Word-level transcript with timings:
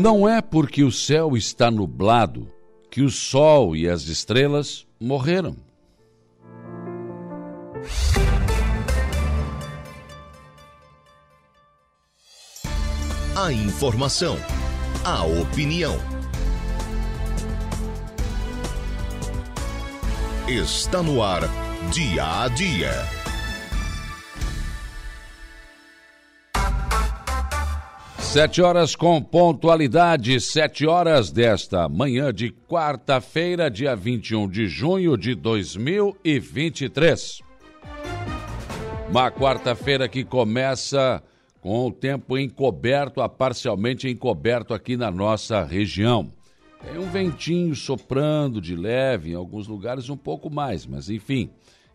Não 0.00 0.28
é 0.28 0.40
porque 0.40 0.84
o 0.84 0.92
céu 0.92 1.36
está 1.36 1.72
nublado 1.72 2.46
que 2.88 3.02
o 3.02 3.10
sol 3.10 3.74
e 3.74 3.88
as 3.88 4.02
estrelas 4.02 4.86
morreram. 5.00 5.56
A 13.34 13.52
informação, 13.52 14.36
a 15.04 15.24
opinião. 15.24 15.96
Está 20.46 21.02
no 21.02 21.20
ar, 21.20 21.42
dia 21.92 22.44
a 22.44 22.46
dia. 22.46 23.17
Sete 28.28 28.60
horas 28.60 28.94
com 28.94 29.22
pontualidade, 29.22 30.38
sete 30.38 30.86
horas 30.86 31.30
desta 31.30 31.88
manhã 31.88 32.30
de 32.30 32.50
quarta-feira, 32.50 33.70
dia 33.70 33.96
21 33.96 34.50
de 34.50 34.66
junho 34.66 35.16
de 35.16 35.34
2023. 35.34 37.40
Uma 39.08 39.30
quarta-feira 39.30 40.06
que 40.10 40.24
começa 40.24 41.22
com 41.62 41.86
o 41.86 41.90
tempo 41.90 42.36
encoberto 42.36 43.22
a 43.22 43.30
parcialmente 43.30 44.06
encoberto 44.06 44.74
aqui 44.74 44.94
na 44.94 45.10
nossa 45.10 45.64
região. 45.64 46.30
Tem 46.84 46.98
um 46.98 47.08
ventinho 47.08 47.74
soprando 47.74 48.60
de 48.60 48.76
leve, 48.76 49.30
em 49.30 49.34
alguns 49.34 49.66
lugares 49.66 50.10
um 50.10 50.18
pouco 50.18 50.50
mais, 50.50 50.84
mas 50.84 51.08
enfim, 51.08 51.48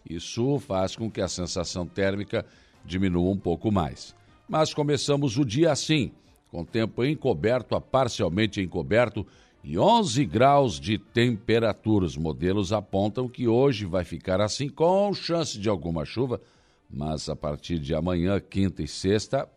isso 0.09 0.57
faz 0.57 0.95
com 0.95 1.11
que 1.11 1.21
a 1.21 1.27
sensação 1.27 1.85
térmica 1.85 2.43
diminua 2.83 3.29
um 3.29 3.37
pouco 3.37 3.71
mais. 3.71 4.15
Mas 4.49 4.73
começamos 4.73 5.37
o 5.37 5.45
dia 5.45 5.71
assim 5.71 6.11
com 6.53 6.63
tempo 6.63 7.03
encoberto 7.03 7.73
a 7.73 7.81
parcialmente 7.81 8.61
encoberto 8.61 9.25
e 9.63 9.75
11 9.75 10.23
graus 10.23 10.79
de 10.79 10.99
temperatura. 10.99 12.05
Os 12.05 12.15
modelos 12.15 12.71
apontam 12.71 13.27
que 13.27 13.47
hoje 13.47 13.87
vai 13.87 14.03
ficar 14.03 14.39
assim, 14.39 14.69
com 14.69 15.11
chance 15.15 15.57
de 15.57 15.67
alguma 15.67 16.05
chuva, 16.05 16.39
mas 16.87 17.27
a 17.27 17.35
partir 17.35 17.79
de 17.79 17.95
amanhã, 17.95 18.39
quinta 18.39 18.83
e 18.83 18.87
sexta, 18.87 19.49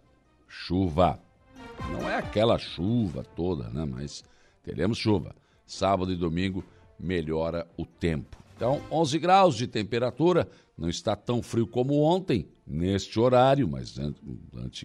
chuva. 0.49 1.21
Não 1.93 2.09
é 2.09 2.15
aquela 2.17 2.57
chuva 2.57 3.23
toda, 3.37 3.69
né? 3.69 3.85
Mas 3.85 4.25
teremos 4.65 4.97
chuva. 4.97 5.37
Sábado 5.67 6.11
e 6.11 6.17
domingo 6.17 6.65
melhora 6.99 7.67
o 7.77 7.85
tempo. 7.85 8.39
Então, 8.57 8.81
11 8.91 9.19
graus 9.19 9.55
de 9.55 9.67
temperatura, 9.67 10.49
não 10.77 10.89
está 10.89 11.17
tão 11.17 11.43
frio 11.43 11.67
como 11.67 12.03
ontem, 12.03 12.49
neste 12.67 13.19
horário, 13.19 13.67
mas 13.67 13.97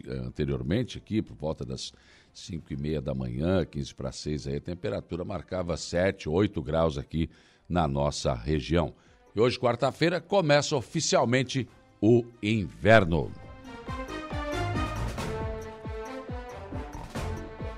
anteriormente, 0.08 0.98
aqui, 0.98 1.22
por 1.22 1.36
volta 1.36 1.66
das 1.66 1.92
5 2.34 2.72
e 2.72 2.78
meia 2.78 3.02
da 3.02 3.14
manhã, 3.14 3.66
15 3.66 3.94
para 3.94 4.12
6, 4.12 4.48
aí 4.48 4.56
a 4.56 4.62
temperatura 4.62 5.26
marcava 5.26 5.76
7, 5.76 6.30
8 6.30 6.62
graus 6.62 6.98
aqui 6.98 7.30
na 7.68 7.88
nossa 7.88 8.34
região. 8.34 8.94
E 9.36 9.40
hoje, 9.40 9.60
quarta-feira, 9.60 10.22
começa 10.22 10.76
oficialmente 10.76 11.68
o 12.02 12.24
inverno. 12.42 13.32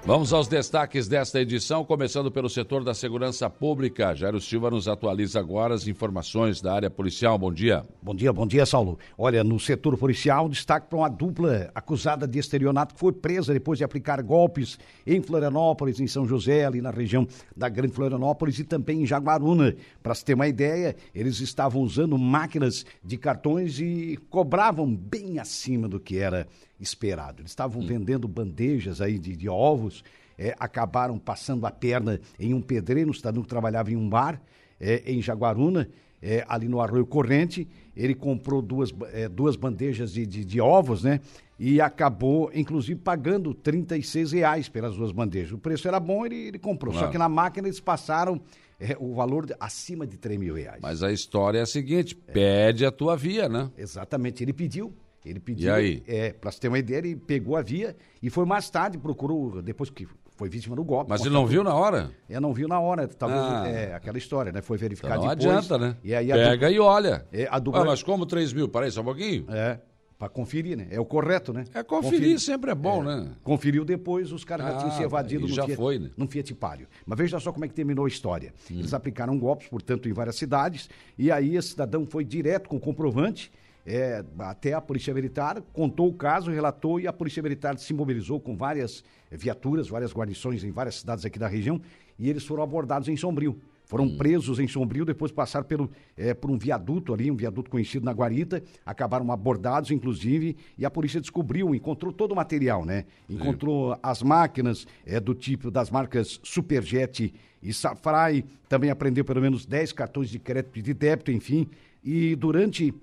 Vamos 0.06 0.34
aos 0.34 0.50
destaques 0.50 1.08
desta 1.08 1.40
edição, 1.40 1.86
começando 1.86 2.30
pelo 2.30 2.50
setor 2.50 2.84
da 2.84 2.94
segurança 2.94 3.50
pública. 3.50 4.14
Jairo 4.14 4.42
Silva 4.42 4.70
nos 4.70 4.86
atualiza 4.86 5.40
agora 5.40 5.74
as 5.74 5.88
informações 5.88 6.60
da 6.60 6.74
área 6.74 6.90
policial. 6.90 7.38
Bom 7.38 7.54
dia. 7.54 7.84
Bom 8.02 8.14
dia, 8.14 8.34
bom 8.34 8.46
dia, 8.46 8.66
Saulo. 8.66 9.00
Olha, 9.18 9.46
no 9.46 9.58
setor 9.58 9.98
policial, 9.98 10.50
destaque 10.50 10.90
para 10.90 11.00
uma 11.00 11.08
dupla 11.08 11.72
acusada 11.74 12.28
de 12.28 12.38
estelionato 12.38 12.94
que 12.94 13.00
foi 13.00 13.14
presa 13.14 13.54
depois 13.54 13.78
de 13.78 13.86
aplicar 13.86 14.22
golpes 14.22 14.78
em 15.08 15.22
Florianópolis, 15.22 16.02
em 16.02 16.08
São 16.08 16.28
José, 16.28 16.66
ali 16.66 16.82
na 16.82 16.92
região 16.92 17.26
da 17.56 17.70
Grande 17.70 17.94
Florianópolis 17.94 18.60
e 18.60 18.66
também 18.66 19.04
em 19.04 19.06
Jaguaruna. 19.06 19.74
Para 20.04 20.14
se 20.14 20.26
ter 20.26 20.34
uma 20.34 20.50
ideia, 20.50 20.98
eles 21.16 21.40
estavam 21.40 21.82
usando 21.82 22.18
máquinas 22.18 22.86
de 23.02 23.18
cartões 23.18 23.80
e 23.80 24.20
cobravam 24.30 24.94
bem 24.94 25.40
acima 25.40 25.88
do 25.88 25.98
que 25.98 26.18
era 26.18 26.46
esperado. 26.84 27.42
Eles 27.42 27.52
estavam 27.52 27.82
hum. 27.82 27.88
vendendo 27.88 28.28
bandejas 28.28 29.02
aí 29.02 29.18
de, 29.18 29.36
de 29.36 29.50
ovos, 29.50 29.93
é, 30.38 30.56
acabaram 30.60 31.20
passando 31.20 31.66
a 31.66 31.72
perna 31.72 32.20
em 32.40 32.54
um 32.54 32.62
pedreiro, 32.62 33.10
um 33.10 33.14
cidadão 33.14 33.44
que 33.44 33.50
trabalhava 33.50 33.92
em 33.92 33.96
um 33.96 34.10
bar 34.10 34.42
é, 34.80 35.04
em 35.06 35.22
Jaguaruna, 35.22 35.90
é, 36.22 36.46
ali 36.48 36.68
no 36.68 36.80
Arroio 36.80 37.06
Corrente. 37.06 37.68
Ele 37.96 38.16
comprou 38.16 38.62
duas, 38.62 38.92
é, 39.12 39.28
duas 39.28 39.56
bandejas 39.56 40.14
de, 40.14 40.26
de, 40.26 40.44
de, 40.44 40.62
ovos, 40.62 41.04
né? 41.04 41.20
E 41.60 41.80
acabou, 41.80 42.50
inclusive, 42.54 43.00
pagando 43.00 43.54
36 43.54 44.32
reais 44.32 44.70
pelas 44.70 44.96
duas 44.96 45.12
bandejas. 45.12 45.52
O 45.52 45.58
preço 45.58 45.88
era 45.88 46.00
bom, 46.00 46.26
ele, 46.26 46.36
ele 46.36 46.60
comprou. 46.60 46.92
Claro. 46.92 47.08
Só 47.08 47.12
que 47.12 47.18
na 47.18 47.30
máquina 47.30 47.68
eles 47.68 47.80
passaram 47.80 48.42
é, 48.80 48.98
o 49.00 49.14
valor 49.14 49.46
de, 49.46 49.56
acima 49.60 50.08
de 50.08 50.18
3 50.18 50.40
mil 50.40 50.56
reais. 50.56 50.80
Mas 50.82 51.04
a 51.04 51.12
história 51.12 51.60
é 51.60 51.62
a 51.62 51.66
seguinte: 51.66 52.16
pede 52.16 52.86
a 52.86 52.92
tua 52.92 53.16
via, 53.16 53.48
né? 53.48 53.70
Exatamente. 53.78 54.44
Ele 54.44 54.54
pediu, 54.54 54.94
ele 55.26 55.40
pediu. 55.40 55.68
E 55.68 55.72
aí? 55.72 56.04
É, 56.08 56.34
para 56.34 56.52
você 56.52 56.60
ter 56.60 56.68
uma 56.68 56.80
ideia, 56.80 56.98
ele 56.98 57.16
pegou 57.16 57.56
a 57.56 57.62
via 57.62 57.96
e 58.22 58.30
foi 58.30 58.46
mais 58.46 58.70
tarde, 58.70 58.98
procurou, 58.98 59.62
depois 59.62 59.90
que 59.90 60.08
foi 60.36 60.50
vítima 60.50 60.76
do 60.76 60.84
golpe. 60.84 61.10
Mas 61.10 61.22
ele 61.22 61.34
não 61.34 61.46
viu 61.46 61.64
na 61.64 61.74
hora? 61.74 62.12
É, 62.30 62.40
não 62.40 62.54
viu 62.54 62.68
na 62.68 62.80
hora. 62.80 63.08
Talvez 63.08 63.42
ah. 63.42 63.68
é 63.68 63.94
aquela 63.94 64.18
história, 64.18 64.52
né? 64.52 64.62
Foi 64.62 64.78
verificar 64.78 65.16
então 65.16 65.28
não 65.28 65.36
depois. 65.36 65.46
Não 65.46 65.58
adianta, 65.58 65.78
né? 65.78 65.98
E 66.04 66.14
aí 66.14 66.28
Pega 66.28 66.72
e 66.72 66.80
olha. 66.80 67.26
É, 67.32 67.48
a 67.50 67.60
dupla... 67.60 67.82
ah, 67.82 67.86
mas 67.86 68.04
como 68.04 68.26
3 68.26 68.52
mil? 68.54 68.68
Parei 68.68 68.92
só 68.92 69.02
um 69.02 69.06
pouquinho. 69.06 69.46
É. 69.50 69.80
Para 70.18 70.30
conferir, 70.30 70.78
né? 70.78 70.88
É 70.90 71.00
o 71.00 71.06
correto, 71.06 71.52
né? 71.52 71.66
É 71.74 71.84
conferir, 71.84 72.20
conferir. 72.20 72.40
sempre 72.40 72.72
é 72.72 72.76
bom, 72.76 73.04
é. 73.04 73.06
né? 73.06 73.32
Conferiu 73.44 73.84
depois, 73.84 74.32
os 74.32 74.44
caras 74.44 74.66
ah, 74.66 74.72
já 74.72 74.78
tinham 74.78 74.92
se 74.92 75.04
evadido 75.04 75.48
no, 75.48 75.54
já 75.54 75.66
Fiat, 75.66 75.76
foi, 75.76 76.00
né? 76.00 76.12
no 76.16 76.28
Fiat 76.28 76.54
Palio. 76.56 76.88
Mas 77.06 77.18
veja 77.18 77.40
só 77.40 77.52
como 77.52 77.66
é 77.66 77.68
que 77.68 77.74
terminou 77.74 78.06
a 78.06 78.08
história. 78.08 78.54
Hum. 78.72 78.80
Eles 78.80 78.94
aplicaram 78.94 79.38
golpes, 79.38 79.68
portanto, 79.68 80.08
em 80.08 80.14
várias 80.14 80.36
cidades, 80.36 80.90
e 81.18 81.32
aí 81.32 81.56
esse 81.56 81.70
cidadão 81.70 82.06
foi 82.06 82.24
direto 82.24 82.70
com 82.70 82.78
o 82.78 82.80
comprovante 82.80 83.52
é, 83.86 84.24
até 84.40 84.74
a 84.74 84.82
Polícia 84.82 85.14
Militar, 85.14 85.62
contou 85.74 86.10
o 86.10 86.14
caso, 86.14 86.52
relatou 86.52 87.00
e 87.00 87.08
a 87.08 87.14
Polícia 87.14 87.44
Militar 87.44 87.78
se 87.78 87.94
mobilizou 87.94 88.40
com 88.40 88.56
várias 88.56 89.04
viaturas, 89.32 89.90
várias 89.90 90.14
guarnições 90.14 90.64
em 90.64 90.72
várias 90.72 91.00
cidades 91.00 91.26
aqui 91.26 91.38
da 91.38 91.48
região 91.48 91.82
e 92.18 92.30
eles 92.30 92.46
foram 92.46 92.64
abordados 92.64 93.08
em 93.08 93.18
Sombrio. 93.18 93.60
Foram 93.86 94.06
hum. 94.06 94.18
presos 94.18 94.60
em 94.60 94.68
Sombrio, 94.68 95.06
depois 95.06 95.32
passaram 95.32 95.66
pelo, 95.66 95.92
é, 96.18 96.34
por 96.34 96.50
um 96.50 96.58
viaduto 96.58 97.14
ali, 97.14 97.30
um 97.30 97.36
viaduto 97.36 97.70
conhecido 97.70 98.06
na 98.06 98.12
Guarita, 98.12 98.64
acabaram 98.86 99.30
abordados, 99.32 99.92
inclusive, 99.92 100.56
e 100.78 100.86
a 100.86 100.90
polícia 100.90 101.20
descobriu, 101.20 101.76
encontrou 101.76 102.12
todo 102.14 102.32
o 102.32 102.36
material, 102.36 102.86
né? 102.86 103.06
Encontrou 103.30 103.98
as 104.02 104.24
máquinas 104.24 104.88
é, 105.06 105.20
do 105.20 105.36
tipo 105.36 105.70
das 105.70 105.92
marcas 105.92 106.40
Superjet 106.44 107.34
e 107.62 107.74
Safrai, 107.74 108.46
também 108.70 108.90
apreendeu 108.90 109.26
pelo 109.26 109.42
menos 109.42 109.66
10 109.66 109.92
cartões 109.92 110.30
de 110.30 110.40
crédito 110.40 110.80
e 110.80 110.82
de 110.82 110.94
débito, 110.94 111.32
enfim, 111.32 111.68
e 112.04 112.36
durante 112.36 112.94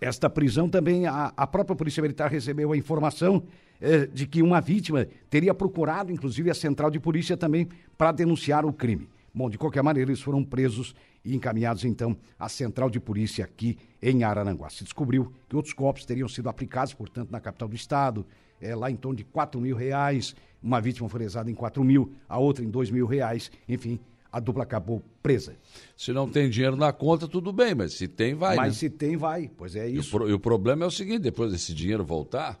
esta 0.00 0.30
prisão 0.30 0.68
também, 0.68 1.06
a, 1.06 1.32
a 1.36 1.46
própria 1.46 1.76
Polícia 1.76 2.00
Militar 2.00 2.30
recebeu 2.30 2.72
a 2.72 2.76
informação 2.76 3.42
eh, 3.80 4.06
de 4.06 4.26
que 4.26 4.42
uma 4.42 4.60
vítima 4.60 5.06
teria 5.28 5.52
procurado, 5.52 6.10
inclusive, 6.10 6.50
a 6.50 6.54
central 6.54 6.90
de 6.90 6.98
polícia 6.98 7.36
também 7.36 7.68
para 7.98 8.12
denunciar 8.12 8.64
o 8.64 8.72
crime. 8.72 9.08
Bom, 9.32 9.48
de 9.48 9.58
qualquer 9.58 9.82
maneira, 9.82 10.10
eles 10.10 10.20
foram 10.20 10.42
presos 10.42 10.94
e 11.24 11.36
encaminhados, 11.36 11.84
então, 11.84 12.16
à 12.38 12.48
central 12.48 12.90
de 12.90 12.98
polícia 12.98 13.44
aqui 13.44 13.78
em 14.02 14.24
Araranguá. 14.24 14.70
Se 14.70 14.82
descobriu 14.82 15.32
que 15.48 15.54
outros 15.54 15.74
golpes 15.74 16.04
teriam 16.04 16.28
sido 16.28 16.48
aplicados, 16.48 16.94
portanto, 16.94 17.30
na 17.30 17.38
capital 17.38 17.68
do 17.68 17.76
estado, 17.76 18.26
é, 18.60 18.74
lá 18.74 18.90
em 18.90 18.96
torno 18.96 19.16
de 19.16 19.24
4 19.24 19.60
mil 19.60 19.76
reais. 19.76 20.34
Uma 20.62 20.80
vítima 20.80 21.08
foi 21.08 21.20
lesada 21.20 21.50
em 21.50 21.54
4 21.54 21.82
mil, 21.84 22.12
a 22.28 22.38
outra 22.38 22.64
em 22.64 22.68
2 22.68 22.90
mil 22.90 23.06
reais. 23.06 23.50
Enfim, 23.68 24.00
a 24.32 24.38
dupla 24.38 24.62
acabou 24.62 25.02
presa. 25.22 25.54
Se 25.96 26.12
não 26.12 26.28
tem 26.28 26.48
dinheiro 26.48 26.76
na 26.76 26.92
conta, 26.92 27.26
tudo 27.26 27.52
bem, 27.52 27.74
mas 27.74 27.94
se 27.94 28.06
tem, 28.06 28.34
vai. 28.34 28.56
Mas 28.56 28.68
né? 28.68 28.72
se 28.74 28.90
tem, 28.90 29.16
vai. 29.16 29.50
Pois 29.56 29.74
é 29.76 29.88
isso. 29.88 30.16
E 30.16 30.20
o, 30.22 30.28
e 30.28 30.32
o, 30.32 30.38
problema 30.38 30.84
é 30.84 30.86
o 30.88 30.90
seguinte: 30.90 31.20
depois 31.20 31.52
desse 31.52 31.74
dinheiro 31.74 32.04
voltar, 32.04 32.58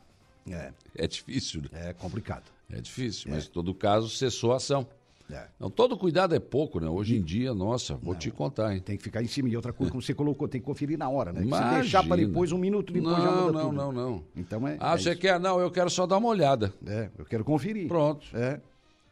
é, 0.48 0.72
é 0.96 1.06
difícil. 1.06 1.62
Né? 1.62 1.90
É 1.90 1.92
complicado. 1.92 2.44
É 2.72 2.80
difícil, 2.80 3.30
é. 3.30 3.34
mas 3.34 3.46
em 3.46 3.50
todo 3.50 3.74
caso 3.74 4.08
cessou 4.08 4.52
a 4.52 4.56
ação. 4.56 4.86
É. 5.32 5.46
Não, 5.60 5.70
todo 5.70 5.96
cuidado 5.96 6.34
é 6.34 6.40
pouco, 6.40 6.80
né? 6.80 6.88
Hoje 6.88 7.16
em 7.16 7.22
dia, 7.22 7.54
nossa, 7.54 7.94
vou 7.94 8.14
não, 8.14 8.18
te 8.18 8.32
contar, 8.32 8.74
hein? 8.74 8.80
Tem 8.80 8.96
que 8.96 9.02
ficar 9.02 9.22
em 9.22 9.28
cima. 9.28 9.48
E 9.48 9.54
outra 9.54 9.72
coisa, 9.72 9.90
como 9.90 10.02
você 10.02 10.12
colocou, 10.12 10.48
tem 10.48 10.60
que 10.60 10.66
conferir 10.66 10.98
na 10.98 11.08
hora, 11.08 11.32
né? 11.32 11.42
Imagina. 11.42 11.74
Se 11.74 11.80
deixar 11.82 12.02
para 12.02 12.16
depois, 12.16 12.50
um 12.50 12.58
minuto 12.58 12.92
depois 12.92 13.16
não, 13.16 13.22
já 13.22 13.30
muda 13.30 13.52
não, 13.52 13.64
tudo. 13.64 13.76
Não, 13.76 13.92
não, 13.92 14.10
não. 14.10 14.24
Então 14.36 14.66
é. 14.66 14.76
Ah, 14.80 14.94
é 14.94 14.98
você 14.98 15.10
isso. 15.10 15.20
quer? 15.20 15.38
Não, 15.38 15.60
eu 15.60 15.70
quero 15.70 15.88
só 15.88 16.04
dar 16.06 16.18
uma 16.18 16.28
olhada. 16.28 16.74
É, 16.84 17.10
eu 17.16 17.24
quero 17.24 17.44
conferir. 17.44 17.86
Pronto. 17.86 18.26
É. 18.34 18.60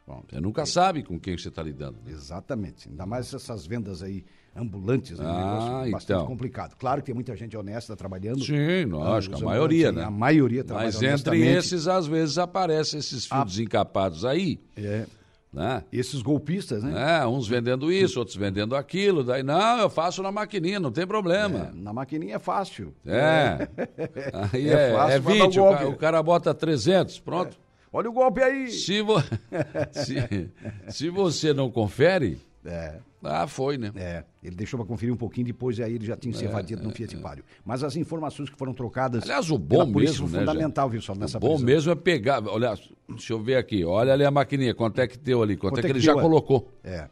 Bom, 0.08 0.22
você 0.26 0.40
nunca 0.40 0.64
sabe 0.64 1.02
com 1.02 1.20
quem 1.20 1.36
você 1.36 1.48
está 1.48 1.62
lidando. 1.62 1.98
Né? 2.02 2.12
Exatamente. 2.12 2.88
Ainda 2.88 3.04
mais 3.04 3.34
essas 3.34 3.66
vendas 3.66 4.02
aí 4.02 4.24
ambulantes, 4.56 5.18
né? 5.18 5.26
um 5.26 5.28
ah, 5.28 5.86
bastante 5.90 6.04
então. 6.04 6.26
complicado. 6.26 6.76
Claro 6.76 7.02
que 7.02 7.06
tem 7.06 7.14
muita 7.14 7.36
gente 7.36 7.54
honesta 7.54 7.94
trabalhando. 7.94 8.42
Sim, 8.42 8.86
lógico, 8.86 9.36
a 9.36 9.40
maioria, 9.40 9.92
né? 9.92 10.04
A 10.04 10.10
maioria 10.10 10.64
trabalha 10.64 10.86
Mas 10.86 11.02
entre 11.02 11.46
esses, 11.46 11.86
às 11.86 12.06
vezes, 12.06 12.38
aparecem 12.38 12.98
esses 12.98 13.26
fios 13.26 13.38
a... 13.38 13.44
desencapados 13.44 14.24
aí. 14.24 14.58
É. 14.74 15.04
Né? 15.52 15.84
Esses 15.92 16.22
golpistas, 16.22 16.82
né? 16.82 17.20
É, 17.20 17.26
uns 17.26 17.46
vendendo 17.46 17.92
isso, 17.92 18.18
outros 18.18 18.36
vendendo 18.36 18.74
aquilo. 18.74 19.22
Daí, 19.22 19.42
não, 19.42 19.78
eu 19.78 19.90
faço 19.90 20.22
na 20.22 20.32
maquininha, 20.32 20.80
não 20.80 20.90
tem 20.90 21.06
problema. 21.06 21.70
É, 21.70 21.76
na 21.76 21.92
maquininha 21.92 22.36
é 22.36 22.38
fácil. 22.38 22.94
É. 23.04 23.68
Aí 24.52 24.70
é, 24.70 24.90
é, 24.90 24.92
fácil, 24.94 25.14
é 25.14 25.18
20, 25.18 25.60
o 25.60 25.70
cara, 25.70 25.88
o 25.88 25.96
cara, 25.96 26.22
bota 26.22 26.54
300, 26.54 27.20
pronto. 27.20 27.67
Olha 27.92 28.08
o 28.10 28.12
golpe 28.12 28.42
aí. 28.42 28.70
Se, 28.70 29.00
vo... 29.02 29.14
se, 29.92 30.50
se 30.88 31.08
você 31.10 31.52
não 31.54 31.70
confere, 31.70 32.38
É, 32.64 32.96
ah, 33.22 33.46
foi, 33.46 33.78
né? 33.78 33.90
é. 33.96 34.24
Ele 34.42 34.54
deixou 34.54 34.78
para 34.78 34.86
conferir 34.86 35.12
um 35.12 35.16
pouquinho, 35.16 35.46
depois 35.46 35.78
aí 35.80 35.94
ele 35.94 36.06
já 36.06 36.16
tinha 36.16 36.32
se 36.34 36.44
evadido 36.44 36.82
no 36.82 36.90
Fiat 36.90 37.16
Palio. 37.16 37.44
Mas 37.64 37.82
as 37.82 37.96
informações 37.96 38.48
que 38.50 38.56
foram 38.56 38.72
trocadas. 38.72 39.22
É, 39.22 39.26
Aliás, 39.26 39.50
o 39.50 39.58
bom 39.58 39.84
mesmo, 39.86 40.28
foi 40.28 40.38
né, 40.40 40.46
fundamental, 40.46 40.88
viu, 40.88 41.00
só 41.02 41.14
nessa 41.14 41.38
O 41.38 41.40
bom 41.40 41.48
prisão. 41.50 41.66
mesmo 41.66 41.92
é 41.92 41.94
pegar. 41.94 42.46
Olha, 42.46 42.74
deixa 43.08 43.32
eu 43.32 43.40
ver 43.42 43.56
aqui. 43.56 43.84
Olha 43.84 44.12
ali 44.12 44.24
a 44.24 44.30
maquininha, 44.30 44.74
quanto 44.74 45.00
é 45.00 45.06
que 45.06 45.18
deu 45.18 45.42
ali, 45.42 45.56
quanto, 45.56 45.72
Quanto 45.74 45.78
é 45.78 45.82
que 45.82 45.86
é 45.86 45.90
que 45.90 45.98
ele 45.98 46.04
já 46.04 46.12
é? 46.12 46.20
colocou. 46.20 46.70
É, 46.84 47.08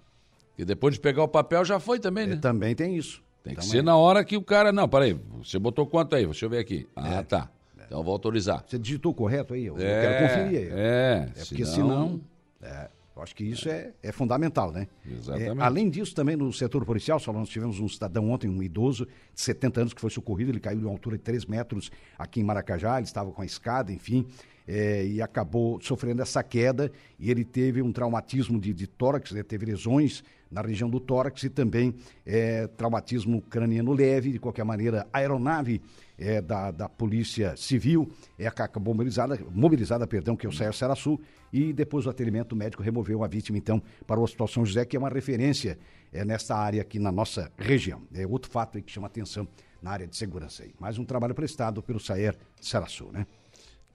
E 0.58 0.64
depois 0.64 0.94
de 0.94 1.00
pegar 1.00 1.22
o 1.24 1.28
papel 1.28 1.64
já 1.64 1.80
foi 1.80 1.98
também, 1.98 2.26
né? 2.26 2.36
também 2.36 2.74
tem 2.74 2.96
isso. 2.96 3.22
Tem 3.42 3.54
que 3.54 3.60
Também. 3.60 3.70
ser 3.78 3.82
na 3.82 3.96
hora 3.96 4.24
que 4.24 4.36
o 4.36 4.42
cara. 4.42 4.72
Não, 4.72 4.88
peraí, 4.88 5.16
você 5.38 5.58
botou 5.58 5.86
quanto 5.86 6.16
aí? 6.16 6.24
Deixa 6.24 6.44
eu 6.46 6.50
ver 6.50 6.58
aqui. 6.58 6.86
Ah, 6.96 7.22
tá. 7.22 7.48
Então 7.86 7.98
eu 7.98 8.04
vou 8.04 8.12
autorizar. 8.12 8.64
Você 8.66 8.78
digitou 8.78 9.14
correto 9.14 9.54
aí? 9.54 9.66
Eu, 9.66 9.76
É, 9.78 10.00
quero 10.00 10.28
conferir 10.28 10.58
aí. 10.60 10.68
É, 10.72 11.28
É 11.36 11.44
porque 11.44 11.64
senão. 11.64 12.20
é, 12.62 12.88
eu 13.16 13.22
acho 13.22 13.34
que 13.34 13.44
isso 13.44 13.66
é, 13.68 13.92
é 14.02 14.12
fundamental, 14.12 14.70
né? 14.70 14.86
Exatamente. 15.10 15.58
É, 15.58 15.62
além 15.62 15.88
disso, 15.88 16.14
também 16.14 16.36
no 16.36 16.52
setor 16.52 16.84
policial, 16.84 17.18
só 17.18 17.32
nós 17.32 17.48
tivemos 17.48 17.80
um 17.80 17.88
cidadão 17.88 18.30
ontem, 18.30 18.46
um 18.50 18.62
idoso 18.62 19.06
de 19.34 19.40
70 19.40 19.80
anos, 19.80 19.94
que 19.94 20.00
foi 20.02 20.10
socorrido. 20.10 20.50
Ele 20.50 20.60
caiu 20.60 20.78
de 20.78 20.84
uma 20.84 20.92
altura 20.92 21.16
de 21.16 21.22
3 21.22 21.46
metros 21.46 21.90
aqui 22.18 22.40
em 22.40 22.44
Maracajá. 22.44 22.98
Ele 22.98 23.06
estava 23.06 23.32
com 23.32 23.40
a 23.40 23.46
escada, 23.46 23.90
enfim, 23.90 24.26
é, 24.68 25.06
e 25.06 25.22
acabou 25.22 25.80
sofrendo 25.80 26.20
essa 26.20 26.42
queda. 26.42 26.92
E 27.18 27.30
ele 27.30 27.42
teve 27.42 27.80
um 27.80 27.90
traumatismo 27.90 28.60
de, 28.60 28.74
de 28.74 28.86
tórax, 28.86 29.32
né? 29.32 29.42
teve 29.42 29.64
lesões 29.64 30.22
na 30.50 30.60
região 30.60 30.90
do 30.90 31.00
tórax 31.00 31.42
e 31.42 31.48
também 31.48 31.94
é, 32.26 32.66
traumatismo 32.66 33.40
craniano 33.40 33.94
leve. 33.94 34.32
De 34.32 34.38
qualquer 34.38 34.64
maneira, 34.64 35.06
a 35.10 35.18
aeronave 35.18 35.80
é, 36.18 36.40
da, 36.40 36.70
da 36.70 36.88
Polícia 36.88 37.56
Civil 37.56 38.10
é, 38.38 38.46
acabou 38.46 38.94
mobilizada, 38.94 39.38
mobilizada 39.50 40.06
perdão, 40.06 40.36
que 40.36 40.46
é 40.46 40.48
o 40.48 40.52
Saer 40.52 40.72
Saraçu, 40.72 41.20
e 41.52 41.72
depois 41.72 42.06
o 42.06 42.10
atendimento 42.10 42.54
médico 42.56 42.82
removeu 42.82 43.22
a 43.22 43.28
vítima, 43.28 43.58
então, 43.58 43.82
para 44.06 44.18
o 44.18 44.22
Hospital 44.22 44.48
São 44.48 44.64
José, 44.64 44.84
que 44.84 44.96
é 44.96 44.98
uma 44.98 45.08
referência 45.08 45.78
é, 46.12 46.24
nesta 46.24 46.56
área 46.56 46.82
aqui 46.82 46.98
na 46.98 47.12
nossa 47.12 47.50
região. 47.56 48.02
É 48.12 48.26
outro 48.26 48.50
fato 48.50 48.80
que 48.82 48.90
chama 48.90 49.06
atenção 49.06 49.46
na 49.82 49.90
área 49.90 50.06
de 50.06 50.16
segurança 50.16 50.62
aí. 50.62 50.74
Mais 50.80 50.98
um 50.98 51.04
trabalho 51.04 51.34
prestado 51.34 51.82
pelo 51.82 52.00
Saer 52.00 52.36
Saraçu, 52.60 53.10
né? 53.12 53.26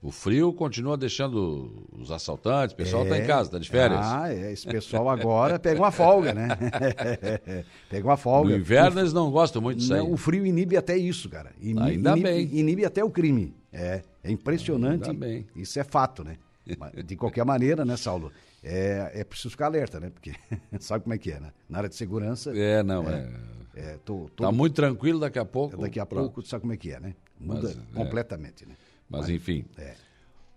O 0.02 0.10
frio 0.10 0.52
continua 0.52 0.96
deixando 0.96 1.86
os 1.92 2.10
assaltantes, 2.10 2.74
o 2.74 2.76
pessoal 2.76 3.06
tá 3.06 3.16
em 3.16 3.24
casa, 3.24 3.50
tá 3.52 3.58
de 3.58 3.68
férias. 3.70 4.00
Ah, 4.02 4.32
é, 4.34 4.50
esse 4.52 4.66
pessoal 4.66 5.08
agora 5.08 5.60
pega 5.60 5.80
uma 5.80 5.92
folga, 5.92 6.34
né? 6.34 6.48
pega 7.88 8.06
uma 8.08 8.16
folga. 8.16 8.50
no 8.50 8.56
inverno 8.56 9.00
eles 9.00 9.12
não 9.12 9.30
gostam 9.30 9.62
muito 9.62 9.78
disso 9.78 9.94
aí. 9.94 10.00
O 10.00 10.16
frio 10.16 10.44
inibe 10.44 10.76
até 10.76 10.96
isso, 10.96 11.28
cara. 11.28 11.52
Ini- 11.60 11.80
Ainda 11.80 12.10
inibe, 12.12 12.28
bem. 12.28 12.50
Inibe 12.52 12.84
até 12.84 13.04
o 13.04 13.10
crime. 13.10 13.54
É, 13.72 14.02
é 14.24 14.30
impressionante. 14.32 15.08
Ainda 15.08 15.26
bem. 15.26 15.46
Isso 15.54 15.78
é 15.78 15.84
fato, 15.84 16.24
né? 16.24 16.36
De 17.04 17.16
qualquer 17.16 17.44
maneira, 17.44 17.84
né, 17.84 17.96
Saulo? 17.96 18.32
É, 18.62 19.10
é 19.14 19.24
preciso 19.24 19.50
ficar 19.50 19.66
alerta, 19.66 19.98
né? 20.00 20.10
Porque 20.10 20.32
sabe 20.80 21.04
como 21.04 21.14
é 21.14 21.18
que 21.18 21.30
é, 21.30 21.38
né? 21.40 21.52
Na 21.68 21.78
área 21.78 21.88
de 21.88 21.94
segurança, 21.96 22.52
É, 22.56 22.82
não, 22.82 23.08
é. 23.08 23.28
é, 23.76 23.98
tô, 24.04 24.28
tô- 24.36 24.44
Tá 24.44 24.52
muito 24.52 24.74
tranquilo 24.74 25.20
daqui 25.20 25.38
a 25.38 25.44
pouco. 25.44 25.76
daqui 25.76 25.98
a 26.00 26.06
pronto. 26.06 26.24
pouco, 26.32 26.48
sabe 26.48 26.62
como 26.62 26.72
é 26.72 26.76
que 26.76 26.90
é, 26.92 27.00
né? 27.00 27.14
Muda 27.40 27.62
Mas, 27.62 27.76
é. 27.76 28.04
completamente, 28.04 28.66
né? 28.66 28.74
Mas 29.12 29.28
enfim. 29.28 29.64
É. 29.78 29.92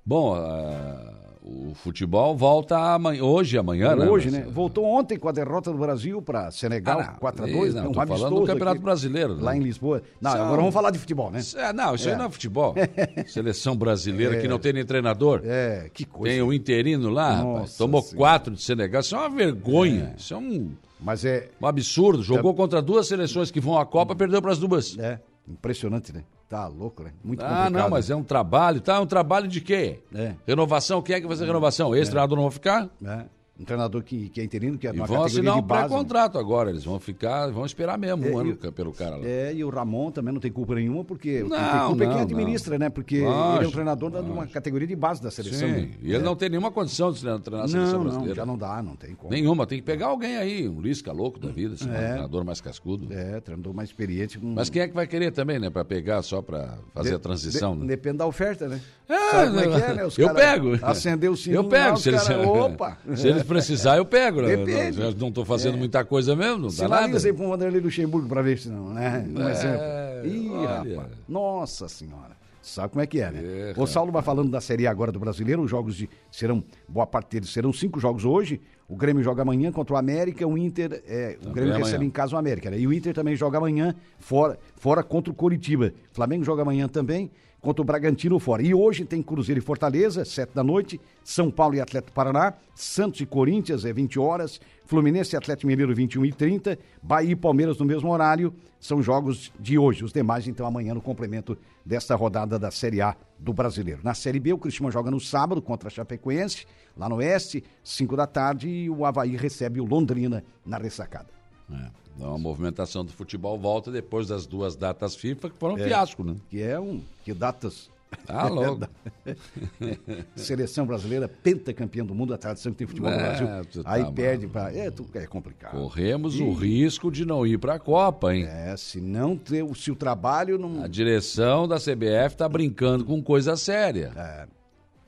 Bom, 0.06 0.36
ah, 0.36 1.13
o 1.44 1.74
futebol 1.75 2.36
volta 2.36 2.78
amanhã, 2.78 3.24
hoje 3.24 3.57
amanhã, 3.57 3.96
né? 3.96 4.07
Hoje, 4.10 4.31
né? 4.31 4.42
Voltou 4.50 4.86
ontem 4.86 5.18
com 5.18 5.28
a 5.28 5.31
derrota 5.31 5.72
do 5.72 5.78
Brasil 5.78 6.22
para 6.22 6.50
Senegal, 6.52 7.00
Ah, 7.00 7.12
não. 7.13 7.19
4x2, 7.19 7.74
Não, 7.74 7.84
né? 7.84 7.88
um 7.90 7.92
tô 7.92 8.06
falando 8.07 8.40
do 8.40 8.46
Campeonato 8.46 8.78
aqui, 8.78 8.84
Brasileiro, 8.84 9.36
né? 9.36 9.44
Lá 9.44 9.56
em 9.57 9.60
Lisboa. 9.62 10.02
Não, 10.22 10.31
São- 10.31 10.42
agora 10.44 10.57
vamos 10.57 10.74
falar 10.74 10.90
de 10.92 10.98
futebol, 11.00 11.30
né? 11.31 11.40
É, 11.56 11.74
não, 11.74 11.94
isso 11.96 12.07
aí 12.07 12.13
É. 12.13 12.18
não 12.18 12.25
é 12.25 12.30
futebol. 12.30 12.74
Seleção 13.28 13.75
brasileira 13.75 14.40
que 14.40 14.48
não 14.48 14.58
tem 14.60 14.74
nem 14.74 14.86
treinador. 14.86 15.42
É, 15.44 15.90
que 15.94 16.06
coisa. 16.06 16.34
Tem 16.34 16.42
o 16.42 16.51
interino 16.54 17.10
lá, 17.10 17.31
rapaz. 17.36 17.78
Tomou 17.78 18.01
Senhora. 18.01 18.18
quatro 18.18 18.54
de 18.56 18.62
Senegal. 18.63 19.01
Isso 19.01 19.16
é 19.16 19.19
uma 19.19 19.30
vergonha. 19.30 20.13
Isso 20.18 20.34
é 20.34 20.38
um, 20.38 20.72
Mas 21.00 21.25
é, 21.25 21.50
um 21.62 21.66
absurdo. 21.68 22.24
Jogou 22.24 22.54
contra 22.54 22.81
duas 22.81 23.08
seleções 23.08 23.51
que 23.51 23.60
vão 23.60 23.78
à 23.78 23.86
Copa, 23.86 24.16
perdeu 24.16 24.42
para 24.42 24.51
as 24.51 24.60
duas. 24.60 24.98
é 24.98 25.19
impressionante, 25.48 26.12
né? 26.13 26.24
Tá 26.48 26.68
louco, 26.68 27.02
né? 27.04 27.12
Muito 27.24 27.44
Ah, 27.44 27.48
complicado. 27.66 27.74
não, 27.74 27.90
mas 27.90 28.10
é 28.10 28.16
um 28.16 28.24
trabalho, 28.24 28.80
tá? 28.80 28.96
É 28.96 29.00
um 29.00 29.06
trabalho 29.08 29.48
de 29.48 29.60
quê? 29.62 30.00
É. 30.14 30.36
Renovação, 30.46 31.02
quem 31.02 31.16
é 31.16 31.20
que 31.22 31.26
vai 31.28 31.36
fazer 31.36 31.46
renovação? 31.48 31.96
Esse 31.96 32.12
treinador 32.12 32.36
não 32.38 32.44
vai 32.44 32.52
ficar? 32.52 32.88
É. 33.04 33.26
Um 33.57 33.63
treinador 33.63 34.04
que, 34.04 34.28
que 34.28 34.42
é 34.42 34.44
interino, 34.44 34.78
que 34.78 34.86
é 34.86 34.90
E 34.90 34.94
uma 34.94 35.06
vão 35.07 35.16
categoria 35.22 35.40
assinar 35.40 35.54
de 35.54 35.60
um 35.60 35.62
base. 35.66 35.81
né? 35.84 35.88
pré-contrato 35.90 36.38
agora. 36.38 36.69
Eles 36.69 36.84
vão 36.84 37.00
ficar, 37.00 37.48
vão 37.52 37.66
esperar 37.66 37.98
mesmo 37.98 38.25
um 38.25 38.38
É, 38.38 38.42
ano 38.42 38.57
e- 38.62 38.72
pelo 38.74 38.92
cara 38.92 39.16
lá. 39.16 39.25
É, 39.25 39.54
e 39.54 39.63
o 39.63 39.69
Ramon 39.69 40.12
também 40.12 40.34
não 40.34 40.42
tem 40.42 40.52
culpa 40.52 40.75
nenhuma, 40.75 41.06
porque 41.06 41.40
quem 41.40 41.50
tem 41.50 41.57
Não, 41.57 41.88
culpa 41.88 42.04
é 42.04 42.07
quem 42.07 42.16
não, 42.18 42.24
administra, 42.24 42.78
né? 42.78 42.90
Porque 42.90 43.16
ele 43.16 43.25
é 43.25 43.68
um 43.68 43.72
treinador 43.72 44.12
de 44.12 44.18
uma 44.30 44.46
categoria 44.46 44.86
de 44.86 44.96
base 44.96 45.22
da 45.22 45.31
seleção. 45.31 45.69
Sim. 45.69 45.74
né? 45.74 45.90
E 46.02 46.13
ele 46.13 46.24
não 46.24 46.36
tem 46.36 46.50
nenhuma 46.50 46.69
condição 46.69 47.13
de 47.13 47.22
treinar 47.22 47.63
a 47.63 47.68
seleção 47.69 47.92
Não, 47.94 47.98
não, 48.00 48.04
brasileira. 48.04 48.36
já 48.36 48.46
não 48.46 48.57
dá, 48.57 48.84
não 48.84 48.96
tem 48.98 49.16
como. 49.16 49.31
Nenhuma. 49.31 49.66
Tem 49.66 49.78
que 49.80 49.86
pegar 49.86 50.08
alguém 50.08 50.36
aí, 50.36 50.68
um 50.68 50.81
Lisca 50.81 51.13
louco 51.13 51.40
da 51.40 51.48
vida, 51.50 51.75
assim, 51.75 51.90
um 51.90 51.94
É. 51.94 52.10
treinador 52.10 52.44
mais 52.44 52.60
cascudo. 52.60 53.08
É, 53.13 53.40
treinador 53.40 53.74
mais 53.74 53.88
experiente. 53.88 54.38
Com... 54.38 54.48
Mas 54.48 54.69
quem 54.69 54.81
é 54.81 54.88
que 54.90 54.94
vai 54.94 55.08
querer 55.08 55.31
também, 55.31 55.60
né? 55.60 55.69
Pra 55.69 55.86
pegar 55.86 56.22
só 56.24 56.42
pra 56.42 56.78
fazer 56.94 57.12
De- 57.12 57.16
a 57.16 57.19
transição, 57.19 57.74
de- 57.75 57.81
né? 57.84 57.88
Depende 57.88 58.18
da 58.18 58.28
oferta, 58.28 58.68
né? 58.68 58.81
É, 59.08 59.31
Sabe 59.31 59.48
como 59.48 59.60
é 59.60 59.68
que 59.80 59.86
é, 59.86 59.94
né? 59.94 60.06
Os 60.06 60.18
eu 60.18 60.28
cara 60.28 60.40
pego. 60.40 60.72
Acendeu 60.81 61.31
o 61.31 61.38
sininho 61.38 61.60
Eu 61.60 61.63
pego. 61.69 61.92
lá, 61.92 61.96
se, 61.98 62.12
cara, 62.12 62.42
Opa! 62.50 62.98
se 63.16 63.45
precisar, 63.46 63.98
eu 63.98 64.06
pego. 64.06 64.42
né? 64.42 64.56
Depende. 64.58 65.00
Não 65.18 65.30
estou 65.30 65.46
fazendo 65.46 65.78
muita 65.78 66.04
coisa 66.04 66.36
mesmo, 66.36 66.58
não 66.64 66.68
dá 66.70 66.88
nada. 66.88 67.04
Sinaliza 67.04 67.28
aí 67.30 67.34
pro 67.34 67.48
Vanderlei 67.50 67.80
Luxemburgo 67.82 68.28
pra 68.28 68.42
ver 68.42 68.58
se 68.58 68.70
não, 68.70 68.94
né? 68.94 69.26
Um 69.34 69.48
É, 69.48 69.52
exemplo. 69.52 70.28
Ih, 70.28 70.50
olha. 70.50 70.68
rapaz. 71.00 71.18
Nossa 71.30 71.88
senhora. 71.88 72.36
Sabe 72.62 72.90
como 72.90 73.02
é 73.04 73.06
que 73.06 73.22
é, 73.22 73.30
né? 73.30 73.42
É, 73.44 73.74
o 73.78 73.86
Saulo 73.86 74.12
vai 74.12 74.24
falando 74.24 74.50
da 74.50 74.60
Série 74.60 74.88
A 74.88 74.92
agora 74.92 75.12
do 75.12 75.20
Brasileiro. 75.20 75.62
Os 75.62 75.70
jogos 75.70 75.96
de, 75.96 76.10
serão, 76.32 76.64
boa 76.90 77.06
parte 77.06 77.30
deles 77.34 77.50
serão 77.52 77.72
cinco 77.72 78.00
jogos 78.00 78.26
hoje. 78.26 78.60
O 78.90 78.96
Grêmio 78.96 79.22
joga 79.24 79.44
amanhã 79.44 79.72
contra 79.72 79.94
o 79.94 79.98
América. 79.98 80.48
O 80.48 80.58
Inter, 80.58 81.04
é, 81.08 81.38
o 81.46 81.52
Grêmio 81.52 81.74
amanhã. 81.76 81.86
recebe 81.86 82.06
em 82.06 82.10
casa 82.10 82.36
o 82.36 82.40
América. 82.40 82.72
Né? 82.72 82.80
E 82.80 82.88
o 82.88 82.92
Inter 82.92 83.14
também 83.14 83.36
joga 83.36 83.60
amanhã 83.60 83.94
fora, 84.18 84.58
fora 84.78 85.04
contra 85.04 85.32
o 85.32 85.36
Coritiba. 85.36 85.94
Flamengo 86.12 86.44
joga 86.44 86.64
amanhã 86.64 86.88
também 86.88 87.30
contra 87.66 87.82
o 87.82 87.86
Bragantino 87.86 88.38
fora. 88.38 88.62
E 88.62 88.76
hoje 88.76 89.04
tem 89.06 89.24
Cruzeiro 89.24 89.58
e 89.58 89.62
Fortaleza, 89.62 90.24
sete 90.24 90.54
da 90.54 90.64
noite. 90.64 91.02
São 91.24 91.50
Paulo 91.50 91.74
e 91.74 91.82
Atlético 91.82 92.14
Paraná. 92.14 92.54
Santos 92.76 93.20
e 93.22 93.26
Corinthians, 93.26 93.84
é 93.84 93.92
20 93.92 94.20
horas. 94.20 94.62
Fluminense 94.86 95.36
e 95.36 95.38
Atlético 95.38 95.66
Mineiro, 95.66 95.96
21 95.96 96.26
e 96.28 96.32
30. 96.32 96.78
Bahia 97.02 97.32
e 97.32 97.36
Palmeiras 97.36 97.80
no 97.80 97.86
mesmo 97.86 98.12
horário. 98.12 98.54
São 98.80 99.02
jogos 99.02 99.52
de 99.60 99.80
hoje. 99.80 100.04
Os 100.04 100.14
demais, 100.14 100.48
então, 100.48 100.68
amanhã 100.68 100.94
no 100.94 101.02
complemento 101.02 101.58
desta 101.84 102.14
rodada 102.14 102.60
da 102.60 102.70
Série 102.70 103.02
A 103.02 103.16
do 103.39 103.51
Brasileiro. 103.51 104.01
Na 104.04 104.13
Série 104.13 104.39
B, 104.39 104.54
o 104.54 104.60
Cristiano 104.60 104.92
joga 104.92 105.10
no 105.10 105.20
sábado 105.20 105.60
contra 105.60 105.88
a 105.88 105.92
Chapecoense, 105.92 106.68
lá 106.96 107.10
no 107.10 107.16
Oeste, 107.16 107.63
5 107.84 108.16
da 108.16 108.28
tarde. 108.28 108.70
E 108.70 108.89
o 108.92 109.04
Havaí 109.06 109.36
recebe 109.36 109.82
o 109.82 109.86
Londrina 109.86 110.44
na 110.63 110.78
ressacada. 110.78 111.30
É. 111.72 112.05
Então 112.15 112.34
a 112.34 112.38
movimentação 112.38 113.03
do 113.03 113.12
futebol 113.12 113.57
volta 113.60 113.91
depois 113.91 114.27
das 114.27 114.45
duas 114.45 114.75
datas 114.75 115.15
FIFA, 115.15 115.50
que 115.50 115.57
foram 115.57 115.75
um 115.75 115.77
É. 115.79 115.84
fiasco, 115.88 116.24
né? 116.24 116.36
Que 116.50 116.62
é 116.62 116.79
um. 116.79 117.01
Que 117.24 117.34
datas. 117.34 117.89
Ah, 118.29 118.48
louco. 118.48 118.88
Seleção 120.36 120.86
brasileira, 120.86 121.27
pentacampeã 121.27 122.05
do 122.05 122.15
mundo, 122.15 122.34
a 122.34 122.38
tradição 122.38 122.72
que 122.72 122.77
tem 122.77 122.88
futebol 122.88 123.10
no 123.12 123.17
É, 123.17 123.19
Brasil. 123.22 123.48
tu 123.69 123.84
tá 123.84 123.91
Aí 123.91 124.05
perde 124.13 124.48
maluco. 124.48 124.53
para. 124.53 124.74
É, 124.74 125.24
é 125.24 125.27
complicado. 125.27 125.72
Corremos 125.72 126.39
o 126.39 126.53
risco 126.53 127.12
de 127.12 127.25
não 127.25 127.45
ir 127.45 127.57
para 127.57 127.74
a 127.74 127.79
Copa, 127.79 128.34
hein? 128.34 128.45
É, 128.45 128.77
se 128.77 129.01
não 129.01 129.36
ter, 129.36 129.63
o- 129.63 129.75
se 129.75 129.91
o 129.91 129.95
trabalho 129.95 130.57
não. 130.57 130.84
A 130.84 130.88
direção 130.88 131.67
da 131.67 131.77
CBF 131.77 132.38
tá 132.38 132.48
brincando 132.48 133.03
com 133.03 133.22
coisa 133.22 133.57
séria. 133.57 134.13
É, 134.15 134.48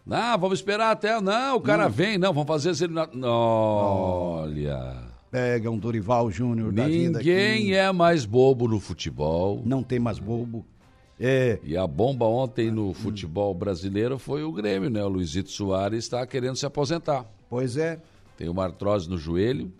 Não, 0.05 0.37
vamos 0.37 0.59
esperar 0.59 0.91
até. 0.91 1.19
Não, 1.21 1.57
o 1.57 1.61
cara 1.61 1.87
vem, 1.89 2.17
não, 2.17 2.31
vamos 2.33 2.47
fazer 2.47 2.71
esse. 2.71 2.85
Olha. 3.23 5.06
Pega 5.37 5.69
um 5.69 5.77
Dorival 5.77 6.31
Júnior 6.31 6.71
da 6.71 6.87
vida 6.87 7.19
Ninguém 7.19 7.73
é 7.73 7.91
mais 7.91 8.25
bobo 8.25 8.67
no 8.67 8.79
futebol. 8.79 9.61
Não 9.63 9.83
tem 9.83 9.99
mais 9.99 10.17
bobo. 10.17 10.65
É, 11.19 11.59
E 11.63 11.77
a 11.77 11.85
bomba 11.85 12.25
ontem 12.25 12.71
no 12.71 12.93
futebol 12.93 13.53
brasileiro 13.53 14.17
foi 14.17 14.43
o 14.43 14.51
Grêmio, 14.51 14.89
né? 14.89 15.03
O 15.03 15.07
Luizito 15.07 15.51
Soares 15.51 16.03
está 16.05 16.25
querendo 16.25 16.55
se 16.55 16.65
aposentar. 16.65 17.25
pois 17.49 17.77
é. 17.77 17.99
Tem 18.35 18.49
uma 18.49 18.63
artrose 18.65 19.09
no 19.09 19.17
joelho, 19.17 19.71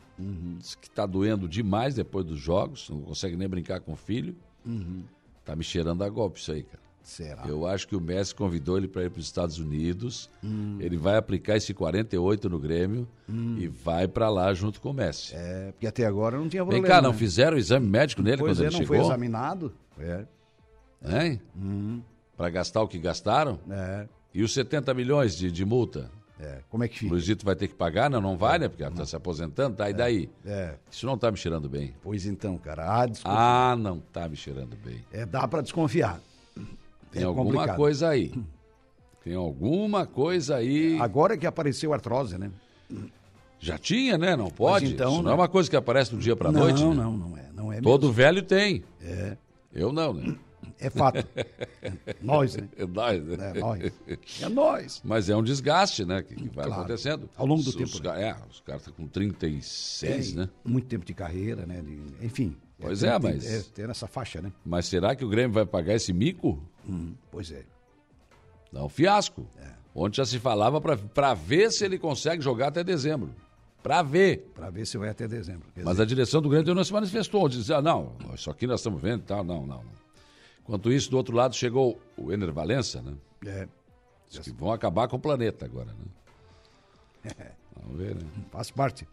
diz 0.57 0.73
que 0.73 0.87
está 0.87 1.05
doendo 1.05 1.47
demais 1.47 1.93
depois 1.93 2.25
dos 2.25 2.39
jogos, 2.39 2.89
não 2.89 3.01
consegue 3.01 3.35
nem 3.35 3.47
brincar 3.47 3.79
com 3.81 3.93
o 3.93 3.95
filho. 3.95 4.35
Tá 5.45 5.55
me 5.55 5.63
cheirando 5.63 6.03
a 6.03 6.09
golpe 6.09 6.39
isso 6.39 6.51
aí, 6.51 6.63
cara. 6.63 6.79
Será? 7.07 7.43
Eu 7.47 7.65
acho 7.65 7.87
que 7.87 7.95
o 7.95 8.01
Messi 8.01 8.35
convidou 8.35 8.77
ele 8.77 8.85
para 8.87 9.05
ir 9.05 9.09
para 9.09 9.19
os 9.21 9.25
Estados 9.25 9.57
Unidos. 9.59 10.29
Ele 10.77 10.97
vai 10.97 11.15
aplicar 11.15 11.55
esse 11.55 11.73
48 11.73 12.49
no 12.49 12.59
Grêmio 12.59 13.07
e 13.57 13.65
vai 13.67 14.09
para 14.09 14.29
lá 14.29 14.53
junto 14.53 14.81
com 14.81 14.89
o 14.89 14.93
Messi. 14.93 15.33
É, 15.33 15.71
porque 15.71 15.87
até 15.87 16.05
agora 16.05 16.37
não 16.37 16.49
tinha 16.49 16.63
Vem 16.63 16.71
problema. 16.81 16.87
cá, 16.95 17.01
não 17.01 17.13
né? 17.13 17.17
fizeram 17.17 17.55
o 17.55 17.59
exame 17.59 17.87
médico 17.87 18.21
nele 18.21 18.37
Pois 18.39 18.57
quando 18.57 18.65
é, 18.65 18.67
ele 18.67 18.77
não 18.79 18.85
foi 18.85 18.97
chegou? 18.97 19.09
examinado. 19.09 19.73
É, 19.97 20.25
Hein? 21.05 21.41
Para 22.35 22.49
gastar 22.49 22.81
o 22.81 22.87
que 22.87 22.97
gastaram? 22.99 23.57
é, 23.69 24.05
E 24.33 24.43
os 24.43 24.53
70 24.53 24.93
milhões 24.93 25.35
de, 25.37 25.49
de 25.49 25.63
multa? 25.63 26.11
é. 26.39 26.59
Como 26.69 26.83
é 26.83 26.87
que 26.89 26.95
O 26.95 26.99
fica? 26.99 27.11
Luizito 27.13 27.45
vai 27.45 27.55
ter 27.55 27.67
que 27.69 27.73
pagar? 27.75 28.09
Não, 28.09 28.19
não 28.19 28.37
vai, 28.37 28.59
né? 28.59 28.67
Porque 28.67 28.83
está 28.83 29.05
se 29.05 29.15
aposentando, 29.15 29.77
tá? 29.77 29.89
E 29.89 29.93
daí? 29.93 30.29
É, 30.45 30.75
Isso 30.91 31.05
não 31.05 31.17
tá 31.17 31.31
me 31.31 31.37
cheirando 31.37 31.69
bem. 31.69 31.93
pois 32.03 32.25
então, 32.25 32.57
cara. 32.57 33.01
Ah, 33.01 33.05
desculpa. 33.05 33.37
Ah, 33.39 33.75
não 33.77 33.99
tá 33.99 34.27
me 34.27 34.35
cheirando 34.35 34.75
bem. 34.83 35.03
É, 35.11 35.25
dá 35.25 35.47
pra 35.47 35.61
desconfiar. 35.61 36.19
Tem 37.11 37.21
É 37.23 37.25
alguma 37.25 37.45
complicado. 37.51 37.77
coisa 37.77 38.09
aí. 38.09 38.33
Tem 39.23 39.33
alguma 39.35 40.05
coisa 40.05 40.55
aí. 40.57 40.97
Agora 40.99 41.35
que 41.37 41.45
apareceu 41.45 41.93
artrose, 41.93 42.37
né? 42.37 42.49
Já 43.59 43.77
tinha, 43.77 44.17
né? 44.17 44.35
Não 44.35 44.49
pode. 44.49 44.85
Mas 44.85 44.93
então, 44.93 45.11
Isso 45.13 45.23
não 45.23 45.31
é 45.31 45.33
né? 45.35 45.41
uma 45.41 45.47
coisa 45.47 45.69
que 45.69 45.75
aparece 45.75 46.11
do 46.11 46.17
dia 46.17 46.35
para 46.35 46.51
noite. 46.51 46.81
não, 46.81 46.93
né? 46.93 47.03
não, 47.03 47.17
não 47.17 47.37
é. 47.37 47.49
Não 47.53 47.73
é 47.73 47.81
Todo 47.81 48.11
velho 48.11 48.41
tem. 48.43 48.83
É, 49.01 49.35
Eu 49.73 49.91
não, 49.91 50.13
né? 50.13 50.35
é 50.79 50.89
fato. 50.91 51.25
nós, 52.21 52.55
né? 52.55 52.69
É 52.77 52.85
nós, 52.85 53.23
né? 53.23 53.51
É 53.55 53.59
nós. 53.59 53.91
É 54.41 54.49
nós. 54.49 55.01
Mas 55.03 55.27
é 55.29 55.35
um 55.35 55.41
desgaste, 55.43 56.05
né? 56.05 56.21
Que, 56.21 56.35
que 56.35 56.49
vai 56.49 56.65
Claro. 56.65 56.73
acontecendo. 56.81 57.27
Ao 57.35 57.45
longo 57.47 57.63
do 57.63 57.69
Os- 57.69 57.75
tempo, 57.75 57.89
Os, 57.95 57.99
né? 58.01 58.29
é, 58.29 58.35
os 58.49 58.59
caras 58.61 58.83
estão 58.83 58.93
com 58.93 59.07
36, 59.07 60.33
É, 60.33 60.35
né? 60.41 60.49
Muito 60.63 60.87
tempo 60.87 61.03
de 61.03 61.13
carreira, 61.15 61.65
né? 61.65 61.81
de- 61.81 62.25
enfim. 62.25 62.55
Pois 62.79 62.99
tem- 62.99 63.09
é, 63.09 63.19
tem- 63.19 63.31
mas- 63.33 63.45
É, 63.45 63.63
tem 63.73 63.87
nessa 63.87 64.05
faixa, 64.07 64.39
né? 64.39 64.51
Mas 64.63 64.85
será 64.85 65.15
que 65.15 65.25
o 65.25 65.29
Grêmio 65.29 65.51
vai 65.51 65.65
pagar 65.65 65.95
esse 65.95 66.13
mico? 66.13 66.61
Hum, 66.87 67.13
pois 67.31 67.51
é. 67.51 67.63
Dá 68.71 68.83
um 68.83 68.89
fiasco. 68.89 69.47
Ontem 69.95 70.17
já 70.17 70.25
se 70.25 70.39
falava 70.39 70.79
para 70.79 71.33
ver 71.33 71.71
se 71.71 71.83
ele 71.85 71.97
consegue 71.97 72.41
jogar 72.43 72.67
até 72.67 72.83
dezembro. 72.83 73.33
Para 73.81 74.01
ver. 74.03 74.51
Para 74.53 74.69
ver 74.69 74.85
se 74.85 74.97
vai 74.97 75.09
até 75.09 75.27
dezembro. 75.27 75.67
Mas 75.75 75.93
dizer, 75.93 76.03
a 76.03 76.05
direção 76.05 76.41
do 76.41 76.49
Grêmio 76.49 76.75
não 76.75 76.83
se 76.83 76.91
manifestou. 76.93 77.47
Dizia, 77.47 77.77
ah, 77.77 77.81
não, 77.81 78.15
isso 78.33 78.49
aqui 78.51 78.67
nós 78.67 78.79
estamos 78.81 79.01
vendo 79.01 79.21
e 79.21 79.25
tal. 79.25 79.43
Não, 79.43 79.65
não, 79.65 79.77
não. 79.83 79.97
Enquanto 80.61 80.91
isso, 80.91 81.09
do 81.09 81.17
outro 81.17 81.35
lado 81.35 81.55
chegou 81.55 81.99
o 82.17 82.31
Ener 82.31 82.51
Valença, 82.51 83.01
né? 83.01 83.15
é, 83.45 83.67
Diz 84.29 84.39
que 84.39 84.51
vão 84.51 84.71
acabar 84.73 85.07
com 85.07 85.15
o 85.15 85.19
planeta 85.19 85.65
agora, 85.65 85.93
né? 85.93 87.31
Vamos 87.81 87.97
ver, 87.97 88.15
né? 88.15 88.23
faz 88.51 88.69
parte. 88.69 89.07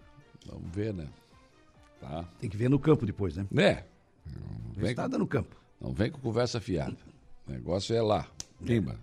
Vamos 0.47 0.69
ver, 0.75 0.93
né? 0.93 1.07
Tá. 2.01 2.25
Tem 2.41 2.51
que 2.51 2.57
ver 2.57 2.69
no 2.69 2.79
campo 2.79 3.07
depois, 3.07 3.37
né? 3.37 3.47
É. 3.57 3.85
Vem 4.77 4.91
Está 4.91 5.07
dando 5.07 5.27
campo. 5.27 5.57
não 5.81 5.93
vem 5.93 6.11
com 6.11 6.19
conversa 6.19 6.61
fiada. 6.61 6.97
O 7.47 7.53
negócio 7.53 7.95
é 7.95 8.03
lá. 8.03 8.27
Pimba. 8.65 8.99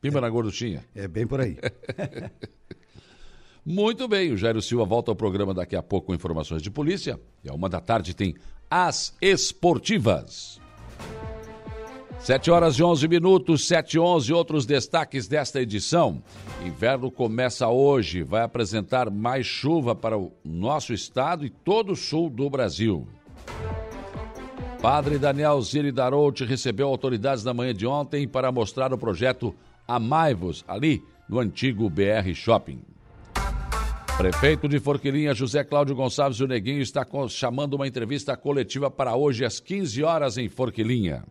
Pimba 0.00 0.20
na 0.20 0.28
gorduchinha. 0.28 0.84
É 0.94 1.06
bem 1.06 1.26
por 1.26 1.40
aí. 1.40 1.56
Muito 3.64 4.06
bem, 4.06 4.30
o 4.30 4.36
Jairo 4.36 4.62
Silva 4.62 4.84
volta 4.84 5.10
ao 5.10 5.16
programa 5.16 5.52
daqui 5.52 5.74
a 5.74 5.82
pouco 5.82 6.08
com 6.08 6.14
informações 6.14 6.62
de 6.62 6.70
polícia. 6.70 7.18
E 7.42 7.48
a 7.48 7.52
uma 7.52 7.68
da 7.68 7.80
tarde 7.80 8.14
tem 8.14 8.34
As 8.70 9.16
Esportivas. 9.20 10.60
Sete 12.20 12.50
horas 12.50 12.76
e 12.76 12.82
onze 12.82 13.06
minutos, 13.06 13.66
sete 13.66 13.94
e 13.94 13.98
onze, 13.98 14.32
outros 14.32 14.66
destaques 14.66 15.28
desta 15.28 15.60
edição. 15.60 16.22
Inverno 16.64 17.10
começa 17.10 17.68
hoje, 17.68 18.22
vai 18.22 18.42
apresentar 18.42 19.10
mais 19.10 19.46
chuva 19.46 19.94
para 19.94 20.18
o 20.18 20.32
nosso 20.44 20.92
estado 20.92 21.44
e 21.44 21.50
todo 21.50 21.92
o 21.92 21.96
sul 21.96 22.30
do 22.30 22.48
Brasil. 22.48 23.06
Padre 24.80 25.18
Daniel 25.18 25.60
Ziri 25.62 25.90
Darouti 25.90 26.44
recebeu 26.44 26.88
autoridades 26.88 27.42
na 27.42 27.54
manhã 27.54 27.74
de 27.74 27.86
ontem 27.86 28.28
para 28.28 28.52
mostrar 28.52 28.92
o 28.92 28.98
projeto 28.98 29.54
Amaivos, 29.88 30.64
ali 30.68 31.02
no 31.28 31.38
antigo 31.38 31.88
BR 31.88 32.32
Shopping. 32.34 32.80
Prefeito 34.16 34.68
de 34.68 34.78
Forquilinha, 34.78 35.34
José 35.34 35.62
Cláudio 35.64 35.94
Gonçalves 35.94 36.40
o 36.40 36.46
Neguinho, 36.46 36.80
está 36.80 37.06
chamando 37.28 37.74
uma 37.74 37.86
entrevista 37.86 38.36
coletiva 38.36 38.90
para 38.90 39.14
hoje 39.14 39.44
às 39.44 39.60
15 39.60 40.02
horas 40.02 40.38
em 40.38 40.48
Forquilinha. 40.48 41.24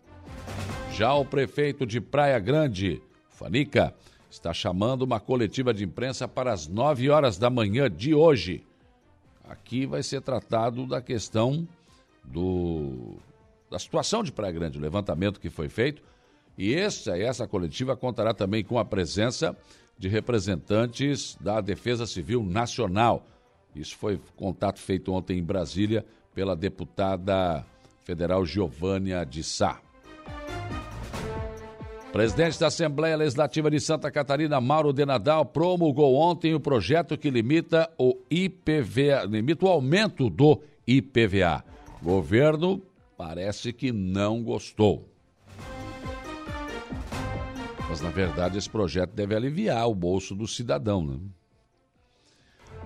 Já 0.93 1.13
o 1.13 1.25
prefeito 1.25 1.85
de 1.85 1.99
Praia 1.99 2.39
Grande, 2.39 3.01
Fanica, 3.29 3.93
está 4.29 4.53
chamando 4.53 5.01
uma 5.01 5.19
coletiva 5.19 5.73
de 5.73 5.83
imprensa 5.83 6.27
para 6.27 6.53
as 6.53 6.67
9 6.67 7.09
horas 7.09 7.37
da 7.37 7.49
manhã 7.49 7.89
de 7.89 8.13
hoje. 8.13 8.63
Aqui 9.47 9.85
vai 9.85 10.03
ser 10.03 10.21
tratado 10.21 10.85
da 10.85 11.01
questão 11.01 11.67
do, 12.23 13.17
da 13.69 13.79
situação 13.79 14.23
de 14.23 14.31
Praia 14.31 14.53
Grande, 14.53 14.77
o 14.77 14.81
levantamento 14.81 15.39
que 15.39 15.49
foi 15.49 15.69
feito. 15.69 16.01
E 16.57 16.73
essa, 16.73 17.17
essa 17.17 17.47
coletiva 17.47 17.95
contará 17.95 18.33
também 18.33 18.63
com 18.63 18.79
a 18.79 18.85
presença 18.85 19.55
de 19.97 20.07
representantes 20.07 21.37
da 21.39 21.61
Defesa 21.61 22.05
Civil 22.05 22.43
Nacional. 22.43 23.25
Isso 23.75 23.95
foi 23.97 24.19
contato 24.35 24.79
feito 24.79 25.11
ontem 25.11 25.39
em 25.39 25.43
Brasília 25.43 26.05
pela 26.33 26.55
deputada 26.55 27.65
federal 28.03 28.45
Giovânia 28.45 29.25
de 29.25 29.43
Sá. 29.43 29.81
Presidente 32.15 32.57
da 32.57 32.67
Assembleia 32.67 33.17
Legislativa 33.17 33.69
de 33.69 33.77
Santa 33.77 34.09
Catarina, 34.09 34.61
Mauro 34.61 34.93
de 34.93 35.05
Nadal, 35.05 35.45
promulgou 35.45 36.15
ontem 36.15 36.53
o 36.53 36.61
projeto 36.61 37.17
que 37.17 37.29
limita 37.29 37.89
o 37.97 38.17
IPVA, 38.31 39.25
limita 39.25 39.65
o 39.65 39.69
aumento 39.69 40.29
do 40.29 40.61
IPVA. 40.87 41.61
Governo 42.01 42.81
parece 43.17 43.71
que 43.71 43.91
não 43.91 44.43
gostou. 44.43 45.09
Mas, 47.89 48.01
na 48.01 48.09
verdade, 48.09 48.57
esse 48.57 48.69
projeto 48.69 49.11
deve 49.11 49.35
aliviar 49.35 49.87
o 49.87 49.95
bolso 49.95 50.35
do 50.35 50.47
cidadão. 50.47 51.05
Né? 51.05 51.19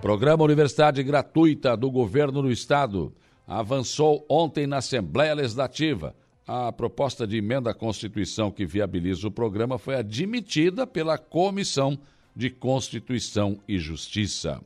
Programa 0.00 0.44
Universidade 0.44 1.02
Gratuita 1.02 1.76
do 1.76 1.90
Governo 1.90 2.42
do 2.42 2.50
Estado 2.50 3.12
avançou 3.46 4.24
ontem 4.28 4.66
na 4.66 4.78
Assembleia 4.78 5.34
Legislativa. 5.34 6.14
A 6.46 6.70
proposta 6.72 7.26
de 7.26 7.36
emenda 7.36 7.70
à 7.70 7.74
Constituição 7.74 8.50
que 8.50 8.64
viabiliza 8.64 9.26
o 9.26 9.30
programa 9.30 9.78
foi 9.78 9.96
admitida 9.96 10.86
pela 10.86 11.18
Comissão 11.18 11.98
de 12.34 12.50
Constituição 12.50 13.58
e 13.66 13.78
Justiça. 13.78 14.60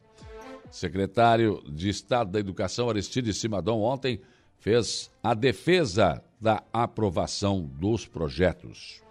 Secretário 0.71 1.63
de 1.69 1.89
Estado 1.89 2.33
da 2.33 2.41
Educação, 2.41 2.89
Aristides 2.89 3.37
Simadon, 3.37 3.81
ontem 3.81 4.21
fez 4.59 5.11
a 5.23 5.35
defesa 5.35 6.23
da 6.41 6.63
aprovação 6.73 7.63
dos 7.79 8.07
projetos. 8.07 9.03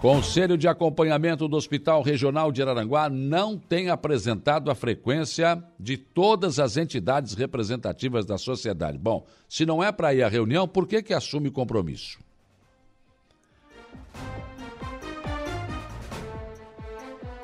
Conselho 0.00 0.56
de 0.56 0.68
Acompanhamento 0.68 1.48
do 1.48 1.56
Hospital 1.56 2.02
Regional 2.02 2.52
de 2.52 2.62
Araranguá 2.62 3.10
não 3.10 3.58
tem 3.58 3.90
apresentado 3.90 4.70
a 4.70 4.74
frequência 4.74 5.62
de 5.78 5.96
todas 5.96 6.60
as 6.60 6.76
entidades 6.76 7.34
representativas 7.34 8.24
da 8.24 8.38
sociedade. 8.38 8.96
Bom, 8.96 9.26
se 9.48 9.66
não 9.66 9.82
é 9.82 9.90
para 9.90 10.14
ir 10.14 10.22
à 10.22 10.28
reunião, 10.28 10.68
por 10.68 10.86
que, 10.86 11.02
que 11.02 11.12
assume 11.12 11.50
compromisso? 11.50 12.18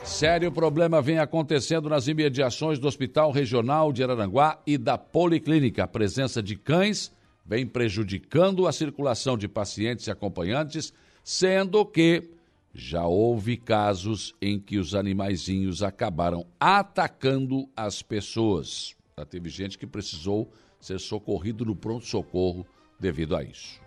Sério 0.04 0.52
problema 0.52 1.00
vem 1.00 1.18
acontecendo 1.18 1.88
nas 1.88 2.06
imediações 2.08 2.78
do 2.78 2.87
Hospital 2.87 3.32
Regional 3.32 3.90
de 3.90 4.02
Araranguá 4.02 4.61
e 4.66 4.76
da 4.76 4.99
Policlínica. 4.99 5.84
A 5.84 5.88
presença 5.88 6.42
de 6.42 6.56
cães 6.56 7.11
vem 7.44 7.66
prejudicando 7.66 8.66
a 8.66 8.73
circulação 8.73 9.37
de 9.37 9.49
pacientes 9.49 10.06
e 10.06 10.11
acompanhantes, 10.11 10.92
sendo 11.23 11.84
que 11.87 12.30
já 12.75 13.06
houve 13.06 13.56
casos 13.56 14.34
em 14.42 14.61
que 14.61 14.78
os 14.78 14.94
animaizinhos 14.94 15.82
acabaram 15.82 16.46
atacando 16.61 17.66
as 17.75 18.02
pessoas. 18.02 18.94
Já 19.18 19.25
teve 19.25 19.49
gente 19.49 19.78
que 19.78 19.87
precisou 19.87 20.52
ser 20.78 21.00
socorrido 21.00 21.64
no 21.64 21.75
pronto-socorro 21.75 22.66
devido 23.00 23.34
a 23.34 23.42
isso. 23.42 23.80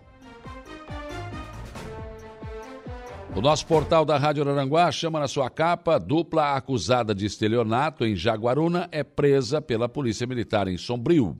O 3.36 3.40
nosso 3.40 3.66
portal 3.66 4.04
da 4.04 4.16
Rádio 4.16 4.42
Araranguá 4.42 4.90
chama 4.90 5.20
na 5.20 5.28
sua 5.28 5.48
capa 5.48 5.98
dupla 5.98 6.56
acusada 6.56 7.14
de 7.14 7.26
estelionato 7.26 8.04
em 8.04 8.16
Jaguaruna 8.16 8.88
é 8.90 9.04
presa 9.04 9.60
pela 9.60 9.88
Polícia 9.88 10.26
Militar 10.26 10.66
em 10.66 10.76
Sombrio. 10.76 11.38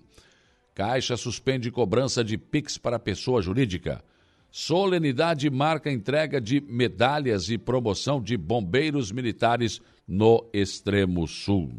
Caixa 0.75 1.17
suspende 1.17 1.73
cobrança 1.73 2.23
de 2.23 2.39
PIX 2.39 2.79
para 2.79 3.01
pessoa 3.01 3.43
jurídica. 3.43 4.01
Solenidade 4.51 5.51
marca 5.51 5.91
entrega 5.91 6.41
de 6.41 6.61
medalhas 6.61 7.51
e 7.51 7.59
promoção 7.59 8.23
de 8.23 8.37
bombeiros 8.37 9.11
militares 9.11 9.81
no 10.07 10.49
Extremo 10.53 11.27
Sul. 11.27 11.73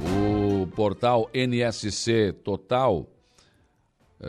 O 0.00 0.66
portal 0.68 1.28
NSC 1.34 2.32
Total 2.32 3.11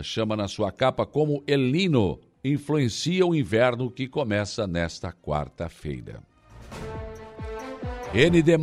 chama 0.02 0.36
na 0.36 0.48
sua 0.48 0.72
capa 0.72 1.06
como 1.06 1.44
El 1.46 1.72
Nino 1.72 2.20
influencia 2.44 3.26
o 3.26 3.36
inverno 3.36 3.92
que 3.92 4.08
começa 4.08 4.66
nesta 4.66 5.12
quarta-feira. 5.12 6.22
ND+, 8.14 8.58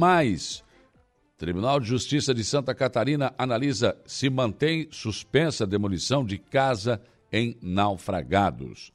Tribunal 1.37 1.81
de 1.81 1.87
Justiça 1.87 2.35
de 2.35 2.45
Santa 2.45 2.75
Catarina 2.75 3.33
analisa 3.39 3.97
se 4.05 4.29
mantém 4.29 4.89
suspensa 4.91 5.65
a 5.65 5.67
demolição 5.67 6.25
de 6.25 6.37
casa 6.37 7.01
em 7.33 7.57
naufragados. 7.63 8.93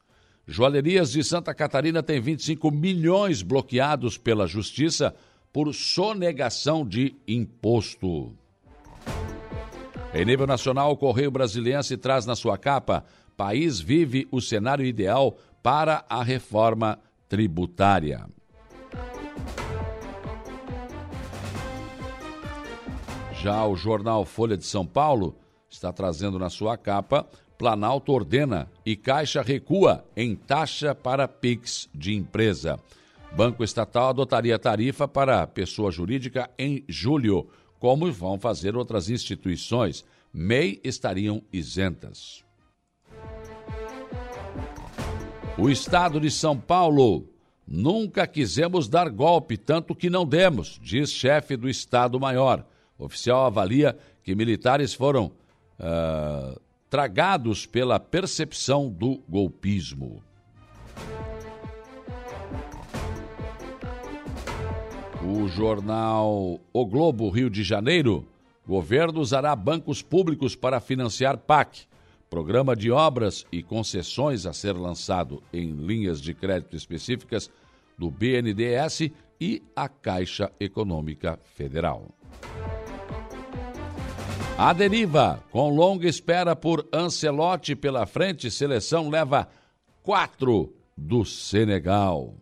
Joalherias 0.48 1.12
de 1.12 1.24
Santa 1.24 1.56
Catarina 1.56 2.04
tem 2.04 2.22
25 2.22 2.70
milhões 2.70 3.42
bloqueados 3.42 4.18
pela 4.18 4.46
Justiça 4.46 5.16
por 5.52 5.74
sonegação 5.74 6.88
de 6.88 7.16
imposto. 7.28 8.32
Em 10.16 10.24
nível 10.24 10.48
nacional, 10.48 10.92
o 10.92 10.96
Correio 10.98 11.30
Brasiliense 11.30 11.98
traz 11.98 12.26
na 12.26 12.38
sua 12.38 12.58
capa: 12.58 13.04
país 13.36 13.82
vive 13.82 14.26
o 14.32 14.40
cenário 14.40 14.86
ideal 14.86 15.38
para 15.62 16.06
a 16.08 16.24
reforma 16.24 16.98
tributária. 17.28 18.26
Já 23.34 23.66
o 23.66 23.76
jornal 23.76 24.24
Folha 24.24 24.56
de 24.56 24.66
São 24.66 24.86
Paulo 24.86 25.36
está 25.70 25.92
trazendo 25.92 26.40
na 26.40 26.50
sua 26.50 26.78
capa 26.78 27.28
Planalto 27.58 28.12
ordena 28.12 28.70
e 28.86 28.96
Caixa 28.96 29.42
recua 29.42 30.06
em 30.16 30.36
taxa 30.36 30.94
para 30.94 31.28
PIX 31.28 31.90
de 31.94 32.14
empresa. 32.14 32.80
Banco 33.36 33.64
Estatal 33.64 34.10
adotaria 34.10 34.58
tarifa 34.58 35.08
para 35.08 35.46
pessoa 35.48 35.92
jurídica 35.92 36.50
em 36.58 36.84
julho, 36.88 37.48
como 37.86 38.12
vão 38.12 38.40
fazer 38.40 38.76
outras 38.76 39.12
instituições. 39.12 40.04
MEI 40.34 40.82
estariam 40.84 41.44
isentas. 41.54 42.44
O 45.56 45.70
Estado 45.70 46.20
de 46.20 46.32
São 46.32 46.60
Paulo. 46.60 47.30
Nunca 47.68 48.26
quisemos 48.26 48.88
dar 48.88 49.08
golpe, 49.10 49.56
tanto 49.56 49.94
que 49.94 50.10
não 50.10 50.26
demos, 50.26 50.80
diz 50.82 51.12
chefe 51.12 51.56
do 51.56 51.70
Estado-Maior. 51.70 52.66
Oficial 52.98 53.46
avalia 53.46 53.96
que 54.24 54.34
militares 54.34 54.96
foram 54.96 55.32
uh, 55.80 56.60
tragados 56.90 57.68
pela 57.68 58.00
percepção 58.00 58.90
do 58.90 59.22
golpismo. 59.30 60.24
O 65.28 65.48
jornal 65.48 66.60
O 66.72 66.86
Globo 66.86 67.30
Rio 67.30 67.50
de 67.50 67.64
Janeiro. 67.64 68.28
Governo 68.68 69.20
usará 69.20 69.56
bancos 69.56 70.04
públicos 70.04 70.56
para 70.56 70.80
financiar 70.80 71.38
PAC. 71.38 71.88
Programa 72.30 72.76
de 72.76 72.92
obras 72.92 73.44
e 73.52 73.64
concessões 73.64 74.46
a 74.46 74.54
ser 74.54 74.74
lançado 74.74 75.42
em 75.52 75.72
linhas 75.72 76.22
de 76.22 76.34
crédito 76.36 76.76
específicas 76.76 77.50
do 77.98 78.12
BNDES 78.12 79.12
e 79.42 79.64
a 79.76 79.90
Caixa 79.90 80.52
Econômica 80.60 81.40
Federal. 81.56 82.08
A 84.58 84.74
deriva, 84.74 85.44
com 85.52 85.70
longa 85.70 86.08
espera 86.08 86.56
por 86.56 86.88
Ancelotti 86.94 87.76
pela 87.76 88.06
frente, 88.06 88.52
seleção 88.52 89.10
leva 89.10 89.50
quatro 90.04 90.72
do 90.96 91.26
Senegal. 91.26 92.36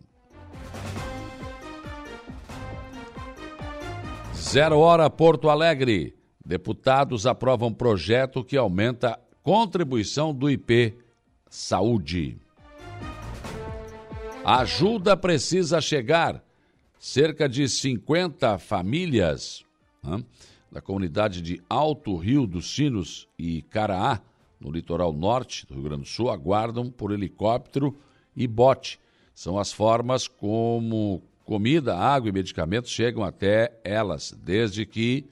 Zero 4.53 4.77
Hora 4.77 5.09
Porto 5.09 5.49
Alegre. 5.49 6.15
Deputados 6.45 7.25
aprovam 7.25 7.73
projeto 7.73 8.43
que 8.43 8.55
aumenta 8.55 9.19
contribuição 9.41 10.31
do 10.31 10.47
IP 10.47 10.95
Saúde. 11.49 12.37
Ajuda 14.45 15.17
precisa 15.17 15.81
chegar. 15.81 16.43
Cerca 16.99 17.49
de 17.49 17.67
50 17.67 18.59
famílias 18.59 19.65
né, 20.03 20.23
da 20.71 20.79
comunidade 20.79 21.41
de 21.41 21.59
Alto 21.67 22.15
Rio 22.15 22.45
dos 22.45 22.75
Sinos 22.75 23.27
e 23.39 23.63
Caraá, 23.63 24.21
no 24.59 24.69
litoral 24.69 25.11
norte 25.11 25.65
do 25.65 25.73
Rio 25.73 25.83
Grande 25.85 26.03
do 26.03 26.07
Sul, 26.07 26.29
aguardam 26.29 26.91
por 26.91 27.11
helicóptero 27.11 27.97
e 28.35 28.45
bote. 28.45 28.99
São 29.33 29.57
as 29.57 29.73
formas 29.73 30.27
como 30.27 31.23
comida, 31.45 31.95
água 31.97 32.29
e 32.29 32.33
medicamentos 32.33 32.91
chegam 32.91 33.23
até 33.23 33.71
elas, 33.83 34.33
desde 34.43 34.85
que 34.85 35.25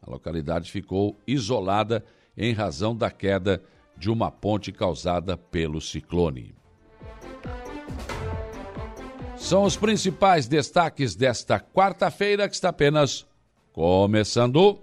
a 0.00 0.10
localidade 0.10 0.70
ficou 0.70 1.18
isolada 1.26 2.04
em 2.36 2.52
razão 2.52 2.94
da 2.94 3.10
queda 3.10 3.62
de 3.96 4.10
uma 4.10 4.30
ponte 4.30 4.72
causada 4.72 5.36
pelo 5.36 5.80
ciclone. 5.80 6.54
São 9.36 9.64
os 9.64 9.76
principais 9.76 10.46
destaques 10.46 11.14
desta 11.14 11.60
quarta-feira 11.60 12.48
que 12.48 12.54
está 12.54 12.70
apenas 12.70 13.26
começando. 13.72 14.78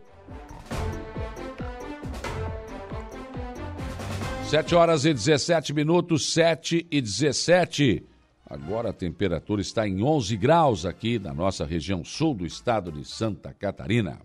Sete 4.47 4.75
horas 4.75 5.05
e 5.05 5.13
17 5.13 5.73
minutos, 5.73 6.33
sete 6.33 6.85
e 6.91 7.01
17. 7.01 8.05
Agora 8.51 8.89
a 8.89 8.93
temperatura 8.93 9.61
está 9.61 9.87
em 9.87 10.03
11 10.03 10.35
graus 10.35 10.85
aqui 10.85 11.17
na 11.17 11.33
nossa 11.33 11.65
região 11.65 12.03
sul 12.03 12.33
do 12.33 12.45
estado 12.45 12.91
de 12.91 13.05
Santa 13.05 13.53
Catarina. 13.53 14.19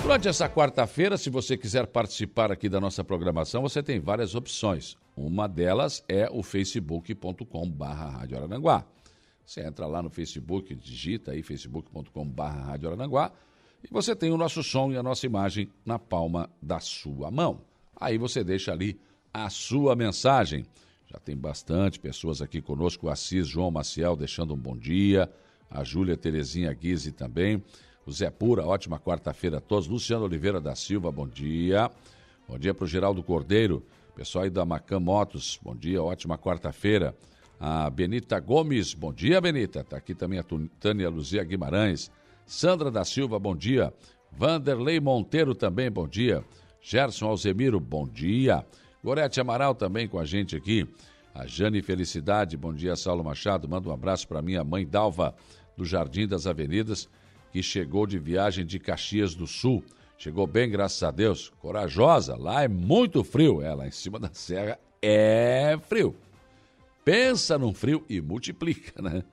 Durante 0.00 0.28
essa 0.28 0.48
quarta-feira, 0.48 1.18
se 1.18 1.28
você 1.28 1.58
quiser 1.58 1.86
participar 1.88 2.50
aqui 2.50 2.70
da 2.70 2.80
nossa 2.80 3.04
programação, 3.04 3.60
você 3.60 3.82
tem 3.82 4.00
várias 4.00 4.34
opções. 4.34 4.96
Uma 5.14 5.46
delas 5.46 6.02
é 6.08 6.26
o 6.32 6.42
facebook.com.br. 6.42 7.44
Você 9.44 9.60
entra 9.60 9.86
lá 9.86 10.02
no 10.02 10.08
Facebook, 10.08 10.74
digita 10.74 11.32
aí 11.32 11.42
facebook.com.br 11.42 12.40
e 13.84 13.88
você 13.90 14.16
tem 14.16 14.30
o 14.30 14.38
nosso 14.38 14.62
som 14.62 14.90
e 14.90 14.96
a 14.96 15.02
nossa 15.02 15.26
imagem 15.26 15.70
na 15.84 15.98
palma 15.98 16.48
da 16.62 16.80
sua 16.80 17.30
mão. 17.30 17.60
Aí 17.94 18.16
você 18.16 18.42
deixa 18.42 18.72
ali 18.72 18.98
a 19.34 19.50
sua 19.50 19.94
mensagem. 19.94 20.64
Já 21.10 21.18
tem 21.18 21.36
bastante 21.36 21.98
pessoas 21.98 22.40
aqui 22.40 22.62
conosco, 22.62 23.08
o 23.08 23.10
Assis 23.10 23.48
João 23.48 23.68
Maciel 23.68 24.14
deixando 24.14 24.54
um 24.54 24.56
bom 24.56 24.76
dia, 24.76 25.28
a 25.68 25.82
Júlia 25.82 26.16
Terezinha 26.16 26.72
Guise 26.72 27.10
também, 27.10 27.60
o 28.06 28.12
Zé 28.12 28.30
Pura, 28.30 28.64
ótima 28.64 28.96
quarta-feira 28.96 29.58
a 29.58 29.60
todos, 29.60 29.88
Luciano 29.88 30.24
Oliveira 30.24 30.60
da 30.60 30.76
Silva, 30.76 31.10
bom 31.10 31.26
dia. 31.26 31.90
Bom 32.46 32.56
dia 32.56 32.72
para 32.72 32.84
o 32.84 32.86
Geraldo 32.86 33.24
Cordeiro, 33.24 33.84
pessoal 34.14 34.44
aí 34.44 34.50
da 34.50 34.64
Macam 34.64 35.00
Motos, 35.00 35.58
bom 35.60 35.74
dia, 35.74 36.00
ótima 36.00 36.38
quarta-feira. 36.38 37.12
A 37.58 37.90
Benita 37.90 38.38
Gomes, 38.38 38.94
bom 38.94 39.12
dia, 39.12 39.40
Benita. 39.40 39.80
Está 39.80 39.96
aqui 39.96 40.14
também 40.14 40.38
a 40.38 40.44
Tânia 40.78 41.10
Luzia 41.10 41.42
Guimarães. 41.42 42.10
Sandra 42.46 42.88
da 42.88 43.04
Silva, 43.04 43.38
bom 43.38 43.54
dia. 43.54 43.92
Vanderlei 44.30 45.00
Monteiro 45.00 45.56
também, 45.56 45.90
bom 45.90 46.06
dia. 46.06 46.44
Gerson 46.80 47.26
Alzemiro, 47.26 47.78
bom 47.78 48.06
dia. 48.06 48.64
Gorete 49.02 49.40
Amaral 49.40 49.74
também 49.74 50.06
com 50.06 50.18
a 50.18 50.24
gente 50.24 50.54
aqui. 50.54 50.86
A 51.34 51.46
Jane 51.46 51.80
Felicidade, 51.80 52.56
bom 52.56 52.72
dia, 52.72 52.94
Saulo 52.96 53.24
Machado. 53.24 53.68
Manda 53.68 53.88
um 53.88 53.92
abraço 53.92 54.28
para 54.28 54.42
minha 54.42 54.62
mãe 54.62 54.86
Dalva, 54.86 55.34
do 55.76 55.84
Jardim 55.84 56.26
das 56.26 56.46
Avenidas, 56.46 57.08
que 57.50 57.62
chegou 57.62 58.06
de 58.06 58.18
viagem 58.18 58.66
de 58.66 58.78
Caxias 58.78 59.34
do 59.34 59.46
Sul. 59.46 59.82
Chegou 60.18 60.46
bem, 60.46 60.68
graças 60.68 61.02
a 61.02 61.10
Deus. 61.10 61.50
Corajosa, 61.60 62.36
lá 62.36 62.62
é 62.62 62.68
muito 62.68 63.24
frio. 63.24 63.62
É, 63.62 63.74
lá 63.74 63.86
em 63.86 63.90
cima 63.90 64.18
da 64.18 64.28
serra 64.34 64.78
é 65.00 65.78
frio. 65.88 66.14
Pensa 67.02 67.56
num 67.58 67.72
frio 67.72 68.04
e 68.08 68.20
multiplica, 68.20 69.00
né? 69.00 69.24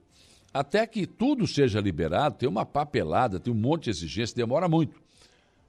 até 0.55 0.87
que 0.87 1.05
tudo 1.05 1.45
seja 1.45 1.81
liberado, 1.81 2.37
tem 2.37 2.47
uma 2.47 2.65
papelada, 2.65 3.41
tem 3.41 3.53
um 3.53 3.57
monte 3.57 3.83
de 3.83 3.89
exigência, 3.89 4.33
demora 4.33 4.69
muito. 4.69 5.01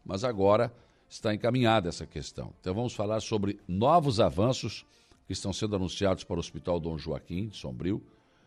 Mas 0.05 0.23
agora 0.23 0.73
está 1.09 1.35
encaminhada 1.35 1.89
essa 1.89 2.07
questão. 2.07 2.55
Então 2.61 2.73
vamos 2.73 2.95
falar 2.95 3.19
sobre 3.19 3.59
novos 3.67 4.21
avanços 4.21 4.87
que 5.27 5.33
estão 5.33 5.53
sendo 5.53 5.75
anunciados 5.75 6.23
para 6.23 6.37
o 6.37 6.39
Hospital 6.39 6.79
Dom 6.79 6.97
Joaquim 6.97 7.49
de 7.49 7.57
Sombrio 7.57 8.01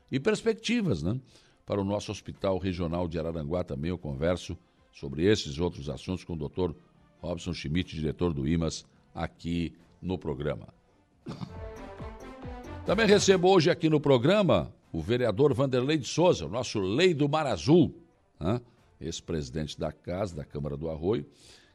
e 0.10 0.17
perspectivas, 0.17 1.04
né? 1.04 1.19
Para 1.65 1.82
o 1.82 1.84
nosso 1.84 2.10
Hospital 2.10 2.58
Regional 2.58 3.06
de 3.06 3.19
Araranguá 3.19 3.62
também 3.62 3.89
eu 3.89 3.97
converso 3.97 4.58
sobre 4.93 5.25
esses 5.25 5.56
e 5.58 5.62
outros 5.62 5.89
assuntos 5.89 6.23
com 6.23 6.36
o 6.36 6.38
Dr. 6.38 6.73
Robson 7.21 7.54
Schmidt, 7.54 7.93
diretor 7.93 8.34
do 8.34 8.47
IMAS, 8.47 8.86
aqui 9.13 9.73
no 10.02 10.17
programa. 10.17 10.69
Também 12.86 13.06
recebo 13.06 13.49
hoje 13.49 13.69
aqui 13.69 13.89
no 13.89 13.99
programa 13.99 14.73
o 14.91 15.02
vereador 15.02 15.54
Vanderlei 15.54 15.97
de 15.97 16.08
Souza, 16.08 16.45
o 16.45 16.49
nosso 16.49 16.80
Lei 16.80 17.13
do 17.13 17.30
Mar 17.30 17.45
Azul, 17.45 17.93
né? 18.39 18.60
ex-presidente 18.99 19.80
da 19.80 19.91
Casa, 19.91 20.36
da 20.36 20.43
Câmara 20.43 20.75
do 20.75 20.89
Arroio, 20.89 21.25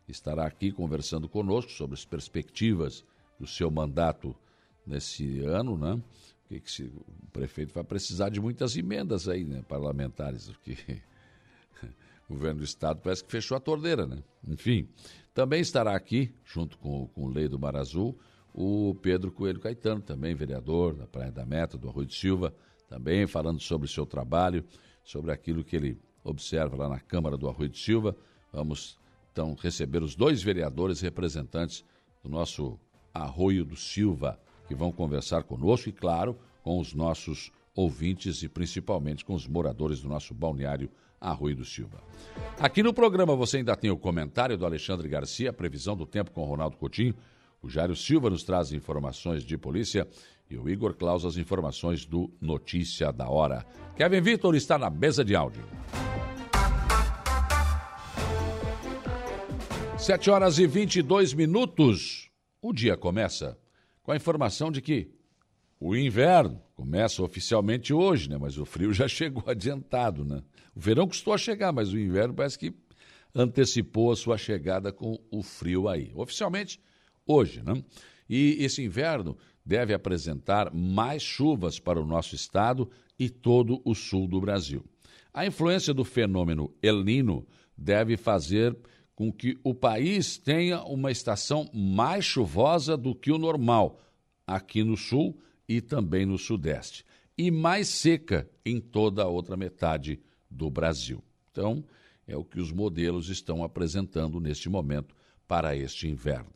estará 0.06 0.46
aqui 0.46 0.70
conversando 0.70 1.28
conosco 1.28 1.70
sobre 1.72 1.94
as 1.94 2.04
perspectivas 2.04 3.04
do 3.38 3.46
seu 3.46 3.70
mandato 3.70 4.34
nesse 4.86 5.40
ano, 5.40 5.78
né? 5.78 6.00
Que, 6.46 6.60
que 6.60 6.70
se, 6.70 6.82
o 6.84 7.26
prefeito 7.32 7.72
vai 7.72 7.84
precisar 7.84 8.28
de 8.28 8.40
muitas 8.40 8.76
emendas 8.76 9.28
aí, 9.28 9.44
né, 9.44 9.64
parlamentares, 9.66 10.50
porque 10.50 10.76
o 12.28 12.34
governo 12.34 12.58
do 12.58 12.64
estado 12.64 13.00
parece 13.00 13.24
que 13.24 13.30
fechou 13.30 13.56
a 13.56 13.60
torneira, 13.60 14.06
né? 14.06 14.22
Enfim, 14.46 14.86
também 15.32 15.60
estará 15.60 15.96
aqui, 15.96 16.34
junto 16.44 16.76
com, 16.78 17.06
com 17.08 17.24
o 17.24 17.28
Lei 17.28 17.48
do 17.48 17.58
Mar 17.58 17.76
Azul, 17.76 18.18
o 18.52 18.94
Pedro 19.00 19.32
Coelho 19.32 19.58
Caetano, 19.58 20.02
também 20.02 20.34
vereador 20.34 20.94
da 20.94 21.06
Praia 21.06 21.32
da 21.32 21.46
Meta, 21.46 21.78
do 21.78 21.88
Arroio 21.88 22.06
de 22.06 22.14
Silva, 22.14 22.54
também 22.88 23.26
falando 23.26 23.60
sobre 23.60 23.86
o 23.86 23.90
seu 23.90 24.06
trabalho, 24.06 24.64
sobre 25.02 25.32
aquilo 25.32 25.64
que 25.64 25.76
ele 25.76 25.98
observa 26.22 26.76
lá 26.76 26.88
na 26.88 27.00
Câmara 27.00 27.36
do 27.36 27.48
Arroio 27.48 27.68
de 27.68 27.78
Silva. 27.78 28.16
Vamos 28.52 28.98
então 29.32 29.54
receber 29.54 30.02
os 30.02 30.14
dois 30.14 30.42
vereadores 30.42 31.00
representantes 31.00 31.84
do 32.22 32.30
nosso 32.30 32.78
Arroio 33.12 33.64
do 33.64 33.76
Silva, 33.76 34.38
que 34.66 34.74
vão 34.74 34.90
conversar 34.90 35.42
conosco 35.42 35.88
e, 35.88 35.92
claro, 35.92 36.38
com 36.62 36.78
os 36.78 36.94
nossos 36.94 37.52
ouvintes 37.74 38.42
e 38.42 38.48
principalmente 38.48 39.24
com 39.24 39.34
os 39.34 39.46
moradores 39.46 40.00
do 40.00 40.08
nosso 40.08 40.32
balneário 40.32 40.88
Arroio 41.20 41.56
do 41.56 41.64
Silva. 41.64 42.02
Aqui 42.58 42.82
no 42.82 42.92
programa 42.92 43.34
você 43.34 43.58
ainda 43.58 43.76
tem 43.76 43.90
o 43.90 43.96
comentário 43.96 44.56
do 44.56 44.64
Alexandre 44.64 45.08
Garcia, 45.08 45.50
a 45.50 45.52
previsão 45.52 45.96
do 45.96 46.06
tempo 46.06 46.30
com 46.30 46.44
Ronaldo 46.44 46.76
Coutinho. 46.76 47.14
O 47.62 47.68
Jário 47.68 47.96
Silva 47.96 48.28
nos 48.28 48.44
traz 48.44 48.72
informações 48.72 49.42
de 49.42 49.56
polícia 49.56 50.06
e 50.54 50.58
o 50.58 50.68
Igor 50.68 50.94
Claus 50.94 51.24
as 51.24 51.36
informações 51.36 52.06
do 52.06 52.30
Notícia 52.40 53.12
da 53.12 53.28
Hora. 53.28 53.66
Kevin 53.96 54.20
Vitor 54.20 54.54
está 54.54 54.78
na 54.78 54.88
mesa 54.88 55.24
de 55.24 55.34
áudio. 55.34 55.64
Sete 59.98 60.30
horas 60.30 60.58
e 60.58 60.66
22 60.66 61.34
minutos. 61.34 62.30
O 62.62 62.72
dia 62.72 62.96
começa 62.96 63.58
com 64.02 64.12
a 64.12 64.16
informação 64.16 64.70
de 64.70 64.80
que 64.80 65.10
o 65.80 65.96
inverno 65.96 66.62
começa 66.74 67.22
oficialmente 67.22 67.92
hoje, 67.92 68.28
né? 68.30 68.38
Mas 68.38 68.56
o 68.56 68.64
frio 68.64 68.92
já 68.92 69.06
chegou 69.08 69.44
adiantado, 69.46 70.24
né? 70.24 70.42
O 70.74 70.80
verão 70.80 71.06
custou 71.06 71.32
a 71.34 71.38
chegar, 71.38 71.72
mas 71.72 71.92
o 71.92 71.98
inverno 71.98 72.34
parece 72.34 72.58
que 72.58 72.72
antecipou 73.34 74.12
a 74.12 74.16
sua 74.16 74.38
chegada 74.38 74.92
com 74.92 75.18
o 75.30 75.42
frio 75.42 75.88
aí. 75.88 76.12
Oficialmente 76.14 76.80
hoje, 77.26 77.62
né? 77.62 77.82
E 78.28 78.56
esse 78.60 78.82
inverno 78.82 79.36
deve 79.64 79.94
apresentar 79.94 80.72
mais 80.74 81.22
chuvas 81.22 81.78
para 81.78 82.00
o 82.00 82.06
nosso 82.06 82.34
estado 82.34 82.90
e 83.18 83.30
todo 83.30 83.80
o 83.84 83.94
sul 83.94 84.28
do 84.28 84.40
Brasil. 84.40 84.84
A 85.32 85.46
influência 85.46 85.94
do 85.94 86.04
fenômeno 86.04 86.72
El 86.82 87.02
Nino 87.02 87.46
deve 87.76 88.16
fazer 88.16 88.76
com 89.14 89.32
que 89.32 89.58
o 89.62 89.74
país 89.74 90.36
tenha 90.36 90.82
uma 90.82 91.10
estação 91.10 91.68
mais 91.72 92.24
chuvosa 92.24 92.96
do 92.96 93.14
que 93.14 93.30
o 93.30 93.38
normal, 93.38 94.00
aqui 94.46 94.82
no 94.82 94.96
sul 94.96 95.38
e 95.68 95.80
também 95.80 96.26
no 96.26 96.36
sudeste, 96.36 97.04
e 97.38 97.50
mais 97.50 97.88
seca 97.88 98.48
em 98.64 98.80
toda 98.80 99.22
a 99.22 99.28
outra 99.28 99.56
metade 99.56 100.20
do 100.50 100.70
Brasil. 100.70 101.22
Então, 101.50 101.84
é 102.26 102.36
o 102.36 102.44
que 102.44 102.60
os 102.60 102.72
modelos 102.72 103.28
estão 103.28 103.62
apresentando 103.62 104.40
neste 104.40 104.68
momento 104.68 105.14
para 105.46 105.76
este 105.76 106.08
inverno. 106.08 106.53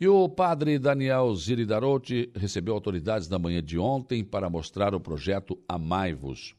E 0.00 0.08
o 0.08 0.26
padre 0.30 0.78
Daniel 0.78 1.34
Ziridarotti 1.34 2.30
recebeu 2.34 2.72
autoridades 2.72 3.28
na 3.28 3.38
manhã 3.38 3.62
de 3.62 3.78
ontem 3.78 4.24
para 4.24 4.48
mostrar 4.48 4.94
o 4.94 5.00
projeto 5.00 5.62
Amai-vos. 5.68 6.54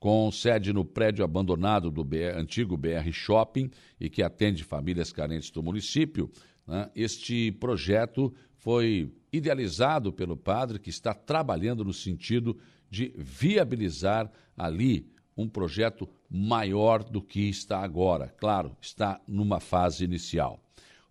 Com 0.00 0.32
sede 0.32 0.72
no 0.72 0.84
prédio 0.84 1.24
abandonado 1.24 1.92
do 1.92 2.02
BR, 2.02 2.36
antigo 2.36 2.76
BR 2.76 3.12
Shopping 3.12 3.70
e 4.00 4.10
que 4.10 4.20
atende 4.20 4.64
famílias 4.64 5.12
carentes 5.12 5.48
do 5.52 5.62
município, 5.62 6.28
né, 6.66 6.90
este 6.96 7.52
projeto 7.52 8.34
foi 8.56 9.14
idealizado 9.32 10.12
pelo 10.12 10.36
padre 10.36 10.80
que 10.80 10.90
está 10.90 11.14
trabalhando 11.14 11.84
no 11.84 11.92
sentido 11.92 12.58
de 12.90 13.14
viabilizar 13.16 14.28
ali 14.56 15.06
um 15.36 15.48
projeto 15.48 16.08
maior 16.28 17.04
do 17.04 17.22
que 17.22 17.48
está 17.48 17.78
agora. 17.78 18.34
Claro, 18.38 18.76
está 18.80 19.20
numa 19.28 19.60
fase 19.60 20.02
inicial. 20.02 20.60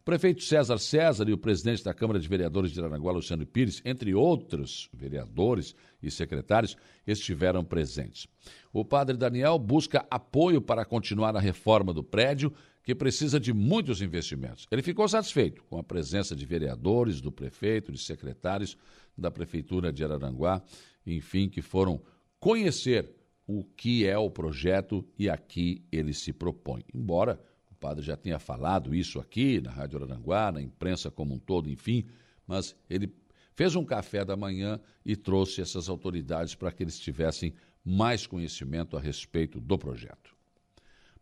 O 0.02 0.04
prefeito 0.04 0.42
César 0.42 0.80
César 0.80 1.30
e 1.30 1.32
o 1.32 1.38
presidente 1.38 1.84
da 1.84 1.94
Câmara 1.94 2.20
de 2.20 2.28
Vereadores 2.28 2.72
de 2.72 2.80
Aranaguá, 2.80 3.12
Luciano 3.12 3.46
Pires, 3.46 3.84
entre 3.86 4.16
outros 4.16 4.90
vereadores 4.92 5.76
e 6.02 6.10
secretários, 6.10 6.76
estiveram 7.06 7.64
presentes. 7.64 8.28
O 8.74 8.84
padre 8.84 9.16
Daniel 9.16 9.60
busca 9.60 10.04
apoio 10.10 10.60
para 10.60 10.86
continuar 10.86 11.36
a 11.36 11.40
reforma 11.40 11.94
do 11.94 12.04
prédio, 12.04 12.52
que 12.82 12.96
precisa 12.96 13.40
de 13.40 13.54
muitos 13.54 14.02
investimentos. 14.02 14.66
Ele 14.72 14.82
ficou 14.82 15.08
satisfeito 15.08 15.64
com 15.66 15.78
a 15.78 15.84
presença 15.84 16.36
de 16.36 16.48
vereadores, 16.48 17.22
do 17.22 17.32
prefeito, 17.32 17.92
de 17.92 18.00
secretários 18.00 18.76
da 19.16 19.30
Prefeitura 19.30 19.94
de 19.94 20.04
Araranguá, 20.04 20.64
enfim, 21.06 21.48
que 21.48 21.62
foram 21.62 22.02
conhecer 22.40 23.08
o 23.46 23.64
que 23.64 24.08
é 24.08 24.18
o 24.18 24.32
projeto 24.32 25.08
e 25.16 25.30
aqui 25.30 25.86
ele 25.92 26.12
se 26.12 26.34
propõe. 26.34 26.84
Embora 26.92 27.40
padre 27.82 28.06
já 28.06 28.16
tinha 28.16 28.38
falado 28.38 28.94
isso 28.94 29.20
aqui 29.20 29.60
na 29.60 29.72
Rádio 29.72 30.04
Aranguá, 30.04 30.52
na 30.52 30.62
imprensa 30.62 31.10
como 31.10 31.34
um 31.34 31.40
todo, 31.40 31.68
enfim, 31.68 32.06
mas 32.46 32.76
ele 32.88 33.12
fez 33.56 33.76
um 33.76 33.84
café 33.84 34.24
da 34.24 34.38
manhã 34.38 34.80
e 35.04 35.16
trouxe 35.16 35.62
essas 35.62 35.90
autoridades 35.90 36.54
para 36.54 36.72
que 36.72 36.84
eles 36.84 37.00
tivessem 37.00 37.56
mais 37.84 38.28
conhecimento 38.28 38.96
a 38.96 39.02
respeito 39.02 39.60
do 39.60 39.78
projeto. 39.80 40.36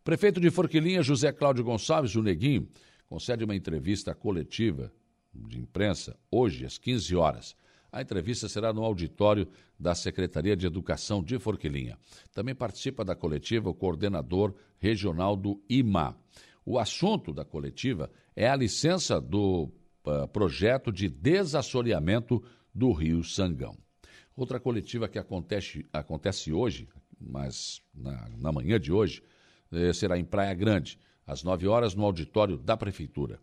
Prefeito 0.04 0.38
de 0.38 0.50
Forquilinha, 0.50 1.02
José 1.02 1.32
Cláudio 1.32 1.64
Gonçalves, 1.64 2.14
o 2.14 2.22
Neguinho, 2.22 2.68
concede 3.06 3.42
uma 3.42 3.56
entrevista 3.56 4.14
coletiva 4.14 4.92
de 5.34 5.58
imprensa 5.58 6.16
hoje 6.30 6.66
às 6.66 6.76
15 6.76 7.16
horas. 7.16 7.56
A 7.90 8.02
entrevista 8.02 8.48
será 8.48 8.72
no 8.72 8.84
auditório 8.84 9.48
da 9.78 9.94
Secretaria 9.94 10.56
de 10.56 10.66
Educação 10.66 11.22
de 11.22 11.38
Forquilinha. 11.38 11.98
Também 12.32 12.54
participa 12.54 13.04
da 13.04 13.16
coletiva 13.16 13.70
o 13.70 13.74
coordenador 13.74 14.54
regional 14.78 15.34
do 15.34 15.60
IMA. 15.68 16.16
O 16.64 16.78
assunto 16.78 17.32
da 17.32 17.44
coletiva 17.44 18.10
é 18.36 18.48
a 18.48 18.56
licença 18.56 19.20
do 19.20 19.70
uh, 20.04 20.28
projeto 20.28 20.92
de 20.92 21.08
desassoreamento 21.08 22.42
do 22.74 22.92
Rio 22.92 23.24
Sangão. 23.24 23.76
Outra 24.36 24.60
coletiva 24.60 25.08
que 25.08 25.18
acontece, 25.18 25.86
acontece 25.92 26.52
hoje, 26.52 26.88
mas 27.20 27.82
na, 27.94 28.28
na 28.38 28.52
manhã 28.52 28.80
de 28.80 28.92
hoje, 28.92 29.22
eh, 29.70 29.92
será 29.92 30.18
em 30.18 30.24
Praia 30.24 30.54
Grande. 30.54 30.98
às 31.26 31.44
9 31.44 31.68
horas, 31.68 31.94
no 31.94 32.04
auditório 32.04 32.56
da 32.56 32.76
Prefeitura. 32.76 33.38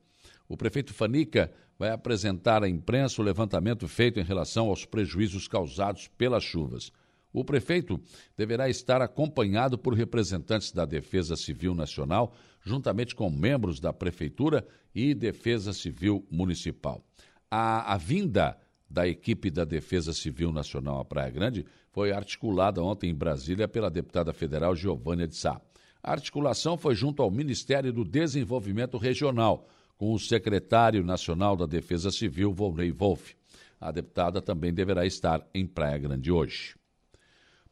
O 0.50 0.58
prefeito 0.58 0.94
Fanica 0.94 1.52
vai 1.78 1.92
apresentar 1.92 2.64
à 2.64 2.68
imprensa 2.68 3.22
o 3.22 3.26
levantamento 3.26 3.88
feito 3.88 4.20
em 4.20 4.24
relação 4.24 4.68
aos 4.70 4.84
prejuízos 4.86 5.48
causados 5.48 6.08
pelas 6.18 6.44
chuvas. 6.44 6.92
O 7.32 7.46
prefeito 7.46 8.02
deverá 8.36 8.68
estar 8.68 9.02
acompanhado 9.02 9.78
por 9.78 9.94
representantes 9.94 10.72
da 10.72 10.86
Defesa 10.86 11.36
Civil 11.36 11.76
Nacional, 11.76 12.34
juntamente 12.64 13.16
com 13.16 13.30
membros 13.30 13.80
da 13.80 13.94
Prefeitura 13.94 14.66
e 14.94 15.14
Defesa 15.14 15.74
Civil 15.74 16.26
Municipal. 16.30 17.04
A, 17.50 17.94
a 17.94 17.98
vinda 17.98 18.58
da 18.90 19.08
equipe 19.08 19.50
da 19.50 19.66
Defesa 19.66 20.14
Civil 20.14 20.52
Nacional 20.52 21.00
à 21.00 21.06
Praia 21.06 21.30
Grande 21.30 21.66
foi 21.92 22.12
articulada 22.12 22.82
ontem 22.82 23.10
em 23.10 23.16
Brasília 23.16 23.68
pela 23.68 23.90
deputada 23.90 24.32
federal 24.34 24.76
Giovânia 24.76 25.28
de 25.28 25.36
Sá. 25.36 25.60
A 26.02 26.12
articulação 26.12 26.78
foi 26.78 26.96
junto 26.96 27.22
ao 27.22 27.30
Ministério 27.30 27.92
do 27.92 28.06
Desenvolvimento 28.06 28.98
Regional, 28.98 29.68
com 29.98 30.14
o 30.14 30.20
secretário 30.20 31.04
nacional 31.04 31.58
da 31.58 31.66
Defesa 31.66 32.12
Civil, 32.12 32.54
Volney 32.54 32.92
Wolff. 32.92 33.36
A 33.80 33.92
deputada 33.92 34.42
também 34.42 34.74
deverá 34.74 35.06
estar 35.06 35.46
em 35.54 35.66
Praia 35.66 35.98
Grande 35.98 36.32
hoje. 36.32 36.77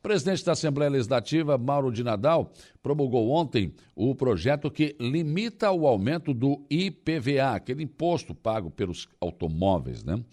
Presidente 0.06 0.46
da 0.46 0.52
Assembleia 0.52 0.92
Legislativa, 0.92 1.58
Mauro 1.58 1.92
de 1.92 2.04
Nadal, 2.04 2.54
promulgou 2.84 3.32
ontem 3.32 3.74
o 3.96 4.14
projeto 4.14 4.70
que 4.70 4.96
limita 5.00 5.72
o 5.72 5.88
aumento 5.88 6.32
do 6.32 6.64
IPVA, 6.70 7.56
aquele 7.56 7.82
imposto 7.82 8.36
pago 8.36 8.70
pelos 8.70 9.10
automóveis, 9.20 10.04
né? 10.04 10.24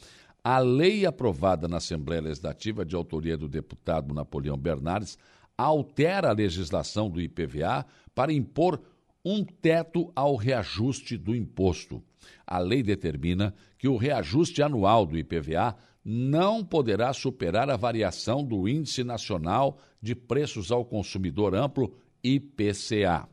A 0.45 0.59
lei 0.59 1.07
aprovada 1.07 1.67
na 1.69 1.79
Assembleia 1.79 2.21
Legislativa, 2.21 2.85
de 2.85 2.95
autoria 2.95 3.35
do 3.35 3.49
deputado 3.49 4.13
Napoleão 4.13 4.59
Bernardes, 4.59 5.17
altera 5.57 6.29
a 6.29 6.35
legislação 6.35 7.09
do 7.09 7.19
IPVA 7.19 7.87
para 8.15 8.31
impor 8.31 8.79
um 9.25 9.43
teto 9.43 10.13
ao 10.15 10.37
reajuste 10.37 11.17
do 11.17 11.35
imposto. 11.35 12.03
A 12.47 12.59
lei 12.59 12.83
determina 12.83 13.55
que 13.79 13.89
o 13.89 13.97
reajuste 13.97 14.63
anual 14.63 15.07
do 15.07 15.17
IPVA 15.17 15.75
não 16.05 16.65
poderá 16.65 17.13
superar 17.13 17.71
a 17.71 17.77
variação 17.77 18.45
do 18.45 18.69
Índice 18.69 19.05
Nacional 19.05 19.79
de 20.01 20.15
Preços 20.15 20.73
ao 20.73 20.85
Consumidor 20.85 21.55
Amplo, 21.55 21.95
IPCA. 22.23 23.29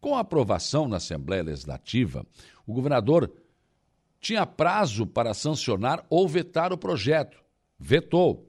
Com 0.00 0.14
a 0.14 0.20
aprovação 0.20 0.86
na 0.86 0.96
Assembleia 0.96 1.42
Legislativa, 1.42 2.26
o 2.66 2.72
governador 2.72 3.32
tinha 4.20 4.44
prazo 4.44 5.06
para 5.06 5.32
sancionar 5.32 6.04
ou 6.10 6.28
vetar 6.28 6.72
o 6.72 6.78
projeto. 6.78 7.42
Vetou. 7.78 8.46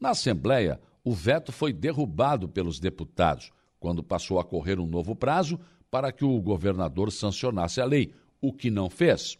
Na 0.00 0.10
Assembleia, 0.10 0.80
o 1.04 1.12
veto 1.12 1.52
foi 1.52 1.72
derrubado 1.72 2.48
pelos 2.48 2.80
deputados, 2.80 3.50
quando 3.78 4.02
passou 4.02 4.38
a 4.38 4.44
correr 4.44 4.78
um 4.78 4.86
novo 4.86 5.14
prazo 5.14 5.60
para 5.90 6.10
que 6.10 6.24
o 6.24 6.40
governador 6.40 7.12
sancionasse 7.12 7.80
a 7.80 7.84
lei, 7.84 8.12
o 8.40 8.52
que 8.52 8.70
não 8.70 8.90
fez. 8.90 9.38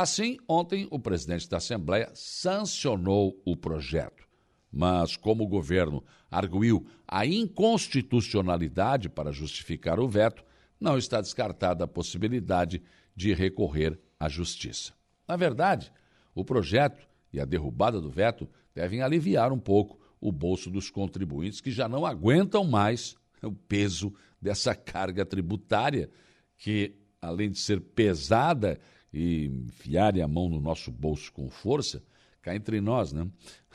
Assim, 0.00 0.38
ontem, 0.48 0.88
o 0.90 0.98
presidente 0.98 1.46
da 1.46 1.58
Assembleia 1.58 2.10
sancionou 2.14 3.38
o 3.44 3.54
projeto. 3.54 4.26
Mas, 4.72 5.14
como 5.14 5.44
o 5.44 5.46
governo 5.46 6.02
arguiu 6.30 6.86
a 7.06 7.26
inconstitucionalidade 7.26 9.10
para 9.10 9.30
justificar 9.30 10.00
o 10.00 10.08
veto, 10.08 10.42
não 10.80 10.96
está 10.96 11.20
descartada 11.20 11.84
a 11.84 11.86
possibilidade 11.86 12.82
de 13.14 13.34
recorrer 13.34 14.00
à 14.18 14.26
justiça. 14.26 14.94
Na 15.28 15.36
verdade, 15.36 15.92
o 16.34 16.46
projeto 16.46 17.06
e 17.30 17.38
a 17.38 17.44
derrubada 17.44 18.00
do 18.00 18.08
veto 18.08 18.48
devem 18.74 19.02
aliviar 19.02 19.52
um 19.52 19.58
pouco 19.58 20.00
o 20.18 20.32
bolso 20.32 20.70
dos 20.70 20.88
contribuintes 20.88 21.60
que 21.60 21.70
já 21.70 21.86
não 21.86 22.06
aguentam 22.06 22.64
mais 22.64 23.16
o 23.42 23.52
peso 23.52 24.14
dessa 24.40 24.74
carga 24.74 25.26
tributária 25.26 26.08
que, 26.56 26.96
além 27.20 27.50
de 27.50 27.58
ser 27.58 27.82
pesada 27.82 28.80
e 29.12 29.46
enfiarem 29.46 30.22
a 30.22 30.28
mão 30.28 30.48
no 30.48 30.60
nosso 30.60 30.90
bolso 30.90 31.32
com 31.32 31.48
força, 31.48 32.02
cá 32.40 32.54
entre 32.54 32.80
nós, 32.80 33.12
né? 33.12 33.28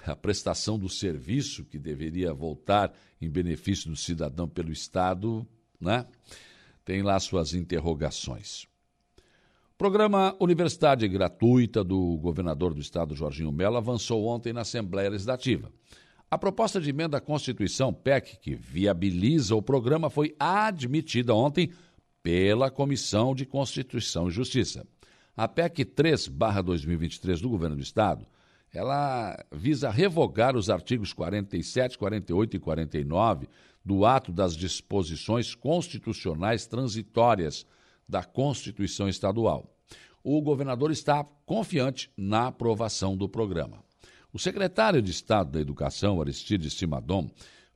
A 0.05 0.15
prestação 0.15 0.77
do 0.77 0.87
serviço 0.87 1.65
que 1.65 1.79
deveria 1.79 2.33
voltar 2.33 2.93
em 3.19 3.29
benefício 3.29 3.89
do 3.89 3.95
cidadão 3.95 4.47
pelo 4.47 4.71
Estado, 4.71 5.45
né? 5.79 6.05
Tem 6.83 7.01
lá 7.01 7.19
suas 7.19 7.53
interrogações. 7.53 8.67
Programa 9.77 10.35
Universidade 10.39 11.05
Gratuita 11.07 11.83
do 11.83 12.17
governador 12.17 12.73
do 12.73 12.79
estado, 12.79 13.13
Jorginho 13.13 13.51
Mello, 13.51 13.75
avançou 13.75 14.25
ontem 14.25 14.53
na 14.53 14.61
Assembleia 14.61 15.09
Legislativa. 15.09 15.69
A 16.31 16.37
proposta 16.37 16.79
de 16.79 16.89
emenda 16.89 17.17
à 17.17 17.21
Constituição, 17.21 17.93
PEC, 17.93 18.37
que 18.39 18.55
viabiliza 18.55 19.53
o 19.53 19.61
programa, 19.61 20.09
foi 20.09 20.33
admitida 20.39 21.33
ontem 21.33 21.71
pela 22.23 22.71
Comissão 22.71 23.35
de 23.35 23.45
Constituição 23.45 24.27
e 24.29 24.31
Justiça. 24.31 24.87
A 25.35 25.47
PEC 25.47 25.83
3/2023 25.83 27.41
do 27.41 27.49
governo 27.49 27.75
do 27.75 27.81
estado, 27.81 28.25
ela 28.73 29.37
visa 29.51 29.89
revogar 29.89 30.55
os 30.55 30.69
artigos 30.69 31.13
47, 31.13 31.97
48 31.97 32.55
e 32.55 32.59
49 32.59 33.47
do 33.83 34.05
ato 34.05 34.31
das 34.31 34.55
disposições 34.55 35.53
constitucionais 35.53 36.65
transitórias 36.65 37.65
da 38.07 38.23
Constituição 38.23 39.07
Estadual. 39.09 39.75
O 40.23 40.41
governador 40.41 40.91
está 40.91 41.23
confiante 41.45 42.09
na 42.17 42.47
aprovação 42.47 43.15
do 43.15 43.29
programa. 43.29 43.83
O 44.33 44.39
secretário 44.39 45.01
de 45.01 45.11
Estado 45.11 45.51
da 45.51 45.61
Educação, 45.61 46.19
Aristides 46.19 46.73
Simadon, 46.73 47.29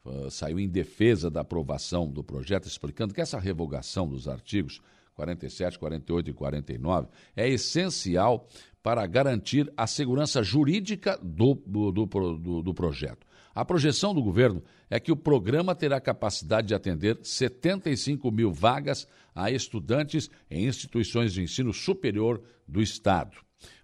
uh, 0.04 0.32
saiu 0.32 0.60
em 0.60 0.68
defesa 0.68 1.30
da 1.30 1.42
aprovação 1.42 2.10
do 2.10 2.24
projeto, 2.24 2.68
explicando 2.68 3.14
que 3.14 3.22
essa 3.22 3.40
revogação 3.40 4.08
dos 4.08 4.28
artigos 4.28 4.82
47, 5.20 5.78
48 5.78 6.30
e 6.30 6.34
49 6.34 7.08
é 7.36 7.50
essencial 7.50 8.48
para 8.82 9.06
garantir 9.06 9.72
a 9.76 9.86
segurança 9.86 10.42
jurídica 10.42 11.20
do, 11.22 11.56
do, 11.66 11.92
do, 11.92 12.62
do 12.64 12.74
projeto. 12.74 13.28
A 13.54 13.66
projeção 13.66 14.14
do 14.14 14.24
governo 14.24 14.64
é 14.90 14.98
que 14.98 15.12
o 15.12 15.18
programa 15.18 15.76
terá 15.76 16.00
capacidade 16.00 16.68
de 16.68 16.74
atender 16.74 17.20
75 17.22 18.32
mil 18.32 18.54
vagas 18.54 19.06
a 19.36 19.52
estudantes 19.52 20.30
em 20.50 20.66
instituições 20.66 21.34
de 21.34 21.42
ensino 21.42 21.74
superior 21.74 22.42
do 22.66 22.82
Estado. 22.82 23.38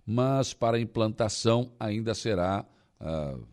Mas 0.05 0.53
para 0.53 0.79
implantação 0.79 1.73
ainda 1.77 2.13
será, 2.13 2.65
uh, 3.01 3.45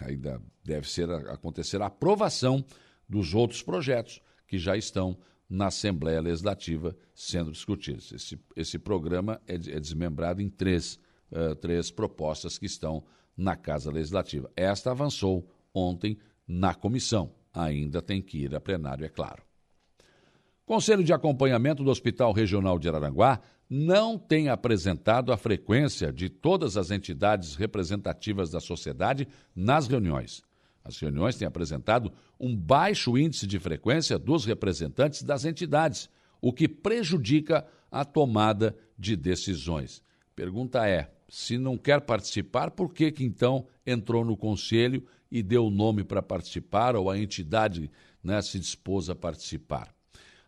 ainda 0.00 0.40
deve 0.64 0.88
ser, 0.88 1.10
acontecer 1.10 1.82
a 1.82 1.86
aprovação 1.86 2.64
dos 3.06 3.34
outros 3.34 3.62
projetos 3.62 4.22
que 4.46 4.56
já 4.56 4.74
estão 4.74 5.18
na 5.50 5.66
Assembleia 5.66 6.20
Legislativa 6.20 6.96
sendo 7.12 7.50
discutidos. 7.50 8.12
Esse, 8.12 8.38
esse 8.54 8.78
programa 8.78 9.40
é, 9.48 9.54
é 9.54 9.80
desmembrado 9.80 10.40
em 10.40 10.48
três, 10.48 10.98
uh, 11.32 11.56
três 11.56 11.90
propostas 11.90 12.56
que 12.56 12.66
estão 12.66 13.02
na 13.36 13.56
Casa 13.56 13.90
Legislativa. 13.90 14.48
Esta 14.54 14.92
avançou 14.92 15.50
ontem 15.74 16.16
na 16.46 16.72
comissão. 16.72 17.34
Ainda 17.52 18.00
tem 18.00 18.22
que 18.22 18.38
ir 18.38 18.54
a 18.54 18.60
plenário, 18.60 19.04
é 19.04 19.08
claro. 19.08 19.42
Conselho 20.64 21.02
de 21.02 21.12
Acompanhamento 21.12 21.82
do 21.82 21.90
Hospital 21.90 22.32
Regional 22.32 22.78
de 22.78 22.88
Araranguá 22.88 23.40
não 23.68 24.16
tem 24.16 24.48
apresentado 24.48 25.32
a 25.32 25.36
frequência 25.36 26.12
de 26.12 26.28
todas 26.28 26.76
as 26.76 26.92
entidades 26.92 27.56
representativas 27.56 28.50
da 28.50 28.60
sociedade 28.60 29.26
nas 29.54 29.88
reuniões. 29.88 30.42
As 30.84 30.98
reuniões 30.98 31.36
têm 31.36 31.46
apresentado 31.46 32.12
um 32.38 32.56
baixo 32.56 33.16
índice 33.18 33.46
de 33.46 33.58
frequência 33.58 34.18
dos 34.18 34.44
representantes 34.44 35.22
das 35.22 35.44
entidades, 35.44 36.08
o 36.40 36.52
que 36.52 36.66
prejudica 36.66 37.66
a 37.90 38.04
tomada 38.04 38.76
de 38.98 39.14
decisões. 39.16 40.02
Pergunta 40.34 40.88
é: 40.88 41.12
se 41.28 41.58
não 41.58 41.76
quer 41.76 42.00
participar, 42.00 42.70
por 42.70 42.92
que, 42.92 43.12
que 43.12 43.24
então 43.24 43.66
entrou 43.86 44.24
no 44.24 44.36
conselho 44.36 45.04
e 45.30 45.42
deu 45.42 45.66
o 45.66 45.70
nome 45.70 46.02
para 46.02 46.22
participar 46.22 46.96
ou 46.96 47.10
a 47.10 47.18
entidade 47.18 47.90
né, 48.22 48.40
se 48.40 48.58
dispôs 48.58 49.10
a 49.10 49.14
participar? 49.14 49.94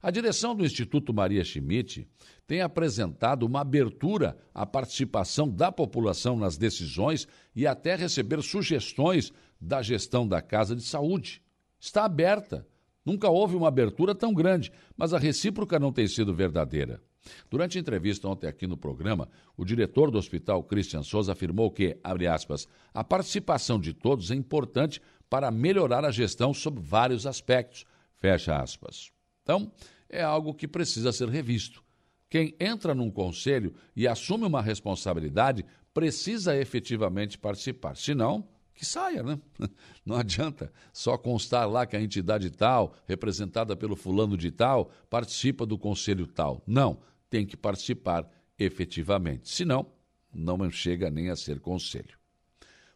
A 0.03 0.11
direção 0.11 0.57
do 0.57 0.65
Instituto 0.65 1.15
Maria 1.15 1.45
Schmidt 1.45 2.09
tem 2.45 2.61
apresentado 2.61 3.45
uma 3.45 3.61
abertura 3.61 4.37
à 4.53 4.67
participação 4.67 5.49
da 5.49 5.71
população 5.71 6.37
nas 6.37 6.57
decisões 6.57 7.29
e 7.55 7.69
até 7.69 7.95
receber 7.95 8.43
sugestões 8.43 9.33
da 9.63 9.81
gestão 9.81 10.27
da 10.27 10.43
Casa 10.43 10.75
de 10.75 10.83
Saúde. 10.83 11.41
Está 11.79 12.05
aberta. 12.05 12.67
Nunca 13.05 13.31
houve 13.31 13.57
uma 13.57 13.69
abertura 13.69 14.15
tão 14.15 14.35
grande, 14.35 14.73
mas 14.97 15.15
a 15.15 15.19
recíproca 15.19 15.79
não 15.79 15.93
tem 15.93 16.07
sido 16.07 16.35
verdadeira. 16.35 17.01
Durante 17.49 17.79
a 17.79 17.81
entrevista 17.81 18.27
ontem 18.29 18.49
aqui 18.49 18.67
no 18.67 18.77
programa, 18.77 19.29
o 19.57 19.65
diretor 19.65 20.11
do 20.11 20.19
hospital, 20.19 20.65
Christian 20.65 21.05
Souza, 21.05 21.33
afirmou 21.33 21.71
que, 21.71 21.97
abre 22.03 22.27
aspas, 22.27 22.67
a 22.93 23.05
participação 23.05 23.79
de 23.79 23.93
todos 23.95 24.31
é 24.31 24.35
importante 24.35 25.01
para 25.31 25.51
melhorar 25.51 26.05
a 26.05 26.11
gestão 26.11 26.53
sob 26.53 26.81
vários 26.81 27.27
aspectos, 27.27 27.85
fecha 28.17 28.57
aspas. 28.57 29.13
Então, 29.43 29.73
é 30.09 30.23
algo 30.23 30.55
que 30.55 30.67
precisa 30.67 31.13
ser 31.13 31.29
revisto. 31.29 31.83
Quem 32.29 32.57
entra 32.59 32.95
num 32.95 33.11
conselho 33.11 33.75
e 33.95 34.09
assume 34.09 34.45
uma 34.45 34.63
responsabilidade 34.63 35.65
precisa 35.95 36.57
efetivamente 36.57 37.39
participar. 37.39 37.97
Senão, 37.97 38.49
que 38.75 38.85
saia, 38.85 39.23
né? 39.23 39.39
Não 40.05 40.17
adianta 40.17 40.73
só 40.93 41.17
constar 41.17 41.69
lá 41.69 41.87
que 41.87 41.97
a 41.97 42.03
entidade 42.03 42.51
tal, 42.51 42.95
representada 43.07 43.77
pelo 43.77 43.97
fulano 43.97 44.37
de 44.37 44.51
tal, 44.51 44.91
participa 45.09 45.65
do 45.65 45.79
conselho 45.79 46.27
tal. 46.27 46.63
Não, 46.67 47.01
tem 47.29 47.47
que 47.47 47.57
participar 47.57 48.29
efetivamente. 48.59 49.49
Senão, 49.49 49.87
não 50.35 50.71
chega 50.71 51.11
nem 51.11 51.29
a 51.29 51.37
ser 51.37 51.61
conselho. 51.61 52.19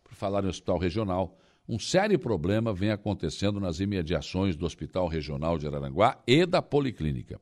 Por 0.03 0.15
falar 0.15 0.45
em 0.45 0.49
hospital 0.49 0.79
regional, 0.79 1.39
um 1.69 1.79
sério 1.79 2.19
problema 2.19 2.73
vem 2.73 2.91
acontecendo 2.91 3.59
nas 3.59 3.81
imediações 3.81 4.57
do 4.57 4.65
Hospital 4.65 5.09
Regional 5.09 5.59
de 5.59 5.67
Araranguá 5.67 6.23
e 6.27 6.47
da 6.47 6.62
Policlínica. 6.62 7.41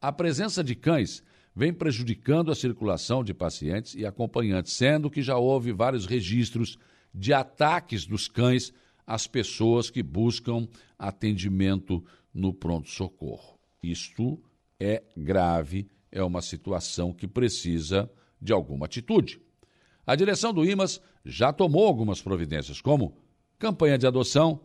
A 0.00 0.12
presença 0.12 0.62
de 0.62 0.74
cães 0.74 1.22
vem 1.56 1.72
prejudicando 1.72 2.50
a 2.50 2.54
circulação 2.54 3.24
de 3.24 3.32
pacientes 3.32 3.94
e 3.94 4.04
acompanhantes, 4.04 4.72
sendo 4.74 5.10
que 5.10 5.22
já 5.22 5.36
houve 5.36 5.72
vários 5.72 6.04
registros 6.04 6.78
de 7.14 7.32
ataques 7.32 8.04
dos 8.04 8.26
cães 8.26 8.72
às 9.06 9.26
pessoas 9.26 9.90
que 9.90 10.02
buscam 10.02 10.66
atendimento 10.98 12.04
no 12.32 12.52
pronto-socorro. 12.52 13.58
Isto 13.82 14.42
é 14.80 15.02
grave, 15.16 15.88
é 16.10 16.22
uma 16.22 16.42
situação 16.42 17.12
que 17.12 17.28
precisa 17.28 18.10
de 18.40 18.52
alguma 18.52 18.86
atitude. 18.86 19.40
A 20.06 20.14
direção 20.16 20.52
do 20.52 20.64
IMAS 20.64 21.00
já 21.24 21.52
tomou 21.52 21.86
algumas 21.86 22.20
providências, 22.20 22.80
como 22.80 23.16
campanha 23.58 23.96
de 23.96 24.06
adoção, 24.06 24.60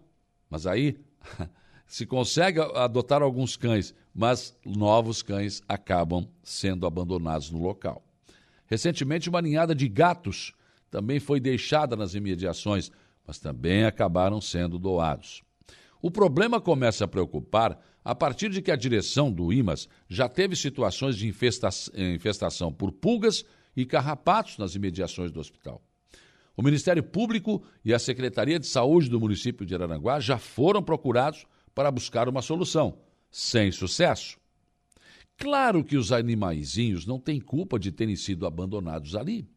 mas 0.49 0.65
aí 0.65 0.99
se 1.87 2.05
consegue 2.05 2.59
adotar 2.59 3.21
alguns 3.21 3.55
cães, 3.55 3.93
mas 4.13 4.57
novos 4.65 5.21
cães 5.21 5.61
acabam 5.67 6.27
sendo 6.43 6.85
abandonados 6.85 7.51
no 7.51 7.61
local. 7.61 8.03
Recentemente, 8.65 9.29
uma 9.29 9.41
ninhada 9.41 9.73
de 9.73 9.87
gatos 9.87 10.53
também 10.89 11.19
foi 11.19 11.39
deixada 11.39 11.95
nas 11.95 12.13
imediações, 12.13 12.91
mas 13.25 13.39
também 13.39 13.83
acabaram 13.85 14.41
sendo 14.41 14.79
doados. 14.79 15.43
O 16.01 16.09
problema 16.09 16.61
começa 16.61 17.05
a 17.05 17.07
preocupar 17.07 17.79
a 18.03 18.15
partir 18.15 18.49
de 18.49 18.61
que 18.61 18.71
a 18.71 18.75
direção 18.75 19.31
do 19.31 19.51
IMAS 19.51 19.87
já 20.07 20.29
teve 20.29 20.55
situações 20.55 21.17
de 21.17 21.27
infestação 21.27 22.71
por 22.71 22.91
pulgas 22.91 23.45
e 23.75 23.85
carrapatos 23.85 24.57
nas 24.57 24.75
imediações 24.75 25.31
do 25.31 25.39
hospital. 25.39 25.83
O 26.55 26.61
Ministério 26.61 27.03
Público 27.03 27.63
e 27.85 27.93
a 27.93 27.99
Secretaria 27.99 28.59
de 28.59 28.67
Saúde 28.67 29.09
do 29.09 29.19
município 29.19 29.65
de 29.65 29.75
Araranguá 29.75 30.19
já 30.19 30.37
foram 30.37 30.81
procurados 30.81 31.45
para 31.75 31.91
buscar 31.91 32.27
uma 32.27 32.41
solução, 32.41 32.97
sem 33.29 33.71
sucesso. 33.71 34.37
Claro 35.37 35.83
que 35.83 35.95
os 35.95 36.11
animaizinhos 36.11 37.05
não 37.05 37.17
têm 37.17 37.39
culpa 37.39 37.79
de 37.79 37.91
terem 37.91 38.15
sido 38.15 38.45
abandonados 38.45 39.15
ali. 39.15 39.47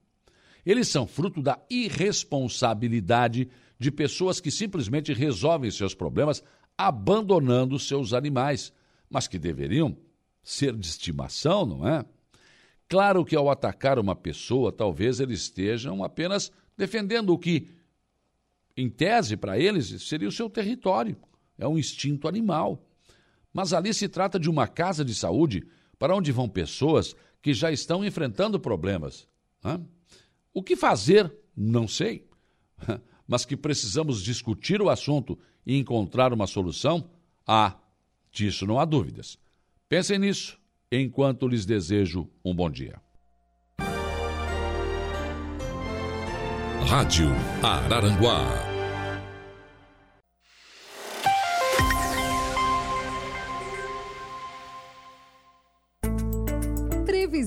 Eles 0.64 0.88
são 0.88 1.06
fruto 1.06 1.42
da 1.42 1.58
irresponsabilidade 1.68 3.48
de 3.78 3.90
pessoas 3.90 4.40
que 4.40 4.50
simplesmente 4.50 5.12
resolvem 5.12 5.70
seus 5.70 5.94
problemas 5.94 6.42
abandonando 6.78 7.78
seus 7.78 8.12
animais, 8.12 8.72
mas 9.10 9.26
que 9.26 9.38
deveriam 9.38 9.96
ser 10.42 10.74
de 10.76 10.86
estimação, 10.86 11.66
não 11.66 11.86
é? 11.86 12.04
Claro 12.88 13.24
que 13.24 13.34
ao 13.34 13.50
atacar 13.50 13.98
uma 13.98 14.14
pessoa, 14.14 14.70
talvez 14.70 15.18
eles 15.18 15.42
estejam 15.42 16.04
apenas 16.04 16.52
defendendo 16.76 17.30
o 17.30 17.38
que, 17.38 17.68
em 18.76 18.88
tese, 18.88 19.36
para 19.36 19.58
eles, 19.58 20.02
seria 20.02 20.28
o 20.28 20.32
seu 20.32 20.48
território. 20.50 21.16
É 21.58 21.66
um 21.66 21.78
instinto 21.78 22.28
animal. 22.28 22.86
Mas 23.52 23.72
ali 23.72 23.92
se 23.92 24.08
trata 24.08 24.38
de 24.38 24.48
uma 24.48 24.66
casa 24.66 25.04
de 25.04 25.14
saúde 25.14 25.66
para 25.98 26.14
onde 26.14 26.32
vão 26.32 26.48
pessoas 26.48 27.14
que 27.40 27.54
já 27.54 27.70
estão 27.70 28.04
enfrentando 28.04 28.58
problemas. 28.58 29.28
Né? 29.62 29.80
O 30.54 30.62
que 30.62 30.76
fazer? 30.76 31.32
Não 31.56 31.88
sei. 31.88 32.28
Mas 33.26 33.44
que 33.44 33.56
precisamos 33.56 34.22
discutir 34.22 34.82
o 34.82 34.90
assunto 34.90 35.38
e 35.64 35.78
encontrar 35.78 36.32
uma 36.32 36.46
solução? 36.46 37.10
Ah, 37.46 37.78
disso 38.30 38.66
não 38.66 38.78
há 38.78 38.84
dúvidas. 38.84 39.38
Pensem 39.88 40.18
nisso 40.18 40.58
enquanto 40.90 41.48
lhes 41.48 41.64
desejo 41.64 42.28
um 42.44 42.54
bom 42.54 42.70
dia. 42.70 43.00
Rádio 46.86 47.30
Araranguá 47.62 48.71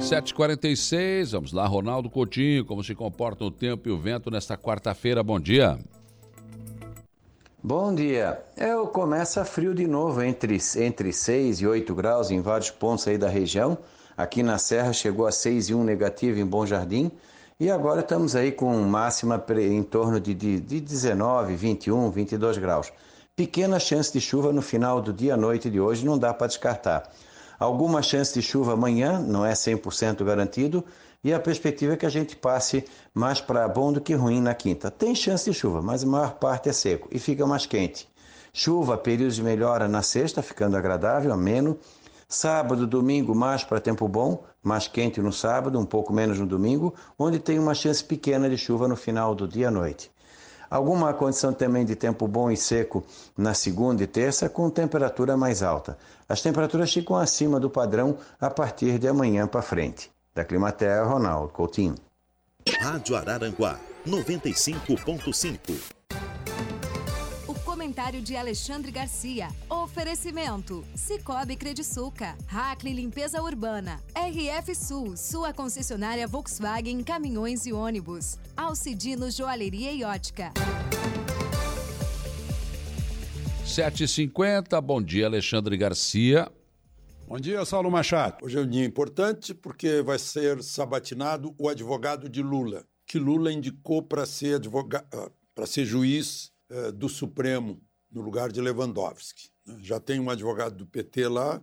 7h46, 0.00 1.32
vamos 1.32 1.52
lá, 1.52 1.66
Ronaldo 1.66 2.08
Coutinho, 2.08 2.64
como 2.64 2.82
se 2.82 2.94
comporta 2.94 3.44
o 3.44 3.50
tempo 3.50 3.86
e 3.86 3.92
o 3.92 3.98
vento 3.98 4.30
nesta 4.30 4.56
quarta-feira, 4.56 5.22
bom 5.22 5.38
dia. 5.38 5.78
Bom 7.62 7.94
dia. 7.94 8.42
É, 8.56 8.74
começa 8.86 9.44
frio 9.44 9.74
de 9.74 9.86
novo, 9.86 10.22
entre, 10.22 10.58
entre 10.78 11.12
6 11.12 11.60
e 11.60 11.66
8 11.66 11.94
graus 11.94 12.30
em 12.30 12.40
vários 12.40 12.70
pontos 12.70 13.06
aí 13.06 13.18
da 13.18 13.28
região. 13.28 13.76
Aqui 14.16 14.42
na 14.42 14.56
Serra 14.56 14.94
chegou 14.94 15.26
a 15.26 15.32
6 15.32 15.68
e 15.68 15.74
1 15.74 15.84
negativo 15.84 16.40
em 16.40 16.46
Bom 16.46 16.64
Jardim. 16.64 17.10
E 17.60 17.70
agora 17.70 18.00
estamos 18.00 18.34
aí 18.34 18.50
com 18.50 18.74
máxima 18.78 19.44
em 19.58 19.82
torno 19.82 20.18
de, 20.18 20.32
de, 20.32 20.58
de 20.60 20.80
19, 20.80 21.54
21, 21.54 22.10
22 22.10 22.56
graus. 22.56 22.90
Pequena 23.36 23.78
chance 23.78 24.10
de 24.10 24.20
chuva 24.20 24.50
no 24.50 24.62
final 24.62 25.02
do 25.02 25.12
dia 25.12 25.34
à 25.34 25.36
noite 25.36 25.68
de 25.68 25.78
hoje, 25.78 26.06
não 26.06 26.18
dá 26.18 26.32
para 26.32 26.46
descartar. 26.46 27.10
Alguma 27.60 28.00
chance 28.00 28.32
de 28.32 28.40
chuva 28.40 28.72
amanhã, 28.72 29.18
não 29.18 29.44
é 29.44 29.52
100% 29.52 30.24
garantido, 30.24 30.82
e 31.22 31.30
a 31.30 31.38
perspectiva 31.38 31.92
é 31.92 31.96
que 31.98 32.06
a 32.06 32.10
gente 32.10 32.34
passe 32.34 32.86
mais 33.12 33.38
para 33.38 33.68
bom 33.68 33.92
do 33.92 34.00
que 34.00 34.14
ruim 34.14 34.40
na 34.40 34.54
quinta. 34.54 34.90
Tem 34.90 35.14
chance 35.14 35.44
de 35.44 35.54
chuva, 35.54 35.82
mas 35.82 36.02
a 36.02 36.06
maior 36.06 36.36
parte 36.36 36.70
é 36.70 36.72
seco 36.72 37.06
e 37.12 37.18
fica 37.18 37.46
mais 37.46 37.66
quente. 37.66 38.08
Chuva, 38.50 38.96
períodos 38.96 39.36
de 39.36 39.42
melhora 39.42 39.86
na 39.86 40.00
sexta, 40.00 40.40
ficando 40.40 40.74
agradável, 40.74 41.34
ameno. 41.34 41.78
Sábado, 42.26 42.86
domingo, 42.86 43.34
mais 43.34 43.62
para 43.62 43.78
tempo 43.78 44.08
bom, 44.08 44.42
mais 44.62 44.88
quente 44.88 45.20
no 45.20 45.30
sábado, 45.30 45.78
um 45.78 45.84
pouco 45.84 46.14
menos 46.14 46.38
no 46.38 46.46
domingo, 46.46 46.94
onde 47.18 47.38
tem 47.38 47.58
uma 47.58 47.74
chance 47.74 48.02
pequena 48.02 48.48
de 48.48 48.56
chuva 48.56 48.88
no 48.88 48.96
final 48.96 49.34
do 49.34 49.46
dia 49.46 49.68
à 49.68 49.70
noite. 49.70 50.10
Alguma 50.70 51.12
condição 51.12 51.52
também 51.52 51.84
de 51.84 51.96
tempo 51.96 52.28
bom 52.28 52.48
e 52.50 52.56
seco 52.56 53.04
na 53.36 53.52
segunda 53.54 54.04
e 54.04 54.06
terça, 54.06 54.48
com 54.48 54.70
temperatura 54.70 55.36
mais 55.36 55.64
alta. 55.64 55.98
As 56.28 56.40
temperaturas 56.40 56.92
ficam 56.92 57.16
acima 57.16 57.58
do 57.58 57.68
padrão 57.68 58.16
a 58.40 58.48
partir 58.48 58.96
de 58.98 59.08
amanhã 59.08 59.48
para 59.48 59.62
frente. 59.62 60.12
Da 60.32 60.44
Climaterra, 60.44 61.02
Ronaldo 61.02 61.52
Coutinho. 61.52 61.96
Rádio 62.80 63.16
Araranguá, 63.16 63.80
95.5 64.06 66.00
comentário 67.90 68.22
de 68.22 68.36
Alexandre 68.36 68.92
Garcia. 68.92 69.48
Oferecimento: 69.68 70.84
Cicobi 70.94 71.56
Crediçuca, 71.56 72.36
Hackley 72.46 72.94
Limpeza 72.94 73.42
Urbana, 73.42 74.00
RF 74.14 74.76
Sul, 74.76 75.16
sua 75.16 75.52
concessionária 75.52 76.24
Volkswagen 76.28 77.02
Caminhões 77.02 77.66
e 77.66 77.72
Ônibus, 77.72 78.38
Alcidino 78.56 79.28
Joalheria 79.28 79.90
e 79.92 80.04
Ótica. 80.04 80.52
7h50, 83.66 84.80
bom 84.80 85.02
dia 85.02 85.26
Alexandre 85.26 85.76
Garcia. 85.76 86.48
Bom 87.26 87.40
dia, 87.40 87.64
Saulo 87.64 87.90
Machado. 87.90 88.44
Hoje 88.44 88.56
é 88.56 88.60
um 88.60 88.68
dia 88.68 88.84
importante 88.84 89.52
porque 89.52 90.00
vai 90.00 90.18
ser 90.18 90.62
sabatinado 90.62 91.52
o 91.58 91.68
advogado 91.68 92.28
de 92.28 92.40
Lula, 92.40 92.84
que 93.04 93.18
Lula 93.18 93.52
indicou 93.52 94.00
para 94.00 94.24
ser 94.26 94.56
advogado, 94.56 95.06
ah, 95.12 95.28
para 95.56 95.66
ser 95.66 95.84
juiz 95.84 96.52
eh, 96.70 96.92
do 96.92 97.08
Supremo 97.08 97.80
no 98.10 98.20
lugar 98.20 98.50
de 98.50 98.60
Lewandowski. 98.60 99.50
Né? 99.66 99.78
Já 99.82 100.00
tem 100.00 100.18
um 100.18 100.30
advogado 100.30 100.76
do 100.76 100.86
PT 100.86 101.28
lá, 101.28 101.62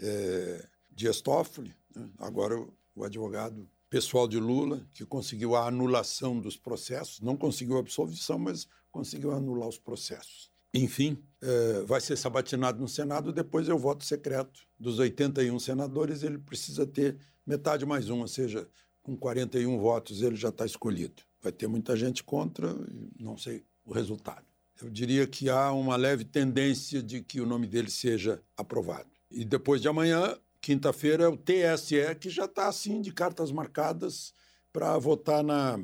é, 0.00 0.66
Dias 0.90 1.20
Toffoli, 1.20 1.74
né? 1.94 2.08
agora 2.18 2.58
o 2.94 3.04
advogado 3.04 3.68
pessoal 3.90 4.28
de 4.28 4.38
Lula, 4.38 4.86
que 4.92 5.04
conseguiu 5.04 5.56
a 5.56 5.66
anulação 5.66 6.38
dos 6.38 6.56
processos, 6.56 7.20
não 7.20 7.36
conseguiu 7.36 7.76
a 7.76 7.80
absolvição, 7.80 8.38
mas 8.38 8.68
conseguiu 8.90 9.32
anular 9.32 9.68
os 9.68 9.78
processos. 9.78 10.50
Enfim, 10.74 11.18
é, 11.40 11.82
vai 11.82 12.00
ser 12.00 12.16
sabatinado 12.16 12.78
no 12.78 12.88
Senado, 12.88 13.32
depois 13.32 13.68
é 13.68 13.74
o 13.74 13.78
voto 13.78 14.04
secreto. 14.04 14.60
Dos 14.78 14.98
81 14.98 15.58
senadores, 15.58 16.22
ele 16.22 16.38
precisa 16.38 16.86
ter 16.86 17.16
metade 17.46 17.86
mais 17.86 18.10
um, 18.10 18.20
ou 18.20 18.28
seja, 18.28 18.68
com 19.02 19.16
41 19.16 19.78
votos 19.78 20.20
ele 20.20 20.36
já 20.36 20.50
está 20.50 20.66
escolhido. 20.66 21.22
Vai 21.40 21.52
ter 21.52 21.66
muita 21.66 21.96
gente 21.96 22.22
contra, 22.22 22.74
não 23.18 23.38
sei 23.38 23.64
o 23.84 23.92
resultado. 23.92 24.44
Eu 24.82 24.88
diria 24.88 25.26
que 25.26 25.50
há 25.50 25.72
uma 25.72 25.96
leve 25.96 26.24
tendência 26.24 27.02
de 27.02 27.22
que 27.22 27.40
o 27.40 27.46
nome 27.46 27.66
dele 27.66 27.90
seja 27.90 28.40
aprovado. 28.56 29.08
E 29.30 29.44
depois 29.44 29.82
de 29.82 29.88
amanhã, 29.88 30.36
quinta-feira, 30.60 31.24
é 31.24 31.28
o 31.28 31.36
TSE, 31.36 32.14
que 32.20 32.30
já 32.30 32.44
está 32.44 32.68
assim 32.68 33.00
de 33.00 33.12
cartas 33.12 33.50
marcadas 33.50 34.32
para 34.72 34.96
votar 34.98 35.42
na, 35.42 35.80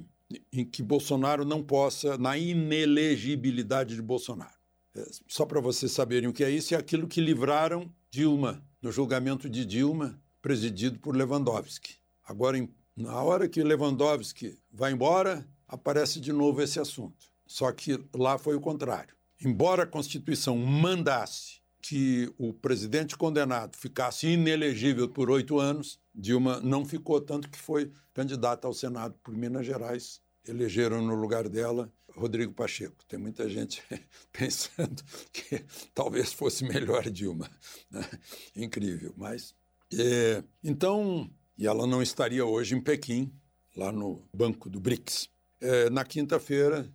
em 0.52 0.64
que 0.64 0.82
Bolsonaro 0.82 1.44
não 1.44 1.62
possa, 1.62 2.16
na 2.16 2.38
inelegibilidade 2.38 3.94
de 3.94 4.02
Bolsonaro. 4.02 4.54
É, 4.94 5.04
só 5.26 5.44
para 5.44 5.60
vocês 5.60 5.90
saberem 5.90 6.28
o 6.28 6.32
que 6.32 6.44
é 6.44 6.50
isso, 6.50 6.74
é 6.74 6.78
aquilo 6.78 7.08
que 7.08 7.20
livraram 7.20 7.92
Dilma, 8.10 8.64
no 8.80 8.92
julgamento 8.92 9.48
de 9.50 9.64
Dilma, 9.64 10.20
presidido 10.40 10.98
por 11.00 11.16
Lewandowski. 11.16 11.96
Agora, 12.24 12.56
na 12.96 13.20
hora 13.22 13.48
que 13.48 13.62
Lewandowski 13.62 14.58
vai 14.72 14.92
embora, 14.92 15.46
aparece 15.66 16.20
de 16.20 16.32
novo 16.32 16.62
esse 16.62 16.78
assunto. 16.78 17.33
Só 17.46 17.70
que 17.72 18.02
lá 18.14 18.38
foi 18.38 18.54
o 18.54 18.60
contrário. 18.60 19.14
Embora 19.44 19.82
a 19.82 19.86
Constituição 19.86 20.56
mandasse 20.56 21.62
que 21.82 22.32
o 22.38 22.52
presidente 22.54 23.16
condenado 23.16 23.76
ficasse 23.76 24.26
inelegível 24.26 25.06
por 25.08 25.30
oito 25.30 25.58
anos, 25.58 25.98
Dilma 26.14 26.58
não 26.60 26.84
ficou, 26.84 27.20
tanto 27.20 27.50
que 27.50 27.58
foi 27.58 27.92
candidata 28.14 28.66
ao 28.66 28.72
Senado 28.72 29.14
por 29.22 29.36
Minas 29.36 29.66
Gerais. 29.66 30.22
Elegeram 30.46 31.02
no 31.02 31.14
lugar 31.14 31.48
dela 31.48 31.92
Rodrigo 32.16 32.52
Pacheco. 32.52 33.04
Tem 33.06 33.18
muita 33.18 33.48
gente 33.48 33.82
pensando 34.32 35.02
que 35.32 35.64
talvez 35.94 36.32
fosse 36.32 36.64
melhor 36.64 37.10
Dilma. 37.10 37.50
Né? 37.90 38.08
Incrível, 38.56 39.12
mas. 39.16 39.54
É, 39.92 40.42
então, 40.62 41.30
e 41.58 41.66
ela 41.66 41.86
não 41.86 42.02
estaria 42.02 42.44
hoje 42.44 42.74
em 42.74 42.80
Pequim, 42.80 43.32
lá 43.76 43.92
no 43.92 44.22
banco 44.32 44.70
do 44.70 44.80
BRICS. 44.80 45.28
É, 45.60 45.90
na 45.90 46.04
quinta-feira, 46.04 46.90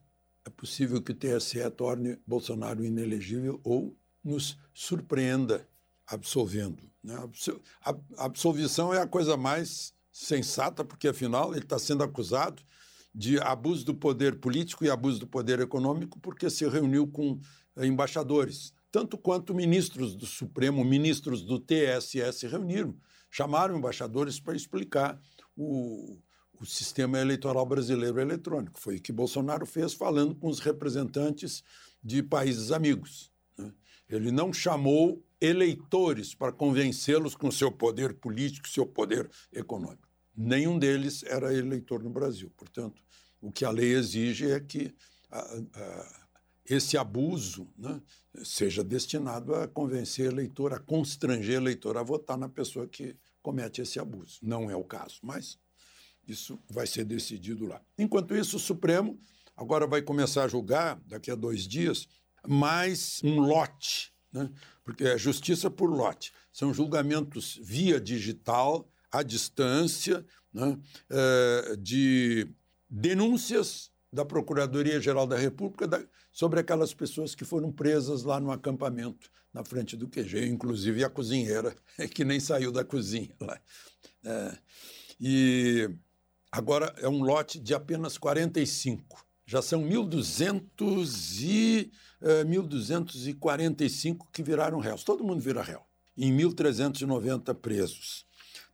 é 0.50 0.52
possível 0.58 1.02
que 1.02 1.12
o 1.12 1.16
TSE 1.16 1.70
torne 1.72 2.18
Bolsonaro 2.26 2.84
inelegível 2.84 3.62
ou 3.64 3.96
nos 4.24 4.58
surpreenda 4.74 5.68
absolvendo. 6.08 6.90
Né? 7.04 7.16
A 7.82 8.26
absolvição 8.26 8.92
é 8.92 9.00
a 9.00 9.08
coisa 9.08 9.38
mais 9.38 9.94
sensata, 10.12 10.84
porque 10.84 11.08
afinal 11.08 11.54
ele 11.54 11.64
está 11.64 11.78
sendo 11.78 12.04
acusado 12.04 12.64
de 13.14 13.40
abuso 13.40 13.86
do 13.86 13.94
poder 13.94 14.40
político 14.40 14.84
e 14.84 14.90
abuso 14.90 15.20
do 15.20 15.28
poder 15.28 15.60
econômico, 15.60 16.20
porque 16.20 16.50
se 16.50 16.68
reuniu 16.68 17.08
com 17.08 17.40
embaixadores, 17.78 18.74
tanto 18.92 19.18
quanto 19.18 19.54
ministros 19.54 20.16
do 20.16 20.26
Supremo, 20.26 20.84
ministros 20.84 21.44
do 21.44 21.60
TSE 21.60 22.34
se 22.34 22.48
reuniram, 22.48 22.98
chamaram 23.30 23.78
embaixadores 23.78 24.40
para 24.40 24.56
explicar 24.56 25.20
o, 25.56 26.18
o 26.60 26.66
sistema 26.66 27.20
eleitoral 27.20 27.66
brasileiro 27.66 28.20
eletrônico. 28.20 28.80
Foi 28.80 28.98
o 28.98 29.02
que 29.02 29.12
Bolsonaro 29.12 29.66
fez 29.66 29.94
falando 29.94 30.36
com 30.36 30.48
os 30.48 30.60
representantes 30.60 31.64
de 32.04 32.22
países 32.22 32.72
amigos. 32.72 33.32
Né? 33.58 33.74
Ele 34.10 34.32
não 34.32 34.52
chamou 34.52 35.24
eleitores 35.40 36.36
para 36.36 36.52
convencê-los 36.52 37.36
com 37.36 37.50
seu 37.50 37.72
poder 37.72 38.16
político, 38.16 38.68
seu 38.68 38.86
poder 38.86 39.30
econômico. 39.54 40.08
Nenhum 40.36 40.78
deles 40.78 41.24
era 41.24 41.54
eleitor 41.54 42.04
no 42.04 42.10
Brasil. 42.10 42.52
Portanto, 42.58 43.02
o 43.42 43.52
que 43.52 43.64
a 43.64 43.72
lei 43.72 43.94
exige 43.94 44.52
é 44.52 44.60
que 44.60 44.94
a, 45.32 45.40
a, 45.40 46.26
esse 46.66 46.98
abuso 46.98 47.68
né, 47.78 48.02
seja 48.44 48.84
destinado 48.84 49.56
a 49.56 49.68
convencer 49.68 50.28
eleitor, 50.28 50.74
a 50.74 50.80
constranger 50.80 51.56
eleitor 51.56 51.98
a 51.98 52.04
votar 52.04 52.38
na 52.38 52.50
pessoa 52.50 52.88
que 52.88 53.16
comete 53.42 53.82
esse 53.82 54.00
abuso. 54.00 54.40
Não 54.42 54.70
é 54.70 54.76
o 54.76 54.84
caso, 54.84 55.20
mas 55.24 55.58
isso 56.32 56.60
vai 56.70 56.88
ser 56.88 57.06
decidido 57.06 57.66
lá. 57.66 57.82
Enquanto 57.98 58.36
isso, 58.36 58.58
o 58.58 58.60
Supremo 58.60 59.20
agora 59.56 59.86
vai 59.86 60.02
começar 60.02 60.44
a 60.44 60.48
julgar, 60.48 61.00
daqui 61.06 61.30
a 61.30 61.36
dois 61.36 61.68
dias, 61.68 62.08
mais 62.48 63.22
um 63.24 63.40
lote, 63.40 64.14
né? 64.32 64.50
porque 64.84 65.04
é 65.04 65.18
justiça 65.18 65.70
por 65.70 65.90
lote. 65.90 66.32
São 66.52 66.74
julgamentos 66.74 67.60
via 67.62 68.00
digital, 68.00 68.88
à 69.12 69.24
distância, 69.24 70.26
né? 70.54 70.78
é, 71.10 71.76
de 71.78 72.48
denúncias 72.90 73.92
da 74.12 74.26
Procuradoria-Geral 74.26 75.28
da 75.28 75.38
República 75.38 75.88
da, 75.88 76.04
sobre 76.32 76.60
aquelas 76.60 76.94
pessoas 76.94 77.36
que 77.36 77.46
foram 77.46 77.72
presas 77.72 78.24
lá 78.24 78.40
no 78.40 78.52
acampamento, 78.52 79.30
na 79.54 79.64
frente 79.64 79.96
do 79.96 80.08
QG, 80.08 80.48
inclusive 80.48 81.04
a 81.04 81.10
cozinheira, 81.10 81.76
que 82.14 82.24
nem 82.24 82.40
saiu 82.40 82.72
da 82.72 82.84
cozinha 82.84 83.36
lá. 83.40 83.60
É, 84.24 84.58
e 85.20 85.90
Agora 86.52 86.94
é 86.98 87.08
um 87.08 87.22
lote 87.22 87.60
de 87.60 87.76
apenas 87.76 88.18
45. 88.18 89.24
Já 89.46 89.62
são 89.62 89.84
1.200 89.84 91.42
e, 91.42 91.92
uh, 92.22 92.46
1.245 92.46 94.28
que 94.32 94.42
viraram 94.42 94.80
réus. 94.80 95.04
Todo 95.04 95.24
mundo 95.24 95.42
vira 95.42 95.62
réu. 95.62 95.82
Em 96.18 96.36
1.390 96.36 97.54
presos. 97.56 98.26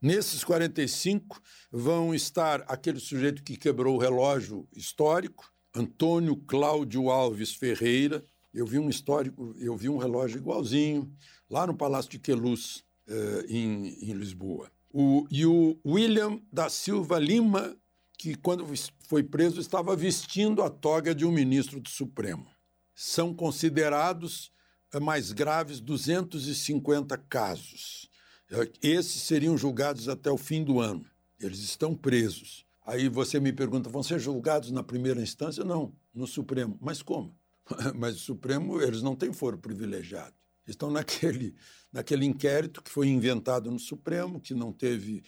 Nesses 0.01 0.43
45 0.43 1.41
vão 1.71 2.13
estar 2.13 2.63
aquele 2.67 2.99
sujeito 2.99 3.43
que 3.43 3.57
quebrou 3.57 3.95
o 3.95 3.99
relógio 3.99 4.67
histórico, 4.76 5.51
Antônio 5.73 6.36
Cláudio 6.36 7.09
Alves 7.09 7.53
Ferreira. 7.53 8.23
Eu 8.53 8.65
vi 8.65 8.80
um 8.80 8.89
histórico, 8.89 9.53
eu 9.59 9.76
vi 9.76 9.89
um 9.89 9.97
relógio 9.97 10.38
igualzinho 10.38 11.11
lá 11.49 11.67
no 11.67 11.76
Palácio 11.76 12.11
de 12.11 12.19
Queluz, 12.19 12.84
uh, 13.07 13.45
em, 13.49 13.97
em 14.01 14.13
Lisboa. 14.13 14.71
O, 14.98 15.28
e 15.30 15.46
o 15.46 15.78
William 15.86 16.39
da 16.50 16.70
Silva 16.70 17.20
Lima, 17.20 17.76
que 18.18 18.34
quando 18.34 18.66
foi 19.10 19.22
preso 19.22 19.60
estava 19.60 19.93
vestindo 19.93 20.64
a 20.64 20.70
toga 20.70 21.14
de 21.14 21.26
um 21.26 21.34
ministro 21.34 21.82
do 21.82 21.89
Supremo. 21.89 22.48
São 22.96 23.34
considerados 23.34 24.54
eh, 24.93 25.00
mais 25.02 25.34
graves 25.34 25.82
250 25.82 27.18
casos. 27.18 28.10
Eh, 28.50 28.72
esses 28.82 29.22
seriam 29.24 29.58
julgados 29.58 30.08
até 30.08 30.32
o 30.32 30.38
fim 30.38 30.64
do 30.64 30.80
ano. 30.80 31.06
Eles 31.41 31.60
estão 31.60 31.93
presos. 31.93 32.66
Aí 32.86 33.10
você 33.10 33.38
me 33.38 33.52
pergunta, 33.52 33.89
vão 33.89 34.02
ser 34.02 34.18
julgados 34.18 34.72
na 34.72 34.82
primeira 34.82 35.22
instância? 35.22 35.66
Não, 35.66 35.93
no 36.14 36.26
Supremo. 36.26 36.78
Mas 36.80 37.02
como? 37.02 37.38
Mas 37.96 38.16
o 38.16 38.20
Supremo, 38.20 38.82
eles 38.82 39.02
não 39.02 39.14
têm 39.14 39.34
foro 39.34 39.58
privilegiado. 39.58 40.34
Estão 40.68 40.89
naquele 40.89 41.55
naquele 41.95 42.26
inquérito 42.26 42.84
que 42.84 42.91
foi 42.91 43.07
inventado 43.07 43.72
no 43.72 43.80
Supremo, 43.80 44.41
que 44.41 44.53
não 44.53 44.74
teve, 44.74 45.24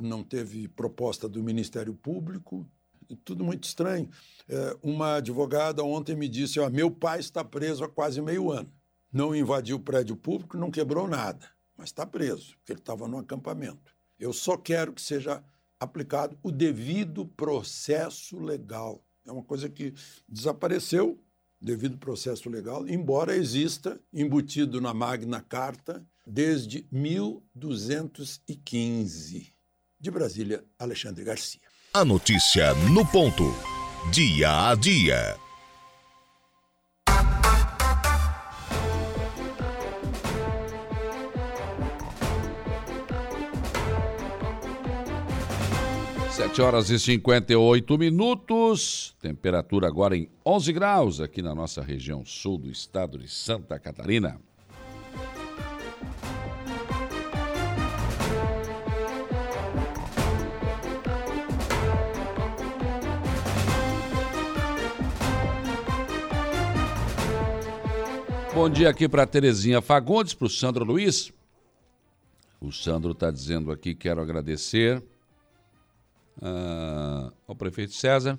não 0.00 0.22
teve 0.22 0.68
proposta 0.68 1.28
do 1.28 1.42
Ministério 1.42 1.92
Público, 1.92 2.70
tudo 3.24 3.44
muito 3.44 3.64
estranho. 3.64 4.08
É, 4.48 4.76
uma 4.80 5.16
advogada 5.16 5.82
ontem 5.82 6.14
me 6.14 6.28
disse: 6.28 6.60
ó, 6.60 6.70
meu 6.70 6.88
pai 6.88 7.18
está 7.18 7.44
preso 7.44 7.82
há 7.82 7.88
quase 7.88 8.22
meio 8.22 8.50
ano. 8.50 8.72
Não 9.12 9.34
invadiu 9.34 9.76
o 9.76 9.80
prédio 9.80 10.16
público, 10.16 10.56
não 10.56 10.70
quebrou 10.70 11.06
nada, 11.06 11.50
mas 11.76 11.88
está 11.88 12.06
preso, 12.06 12.56
porque 12.58 12.72
ele 12.72 12.80
estava 12.80 13.06
no 13.06 13.18
acampamento. 13.18 13.92
Eu 14.18 14.32
só 14.32 14.56
quero 14.56 14.92
que 14.92 15.02
seja 15.02 15.44
aplicado 15.78 16.38
o 16.42 16.50
devido 16.50 17.26
processo 17.26 18.38
legal. 18.38 19.04
É 19.26 19.32
uma 19.32 19.42
coisa 19.42 19.68
que 19.68 19.92
desapareceu 20.28 21.21
devido 21.62 21.96
processo 21.96 22.50
legal, 22.50 22.88
embora 22.88 23.36
exista 23.36 24.00
embutido 24.12 24.80
na 24.80 24.92
Magna 24.92 25.40
Carta 25.40 26.04
desde 26.26 26.84
1215. 26.90 29.54
De 30.00 30.10
Brasília, 30.10 30.64
Alexandre 30.78 31.22
Garcia. 31.24 31.60
A 31.94 32.04
notícia 32.04 32.74
no 32.92 33.06
ponto. 33.06 33.44
Dia 34.10 34.70
a 34.70 34.74
dia. 34.74 35.38
Sete 46.34 46.62
horas 46.62 46.88
e 46.88 46.98
58 46.98 47.98
minutos, 47.98 49.14
temperatura 49.20 49.86
agora 49.86 50.16
em 50.16 50.30
11 50.46 50.72
graus 50.72 51.20
aqui 51.20 51.42
na 51.42 51.54
nossa 51.54 51.82
região 51.82 52.24
sul 52.24 52.56
do 52.56 52.70
estado 52.70 53.18
de 53.18 53.28
Santa 53.28 53.78
Catarina. 53.78 54.40
Bom 68.54 68.70
dia 68.70 68.88
aqui 68.88 69.06
para 69.06 69.26
Terezinha 69.26 69.82
Fagundes, 69.82 70.32
para 70.32 70.46
o 70.46 70.50
Sandro 70.50 70.82
Luiz. 70.82 71.30
O 72.58 72.72
Sandro 72.72 73.12
está 73.12 73.30
dizendo 73.30 73.70
aqui, 73.70 73.94
quero 73.94 74.22
agradecer 74.22 75.02
uh, 76.38 77.32
ao 77.46 77.54
prefeito 77.54 77.92
César 77.92 78.38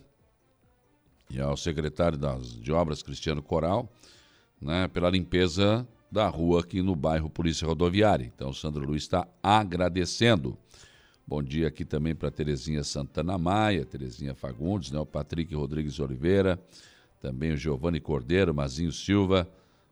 e 1.29 1.39
ao 1.39 1.57
secretário 1.57 2.17
das, 2.17 2.53
de 2.53 2.71
Obras, 2.71 3.01
Cristiano 3.01 3.41
Coral, 3.41 3.91
né, 4.61 4.87
pela 4.87 5.09
limpeza 5.09 5.87
da 6.11 6.27
rua 6.27 6.61
aqui 6.61 6.81
no 6.81 6.95
bairro 6.95 7.29
Polícia 7.29 7.67
Rodoviária. 7.67 8.25
Então, 8.25 8.53
Sandro 8.53 8.85
Luiz 8.85 9.03
está 9.03 9.27
agradecendo. 9.41 10.57
Bom 11.25 11.41
dia 11.41 11.69
aqui 11.69 11.83
também 11.85 12.13
para 12.13 12.29
Terezinha 12.29 12.83
Santana 12.83 13.37
Maia, 13.37 13.85
Terezinha 13.85 14.35
Fagundes, 14.35 14.91
né, 14.91 14.99
o 14.99 15.05
Patrick 15.05 15.55
Rodrigues 15.55 15.99
Oliveira, 15.99 16.61
também 17.19 17.53
o 17.53 17.57
Giovanni 17.57 17.99
Cordeiro, 17.99 18.53
Mazinho 18.53 18.91
Silva, 18.91 19.49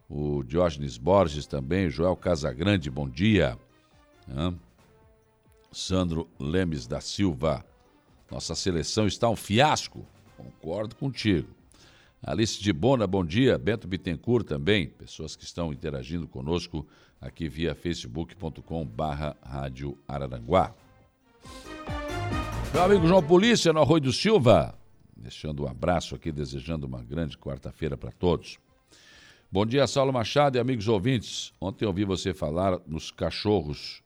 o 0.09 0.43
Diógenes 0.43 0.97
Borges 0.97 1.47
também, 1.47 1.89
Joel 1.89 2.17
Casagrande, 2.17 2.91
bom 2.91 3.07
dia. 3.09 3.57
Sandro 5.71 6.29
Lemes 6.37 6.85
da 6.85 6.99
Silva, 6.99 7.65
nossa 8.31 8.55
seleção 8.55 9.05
está 9.05 9.29
um 9.29 9.35
fiasco. 9.35 10.05
Concordo 10.37 10.95
contigo. 10.95 11.49
Alice 12.23 12.61
de 12.61 12.71
Bona, 12.71 13.05
bom 13.05 13.25
dia. 13.25 13.57
Bento 13.57 13.87
Bittencourt 13.87 14.47
também, 14.47 14.87
pessoas 14.87 15.35
que 15.35 15.43
estão 15.43 15.73
interagindo 15.73 16.27
conosco 16.27 16.87
aqui 17.19 17.49
via 17.49 17.75
facebook.com 17.75 18.85
barra 18.85 19.35
Rádio 19.43 19.97
Araranguá. 20.07 20.73
Meu 22.73 22.83
amigo 22.83 23.05
João 23.05 23.21
Polícia, 23.21 23.73
no 23.73 23.81
Arroio 23.81 24.01
do 24.01 24.13
Silva, 24.13 24.79
deixando 25.15 25.63
um 25.63 25.67
abraço 25.67 26.15
aqui, 26.15 26.31
desejando 26.31 26.87
uma 26.87 27.03
grande 27.03 27.37
quarta-feira 27.37 27.97
para 27.97 28.11
todos. 28.11 28.57
Bom 29.51 29.65
dia, 29.65 29.85
Saulo 29.87 30.13
Machado 30.13 30.57
e 30.57 30.59
amigos 30.61 30.87
ouvintes. 30.87 31.51
Ontem 31.59 31.85
ouvi 31.85 32.05
você 32.05 32.33
falar 32.33 32.79
nos 32.87 33.11
cachorros 33.11 34.00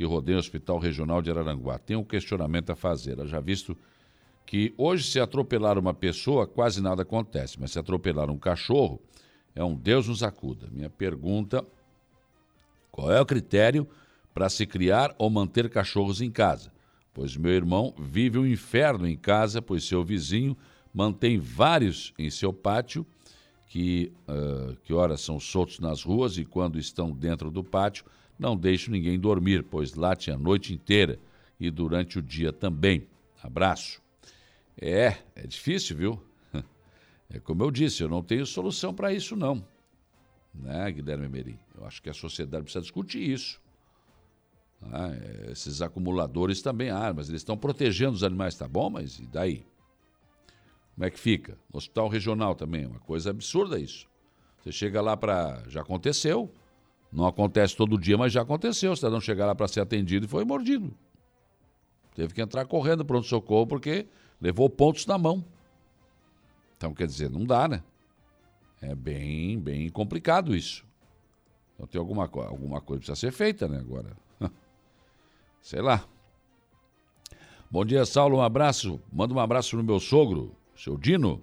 que 0.00 0.04
rodeiam 0.06 0.38
o 0.38 0.40
Hospital 0.40 0.78
Regional 0.78 1.20
de 1.20 1.30
Araranguá. 1.30 1.78
Tem 1.78 1.94
um 1.94 2.02
questionamento 2.02 2.70
a 2.70 2.74
fazer. 2.74 3.18
Já 3.26 3.38
visto 3.38 3.76
que 4.46 4.72
hoje, 4.78 5.04
se 5.04 5.20
atropelar 5.20 5.78
uma 5.78 5.92
pessoa, 5.92 6.46
quase 6.46 6.80
nada 6.80 7.02
acontece, 7.02 7.60
mas 7.60 7.72
se 7.72 7.78
atropelar 7.78 8.30
um 8.30 8.38
cachorro, 8.38 8.98
é 9.54 9.62
um 9.62 9.76
Deus 9.76 10.08
nos 10.08 10.22
acuda. 10.22 10.68
Minha 10.72 10.88
pergunta: 10.88 11.62
qual 12.90 13.12
é 13.12 13.20
o 13.20 13.26
critério 13.26 13.86
para 14.32 14.48
se 14.48 14.64
criar 14.64 15.14
ou 15.18 15.28
manter 15.28 15.68
cachorros 15.68 16.22
em 16.22 16.30
casa? 16.30 16.72
Pois 17.12 17.36
meu 17.36 17.52
irmão 17.52 17.92
vive 17.98 18.38
um 18.38 18.46
inferno 18.46 19.06
em 19.06 19.18
casa, 19.18 19.60
pois 19.60 19.84
seu 19.84 20.02
vizinho 20.02 20.56
mantém 20.94 21.38
vários 21.38 22.14
em 22.18 22.30
seu 22.30 22.54
pátio 22.54 23.04
que, 23.68 24.10
uh, 24.26 24.74
que 24.82 24.94
ora 24.94 25.18
são 25.18 25.38
soltos 25.38 25.78
nas 25.78 26.02
ruas 26.02 26.38
e 26.38 26.46
quando 26.46 26.78
estão 26.78 27.12
dentro 27.12 27.50
do 27.50 27.62
pátio 27.62 28.02
não 28.40 28.56
deixam 28.56 28.92
ninguém 28.92 29.18
dormir, 29.20 29.62
pois 29.62 29.94
late 29.94 30.30
a 30.30 30.38
noite 30.38 30.72
inteira 30.72 31.18
e 31.58 31.70
durante 31.70 32.18
o 32.18 32.22
dia 32.22 32.52
também. 32.52 33.06
Abraço. 33.42 34.00
É, 34.80 35.18
é 35.36 35.46
difícil, 35.46 35.96
viu? 35.96 36.22
É 37.32 37.38
como 37.38 37.62
eu 37.62 37.70
disse, 37.70 38.02
eu 38.02 38.08
não 38.08 38.24
tenho 38.24 38.44
solução 38.44 38.92
para 38.92 39.12
isso, 39.12 39.36
não. 39.36 39.64
Né, 40.52 40.90
Guilherme 40.90 41.28
Merim? 41.28 41.56
Eu 41.78 41.86
acho 41.86 42.02
que 42.02 42.10
a 42.10 42.12
sociedade 42.12 42.64
precisa 42.64 42.82
discutir 42.82 43.20
isso. 43.20 43.60
Ah, 44.82 45.12
esses 45.48 45.80
acumuladores 45.80 46.60
também, 46.60 46.90
ah, 46.90 47.12
mas 47.14 47.28
eles 47.28 47.42
estão 47.42 47.56
protegendo 47.56 48.14
os 48.14 48.24
animais, 48.24 48.56
tá 48.56 48.66
bom, 48.66 48.90
mas 48.90 49.20
e 49.20 49.26
daí? 49.26 49.64
Como 50.96 51.04
é 51.04 51.10
que 51.10 51.20
fica? 51.20 51.56
Hospital 51.72 52.08
regional 52.08 52.56
também, 52.56 52.84
uma 52.84 52.98
coisa 52.98 53.30
absurda 53.30 53.78
isso. 53.78 54.08
Você 54.58 54.72
chega 54.72 55.00
lá 55.00 55.16
para. 55.16 55.62
Já 55.68 55.82
aconteceu. 55.82 56.52
Não 57.12 57.26
acontece 57.26 57.76
todo 57.76 57.98
dia, 57.98 58.16
mas 58.16 58.32
já 58.32 58.42
aconteceu. 58.42 58.92
O 58.92 58.96
cidadão 58.96 59.20
chegar 59.20 59.46
lá 59.46 59.54
para 59.54 59.66
ser 59.68 59.80
atendido 59.80 60.26
e 60.26 60.28
foi 60.28 60.44
mordido. 60.44 60.94
Teve 62.14 62.34
que 62.34 62.40
entrar 62.40 62.66
correndo 62.66 63.04
pronto-socorro 63.04 63.66
porque 63.66 64.06
levou 64.40 64.68
pontos 64.70 65.06
na 65.06 65.18
mão. 65.18 65.44
Então, 66.76 66.94
quer 66.94 67.06
dizer, 67.06 67.28
não 67.28 67.44
dá, 67.44 67.68
né? 67.68 67.82
É 68.80 68.94
bem, 68.94 69.58
bem 69.58 69.88
complicado 69.90 70.56
isso. 70.56 70.84
Então 71.74 71.86
tem 71.86 71.98
alguma, 71.98 72.24
alguma 72.24 72.80
coisa 72.80 73.00
que 73.00 73.06
precisa 73.06 73.16
ser 73.16 73.32
feita, 73.32 73.68
né? 73.68 73.78
Agora. 73.78 74.16
Sei 75.60 75.80
lá. 75.80 76.04
Bom 77.70 77.84
dia, 77.84 78.04
Saulo. 78.04 78.38
Um 78.38 78.42
abraço. 78.42 79.00
Manda 79.12 79.34
um 79.34 79.38
abraço 79.38 79.76
no 79.76 79.82
meu 79.82 80.00
sogro, 80.00 80.54
seu 80.74 80.96
Dino. 80.96 81.42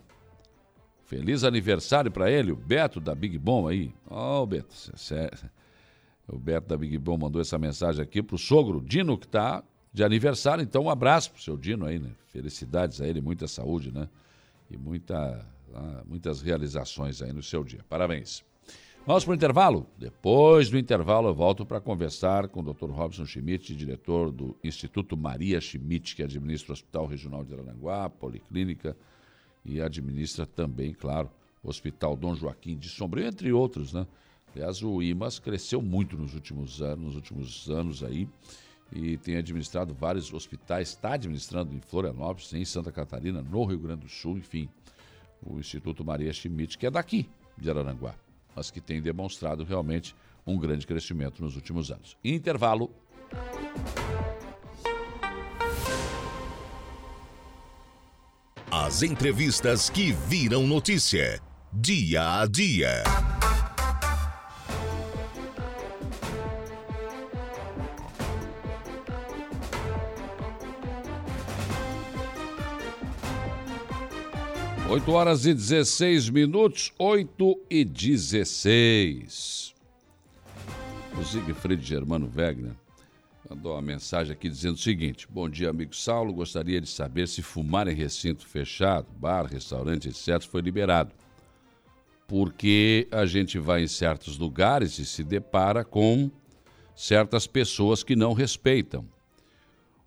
Feliz 1.08 1.45
aniversário 1.45 2.12
para 2.12 2.30
ele, 2.30 2.51
o 2.51 2.55
Beto 2.58 2.99
da 2.99 3.16
Big 3.16 3.38
Bom 3.38 3.66
aí. 3.66 3.93
Ó, 4.10 4.43
oh, 4.43 4.45
Beto. 4.45 4.76
O 6.28 6.38
Beto 6.38 6.68
da 6.68 6.78
Big 6.78 6.97
Bom 6.97 7.18
mandou 7.18 7.41
essa 7.41 7.58
mensagem 7.58 8.01
aqui 8.01 8.22
pro 8.22 8.38
sogro 8.38 8.82
Dino, 8.82 9.18
que 9.18 9.26
está 9.26 9.64
de 9.93 10.03
aniversário. 10.03 10.62
Então, 10.62 10.84
um 10.84 10.89
abraço 10.89 11.32
pro 11.32 11.41
seu 11.41 11.55
Dino 11.55 11.86
aí, 11.86 11.97
né? 11.97 12.10
Felicidades 12.26 12.99
a 12.99 13.08
ele, 13.08 13.22
muita 13.22 13.47
saúde, 13.47 13.89
né? 13.89 14.10
E 14.70 14.76
muita, 14.76 15.47
muitas 16.05 16.41
realizações 16.41 17.22
aí 17.22 17.32
no 17.32 17.41
seu 17.41 17.64
dia. 17.64 17.86
Parabéns. 17.88 18.43
Vamos 19.05 19.24
para 19.24 19.32
o 19.32 19.36
intervalo? 19.36 19.88
Depois 19.97 20.70
do 20.70 20.78
intervalo, 20.78 21.30
eu 21.30 21.34
volto 21.34 21.66
para 21.66 21.80
conversar 21.80 22.49
com 22.49 22.60
o 22.60 22.74
Dr. 22.74 22.89
Robson 22.89 23.26
Schmidt, 23.26 23.74
diretor 23.74 24.30
do 24.30 24.58
Instituto 24.62 25.16
Maria 25.16 25.62
Schmidt, 25.62 26.18
que 26.18 26.24
administra 26.24 26.72
o 26.72 26.74
Hospital 26.74 27.05
Regional 27.05 27.45
de 27.45 27.53
Aranguá, 27.53 28.10
Policlínica 28.10 28.93
e 29.68 29.82
administra 29.82 30.45
também, 30.45 30.93
claro, 30.93 31.30
o 31.61 31.70
Hospital 31.70 32.15
Dom 32.15 32.36
Joaquim 32.36 32.78
de 32.78 32.89
Sombrio, 32.89 33.28
entre 33.28 33.51
outros, 33.51 33.93
né? 33.93 34.07
Aliás, 34.55 34.82
o 34.82 35.01
IMAS 35.01 35.38
cresceu 35.38 35.82
muito 35.82 36.18
nos 36.18 36.34
últimos 36.34 36.82
anos, 36.82 37.05
nos 37.05 37.15
últimos 37.15 37.70
anos 37.70 38.03
aí 38.03 38.28
e 38.91 39.18
tem 39.18 39.36
administrado 39.36 39.93
vários 39.93 40.34
hospitais, 40.34 40.89
está 40.89 41.13
administrando 41.13 41.76
em 41.76 41.82
Florianópolis, 41.82 42.53
em 42.53 42.63
Santa 42.63 42.91
Catarina, 42.91 43.41
no 43.41 43.65
Rio 43.65 43.80
Grande 43.80 44.03
do 44.03 44.09
Sul, 44.09 44.38
enfim. 44.38 44.70
O 45.45 45.59
Instituto 45.59 46.05
Maria 46.05 46.32
Schmidt, 46.32 46.78
que 46.78 46.88
é 46.88 46.89
daqui, 46.89 47.30
de 47.57 47.70
Araranguá 47.70 48.15
mas 48.57 48.72
que 48.72 48.82
tem 48.82 48.99
demonstrado 48.99 49.63
realmente 49.63 50.15
um 50.45 50.57
grande 50.57 50.88
crescimento 50.88 51.43
nos 51.43 51.55
últimos 51.55 51.91
anos. 51.91 52.18
Intervalo. 52.24 52.89
As 58.86 59.01
entrevistas 59.01 59.89
que 59.89 60.11
viram 60.11 60.67
notícia. 60.67 61.41
Dia 61.73 62.41
a 62.41 62.45
dia. 62.45 63.03
8 74.88 75.11
horas 75.11 75.47
e 75.47 75.55
16 75.55 76.30
minutos, 76.30 76.93
8 76.99 77.59
e 77.71 77.84
16. 77.84 79.73
O 81.19 81.25
Siegfried 81.25 81.84
Germano 81.84 82.32
Wegner 82.34 82.75
mandou 83.50 83.74
uma 83.74 83.82
mensagem 83.82 84.34
aqui 84.34 84.50
dizendo 84.50 84.76
o 84.76 84.80
seguinte: 84.80 85.28
Bom 85.30 85.50
dia, 85.50 85.70
amigo 85.70 85.95
Saulo. 85.95 86.34
Gostaria 86.34 86.82
de 86.82 86.88
saber 86.88 87.28
se 87.28 87.41
fumar 87.41 87.88
em 87.88 87.95
recinto 87.95 88.45
fechado, 88.45 89.08
bar, 89.18 89.45
restaurante, 89.45 90.10
etc., 90.10 90.41
foi 90.43 90.62
liberado. 90.62 91.14
Porque 92.28 93.08
a 93.10 93.26
gente 93.26 93.58
vai 93.58 93.84
em 93.84 93.88
certos 93.88 94.38
lugares 94.38 95.00
e 95.00 95.06
se 95.06 95.24
depara 95.24 95.86
com 95.86 96.30
certas 96.93 97.48
pessoas 97.48 98.04
que 98.04 98.16
não 98.16 98.34
respeitam. 98.34 99.06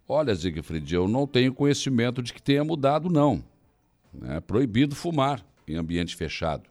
Olha, 0.07 0.35
Siegfried, 0.35 0.93
eu 0.95 1.09
não 1.09 1.27
tenho 1.27 1.55
conhecimento 1.55 2.23
de 2.23 2.35
que 2.35 2.43
tenha 2.43 2.65
mudado, 2.65 3.09
não. 3.09 3.43
É 4.25 4.41
proibido 4.41 4.95
fumar 4.95 5.45
em 5.67 5.77
ambiente 5.77 6.17
fechado. 6.17 6.69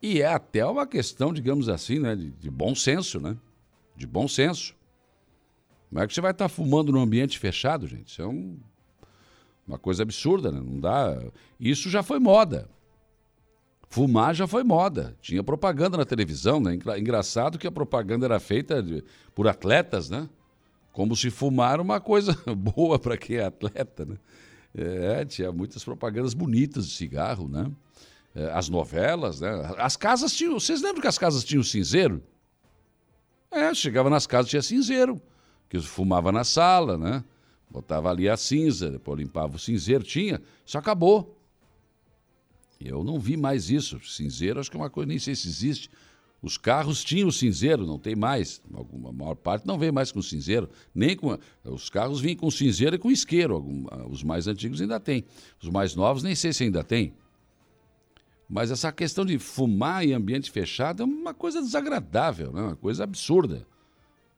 E 0.00 0.22
é 0.22 0.26
até 0.26 0.64
uma 0.64 0.86
questão, 0.86 1.32
digamos 1.32 1.68
assim, 1.68 1.98
né, 1.98 2.14
de, 2.14 2.30
de 2.30 2.48
bom 2.48 2.74
senso, 2.74 3.18
né? 3.18 3.36
De 3.96 4.06
bom 4.06 4.28
senso. 4.28 4.77
Como 5.88 6.02
é 6.02 6.06
que 6.06 6.14
você 6.14 6.20
vai 6.20 6.32
estar 6.32 6.48
fumando 6.48 6.92
num 6.92 7.00
ambiente 7.00 7.38
fechado, 7.38 7.86
gente? 7.86 8.08
Isso 8.08 8.22
é 8.22 8.26
um, 8.26 8.58
uma 9.66 9.78
coisa 9.78 10.02
absurda, 10.02 10.52
né? 10.52 10.60
Não 10.60 10.78
dá. 10.78 11.18
Isso 11.58 11.88
já 11.88 12.02
foi 12.02 12.18
moda. 12.18 12.68
Fumar 13.88 14.34
já 14.34 14.46
foi 14.46 14.62
moda. 14.62 15.16
Tinha 15.20 15.42
propaganda 15.42 15.96
na 15.96 16.04
televisão, 16.04 16.60
né? 16.60 16.78
Engraçado 16.98 17.58
que 17.58 17.66
a 17.66 17.72
propaganda 17.72 18.26
era 18.26 18.38
feita 18.38 18.82
de, 18.82 19.02
por 19.34 19.48
atletas, 19.48 20.10
né? 20.10 20.28
Como 20.92 21.16
se 21.16 21.30
fumar 21.30 21.80
uma 21.80 22.00
coisa 22.00 22.36
boa 22.54 22.98
para 22.98 23.16
quem 23.16 23.36
é 23.36 23.46
atleta, 23.46 24.04
né? 24.04 24.16
É, 24.76 25.24
tinha 25.24 25.50
muitas 25.50 25.82
propagandas 25.82 26.34
bonitas 26.34 26.86
de 26.86 26.94
cigarro, 26.94 27.48
né? 27.48 27.70
É, 28.34 28.50
as 28.52 28.68
novelas, 28.68 29.40
né? 29.40 29.50
As 29.78 29.96
casas 29.96 30.34
tinham. 30.34 30.60
Vocês 30.60 30.82
lembram 30.82 31.00
que 31.00 31.08
as 31.08 31.18
casas 31.18 31.42
tinham 31.42 31.62
cinzeiro? 31.62 32.22
É, 33.50 33.72
chegava 33.72 34.10
nas 34.10 34.26
casas 34.26 34.50
tinha 34.50 34.60
cinzeiro, 34.60 35.20
que 35.68 35.80
fumava 35.80 36.32
na 36.32 36.44
sala, 36.44 36.96
né? 36.96 37.24
Botava 37.70 38.10
ali 38.10 38.28
a 38.28 38.36
cinza, 38.36 38.90
depois 38.90 39.18
limpava 39.18 39.56
o 39.56 39.58
cinzeiro, 39.58 40.02
tinha, 40.02 40.40
isso 40.64 40.78
acabou. 40.78 41.36
Eu 42.80 43.02
não 43.04 43.18
vi 43.18 43.36
mais 43.36 43.70
isso. 43.70 44.00
Cinzeiro, 44.00 44.60
acho 44.60 44.70
que 44.70 44.76
é 44.76 44.80
uma 44.80 44.88
coisa, 44.88 45.08
nem 45.08 45.18
sei 45.18 45.34
se 45.34 45.48
existe. 45.48 45.90
Os 46.40 46.56
carros 46.56 47.02
tinham 47.02 47.30
cinzeiro, 47.32 47.84
não 47.84 47.98
tem 47.98 48.14
mais. 48.14 48.62
Alguma 48.72 49.12
maior 49.12 49.34
parte 49.34 49.66
não 49.66 49.76
vem 49.76 49.90
mais 49.90 50.12
com 50.12 50.22
cinzeiro, 50.22 50.70
nem 50.94 51.16
com 51.16 51.36
os 51.64 51.90
carros 51.90 52.20
vinham 52.20 52.36
com 52.36 52.50
cinzeiro 52.50 52.94
e 52.94 52.98
com 52.98 53.10
isqueiro. 53.10 53.54
Algum, 53.54 53.86
os 54.08 54.22
mais 54.22 54.46
antigos 54.46 54.80
ainda 54.80 55.00
têm. 55.00 55.24
Os 55.60 55.68
mais 55.68 55.96
novos 55.96 56.22
nem 56.22 56.36
sei 56.36 56.52
se 56.52 56.62
ainda 56.62 56.84
tem. 56.84 57.12
Mas 58.48 58.70
essa 58.70 58.90
questão 58.92 59.26
de 59.26 59.38
fumar 59.38 60.04
em 60.04 60.12
ambiente 60.12 60.50
fechado 60.50 61.02
é 61.02 61.06
uma 61.06 61.34
coisa 61.34 61.60
desagradável, 61.60 62.52
né? 62.52 62.62
uma 62.62 62.76
coisa 62.76 63.02
absurda. 63.04 63.66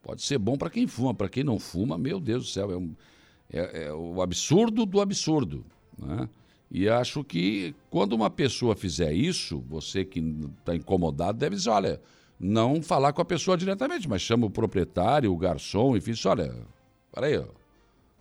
Pode 0.03 0.23
ser 0.23 0.39
bom 0.39 0.57
para 0.57 0.71
quem 0.71 0.87
fuma, 0.87 1.15
para 1.15 1.29
quem 1.29 1.45
não 1.45 1.59
fuma, 1.59 1.99
meu 1.99 2.19
Deus 2.19 2.45
do 2.45 2.51
céu, 2.51 2.71
é, 2.71 2.77
um, 2.77 2.95
é, 3.53 3.85
é 3.85 3.93
o 3.93 4.23
absurdo 4.23 4.87
do 4.87 5.01
absurdo. 5.01 5.65
Né? 5.99 6.29
E 6.71 6.89
acho 6.89 7.23
que 7.25 7.75
quando 7.91 8.13
uma 8.13 8.31
pessoa 8.31 8.77
fizer 8.77 9.13
isso, 9.13 9.63
você 9.69 10.05
que 10.05 10.21
está 10.59 10.75
incomodado 10.75 11.39
deve 11.39 11.57
dizer, 11.57 11.71
olha, 11.71 12.01
não 12.39 12.81
falar 12.81 13.13
com 13.13 13.21
a 13.21 13.25
pessoa 13.25 13.57
diretamente, 13.57 14.09
mas 14.09 14.23
chama 14.23 14.47
o 14.47 14.51
proprietário, 14.51 15.33
o 15.33 15.37
garçom, 15.37 15.97
enfim, 15.97 16.13
diz, 16.13 16.25
olha, 16.25 16.55
peraí, 17.13 17.37
ó, 17.37 17.45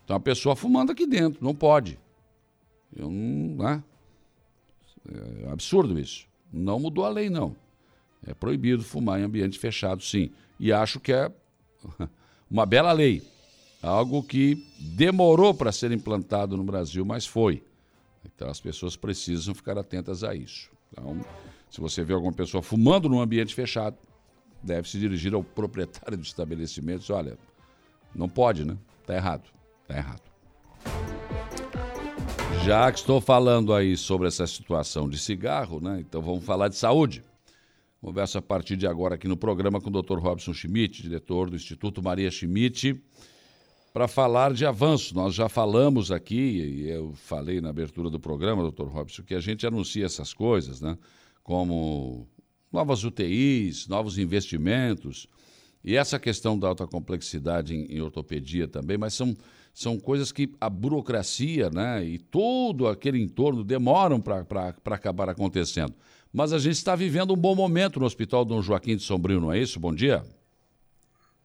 tem 0.06 0.16
uma 0.16 0.20
pessoa 0.20 0.56
fumando 0.56 0.92
aqui 0.92 1.06
dentro, 1.06 1.44
não 1.44 1.54
pode. 1.54 2.00
Eu 2.96 3.10
não, 3.10 3.64
né? 3.64 3.84
É 5.44 5.52
absurdo 5.52 6.00
isso. 6.00 6.28
Não 6.52 6.80
mudou 6.80 7.06
a 7.06 7.10
lei, 7.10 7.30
não. 7.30 7.56
É 8.26 8.34
proibido 8.34 8.84
fumar 8.84 9.20
em 9.20 9.24
ambiente 9.24 9.58
fechado, 9.58 10.04
sim. 10.04 10.32
E 10.60 10.74
acho 10.74 11.00
que 11.00 11.14
é 11.14 11.32
uma 12.50 12.66
bela 12.66 12.92
lei. 12.92 13.22
Algo 13.82 14.22
que 14.22 14.66
demorou 14.80 15.54
para 15.54 15.72
ser 15.72 15.92
implantado 15.92 16.58
no 16.58 16.64
Brasil, 16.64 17.06
mas 17.06 17.26
foi. 17.26 17.64
Então 18.26 18.50
as 18.50 18.60
pessoas 18.60 18.96
precisam 18.96 19.56
ficar 19.56 19.78
atentas 19.78 20.24
a 20.24 20.36
isso. 20.36 20.70
Então, 20.92 21.20
se 21.70 21.80
você 21.80 22.04
vê 22.04 22.14
alguma 22.14 22.34
pessoa 22.34 22.62
fumando 22.62 23.08
num 23.08 23.22
ambiente 23.22 23.56
fechado, 23.56 23.96
deve 24.62 24.90
se 24.90 25.00
dirigir 25.00 25.34
ao 25.34 25.44
proprietário 25.44 26.18
do 26.18 26.24
estabelecimento 26.24 26.98
e 26.98 27.02
dizer, 27.02 27.14
olha, 27.14 27.38
não 28.14 28.28
pode, 28.28 28.66
né? 28.66 28.78
Está 29.02 29.16
errado. 29.16 29.44
Está 29.84 29.98
errado. 29.98 30.22
Já 32.66 32.92
que 32.92 33.00
estou 33.00 33.22
falando 33.22 33.74
aí 33.74 33.96
sobre 33.96 34.28
essa 34.28 34.46
situação 34.46 35.08
de 35.08 35.18
cigarro, 35.18 35.80
né? 35.80 36.00
Então 36.02 36.22
vamos 36.22 36.44
falar 36.44 36.68
de 36.68 36.76
saúde. 36.76 37.24
Converso 38.02 38.38
a 38.38 38.42
partir 38.42 38.78
de 38.78 38.88
agora 38.88 39.16
aqui 39.16 39.28
no 39.28 39.36
programa 39.36 39.82
com 39.82 39.90
o 39.90 40.02
Dr. 40.02 40.20
Robson 40.20 40.54
Schmidt, 40.54 41.02
diretor 41.02 41.50
do 41.50 41.58
Instituto 41.58 42.02
Maria 42.02 42.32
Schmidt, 42.32 42.98
para 43.92 44.08
falar 44.08 44.54
de 44.54 44.66
avanço. 44.66 45.14
Nós 45.14 45.36
já 45.36 45.50
falamos 45.50 46.10
aqui, 46.10 46.36
e 46.36 46.90
eu 46.90 47.12
falei 47.14 47.60
na 47.60 47.70
abertura 47.70 48.10
do 48.10 48.18
programa, 48.18 48.72
Dr. 48.72 48.86
Robson, 48.86 49.24
que 49.24 49.36
a 49.36 49.42
gente 49.42 49.68
anuncia 49.68 50.06
essas 50.06 50.34
coisas, 50.34 50.80
né? 50.80 50.98
Como 51.44 52.26
novas 52.72 53.04
UTIs, 53.04 53.86
novos 53.90 54.18
investimentos, 54.18 55.28
e 55.84 55.98
essa 55.98 56.18
questão 56.18 56.58
da 56.58 56.70
alta 56.70 56.88
complexidade 56.88 57.76
em, 57.76 57.84
em 57.86 58.00
ortopedia 58.00 58.66
também, 58.66 58.98
mas 58.98 59.14
são 59.14 59.36
são 59.74 59.98
coisas 59.98 60.32
que 60.32 60.52
a 60.60 60.70
burocracia 60.70 61.70
né, 61.70 62.04
e 62.04 62.18
todo 62.18 62.88
aquele 62.88 63.22
entorno 63.22 63.64
demoram 63.64 64.20
para 64.20 64.44
acabar 64.86 65.30
acontecendo. 65.30 65.94
Mas 66.32 66.54
a 66.54 66.60
gente 66.60 66.76
está 66.76 66.96
vivendo 66.96 67.34
um 67.34 67.38
bom 67.38 67.56
momento 67.56 68.00
no 68.00 68.06
Hospital 68.06 68.46
Dom 68.46 68.62
Joaquim 68.62 68.96
de 68.96 69.04
Sombrio, 69.04 69.42
não 69.42 69.52
é 69.52 69.58
isso? 69.58 69.80
Bom 69.80 69.94
dia. 69.94 70.24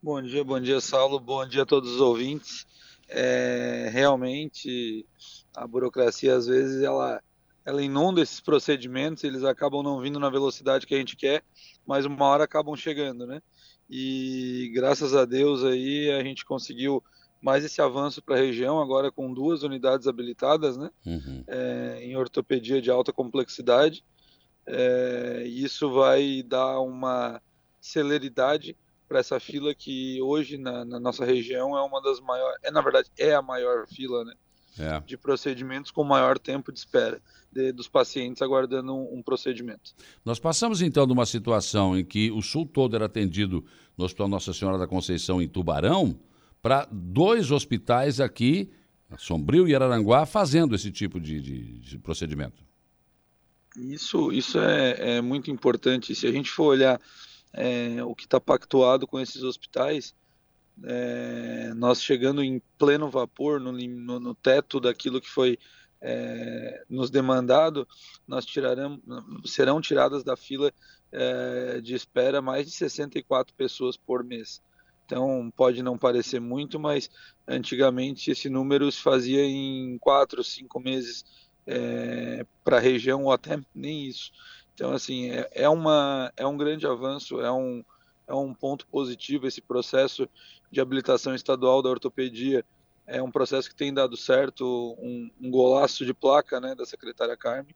Bom 0.01 0.21
dia, 0.21 0.43
bom 0.43 0.59
dia, 0.59 0.79
Saulo. 0.79 1.19
Bom 1.19 1.47
dia 1.47 1.63
a 1.63 1.65
todos 1.65 1.93
os 1.93 1.99
ouvintes. 1.99 2.67
É, 3.09 3.89
realmente, 3.91 5.05
a 5.55 5.65
burocracia, 5.65 6.35
às 6.35 6.45
vezes, 6.45 6.83
ela, 6.83 7.19
ela 7.65 7.81
inunda 7.81 8.21
esses 8.21 8.39
procedimentos, 8.39 9.23
eles 9.23 9.43
acabam 9.43 9.81
não 9.81 9.99
vindo 9.99 10.19
na 10.19 10.29
velocidade 10.29 10.85
que 10.85 10.93
a 10.93 10.97
gente 10.99 11.15
quer, 11.15 11.43
mas 11.85 12.05
uma 12.05 12.25
hora 12.25 12.43
acabam 12.43 12.75
chegando, 12.75 13.25
né? 13.25 13.41
E 13.89 14.71
graças 14.73 15.15
a 15.15 15.25
Deus 15.25 15.63
aí 15.63 16.11
a 16.11 16.23
gente 16.23 16.45
conseguiu 16.45 17.03
mais 17.41 17.63
esse 17.63 17.81
avanço 17.81 18.21
para 18.21 18.35
a 18.35 18.39
região, 18.39 18.81
agora 18.81 19.11
com 19.11 19.31
duas 19.31 19.61
unidades 19.61 20.07
habilitadas, 20.07 20.77
né? 20.77 20.89
Uhum. 21.05 21.43
É, 21.47 21.99
em 22.01 22.15
ortopedia 22.15 22.81
de 22.81 22.89
alta 22.89 23.13
complexidade. 23.13 24.03
É, 24.67 25.43
isso 25.45 25.91
vai 25.91 26.43
dar 26.43 26.79
uma 26.79 27.41
celeridade 27.79 28.75
para 29.07 29.19
essa 29.19 29.39
fila 29.39 29.73
que 29.75 30.19
hoje 30.21 30.57
na, 30.57 30.83
na, 30.83 30.99
nossa 30.99 31.23
região 31.23 31.77
é 31.77 31.81
uma 31.81 32.01
das 32.01 32.19
maiores, 32.19 32.57
é 32.63 32.71
na 32.71 32.81
verdade 32.81 33.09
é 33.17 33.33
a 33.35 33.41
maior 33.41 33.87
fila, 33.87 34.23
né? 34.25 34.33
É. 34.77 34.99
De 35.01 35.17
procedimentos 35.17 35.89
com 35.89 36.03
maior 36.03 36.37
tempo 36.37 36.71
de 36.71 36.79
espera 36.79 37.21
de, 37.55 37.71
dos 37.71 37.87
pacientes 37.87 38.41
aguardando 38.41 38.93
um, 38.93 39.19
um, 39.19 39.23
procedimento. 39.23 39.93
Nós 40.25 40.37
passamos 40.37 40.81
então 40.81 41.07
de 41.07 41.13
uma 41.13 41.25
situação 41.25 41.97
em 41.97 42.03
que 42.03 42.29
o 42.31 42.41
sul 42.41 42.65
todo 42.65 42.95
era 42.95 43.05
atendido 43.05 43.63
no 43.97 44.03
Hospital 44.03 44.27
Nossa 44.27 44.51
Senhora 44.51 44.77
da 44.77 44.85
Conceição 44.85 45.41
em 45.41 45.47
Tubarão 45.47 46.19
para 46.61 46.85
dois 46.91 47.51
hospitais 47.51 48.19
aqui, 48.19 48.69
Sombrio 49.17 49.67
e 49.67 49.75
Araranguá, 49.75 50.25
fazendo 50.25 50.75
esse 50.75 50.91
tipo 50.91 51.19
de, 51.19 51.39
de, 51.39 51.79
de 51.79 51.97
procedimento. 51.99 52.64
Isso, 53.77 54.31
isso 54.31 54.59
é, 54.59 55.17
é, 55.17 55.21
muito 55.21 55.51
importante. 55.51 56.15
Se 56.15 56.27
a 56.27 56.31
gente 56.31 56.49
for 56.49 56.65
olhar 56.65 56.99
é, 57.53 58.03
o 58.03 58.15
que 58.15 58.23
está 58.23 58.39
pactuado 58.39 59.05
com 59.07 59.19
esses 59.19 59.43
hospitais, 59.43 60.13
é, 60.83 61.73
nós 61.75 62.01
chegando 62.01 62.43
em 62.43 62.61
pleno 62.77 63.09
vapor, 63.09 63.59
no, 63.59 63.71
no, 63.71 64.19
no 64.19 64.35
teto 64.35 64.79
daquilo 64.79 65.21
que 65.21 65.29
foi 65.29 65.57
é, 66.01 66.83
nos 66.89 67.09
demandado, 67.09 67.87
nós 68.27 68.45
tiraremos, 68.45 68.99
serão 69.45 69.81
tiradas 69.81 70.23
da 70.23 70.35
fila 70.35 70.71
é, 71.11 71.79
de 71.81 71.95
espera 71.95 72.41
mais 72.41 72.65
de 72.65 72.71
64 72.71 73.53
pessoas 73.55 73.97
por 73.97 74.23
mês. 74.23 74.61
Então 75.05 75.51
pode 75.55 75.83
não 75.83 75.97
parecer 75.97 76.39
muito, 76.39 76.79
mas 76.79 77.09
antigamente 77.47 78.31
esse 78.31 78.49
número 78.49 78.91
se 78.91 79.01
fazia 79.01 79.43
em 79.43 79.97
quatro, 79.99 80.43
cinco 80.43 80.79
meses 80.79 81.23
é, 81.65 82.45
para 82.63 82.77
a 82.77 82.79
região 82.79 83.23
ou 83.23 83.31
até 83.31 83.59
nem 83.73 84.07
isso. 84.07 84.31
Então 84.73 84.91
assim 84.91 85.31
é, 85.31 85.49
é, 85.51 85.69
uma 85.69 86.31
é 86.35 86.45
um 86.45 86.57
grande 86.57 86.85
avanço, 86.85 87.39
é 87.41 87.51
um 87.51 87.83
é 88.27 88.33
um 88.33 88.53
ponto 88.53 88.87
positivo 88.87 89.45
esse 89.45 89.61
processo 89.61 90.27
de 90.71 90.81
habilitação 90.81 91.35
estadual 91.35 91.81
da 91.81 91.89
ortopedia. 91.89 92.65
É 93.05 93.21
um 93.21 93.29
processo 93.29 93.69
que 93.69 93.75
tem 93.75 93.93
dado 93.93 94.17
certo, 94.17 94.95
um, 94.99 95.29
um 95.39 95.51
golaço 95.51 96.03
de 96.03 96.11
placa 96.11 96.59
né, 96.59 96.73
da 96.73 96.87
secretária 96.87 97.37
Carmen 97.37 97.75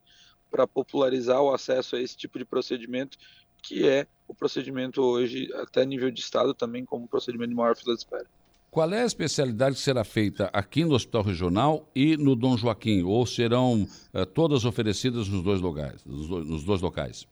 para 0.49 0.65
popularizar 0.65 1.39
o 1.39 1.53
acesso 1.53 1.95
a 1.95 2.01
esse 2.01 2.17
tipo 2.17 2.39
de 2.39 2.45
procedimento 2.45 3.15
que 3.61 3.87
é 3.87 4.07
o 4.27 4.33
procedimento 4.33 5.01
hoje, 5.01 5.51
até 5.55 5.85
nível 5.85 6.09
de 6.11 6.19
estado 6.19 6.53
também, 6.53 6.85
como 6.85 7.07
procedimento 7.07 7.49
de 7.49 7.55
maior 7.55 7.75
fila 7.75 7.93
de 7.93 8.01
espera. 8.01 8.25
Qual 8.71 8.91
é 8.93 9.01
a 9.01 9.05
especialidade 9.05 9.75
que 9.75 9.81
será 9.81 10.03
feita 10.03 10.49
aqui 10.53 10.85
no 10.85 10.93
Hospital 10.93 11.23
Regional 11.23 11.89
e 11.95 12.15
no 12.15 12.35
Dom 12.35 12.55
Joaquim? 12.55 13.01
Ou 13.01 13.25
serão 13.25 13.87
uh, 14.13 14.25
todas 14.27 14.63
oferecidas 14.63 15.27
nos 15.27 15.41
dois 15.41 15.59
locais? 15.59 16.05
Nos 16.05 16.27
dois, 16.27 16.47
nos 16.47 16.63
dois 16.63 16.81
locais? 16.81 17.27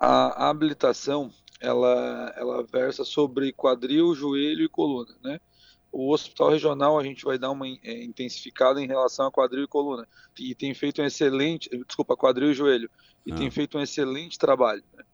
A, 0.00 0.46
a, 0.46 0.50
habilitação, 0.50 1.30
ela, 1.60 2.34
ela 2.36 2.64
versa 2.64 3.04
sobre 3.04 3.52
quadril, 3.52 4.14
joelho 4.16 4.64
e 4.64 4.68
coluna, 4.68 5.14
né? 5.22 5.40
O 5.92 6.10
Hospital 6.10 6.50
Regional 6.50 6.98
a 6.98 7.04
gente 7.04 7.24
vai 7.24 7.38
dar 7.38 7.50
uma 7.50 7.68
é, 7.68 8.02
intensificada 8.02 8.82
em 8.82 8.86
relação 8.86 9.26
a 9.26 9.30
quadril 9.30 9.64
e 9.64 9.68
coluna. 9.68 10.08
E 10.36 10.54
tem 10.54 10.74
feito 10.74 11.02
um 11.02 11.04
excelente, 11.04 11.68
desculpa, 11.86 12.16
quadril 12.16 12.50
e 12.50 12.54
joelho. 12.54 12.90
E 13.24 13.32
ah. 13.32 13.36
tem 13.36 13.50
feito 13.50 13.78
um 13.78 13.80
excelente 13.80 14.38
trabalho. 14.38 14.82
Né? 14.96 15.04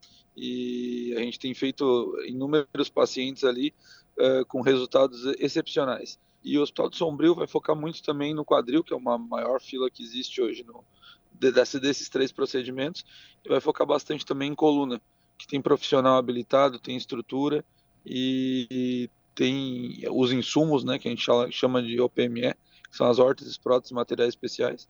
e 0.41 1.15
a 1.17 1.21
gente 1.21 1.39
tem 1.39 1.53
feito 1.53 2.17
inúmeros 2.27 2.89
pacientes 2.89 3.43
ali 3.43 3.75
uh, 4.19 4.45
com 4.47 4.61
resultados 4.61 5.25
excepcionais. 5.39 6.19
E 6.45 6.59
o 6.59 6.63
Hospital 6.63 6.91
de 6.91 6.97
Sombrio 6.97 7.35
vai 7.35 7.47
focar 7.47 7.75
muito 7.75 8.03
também 8.03 8.35
no 8.35 8.45
quadril, 8.45 8.85
que 8.85 8.93
é 8.93 8.97
uma 8.97 9.19
maior 9.19 9.61
fila 9.61 9.91
que 9.91 10.03
existe 10.03 10.41
hoje 10.41 10.65
no, 10.65 10.85
desse, 11.33 11.81
desses 11.81 12.09
três 12.09 12.33
procedimentos, 12.33 13.05
e 13.45 13.49
vai 13.49 13.61
focar 13.61 13.87
bastante 13.87 14.25
também 14.25 14.53
em 14.53 14.55
coluna, 14.55 15.01
que 15.37 15.47
tem 15.47 15.61
profissional 15.61 16.17
habilitado, 16.17 16.79
tem 16.79 16.97
estrutura 16.97 17.65
e, 18.05 18.67
e 18.71 19.11
tem 19.35 20.05
os 20.11 20.33
insumos, 20.33 20.85
né, 20.85 20.99
que 20.99 21.09
a 21.09 21.11
gente 21.11 21.27
chama 21.51 21.83
de 21.83 22.01
OPME, 22.01 22.55
que 22.91 22.97
são 22.97 23.09
as 23.09 23.19
órteses, 23.19 23.59
próteses, 23.59 23.93
materiais 23.93 24.31
especiais, 24.31 24.89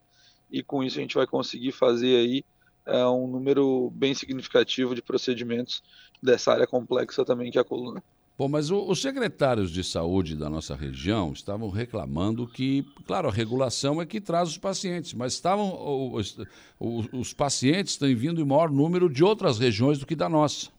e 0.50 0.62
com 0.62 0.82
isso 0.82 0.98
a 0.98 1.02
gente 1.02 1.14
vai 1.14 1.26
conseguir 1.26 1.72
fazer 1.72 2.16
aí 2.16 2.44
é 2.88 3.04
um 3.06 3.26
número 3.26 3.90
bem 3.90 4.14
significativo 4.14 4.94
de 4.94 5.02
procedimentos 5.02 5.82
dessa 6.22 6.52
área 6.52 6.66
complexa 6.66 7.22
também 7.22 7.50
que 7.50 7.58
é 7.58 7.60
a 7.60 7.64
coluna. 7.64 8.02
Bom, 8.38 8.46
mas 8.46 8.70
os 8.70 9.02
secretários 9.02 9.68
de 9.68 9.82
saúde 9.82 10.36
da 10.36 10.48
nossa 10.48 10.76
região 10.76 11.32
estavam 11.32 11.68
reclamando 11.70 12.46
que, 12.46 12.84
claro, 13.04 13.26
a 13.26 13.32
regulação 13.32 14.00
é 14.00 14.06
que 14.06 14.20
traz 14.20 14.48
os 14.48 14.56
pacientes, 14.56 15.12
mas 15.12 15.32
estavam 15.32 16.14
os, 16.14 16.38
os, 16.78 17.08
os 17.12 17.32
pacientes 17.32 17.96
têm 17.96 18.14
vindo 18.14 18.40
em 18.40 18.44
maior 18.44 18.70
número 18.70 19.10
de 19.10 19.24
outras 19.24 19.58
regiões 19.58 19.98
do 19.98 20.06
que 20.06 20.14
da 20.14 20.28
nossa. 20.28 20.70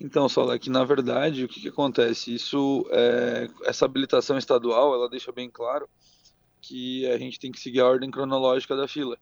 Então, 0.00 0.26
é 0.50 0.58
que 0.58 0.70
na 0.70 0.82
verdade 0.82 1.44
o 1.44 1.48
que, 1.48 1.60
que 1.60 1.68
acontece? 1.68 2.34
Isso, 2.34 2.86
é, 2.90 3.50
essa 3.64 3.84
habilitação 3.84 4.38
estadual, 4.38 4.94
ela 4.94 5.10
deixa 5.10 5.30
bem 5.30 5.50
claro 5.50 5.86
que 6.62 7.06
a 7.10 7.18
gente 7.18 7.38
tem 7.38 7.52
que 7.52 7.60
seguir 7.60 7.80
a 7.80 7.86
ordem 7.86 8.10
cronológica 8.10 8.74
da 8.74 8.88
fila 8.88 9.18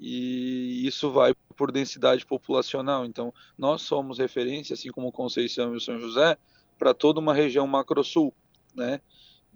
e 0.00 0.86
isso 0.86 1.10
vai 1.10 1.34
por 1.52 1.70
densidade 1.70 2.24
populacional. 2.24 3.04
Então, 3.04 3.32
nós 3.56 3.82
somos 3.82 4.18
referência, 4.18 4.74
assim 4.74 4.90
como 4.90 5.12
Conceição 5.12 5.76
e 5.76 5.80
São 5.80 5.98
José, 5.98 6.36
para 6.78 6.94
toda 6.94 7.20
uma 7.20 7.34
região 7.34 7.66
macro-sul, 7.66 8.34
né? 8.74 9.00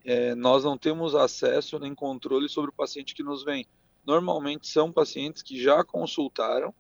É, 0.05 0.34
nós 0.36 0.62
não 0.62 0.78
temos 0.78 1.16
acesso 1.16 1.78
nem 1.80 1.92
controle 1.92 2.49
sobre 2.49 2.70
o 2.70 2.72
paciente 2.72 3.14
que 3.14 3.24
nos 3.24 3.42
vem. 3.42 3.66
Normalmente 4.07 4.68
são 4.68 4.92
pacientes 4.92 5.42
que 5.42 5.61
já 5.61 5.82
consultaram, 5.82 6.72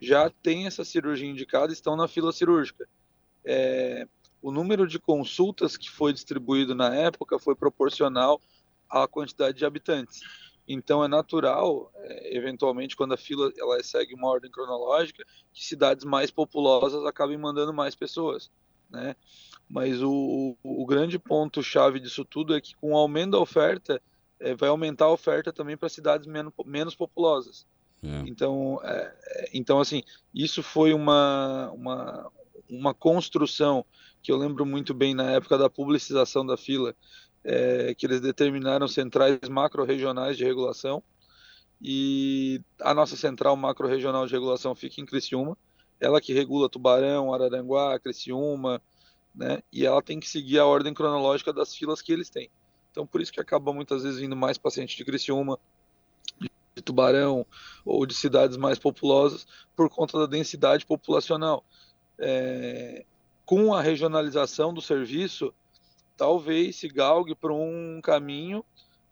já 0.00 0.30
têm 0.30 0.66
essa 0.66 0.82
cirurgia 0.82 1.28
indicada 1.28 1.70
e 1.70 1.74
estão 1.74 1.94
na 1.94 2.08
fila 2.08 2.32
cirúrgica. 2.32 2.88
É, 3.44 4.08
o 4.40 4.50
número 4.50 4.86
de 4.86 4.98
consultas 4.98 5.76
que 5.76 5.90
foi 5.90 6.12
distribuído 6.12 6.74
na 6.74 6.94
época 6.94 7.38
foi 7.38 7.54
proporcional 7.54 8.40
à 8.88 9.06
quantidade 9.06 9.58
de 9.58 9.66
habitantes. 9.66 10.20
Então 10.66 11.04
é 11.04 11.08
natural, 11.08 11.92
é, 11.96 12.36
eventualmente, 12.36 12.96
quando 12.96 13.12
a 13.12 13.18
fila 13.18 13.52
ela 13.58 13.82
segue 13.82 14.14
uma 14.14 14.28
ordem 14.28 14.50
cronológica, 14.50 15.24
que 15.52 15.64
cidades 15.64 16.04
mais 16.04 16.30
populosas 16.30 17.04
acabem 17.04 17.36
mandando 17.36 17.72
mais 17.72 17.94
pessoas, 17.94 18.50
né? 18.90 19.14
Mas 19.68 20.02
o, 20.02 20.56
o, 20.62 20.82
o 20.82 20.86
grande 20.86 21.18
ponto 21.18 21.62
chave 21.62 22.00
disso 22.00 22.24
tudo 22.24 22.54
é 22.54 22.60
que 22.60 22.74
com 22.76 22.92
o 22.92 22.96
aumento 22.96 23.32
da 23.32 23.38
oferta 23.38 24.00
é, 24.40 24.54
vai 24.54 24.68
aumentar 24.68 25.06
a 25.06 25.12
oferta 25.12 25.52
também 25.52 25.76
para 25.76 25.88
cidades 25.88 26.26
menos, 26.26 26.52
menos 26.64 26.94
populosas. 26.94 27.66
É. 28.02 28.28
Então, 28.28 28.80
é, 28.82 29.50
então 29.52 29.80
assim, 29.80 30.02
isso 30.34 30.62
foi 30.62 30.92
uma, 30.92 31.70
uma, 31.72 32.30
uma 32.68 32.94
construção 32.94 33.84
que 34.22 34.32
eu 34.32 34.36
lembro 34.36 34.64
muito 34.64 34.94
bem 34.94 35.14
na 35.14 35.30
época 35.32 35.58
da 35.58 35.68
publicização 35.68 36.44
da 36.46 36.56
fila, 36.56 36.94
é, 37.44 37.94
que 37.94 38.06
eles 38.06 38.20
determinaram 38.20 38.88
centrais 38.88 39.38
macro-regionais 39.48 40.36
de 40.36 40.44
regulação 40.44 41.02
e 41.80 42.62
a 42.80 42.94
nossa 42.94 43.16
central 43.16 43.56
macro-regional 43.56 44.26
de 44.26 44.32
regulação 44.32 44.74
fica 44.74 45.00
em 45.00 45.06
Criciúma, 45.06 45.56
ela 46.00 46.20
que 46.20 46.32
regula 46.32 46.68
Tubarão, 46.68 47.32
Araranguá, 47.32 47.98
Criciúma, 47.98 48.80
né? 49.34 49.62
E 49.72 49.84
ela 49.84 50.02
tem 50.02 50.18
que 50.20 50.28
seguir 50.28 50.58
a 50.58 50.66
ordem 50.66 50.94
cronológica 50.94 51.52
das 51.52 51.74
filas 51.74 52.00
que 52.00 52.12
eles 52.12 52.30
têm. 52.30 52.50
Então, 52.90 53.06
por 53.06 53.20
isso 53.20 53.32
que 53.32 53.40
acaba 53.40 53.72
muitas 53.72 54.02
vezes 54.02 54.20
vindo 54.20 54.36
mais 54.36 54.56
pacientes 54.56 54.96
de 54.96 55.04
Criciúma, 55.04 55.58
de 56.40 56.82
Tubarão 56.82 57.44
ou 57.84 58.06
de 58.06 58.14
cidades 58.14 58.56
mais 58.56 58.78
populosas 58.78 59.46
por 59.76 59.90
conta 59.90 60.18
da 60.18 60.26
densidade 60.26 60.86
populacional. 60.86 61.64
É, 62.18 63.04
com 63.44 63.74
a 63.74 63.82
regionalização 63.82 64.72
do 64.72 64.80
serviço, 64.80 65.52
talvez 66.16 66.76
se 66.76 66.88
galgue 66.88 67.34
para 67.34 67.52
um 67.52 68.00
caminho 68.02 68.64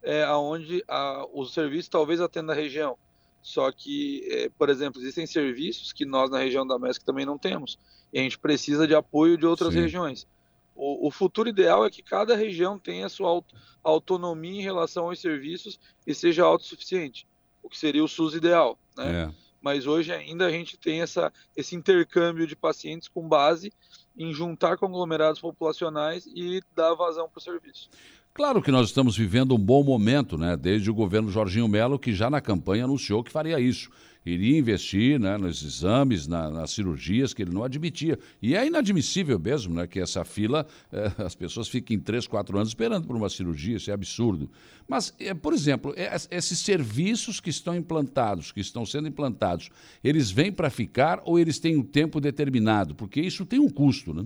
é, 0.03 0.29
onde 0.31 0.85
a, 0.89 1.27
o 1.33 1.45
serviço 1.47 1.91
talvez 1.91 2.21
atenda 2.21 2.53
a 2.53 2.57
região. 2.57 2.97
Só 3.41 3.71
que, 3.73 4.27
é, 4.31 4.49
por 4.51 4.69
exemplo, 4.69 5.01
existem 5.01 5.27
serviços 5.27 5.93
que 5.93 6.05
nós 6.05 6.31
na 6.31 6.39
região 6.39 6.67
da 6.67 6.79
MESC 6.79 7.05
também 7.05 7.27
não 7.27 7.39
temos. 7.39 7.79
E 8.13 8.19
a 8.19 8.23
gente 8.23 8.39
precisa 8.39 8.87
de 8.87 8.95
apoio 8.95 9.37
de 9.37 9.47
outras 9.47 9.73
Sim. 9.75 9.81
regiões. 9.81 10.27
O, 10.75 11.09
o, 11.09 11.11
futuro 11.11 11.49
ideal 11.49 11.85
é 11.85 11.91
que 11.91 12.03
cada 12.03 12.35
região 12.35 12.79
tenha 12.79 13.09
sua 13.09 13.29
aut 13.29 13.47
autonomia 13.85 14.61
em 14.61 14.63
relação 14.63 15.07
aos 15.07 15.21
serviços 15.21 15.79
e 16.07 16.15
seja 16.15 16.45
autossuficiente, 16.45 17.27
o 17.63 17.69
que 17.69 17.77
seria 17.77 18.03
o 18.03 18.09
SUS 18.09 18.35
ideal. 18.35 18.79
Né? 18.97 19.23
É. 19.23 19.35
Mas 19.63 19.87
hoje 19.87 20.13
ainda 20.13 20.47
a 20.47 20.51
gente 20.51 20.77
tem 20.77 21.01
essa, 21.01 21.33
esse 21.57 21.77
intercâmbio 21.77 22.47
de 22.47 22.57
pacientes 22.57 23.09
com 23.09 23.27
base 23.27 23.73
em 24.17 24.35
juntar 24.35 24.77
conglomerados 24.77 25.41
populacionais 25.41 26.27
e 26.27 26.63
dar 26.75 26.95
vazão 26.95 27.29
para 27.29 27.39
o 27.39 27.43
serviço. 27.43 27.89
Claro 28.35 28.62
que 28.62 28.70
nós 28.70 28.87
estamos 28.87 29.14
vivendo 29.14 29.55
um 29.55 29.59
bom 29.59 29.85
momento, 29.85 30.39
né? 30.39 30.57
Desde 30.57 30.91
o 30.91 30.95
governo 30.95 31.30
Jorginho 31.30 31.68
Melo, 31.68 31.99
que 31.99 32.14
já 32.14 32.30
na 32.30 32.41
campanha 32.41 32.85
anunciou 32.85 33.22
que 33.22 33.30
faria 33.30 33.61
isso. 33.61 33.91
Iria 34.24 34.59
investir 34.59 35.20
né, 35.20 35.37
nos 35.37 35.62
exames, 35.62 36.26
na, 36.26 36.49
nas 36.49 36.70
cirurgias, 36.70 37.35
que 37.35 37.43
ele 37.43 37.51
não 37.51 37.62
admitia. 37.62 38.18
E 38.41 38.55
é 38.55 38.66
inadmissível 38.66 39.39
mesmo 39.39 39.74
né, 39.74 39.87
que 39.87 40.01
essa 40.01 40.24
fila, 40.24 40.66
eh, 40.91 41.12
as 41.22 41.35
pessoas 41.35 41.68
fiquem 41.68 41.99
três, 41.99 42.26
quatro 42.26 42.57
anos 42.57 42.70
esperando 42.70 43.07
por 43.07 43.16
uma 43.16 43.28
cirurgia, 43.28 43.76
isso 43.76 43.91
é 43.91 43.95
absurdo. 43.95 44.49
Mas, 44.89 45.12
eh, 45.18 45.35
por 45.35 45.53
exemplo, 45.53 45.93
eh, 45.95 46.16
esses 46.30 46.61
serviços 46.61 47.39
que 47.39 47.51
estão 47.51 47.76
implantados, 47.76 48.51
que 48.51 48.61
estão 48.61 48.87
sendo 48.87 49.09
implantados, 49.09 49.68
eles 50.03 50.30
vêm 50.30 50.51
para 50.51 50.70
ficar 50.70 51.20
ou 51.26 51.39
eles 51.39 51.59
têm 51.59 51.76
um 51.76 51.83
tempo 51.83 52.18
determinado? 52.18 52.95
Porque 52.95 53.20
isso 53.20 53.45
tem 53.45 53.59
um 53.59 53.68
custo, 53.68 54.14
né? 54.14 54.24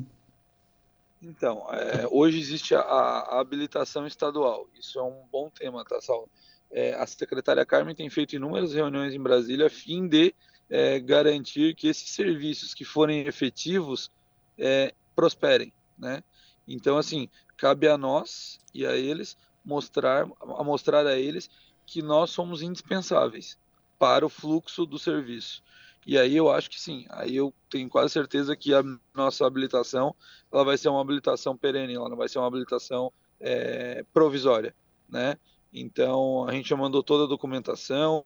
Então, 1.20 1.66
é, 1.72 2.06
hoje 2.10 2.38
existe 2.38 2.74
a, 2.74 2.80
a, 2.80 3.40
habilitação 3.40 4.06
estadual. 4.06 4.68
Isso 4.78 4.98
é 4.98 5.02
um 5.02 5.24
bom 5.30 5.50
tema, 5.50 5.84
tá, 5.84 6.00
Saulo? 6.00 6.28
É, 6.70 6.94
a 6.94 7.06
secretária 7.06 7.64
Carmen 7.64 7.94
tem 7.94 8.10
feito 8.10 8.36
inúmeras 8.36 8.74
reuniões 8.74 9.14
em 9.14 9.22
Brasília 9.22 9.66
a 9.66 9.70
fim 9.70 10.06
de 10.06 10.34
é, 10.68 10.98
garantir 10.98 11.74
que 11.74 11.88
esses 11.88 12.10
serviços 12.10 12.74
que 12.74 12.84
forem 12.84 13.26
efetivos 13.26 14.10
é, 14.58 14.92
prosperem, 15.14 15.72
né? 15.98 16.22
Então, 16.66 16.98
assim, 16.98 17.28
cabe 17.56 17.88
a 17.88 17.96
nós 17.96 18.58
e 18.74 18.84
a 18.84 18.96
eles 18.96 19.36
mostrar, 19.64 20.26
a 20.40 20.64
mostrar 20.64 21.06
a 21.06 21.16
eles 21.16 21.48
que 21.86 22.02
nós 22.02 22.30
somos 22.30 22.62
indispensáveis 22.62 23.56
para 23.98 24.26
o 24.26 24.28
fluxo 24.28 24.84
do 24.84 24.98
serviço. 24.98 25.62
E 26.06 26.16
aí 26.16 26.36
eu 26.36 26.48
acho 26.48 26.70
que 26.70 26.80
sim, 26.80 27.04
aí 27.10 27.34
eu 27.34 27.52
tenho 27.68 27.88
quase 27.88 28.12
certeza 28.12 28.56
que 28.56 28.72
a 28.72 28.80
nossa 29.12 29.44
habilitação 29.44 30.14
ela 30.52 30.64
vai 30.64 30.78
ser 30.78 30.88
uma 30.88 31.00
habilitação 31.00 31.56
perene, 31.56 31.94
ela 31.94 32.08
não 32.08 32.16
vai 32.16 32.28
ser 32.28 32.38
uma 32.38 32.46
habilitação 32.46 33.12
é, 33.40 34.04
provisória, 34.14 34.72
né? 35.08 35.36
Então 35.72 36.48
a 36.48 36.52
gente 36.52 36.68
já 36.68 36.76
mandou 36.76 37.02
toda 37.02 37.24
a 37.24 37.26
documentação, 37.26 38.22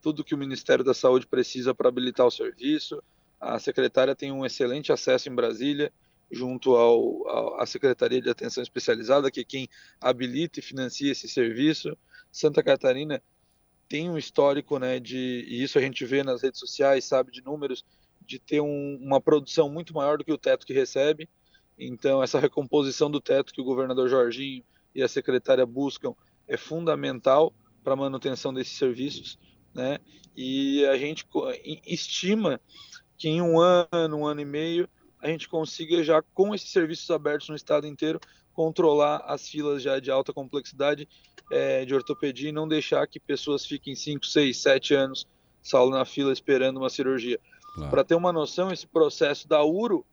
tudo 0.00 0.24
que 0.24 0.34
o 0.34 0.38
Ministério 0.38 0.82
da 0.82 0.94
Saúde 0.94 1.26
precisa 1.26 1.74
para 1.74 1.90
habilitar 1.90 2.26
o 2.26 2.30
serviço. 2.30 3.02
A 3.38 3.58
secretária 3.58 4.16
tem 4.16 4.32
um 4.32 4.46
excelente 4.46 4.90
acesso 4.90 5.28
em 5.28 5.34
Brasília, 5.34 5.92
junto 6.30 6.76
ao, 6.76 7.60
à 7.60 7.66
Secretaria 7.66 8.22
de 8.22 8.30
Atenção 8.30 8.62
Especializada, 8.62 9.30
que 9.30 9.40
é 9.40 9.44
quem 9.44 9.68
habilita 10.00 10.60
e 10.60 10.62
financia 10.62 11.12
esse 11.12 11.28
serviço. 11.28 11.96
Santa 12.32 12.62
Catarina 12.62 13.22
tem 13.88 14.10
um 14.10 14.18
histórico, 14.18 14.78
né, 14.78 15.00
de, 15.00 15.44
e 15.48 15.62
isso 15.62 15.78
a 15.78 15.80
gente 15.80 16.04
vê 16.04 16.22
nas 16.22 16.42
redes 16.42 16.60
sociais, 16.60 17.04
sabe, 17.04 17.32
de 17.32 17.42
números, 17.42 17.84
de 18.20 18.38
ter 18.38 18.60
um, 18.60 18.98
uma 19.00 19.20
produção 19.20 19.70
muito 19.70 19.94
maior 19.94 20.18
do 20.18 20.24
que 20.24 20.32
o 20.32 20.38
teto 20.38 20.66
que 20.66 20.74
recebe. 20.74 21.28
Então, 21.78 22.22
essa 22.22 22.38
recomposição 22.38 23.10
do 23.10 23.20
teto 23.20 23.52
que 23.52 23.60
o 23.60 23.64
governador 23.64 24.08
Jorginho 24.08 24.62
e 24.94 25.02
a 25.02 25.08
secretária 25.08 25.64
buscam 25.64 26.14
é 26.46 26.56
fundamental 26.56 27.54
para 27.82 27.94
a 27.94 27.96
manutenção 27.96 28.52
desses 28.52 28.76
serviços, 28.76 29.38
né? 29.74 29.98
E 30.36 30.84
a 30.86 30.96
gente 30.96 31.26
estima 31.86 32.60
que 33.16 33.28
em 33.28 33.40
um 33.40 33.60
ano, 33.60 34.18
um 34.18 34.26
ano 34.26 34.40
e 34.40 34.44
meio, 34.44 34.88
a 35.20 35.28
gente 35.28 35.48
consiga 35.48 36.02
já 36.02 36.22
com 36.22 36.54
esses 36.54 36.70
serviços 36.70 37.10
abertos 37.10 37.48
no 37.48 37.56
estado 37.56 37.86
inteiro 37.86 38.20
controlar 38.58 39.18
as 39.24 39.48
filas 39.48 39.80
já 39.80 40.00
de 40.00 40.10
alta 40.10 40.32
complexidade 40.32 41.08
é, 41.48 41.84
de 41.84 41.94
ortopedia 41.94 42.48
e 42.48 42.52
não 42.52 42.66
deixar 42.66 43.06
que 43.06 43.20
pessoas 43.20 43.64
fiquem 43.64 43.94
5, 43.94 44.26
6, 44.26 44.56
7 44.56 44.94
anos 44.94 45.28
Saulo 45.62 45.92
na 45.92 46.04
fila 46.04 46.32
esperando 46.32 46.78
uma 46.78 46.90
cirurgia. 46.90 47.38
Claro. 47.72 47.88
Para 47.88 48.02
ter 48.02 48.16
uma 48.16 48.32
noção, 48.32 48.72
esse 48.72 48.84
processo 48.84 49.46
da 49.46 49.62
URO, 49.62 50.04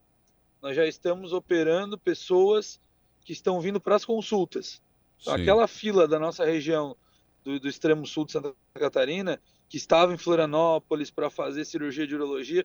nós 0.61 0.75
já 0.75 0.85
estamos 0.85 1.33
operando 1.33 1.97
pessoas 1.97 2.79
que 3.23 3.33
estão 3.33 3.59
vindo 3.59 3.81
para 3.81 3.95
as 3.95 4.05
consultas. 4.05 4.79
Então, 5.19 5.33
aquela 5.33 5.67
fila 5.67 6.07
da 6.07 6.19
nossa 6.19 6.45
região 6.45 6.95
do, 7.43 7.59
do, 7.59 7.67
extremo 7.67 8.05
sul 8.05 8.25
de 8.25 8.33
Santa 8.33 8.53
Catarina, 8.75 9.41
que 9.67 9.77
estava 9.77 10.13
em 10.13 10.17
Florianópolis 10.17 11.09
para 11.09 11.31
fazer 11.31 11.65
cirurgia 11.65 12.05
de 12.05 12.13
urologia, 12.13 12.63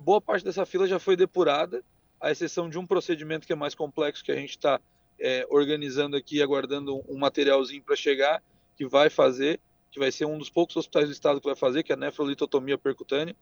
boa 0.00 0.20
parte 0.20 0.44
dessa 0.44 0.64
fila 0.64 0.86
já 0.86 1.00
foi 1.00 1.16
depurada, 1.16 1.82
à 2.20 2.30
exceção 2.30 2.70
de 2.70 2.78
um 2.78 2.86
procedimento 2.86 3.44
que 3.44 3.52
é 3.52 3.56
mais 3.56 3.74
complexo 3.74 4.22
que 4.22 4.30
a 4.30 4.36
gente 4.36 4.50
está 4.50 4.80
é, 5.18 5.46
organizando 5.48 6.16
aqui, 6.16 6.42
aguardando 6.42 7.02
um 7.08 7.16
materialzinho 7.16 7.82
para 7.82 7.96
chegar, 7.96 8.42
que 8.76 8.86
vai 8.86 9.08
fazer, 9.08 9.60
que 9.90 9.98
vai 9.98 10.12
ser 10.12 10.26
um 10.26 10.38
dos 10.38 10.50
poucos 10.50 10.76
hospitais 10.76 11.06
do 11.06 11.12
estado 11.12 11.40
que 11.40 11.46
vai 11.46 11.56
fazer, 11.56 11.82
que 11.82 11.92
é 11.92 11.94
a 11.94 11.98
nefrolitotomia 11.98 12.76
percutânea. 12.76 13.34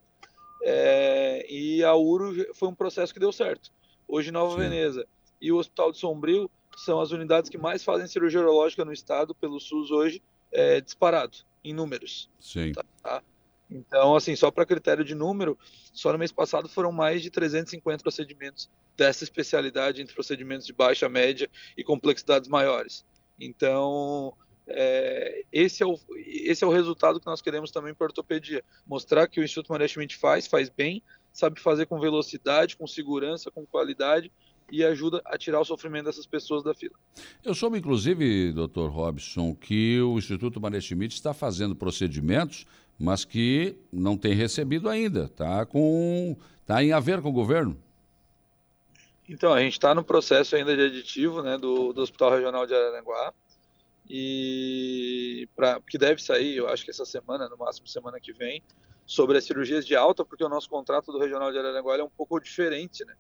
É, 0.63 1.47
e 1.51 1.85
a 1.85 1.95
URO 1.95 2.33
foi 2.55 2.69
um 2.69 2.75
processo 2.75 3.13
que 3.13 3.21
deu 3.21 3.33
certo. 3.33 3.71
Hoje 4.07 4.31
Nova 4.31 4.53
Sim. 4.53 4.69
Veneza 4.69 5.07
e 5.41 5.53
o 5.53 5.57
Hospital 5.57 5.93
de 5.93 5.99
Sombrio 5.99 6.51
são 6.77 7.01
as 7.01 7.11
unidades 7.11 7.51
que 7.51 7.59
mais 7.59 7.85
fazem 7.85 8.07
cirurgia 8.07 8.41
urológica 8.41 8.85
no 8.85 8.93
estado 8.93 9.35
pelo 9.35 9.61
SUS 9.61 9.91
hoje, 9.91 10.23
é, 10.51 10.81
disparado 10.81 11.39
em 11.63 11.73
números. 11.73 12.31
Sim. 12.41 12.73
Tá? 13.03 13.23
Então, 13.71 14.15
assim, 14.15 14.37
só 14.37 14.51
para 14.51 14.67
critério 14.67 15.05
de 15.05 15.15
número, 15.15 15.59
só 15.93 16.13
no 16.13 16.19
mês 16.19 16.31
passado 16.31 16.69
foram 16.69 16.93
mais 16.93 17.23
de 17.23 17.31
350 17.31 18.03
procedimentos 18.03 18.71
dessa 18.97 19.25
especialidade 19.25 20.01
entre 20.01 20.15
procedimentos 20.15 20.67
de 20.67 20.73
baixa, 20.73 21.09
média 21.09 21.51
e 21.77 21.83
complexidades 21.83 22.49
maiores. 22.49 23.05
Então, 23.41 24.35
é, 24.67 25.45
esse, 25.53 25.83
é 25.83 25.87
o, 25.87 25.99
esse 26.17 26.63
é 26.63 26.67
o 26.67 26.73
resultado 26.73 27.21
que 27.21 27.27
nós 27.27 27.43
queremos 27.43 27.71
também 27.71 27.95
para 27.95 28.07
a 28.07 28.09
ortopedia. 28.09 28.63
Mostrar 28.87 29.27
que 29.29 29.41
o 29.41 29.45
Instituto 29.45 29.73
Maria 29.73 29.89
Schmidt 29.89 30.17
faz, 30.17 30.47
faz 30.47 30.69
bem, 30.69 31.03
sabe 31.33 31.61
fazer 31.61 31.87
com 31.87 31.99
velocidade, 31.99 32.77
com 32.77 32.87
segurança, 32.87 33.51
com 33.51 33.67
qualidade 33.67 34.31
e 34.71 34.83
ajuda 34.83 35.21
a 35.27 35.37
tirar 35.37 35.61
o 35.61 35.65
sofrimento 35.65 36.07
dessas 36.07 36.27
pessoas 36.27 36.63
da 36.63 36.75
fila. 36.75 36.95
Eu 37.45 37.55
soube, 37.55 37.79
inclusive, 37.79 38.53
doutor 38.53 38.91
Robson, 38.91 39.55
que 39.55 40.01
o 40.01 40.19
Instituto 40.19 40.61
Maria 40.61 40.81
Schmidt 40.81 41.15
está 41.15 41.35
fazendo 41.35 41.77
procedimentos, 41.77 42.65
mas 42.99 43.25
que 43.25 43.77
não 43.93 44.17
tem 44.17 44.35
recebido 44.35 44.89
ainda. 44.89 45.25
Está 45.25 45.65
com, 45.67 46.37
tá 46.67 46.83
em 46.83 46.93
haver 46.93 47.21
com 47.21 47.29
o 47.29 47.33
governo. 47.33 47.77
Então, 49.29 49.53
a 49.53 49.61
gente 49.61 49.73
está 49.73 49.95
no 49.95 50.05
processo 50.05 50.55
ainda 50.55 50.77
de 50.77 50.83
aditivo 50.83 51.43
né, 51.43 51.57
do, 51.57 51.93
do 51.93 52.03
Hospital 52.03 52.33
Regional 52.33 52.67
de 52.67 52.75
Araranguá, 52.75 53.33
e 54.09 55.49
pra, 55.57 55.81
que 55.81 55.97
deve 55.97 56.23
sair, 56.23 56.57
eu 56.57 56.69
acho 56.69 56.85
que 56.85 56.91
essa 56.91 57.07
semana, 57.07 57.49
no 57.49 57.57
máximo 57.57 57.87
semana 57.89 58.21
que 58.21 58.33
vem, 58.33 58.63
sobre 59.07 59.39
as 59.39 59.45
cirurgias 59.45 59.87
de 59.87 59.97
alta, 59.97 60.25
porque 60.25 60.45
o 60.45 60.49
nosso 60.49 60.69
contrato 60.69 61.11
do 61.11 61.19
Regional 61.19 61.51
de 61.51 61.59
Araranguá 61.59 61.97
é 61.97 62.03
um 62.03 62.11
pouco 62.11 62.39
diferente, 62.41 63.05
né? 63.05 63.15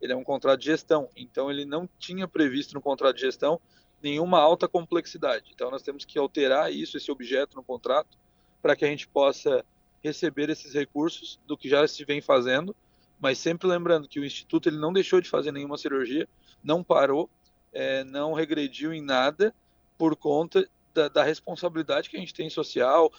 Ele 0.00 0.12
é 0.12 0.16
um 0.16 0.22
contrato 0.22 0.60
de 0.60 0.66
gestão, 0.66 1.08
então 1.16 1.50
ele 1.50 1.64
não 1.64 1.88
tinha 1.98 2.28
previsto 2.28 2.74
no 2.74 2.80
contrato 2.80 3.16
de 3.16 3.22
gestão 3.22 3.60
nenhuma 4.00 4.38
alta 4.38 4.68
complexidade. 4.68 5.50
Então 5.52 5.72
nós 5.72 5.82
temos 5.82 6.04
que 6.04 6.18
alterar 6.18 6.72
isso, 6.72 6.96
esse 6.96 7.10
objeto 7.10 7.56
no 7.56 7.64
contrato, 7.64 8.16
para 8.60 8.76
que 8.76 8.84
a 8.84 8.88
gente 8.88 9.08
possa 9.08 9.64
receber 10.02 10.48
esses 10.50 10.74
recursos 10.74 11.38
do 11.46 11.56
que 11.56 11.68
já 11.68 11.86
se 11.86 12.04
vem 12.04 12.20
fazendo, 12.20 12.74
mas 13.20 13.38
sempre 13.38 13.66
lembrando 13.66 14.08
que 14.08 14.20
o 14.20 14.24
instituto 14.24 14.68
ele 14.68 14.78
não 14.78 14.92
deixou 14.92 15.20
de 15.20 15.28
fazer 15.28 15.52
nenhuma 15.52 15.76
cirurgia, 15.76 16.28
não 16.62 16.82
parou, 16.84 17.28
é, 17.72 18.04
não 18.04 18.32
regrediu 18.32 18.92
em 18.92 19.02
nada 19.02 19.54
por 19.96 20.14
conta 20.16 20.68
da, 20.94 21.08
da, 21.08 21.22
responsabilidade 21.22 22.08
que 22.08 22.16
a 22.16 22.20
gente 22.20 22.34
tem 22.34 22.48
social, 22.48 23.12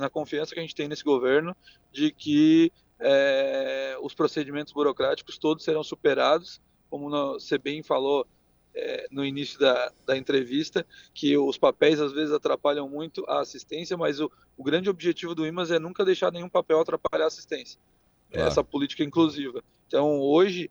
na 0.00 0.10
confiança 0.10 0.52
que 0.52 0.58
a 0.58 0.62
gente 0.62 0.74
tem 0.74 0.88
nesse 0.88 1.04
governo 1.04 1.56
de 1.92 2.10
que 2.10 2.72
é, 2.98 3.96
os 4.02 4.14
procedimentos 4.14 4.72
burocráticos 4.72 5.38
todos 5.38 5.64
serão 5.64 5.82
superados, 5.82 6.60
como 6.90 7.08
você 7.08 7.56
bem 7.56 7.82
falou 7.82 8.26
é, 8.74 9.08
no 9.10 9.24
início 9.24 9.58
da, 9.58 9.92
da, 10.06 10.16
entrevista, 10.16 10.86
que 11.12 11.36
os 11.36 11.58
papéis 11.58 12.00
às 12.00 12.12
vezes 12.12 12.32
atrapalham 12.32 12.88
muito 12.88 13.24
a 13.28 13.40
assistência, 13.40 13.96
mas 13.96 14.20
o, 14.20 14.30
o 14.56 14.62
grande 14.62 14.88
objetivo 14.88 15.34
do 15.34 15.46
IMAS 15.46 15.70
é 15.70 15.78
nunca 15.78 16.04
deixar 16.04 16.32
nenhum 16.32 16.48
papel 16.48 16.80
atrapalhar 16.80 17.24
a 17.24 17.28
assistência. 17.28 17.80
Claro. 18.30 18.46
Essa 18.46 18.62
política 18.62 19.02
inclusiva. 19.02 19.62
Então, 19.86 20.20
hoje, 20.20 20.70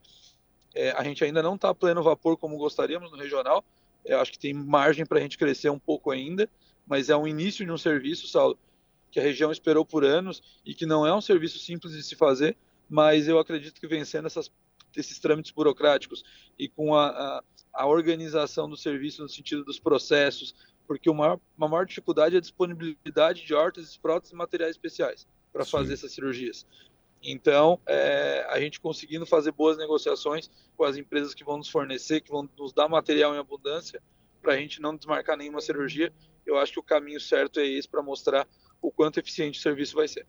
é, 0.74 0.91
a 0.91 1.04
gente 1.04 1.24
ainda 1.24 1.43
não 1.43 1.56
está 1.56 1.70
a 1.70 1.76
pleno 1.76 2.02
vapor 2.02 2.38
como 2.38 2.58
gostaríamos 2.58 3.12
no 3.12 3.18
regional. 3.18 3.64
Eu 4.06 4.20
acho 4.20 4.32
que 4.32 4.39
tem 4.39 4.54
margem 4.54 5.06
para 5.06 5.20
a 5.20 5.22
gente 5.22 5.38
crescer 5.38 5.70
um 5.70 5.80
pouco 5.80 6.10
ainda, 6.10 6.50
mas 6.88 7.10
é 7.10 7.18
um 7.18 7.28
início 7.28 7.66
de 7.66 7.72
um 7.72 7.78
serviço, 7.78 8.28
Saulo, 8.28 8.58
que 9.12 9.20
a 9.20 9.24
região 9.24 9.52
esperou 9.52 9.86
por 9.86 10.06
anos 10.06 10.41
e 10.66 10.74
que 10.74 10.86
não 10.86 11.06
é 11.06 11.14
um 11.14 11.22
serviço 11.22 11.60
simples 11.60 11.93
de 11.93 12.04
se 12.04 12.16
fazer, 12.16 12.56
mas 12.89 13.28
eu 13.28 13.38
acredito 13.39 13.80
que 13.80 13.88
vencendo 13.88 14.26
essas, 14.26 14.52
esses 14.95 15.20
trâmites 15.20 15.52
burocráticos 15.52 16.24
e 16.58 16.70
com 16.70 16.95
a, 16.95 17.10
a, 17.10 17.43
a, 17.74 17.86
organização 17.86 18.70
do 18.70 18.78
serviço 18.78 19.22
no 19.22 19.30
sentido 19.30 19.63
dos 19.63 19.80
processos, 19.80 20.55
porque 20.88 21.09
uma 21.09 21.39
maior 21.55 21.86
dificuldade 21.86 22.36
é 22.36 22.38
a 22.38 22.41
disponibilidade 22.41 23.45
de 23.45 23.53
órteses, 23.53 23.97
próteses 23.97 24.34
e 24.34 24.36
materiais 24.36 24.72
especiais 24.72 25.28
para 25.51 25.65
fazer 25.65 25.93
essas 25.93 26.11
cirurgias. 26.11 26.65
Então, 27.22 27.80
é, 27.86 28.45
a 28.49 28.59
gente 28.59 28.80
conseguindo 28.80 29.26
fazer 29.26 29.51
boas 29.51 29.78
negociações 29.78 30.49
com 30.78 30.84
as 30.84 30.95
empresas 30.95 31.34
que 31.34 31.43
vão 31.43 31.57
nos 31.57 31.70
fornecer, 31.70 32.22
que 32.22 32.32
vão 32.32 32.49
nos 32.57 32.72
dar 32.72 32.88
material 32.88 33.36
em 33.36 33.39
abundância, 33.39 34.01
para 34.41 34.53
a 34.53 34.57
gente 34.57 34.82
não 34.82 34.95
desmarcar 34.95 35.38
nenhuma 35.38 35.59
cirurgia, 35.59 36.13
eu 36.45 36.57
acho 36.57 36.74
que 36.74 36.80
o 36.80 36.84
caminho 36.84 37.20
certo 37.20 37.59
é 37.59 37.67
esse 37.67 37.88
para 37.88 38.01
mostrar 38.01 38.47
o 38.82 38.89
quanto 38.89 39.20
eficiente 39.20 39.59
o 39.59 39.61
serviço 39.61 39.95
vai 39.95 40.07
ser. 40.07 40.26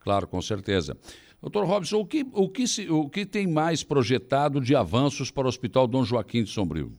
Claro, 0.00 0.28
com 0.28 0.40
certeza. 0.40 0.96
Doutor 1.40 1.66
Robson, 1.66 1.98
o 1.98 2.06
que, 2.06 2.26
o, 2.32 2.48
que 2.48 2.66
se, 2.66 2.90
o 2.90 3.08
que 3.08 3.26
tem 3.26 3.46
mais 3.46 3.82
projetado 3.82 4.60
de 4.60 4.74
avanços 4.74 5.30
para 5.30 5.46
o 5.46 5.48
Hospital 5.48 5.86
Dom 5.86 6.04
Joaquim 6.04 6.42
de 6.42 6.50
Sombrio? 6.50 6.92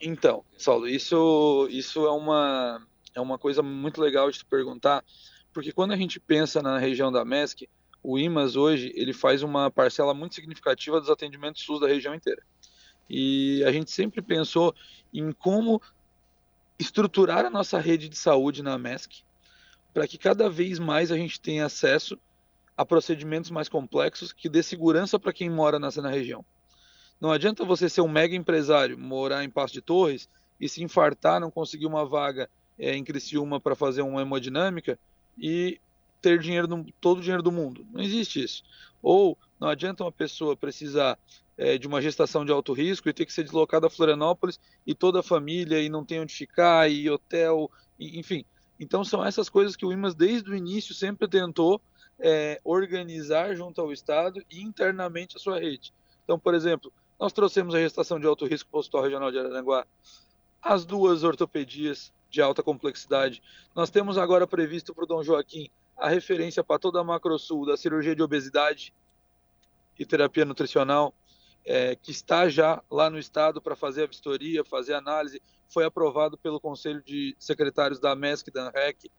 Então, 0.00 0.44
Saulo, 0.56 0.88
isso, 0.88 1.66
isso 1.70 2.06
é, 2.06 2.10
uma, 2.10 2.86
é 3.14 3.20
uma 3.20 3.38
coisa 3.38 3.62
muito 3.62 4.00
legal 4.00 4.30
de 4.30 4.38
te 4.38 4.44
perguntar, 4.44 5.04
porque 5.52 5.72
quando 5.72 5.92
a 5.92 5.96
gente 5.96 6.20
pensa 6.20 6.62
na 6.62 6.78
região 6.78 7.10
da 7.10 7.24
MESC, 7.24 7.68
o 8.02 8.18
IMAS 8.18 8.54
hoje 8.56 8.92
ele 8.94 9.12
faz 9.12 9.42
uma 9.42 9.70
parcela 9.70 10.14
muito 10.14 10.34
significativa 10.34 11.00
dos 11.00 11.10
atendimentos 11.10 11.62
SUS 11.62 11.80
da 11.80 11.88
região 11.88 12.14
inteira. 12.14 12.42
E 13.08 13.64
a 13.64 13.72
gente 13.72 13.90
sempre 13.90 14.22
pensou 14.22 14.74
em 15.12 15.32
como 15.32 15.80
estruturar 16.78 17.44
a 17.44 17.50
nossa 17.50 17.80
rede 17.80 18.08
de 18.08 18.16
saúde 18.16 18.62
na 18.62 18.78
MESC 18.78 19.24
para 19.92 20.06
que 20.06 20.18
cada 20.18 20.48
vez 20.48 20.78
mais 20.78 21.10
a 21.10 21.16
gente 21.16 21.40
tenha 21.40 21.66
acesso 21.66 22.18
a 22.76 22.84
procedimentos 22.84 23.50
mais 23.50 23.68
complexos 23.68 24.32
que 24.32 24.48
dê 24.48 24.62
segurança 24.62 25.18
para 25.18 25.32
quem 25.32 25.48
mora 25.48 25.78
nessa 25.78 26.02
na 26.02 26.10
região. 26.10 26.44
Não 27.20 27.32
adianta 27.32 27.64
você 27.64 27.88
ser 27.88 28.02
um 28.02 28.08
mega 28.08 28.36
empresário, 28.36 28.98
morar 28.98 29.42
em 29.42 29.50
Passo 29.50 29.72
de 29.72 29.80
Torres 29.80 30.28
e 30.60 30.68
se 30.68 30.82
infartar, 30.82 31.40
não 31.40 31.50
conseguir 31.50 31.86
uma 31.86 32.04
vaga 32.04 32.50
é, 32.78 32.94
em 32.94 33.02
Criciúma 33.02 33.58
para 33.58 33.74
fazer 33.74 34.02
uma 34.02 34.20
hemodinâmica 34.20 34.98
e 35.38 35.80
ter 36.20 36.38
dinheiro 36.38 36.84
todo 37.00 37.18
o 37.18 37.20
dinheiro 37.22 37.42
do 37.42 37.52
mundo. 37.52 37.86
Não 37.90 38.02
existe 38.02 38.42
isso. 38.42 38.62
Ou 39.02 39.38
não 39.58 39.68
adianta 39.68 40.04
uma 40.04 40.12
pessoa 40.12 40.56
precisar 40.56 41.18
é, 41.56 41.78
de 41.78 41.86
uma 41.86 42.02
gestação 42.02 42.44
de 42.44 42.52
alto 42.52 42.72
risco 42.72 43.08
e 43.08 43.12
ter 43.12 43.24
que 43.24 43.32
ser 43.32 43.44
deslocada 43.44 43.86
a 43.86 43.90
Florianópolis 43.90 44.60
e 44.86 44.94
toda 44.94 45.20
a 45.20 45.22
família 45.22 45.80
e 45.80 45.88
não 45.88 46.04
tem 46.04 46.20
onde 46.20 46.34
ficar 46.34 46.90
e 46.90 47.08
hotel, 47.08 47.70
e, 47.98 48.18
enfim. 48.18 48.44
Então 48.78 49.02
são 49.02 49.24
essas 49.24 49.48
coisas 49.48 49.74
que 49.74 49.86
o 49.86 49.92
IMAS 49.92 50.14
desde 50.14 50.50
o 50.50 50.54
início 50.54 50.94
sempre 50.94 51.26
tentou 51.26 51.80
é, 52.18 52.60
organizar 52.64 53.54
junto 53.54 53.80
ao 53.80 53.92
Estado 53.92 54.42
e 54.50 54.62
internamente 54.62 55.36
a 55.36 55.40
sua 55.40 55.58
rede. 55.58 55.92
Então, 56.24 56.38
por 56.38 56.54
exemplo, 56.54 56.92
nós 57.18 57.32
trouxemos 57.32 57.74
a 57.74 57.80
gestação 57.80 58.18
de 58.18 58.26
alto 58.26 58.46
risco 58.46 58.70
para 58.70 58.78
o 58.78 58.80
Hospital 58.80 59.02
Regional 59.02 59.30
de 59.30 59.38
Araranguá, 59.38 59.86
as 60.60 60.84
duas 60.84 61.22
ortopedias 61.22 62.12
de 62.30 62.42
alta 62.42 62.62
complexidade. 62.62 63.42
Nós 63.74 63.90
temos 63.90 64.18
agora 64.18 64.46
previsto 64.46 64.94
para 64.94 65.04
o 65.04 65.06
Dom 65.06 65.22
Joaquim 65.22 65.70
a 65.96 66.08
referência 66.08 66.62
para 66.62 66.78
toda 66.78 67.00
a 67.00 67.04
Macrosul 67.04 67.64
da 67.66 67.76
cirurgia 67.76 68.14
de 68.14 68.22
obesidade 68.22 68.92
e 69.98 70.04
terapia 70.04 70.44
nutricional, 70.44 71.14
é, 71.64 71.96
que 71.96 72.10
está 72.10 72.48
já 72.48 72.82
lá 72.90 73.08
no 73.08 73.18
estado 73.18 73.62
para 73.62 73.74
fazer 73.74 74.04
a 74.04 74.06
vistoria, 74.06 74.62
fazer 74.64 74.94
a 74.94 74.98
análise, 74.98 75.40
foi 75.68 75.84
aprovado 75.84 76.36
pelo 76.36 76.60
Conselho 76.60 77.02
de 77.02 77.34
Secretários 77.38 77.98
da 77.98 78.14
MESC 78.14 78.48
e 78.48 78.52
da 78.52 78.68
ANREC. 78.68 79.10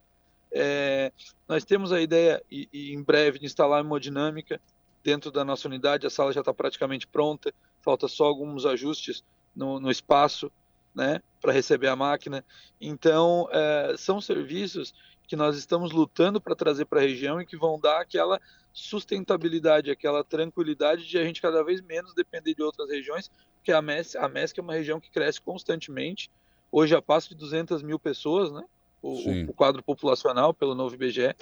É, 0.52 1.12
nós 1.48 1.64
temos 1.66 1.92
a 1.92 2.02
ideia, 2.02 2.42
e, 2.50 2.68
e, 2.72 2.94
em 2.94 3.02
breve, 3.02 3.40
de 3.40 3.46
instalar 3.46 3.84
hemodinâmica 3.84 4.62
dentro 5.04 5.32
da 5.32 5.44
nossa 5.44 5.68
unidade, 5.68 6.08
a 6.08 6.10
sala 6.10 6.34
já 6.34 6.42
está 6.42 6.54
praticamente 6.54 7.08
pronta, 7.08 7.54
falta 7.82 8.08
só 8.08 8.26
alguns 8.26 8.66
ajustes 8.66 9.24
no, 9.56 9.80
no 9.80 9.90
espaço, 9.90 10.52
né, 10.94 11.22
para 11.40 11.54
receber 11.54 11.88
a 11.88 11.96
máquina. 11.96 12.44
Então, 12.82 13.48
é, 13.52 13.96
são 13.98 14.20
serviços 14.20 14.94
que 15.28 15.36
nós 15.36 15.58
estamos 15.58 15.92
lutando 15.92 16.42
para 16.42 16.56
trazer 16.56 16.86
para 16.86 17.00
a 17.00 17.04
região 17.04 17.40
e 17.40 17.46
que 17.46 17.58
vão 17.58 17.80
dar 17.80 18.02
aquela 18.02 18.40
sustentabilidade, 18.74 19.92
aquela 19.92 20.24
tranquilidade 20.24 21.08
de 21.08 21.18
a 21.18 21.24
gente 21.24 21.42
cada 21.42 21.64
vez 21.64 21.82
menos 21.82 22.14
depender 22.14 22.54
de 22.54 22.64
outras 22.64 22.90
regiões, 22.90 23.30
porque 23.56 23.72
a 23.72 23.82
MESC, 23.82 24.16
a 24.18 24.30
é 24.58 24.62
uma 24.62 24.74
região 24.74 25.00
que 25.00 25.12
cresce 25.12 25.42
constantemente, 25.42 26.32
hoje 26.72 26.96
a 26.96 27.02
passo 27.02 27.30
de 27.30 27.36
200 27.36 27.84
mil 27.84 28.00
pessoas, 28.00 28.52
né? 28.52 28.64
O, 29.02 29.50
o, 29.50 29.54
quadro 29.54 29.84
populacional 29.84 30.54
pelo 30.54 30.74
novo 30.74 30.96
IBGE, 30.96 31.36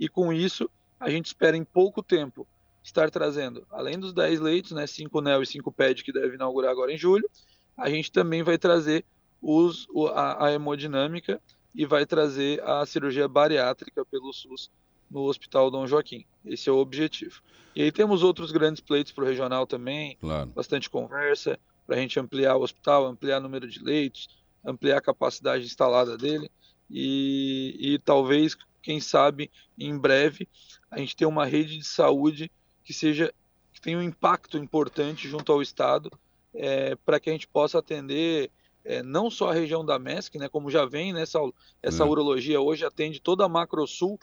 e 0.00 0.08
com 0.08 0.32
isso 0.32 0.68
a 0.98 1.10
gente 1.10 1.26
espera 1.26 1.56
em 1.56 1.64
pouco 1.64 2.02
tempo 2.02 2.46
estar 2.82 3.10
trazendo, 3.10 3.66
além 3.70 3.98
dos 3.98 4.12
10 4.12 4.40
leitos, 4.40 4.72
né, 4.72 4.86
5 4.86 5.20
NEL 5.20 5.42
e 5.42 5.46
5 5.46 5.70
PED 5.70 6.02
que 6.02 6.12
deve 6.12 6.34
inaugurar 6.34 6.70
agora 6.70 6.92
em 6.92 6.98
julho, 6.98 7.28
a 7.76 7.88
gente 7.88 8.10
também 8.10 8.42
vai 8.42 8.58
trazer 8.58 9.04
os, 9.40 9.86
a, 10.14 10.46
a 10.46 10.52
hemodinâmica 10.52 11.40
e 11.74 11.84
vai 11.86 12.06
trazer 12.06 12.62
a 12.62 12.84
cirurgia 12.86 13.28
bariátrica 13.28 14.04
pelo 14.04 14.32
SUS 14.32 14.70
no 15.10 15.22
Hospital 15.22 15.70
Dom 15.70 15.86
Joaquim. 15.86 16.24
Esse 16.44 16.68
é 16.68 16.72
o 16.72 16.78
objetivo. 16.78 17.42
E 17.74 17.82
aí 17.82 17.92
temos 17.92 18.22
outros 18.22 18.50
grandes 18.50 18.80
pleitos 18.80 19.12
para 19.12 19.24
o 19.24 19.26
regional 19.26 19.66
também, 19.66 20.16
claro. 20.20 20.50
bastante 20.50 20.90
conversa 20.90 21.58
para 21.86 21.96
a 21.96 21.98
gente 21.98 22.18
ampliar 22.18 22.56
o 22.56 22.62
hospital, 22.62 23.06
ampliar 23.06 23.38
o 23.38 23.42
número 23.42 23.66
de 23.66 23.82
leitos, 23.82 24.28
ampliar 24.64 24.98
a 24.98 25.02
capacidade 25.02 25.64
instalada 25.64 26.16
dele 26.16 26.50
e, 26.92 27.94
e 27.94 27.98
talvez, 27.98 28.54
quem 28.82 29.00
sabe, 29.00 29.50
em 29.78 29.96
breve 29.96 30.46
a 30.90 30.98
gente 30.98 31.16
tenha 31.16 31.28
uma 31.28 31.46
rede 31.46 31.78
de 31.78 31.86
saúde 31.86 32.52
que 32.84 32.92
seja 32.92 33.32
que 33.72 33.80
tenha 33.80 33.96
um 33.96 34.02
impacto 34.02 34.58
importante 34.58 35.26
junto 35.26 35.50
ao 35.50 35.62
Estado 35.62 36.10
é, 36.54 36.94
para 36.96 37.18
que 37.18 37.30
a 37.30 37.32
gente 37.32 37.48
possa 37.48 37.78
atender 37.78 38.50
é, 38.84 39.02
não 39.02 39.30
só 39.30 39.50
a 39.50 39.54
região 39.54 39.84
da 39.84 39.98
MESC, 39.98 40.36
né, 40.36 40.48
como 40.48 40.70
já 40.70 40.84
vem 40.84 41.12
nessa 41.12 41.40
né, 41.40 41.52
essa, 41.82 42.04
urologia 42.04 42.60
hoje 42.60 42.84
atende 42.84 43.20
toda 43.20 43.44
a 43.44 43.48
macro-sul 43.48 44.18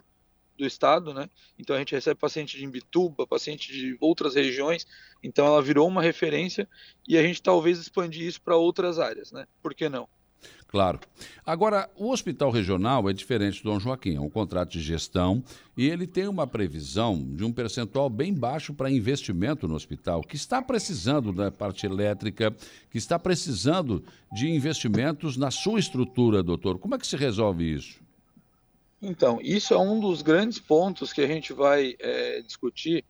do 0.57 0.65
estado, 0.65 1.13
né? 1.13 1.29
Então 1.57 1.73
a 1.73 1.79
gente 1.79 1.95
recebe 1.95 2.19
paciente 2.19 2.57
de 2.57 2.65
Imbituba, 2.65 3.25
paciente 3.25 3.71
de 3.71 3.97
outras 4.01 4.35
regiões, 4.35 4.85
então 5.23 5.47
ela 5.47 5.61
virou 5.61 5.87
uma 5.87 6.01
referência 6.01 6.67
e 7.07 7.17
a 7.17 7.23
gente 7.23 7.41
talvez 7.41 7.79
expandir 7.79 8.27
isso 8.27 8.41
para 8.41 8.57
outras 8.57 8.99
áreas, 8.99 9.31
né? 9.31 9.47
Por 9.63 9.73
que 9.73 9.87
não? 9.87 10.07
Claro. 10.69 10.99
Agora, 11.43 11.89
o 11.95 12.11
hospital 12.11 12.51
regional 12.51 13.09
é 13.09 13.13
diferente 13.13 13.63
do 13.63 13.71
Dom 13.71 13.79
Joaquim, 13.79 14.17
é 14.17 14.21
um 14.21 14.29
contrato 14.29 14.69
de 14.69 14.81
gestão 14.81 15.43
e 15.75 15.89
ele 15.89 16.05
tem 16.05 16.27
uma 16.27 16.45
previsão 16.45 17.27
de 17.35 17.43
um 17.43 17.51
percentual 17.51 18.07
bem 18.07 18.31
baixo 18.31 18.71
para 18.71 18.89
investimento 18.89 19.67
no 19.67 19.73
hospital, 19.73 20.21
que 20.21 20.35
está 20.35 20.61
precisando 20.61 21.33
da 21.33 21.49
parte 21.49 21.87
elétrica, 21.87 22.55
que 22.91 22.99
está 22.99 23.17
precisando 23.17 24.03
de 24.31 24.47
investimentos 24.47 25.37
na 25.37 25.49
sua 25.49 25.79
estrutura, 25.79 26.43
doutor. 26.43 26.77
Como 26.77 26.93
é 26.93 26.99
que 26.99 27.07
se 27.07 27.17
resolve 27.17 27.73
isso? 27.73 27.99
Então, 29.01 29.39
isso 29.41 29.73
é 29.73 29.77
um 29.77 29.99
dos 29.99 30.21
grandes 30.21 30.59
pontos 30.59 31.11
que 31.11 31.21
a 31.21 31.27
gente 31.27 31.51
vai 31.51 31.95
é, 31.99 32.43
discutir, 32.43 33.03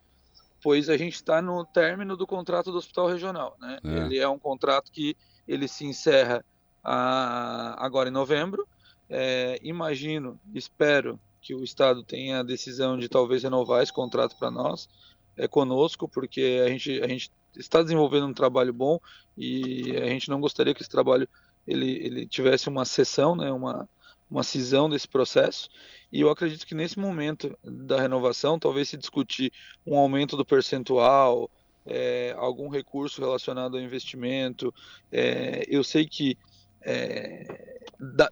pois 0.63 0.87
a 0.87 0.95
gente 0.95 1.15
está 1.15 1.41
no 1.41 1.65
término 1.65 2.15
do 2.15 2.25
contrato 2.25 2.71
do 2.71 2.77
hospital 2.77 3.07
regional. 3.07 3.57
Né? 3.59 3.79
É. 3.83 3.97
Ele 3.97 4.17
é 4.17 4.29
um 4.29 4.39
contrato 4.39 4.89
que 4.93 5.13
ele 5.45 5.67
se 5.67 5.83
encerra 5.83 6.45
a, 6.83 7.75
agora 7.83 8.09
em 8.09 8.13
novembro. 8.13 8.67
É, 9.09 9.59
imagino, 9.63 10.39
espero 10.53 11.19
que 11.41 11.55
o 11.55 11.63
Estado 11.63 12.03
tenha 12.03 12.39
a 12.39 12.43
decisão 12.43 12.97
de 12.97 13.09
talvez 13.09 13.43
renovar 13.43 13.81
esse 13.81 13.93
contrato 13.93 14.35
para 14.37 14.51
nós, 14.51 14.87
é, 15.35 15.47
conosco, 15.47 16.07
porque 16.07 16.61
a 16.63 16.69
gente, 16.69 17.01
a 17.01 17.07
gente 17.07 17.31
está 17.57 17.81
desenvolvendo 17.81 18.27
um 18.27 18.33
trabalho 18.33 18.73
bom 18.73 18.99
e 19.37 19.95
a 19.97 20.07
gente 20.07 20.29
não 20.29 20.39
gostaria 20.39 20.73
que 20.73 20.81
esse 20.81 20.89
trabalho 20.89 21.27
ele, 21.65 21.91
ele 22.05 22.27
tivesse 22.27 22.67
uma 22.67 22.85
sessão, 22.85 23.35
né, 23.35 23.51
uma, 23.51 23.87
uma 24.29 24.43
cisão 24.43 24.89
desse 24.89 25.07
processo. 25.07 25.69
E 26.11 26.21
eu 26.21 26.29
acredito 26.29 26.65
que 26.65 26.75
nesse 26.75 26.99
momento 26.99 27.57
da 27.63 28.01
renovação, 28.01 28.59
talvez 28.59 28.89
se 28.89 28.97
discutir 28.97 29.51
um 29.85 29.97
aumento 29.97 30.35
do 30.35 30.45
percentual, 30.45 31.49
é, 31.85 32.35
algum 32.37 32.69
recurso 32.69 33.21
relacionado 33.21 33.77
ao 33.77 33.83
investimento. 33.83 34.73
É, 35.11 35.65
eu 35.67 35.83
sei 35.83 36.05
que 36.05 36.37
é, 36.81 37.79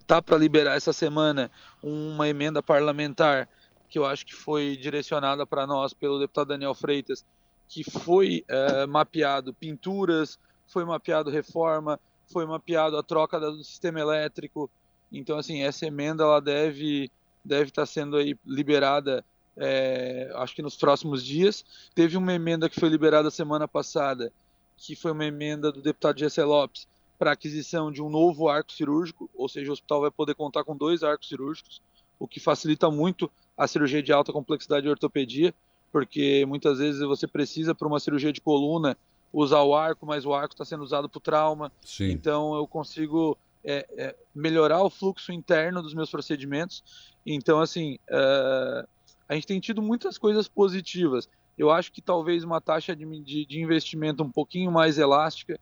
tá 0.05 0.21
para 0.21 0.37
liberar 0.37 0.75
essa 0.75 0.93
semana 0.93 1.51
uma 1.81 2.27
emenda 2.27 2.63
parlamentar 2.63 3.47
que 3.89 3.97
eu 3.97 4.05
acho 4.05 4.25
que 4.25 4.33
foi 4.35 4.75
direcionada 4.75 5.45
para 5.45 5.65
nós 5.65 5.93
pelo 5.93 6.19
deputado 6.19 6.49
Daniel 6.49 6.73
Freitas, 6.73 7.25
que 7.67 7.83
foi 7.83 8.43
é, 8.47 8.85
mapeado 8.85 9.53
pinturas, 9.53 10.37
foi 10.67 10.83
mapeado 10.83 11.29
reforma, 11.29 11.99
foi 12.31 12.45
mapeado 12.45 12.97
a 12.97 13.03
troca 13.03 13.39
do 13.39 13.63
sistema 13.63 13.99
elétrico. 13.99 14.69
Então, 15.11 15.37
assim, 15.37 15.63
essa 15.63 15.85
emenda 15.85 16.23
ela 16.23 16.41
deve 16.41 17.09
deve 17.43 17.69
estar 17.69 17.83
tá 17.83 17.85
sendo 17.85 18.17
aí 18.17 18.37
liberada, 18.45 19.23
é, 19.55 20.29
acho 20.35 20.53
que 20.53 20.61
nos 20.61 20.75
próximos 20.75 21.23
dias. 21.23 21.63
Teve 21.95 22.17
uma 22.17 22.33
emenda 22.33 22.69
que 22.69 22.79
foi 22.79 22.89
liberada 22.89 23.31
semana 23.31 23.69
passada, 23.69 24.33
que 24.75 24.97
foi 24.97 25.11
uma 25.11 25.25
emenda 25.25 25.71
do 25.71 25.81
deputado 25.81 26.19
Gessé 26.19 26.43
Lopes 26.43 26.87
para 27.17 27.31
aquisição 27.31 27.91
de 27.91 28.01
um 28.01 28.09
novo 28.09 28.47
arco 28.47 28.71
cirúrgico, 28.71 29.29
ou 29.35 29.49
seja, 29.49 29.69
o 29.69 29.73
hospital 29.73 30.01
vai 30.01 30.11
poder 30.11 30.35
contar 30.35 30.63
com 30.63 30.75
dois 30.75 31.03
arcos 31.03 31.27
cirúrgicos, 31.27 31.81
o 32.19 32.27
que 32.27 32.39
facilita 32.39 32.89
muito 32.89 33.29
a 33.57 33.67
cirurgia 33.67 34.01
de 34.01 34.11
alta 34.11 34.31
complexidade 34.31 34.83
de 34.83 34.89
ortopedia, 34.89 35.53
porque 35.91 36.45
muitas 36.45 36.79
vezes 36.79 37.01
você 37.01 37.27
precisa 37.27 37.73
para 37.73 37.87
uma 37.87 37.99
cirurgia 37.99 38.31
de 38.31 38.41
coluna 38.41 38.97
usar 39.31 39.61
o 39.63 39.75
arco, 39.75 40.05
mas 40.05 40.25
o 40.25 40.33
arco 40.33 40.53
está 40.53 40.65
sendo 40.65 40.83
usado 40.83 41.09
para 41.09 41.21
trauma. 41.21 41.71
Sim. 41.83 42.11
Então 42.11 42.55
eu 42.55 42.67
consigo 42.67 43.37
é, 43.63 43.85
é, 43.97 44.15
melhorar 44.33 44.81
o 44.83 44.89
fluxo 44.89 45.31
interno 45.31 45.81
dos 45.81 45.93
meus 45.93 46.09
procedimentos. 46.09 46.83
Então, 47.25 47.59
assim, 47.59 47.99
uh, 48.09 48.87
a 49.27 49.35
gente 49.35 49.47
tem 49.47 49.59
tido 49.59 49.81
muitas 49.81 50.17
coisas 50.17 50.47
positivas. 50.47 51.27
Eu 51.57 51.69
acho 51.69 51.91
que 51.91 52.01
talvez 52.01 52.43
uma 52.43 52.61
taxa 52.61 52.95
de, 52.95 53.05
de, 53.21 53.45
de 53.45 53.59
investimento 53.59 54.23
um 54.23 54.31
pouquinho 54.31 54.71
mais 54.71 54.97
elástica 54.97 55.59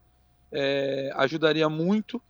é, 0.56 1.12
ajudaria 1.16 1.68
muito, 1.68 2.22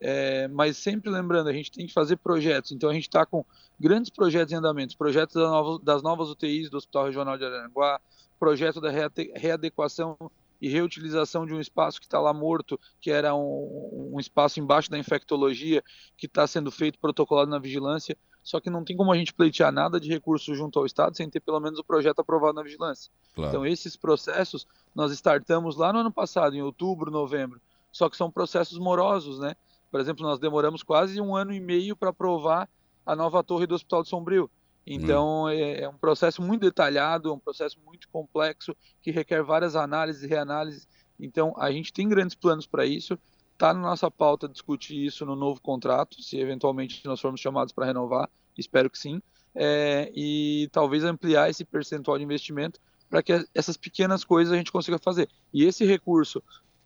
é, 0.00 0.48
mas 0.48 0.76
sempre 0.76 1.10
lembrando, 1.10 1.48
a 1.48 1.52
gente 1.52 1.70
tem 1.70 1.86
que 1.86 1.92
fazer 1.92 2.16
projetos. 2.16 2.72
Então, 2.72 2.88
a 2.88 2.94
gente 2.94 3.08
está 3.08 3.26
com 3.26 3.44
grandes 3.78 4.10
projetos 4.10 4.52
em 4.52 4.56
andamento, 4.56 4.96
projetos 4.96 5.34
das 5.34 5.50
novas, 5.50 5.80
das 5.80 6.02
novas 6.02 6.28
UTIs 6.28 6.70
do 6.70 6.76
Hospital 6.76 7.06
Regional 7.06 7.36
de 7.36 7.44
Araranguá, 7.44 8.00
projeto 8.38 8.80
da 8.80 8.90
readequação 8.90 10.16
e 10.60 10.68
reutilização 10.68 11.44
de 11.44 11.52
um 11.52 11.60
espaço 11.60 11.98
que 11.98 12.06
está 12.06 12.20
lá 12.20 12.32
morto, 12.32 12.78
que 13.00 13.10
era 13.10 13.34
um, 13.34 14.10
um, 14.14 14.20
espaço 14.20 14.60
embaixo 14.60 14.88
da 14.88 14.96
infectologia, 14.96 15.82
que 16.16 16.26
está 16.26 16.46
sendo 16.46 16.70
feito 16.70 17.00
protocolado 17.00 17.50
na 17.50 17.58
vigilância. 17.58 18.16
Só 18.44 18.60
que 18.60 18.70
não 18.70 18.84
tem 18.84 18.96
como 18.96 19.12
a 19.12 19.16
gente 19.16 19.34
pleitear 19.34 19.72
nada 19.72 20.00
de 20.00 20.08
recurso 20.08 20.54
junto 20.54 20.78
ao 20.78 20.86
Estado 20.86 21.16
sem 21.16 21.28
ter 21.28 21.40
pelo 21.40 21.60
menos 21.60 21.78
o 21.78 21.84
projeto 21.84 22.20
aprovado 22.20 22.54
na 22.54 22.62
vigilância. 22.62 23.10
Claro. 23.34 23.50
Então, 23.50 23.66
esses 23.66 23.96
processos 23.96 24.66
nós 24.94 25.12
startamos 25.12 25.76
lá 25.76 25.92
no 25.92 26.00
ano 26.00 26.12
passado, 26.12 26.54
em 26.54 26.62
outubro, 26.62 27.10
novembro. 27.10 27.60
Só 27.92 28.08
que 28.08 28.16
são 28.16 28.30
processos 28.30 28.78
morosos, 28.78 29.38
né? 29.38 29.54
Por 29.90 30.00
exemplo, 30.00 30.24
nós 30.24 30.38
demoramos 30.38 30.82
quase 30.82 31.20
um 31.20 31.36
ano 31.36 31.52
e 31.52 31.60
meio 31.60 31.94
para 31.94 32.10
aprovar 32.10 32.68
a 33.04 33.14
nova 33.14 33.44
torre 33.44 33.66
do 33.66 33.74
Hospital 33.74 34.02
de 34.02 34.08
Sombrio. 34.08 34.50
Então, 34.86 35.44
hum. 35.44 35.48
é, 35.48 35.82
é, 35.82 35.88
um 35.88 35.96
processo 35.96 36.42
muito 36.42 36.62
detalhado, 36.62 37.28
é 37.28 37.32
um 37.32 37.38
processo 37.38 37.78
muito 37.84 38.08
complexo, 38.08 38.74
que 39.02 39.10
requer 39.10 39.42
várias 39.42 39.76
análises 39.76 40.22
e 40.22 40.26
reanálises. 40.26 40.88
Então, 41.20 41.54
a 41.56 41.70
gente 41.70 41.92
tem 41.92 42.08
grandes 42.08 42.34
planos 42.34 42.66
para 42.66 42.86
isso. 42.86 43.18
Está 43.52 43.72
na 43.72 43.80
nossa 43.80 44.10
pauta 44.10 44.48
discutir 44.48 45.04
isso 45.04 45.24
no 45.24 45.36
novo 45.36 45.60
contrato, 45.60 46.20
se 46.20 46.36
eventualmente 46.38 47.06
nós 47.06 47.20
formos 47.20 47.40
chamados 47.40 47.72
para 47.72 47.86
renovar, 47.86 48.28
espero 48.58 48.90
que 48.90 48.98
sim. 48.98 49.22
É, 49.54 50.10
e 50.16 50.68
talvez 50.72 51.04
ampliar 51.04 51.50
esse 51.50 51.64
percentual 51.64 52.16
de 52.16 52.24
investimento 52.24 52.80
para 53.08 53.22
que 53.22 53.46
essas 53.54 53.76
pequenas 53.76 54.24
coisas 54.24 54.52
a 54.52 54.56
gente 54.56 54.72
consiga 54.72 54.98
fazer. 54.98 55.28
E 55.52 55.64
esse 55.64 55.84
recurso 55.84 56.42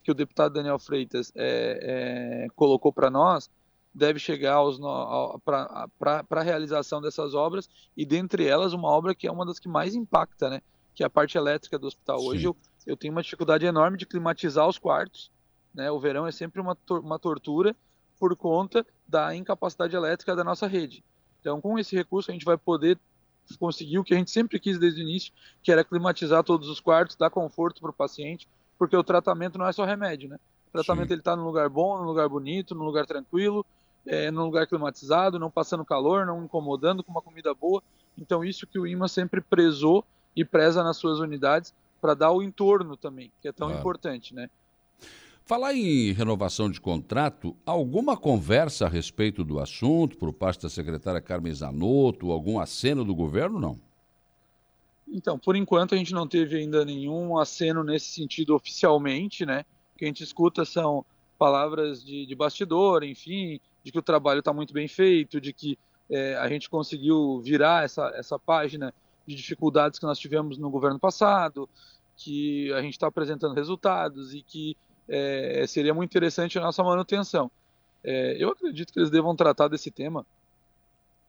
que 0.07 0.13
o 0.13 0.15
deputado 0.15 0.53
Daniel 0.53 0.79
Freitas 0.79 1.33
é, 1.35 2.45
é, 2.45 2.49
colocou 2.55 2.93
para 2.93 3.11
nós, 3.11 3.51
deve 3.93 4.21
chegar 4.21 4.61
para 5.45 6.25
a 6.31 6.43
realização 6.43 7.03
dessas 7.03 7.35
obras 7.35 7.69
e 7.97 8.07
dentre 8.07 8.47
elas 8.47 8.73
uma 8.73 8.87
obra 8.87 9.17
que 9.17 9.27
é 9.27 9.33
uma 9.33 9.45
das 9.45 9.59
que 9.59 9.69
mais 9.69 9.97
impacta, 9.97 10.49
né? 10.49 10.63
Que 10.95 11.03
é 11.03 11.07
a 11.07 11.11
parte 11.11 11.37
elétrica 11.37 11.77
do 11.77 11.89
hospital. 11.89 12.21
Sim. 12.21 12.29
Hoje 12.29 12.45
eu, 12.45 12.57
eu 12.87 12.97
tenho 12.97 13.13
uma 13.13 13.21
dificuldade 13.21 13.67
enorme 13.67 13.99
de 13.99 14.07
climatizar 14.07 14.69
os 14.69 14.79
quartos, 14.79 15.29
né? 15.75 15.91
O 15.91 15.99
verão 15.99 16.25
é 16.25 16.31
sempre 16.31 16.61
uma, 16.61 16.79
uma 16.89 17.19
tortura 17.19 17.75
por 18.17 18.37
conta 18.37 18.87
da 19.09 19.35
incapacidade 19.35 19.97
elétrica 19.97 20.37
da 20.37 20.45
nossa 20.45 20.69
rede. 20.69 21.03
Então, 21.41 21.61
com 21.61 21.77
esse 21.81 21.97
recurso 21.97 22.31
a 22.31 22.33
gente 22.33 22.45
vai 22.45 22.57
poder 22.57 22.97
conseguir 23.59 23.99
o 23.99 24.05
que 24.05 24.15
a 24.15 24.17
gente 24.17 24.31
sempre 24.31 24.61
quis 24.61 24.79
desde 24.79 25.01
o 25.01 25.03
início, 25.03 25.33
que 25.65 25.73
era 25.73 25.83
climatizar 25.83 26.45
todos 26.45 26.69
os 26.69 26.79
quartos, 26.79 27.17
dar 27.17 27.29
conforto 27.29 27.81
para 27.81 27.91
o 27.91 27.93
paciente, 27.93 28.47
porque 28.79 28.97
o 28.97 29.05
tratamento 29.05 29.59
não 29.59 29.67
é 29.67 29.73
só 29.73 29.85
remédio, 29.85 30.29
né? 30.29 30.39
O 30.69 30.73
tratamento 30.73 31.09
Sim. 31.09 31.15
ele 31.15 31.21
está 31.21 31.35
num 31.35 31.45
lugar 31.45 31.69
bom, 31.69 31.99
num 31.99 32.05
lugar 32.05 32.29
bonito, 32.29 32.75
num 32.75 32.85
lugar 32.85 33.07
tranquilo, 33.07 33.65
é, 34.07 34.31
num 34.31 34.45
lugar 34.45 34.67
climatizado, 34.67 35.39
não 35.39 35.51
passando 35.51 35.85
calor, 35.85 36.27
não 36.27 36.45
incomodando, 36.45 37.03
com 37.03 37.11
uma 37.11 37.23
comida 37.23 37.53
boa. 37.55 37.83
Então, 38.17 38.45
isso 38.45 38.67
que 38.67 38.79
o 38.79 38.87
IMA 38.87 39.09
sempre 39.09 39.41
prezou 39.41 40.05
e 40.35 40.45
preza 40.45 40.83
nas 40.83 40.97
suas 40.97 41.19
unidades 41.19 41.75
para 42.01 42.15
dar 42.15 42.31
o 42.31 42.43
entorno 42.43 42.97
também, 42.97 43.33
que 43.41 43.49
é 43.49 43.53
tão 43.53 43.69
claro. 43.69 43.81
importante, 43.81 44.35
né? 44.35 44.49
Falar 45.45 45.75
em 45.75 46.13
renovação 46.13 46.69
de 46.69 46.81
contrato, 46.81 47.57
alguma 47.65 48.17
conversa 48.17 48.87
a 48.87 48.89
respeito 48.89 49.45
do 49.45 49.61
assunto 49.61 50.17
por 50.19 50.33
parte 50.33 50.63
da 50.63 50.69
secretária 50.69 51.21
Carmen 51.21 51.55
Zanotto, 51.55 52.33
algum 52.33 52.59
aceno 52.59 53.05
do 53.05 53.15
governo, 53.15 53.61
não? 53.61 53.86
Então, 55.09 55.39
por 55.39 55.57
enquanto 55.57 55.95
a 55.95 55.99
gente 55.99 56.13
não 56.13 56.27
teve 56.27 56.57
ainda 56.57 56.85
nenhum 56.85 57.39
aceno 57.39 57.85
nesse 57.85 58.07
sentido 58.07 58.55
oficialmente, 58.55 59.47
né? 59.47 59.65
O 59.95 59.99
que 59.99 60.05
a 60.05 60.09
gente 60.09 60.23
escuta 60.23 60.65
são 60.65 61.05
palavras 61.39 62.05
de, 62.05 62.27
de 62.27 62.35
bastidor, 62.35 63.05
enfim, 63.05 63.61
de 63.85 63.93
que 63.93 63.99
o 63.99 64.03
trabalho 64.03 64.41
está 64.41 64.53
muito 64.53 64.73
bem 64.73 64.89
feito, 64.89 65.41
de 65.41 65.53
que 65.53 65.79
é, 66.11 66.37
a 66.37 66.49
gente 66.49 66.69
conseguiu 66.69 67.41
virar 67.41 67.85
essa, 67.85 68.13
essa 68.15 68.39
página 68.39 68.93
de 69.27 69.35
dificuldades 69.35 69.99
que 69.99 70.07
nós 70.07 70.19
tivemos 70.19 70.59
no 70.59 70.71
governo 70.71 70.99
passado, 70.99 71.69
que 72.17 72.73
a 72.73 72.81
gente 72.81 72.95
está 72.95 73.07
apresentando 73.07 73.55
resultados 73.55 74.35
e 74.35 74.43
que 74.43 74.77
é, 75.09 75.65
seria 75.67 75.95
muito 75.95 76.11
interessante 76.11 76.59
a 76.59 76.63
nossa 76.63 76.83
manutenção. 76.83 77.51
É, 78.03 78.37
eu 78.43 78.51
acredito 78.51 78.93
que 78.93 78.99
eles 78.99 79.11
devam 79.11 79.35
tratar 79.37 79.69
desse 79.69 79.91
tema 79.91 80.25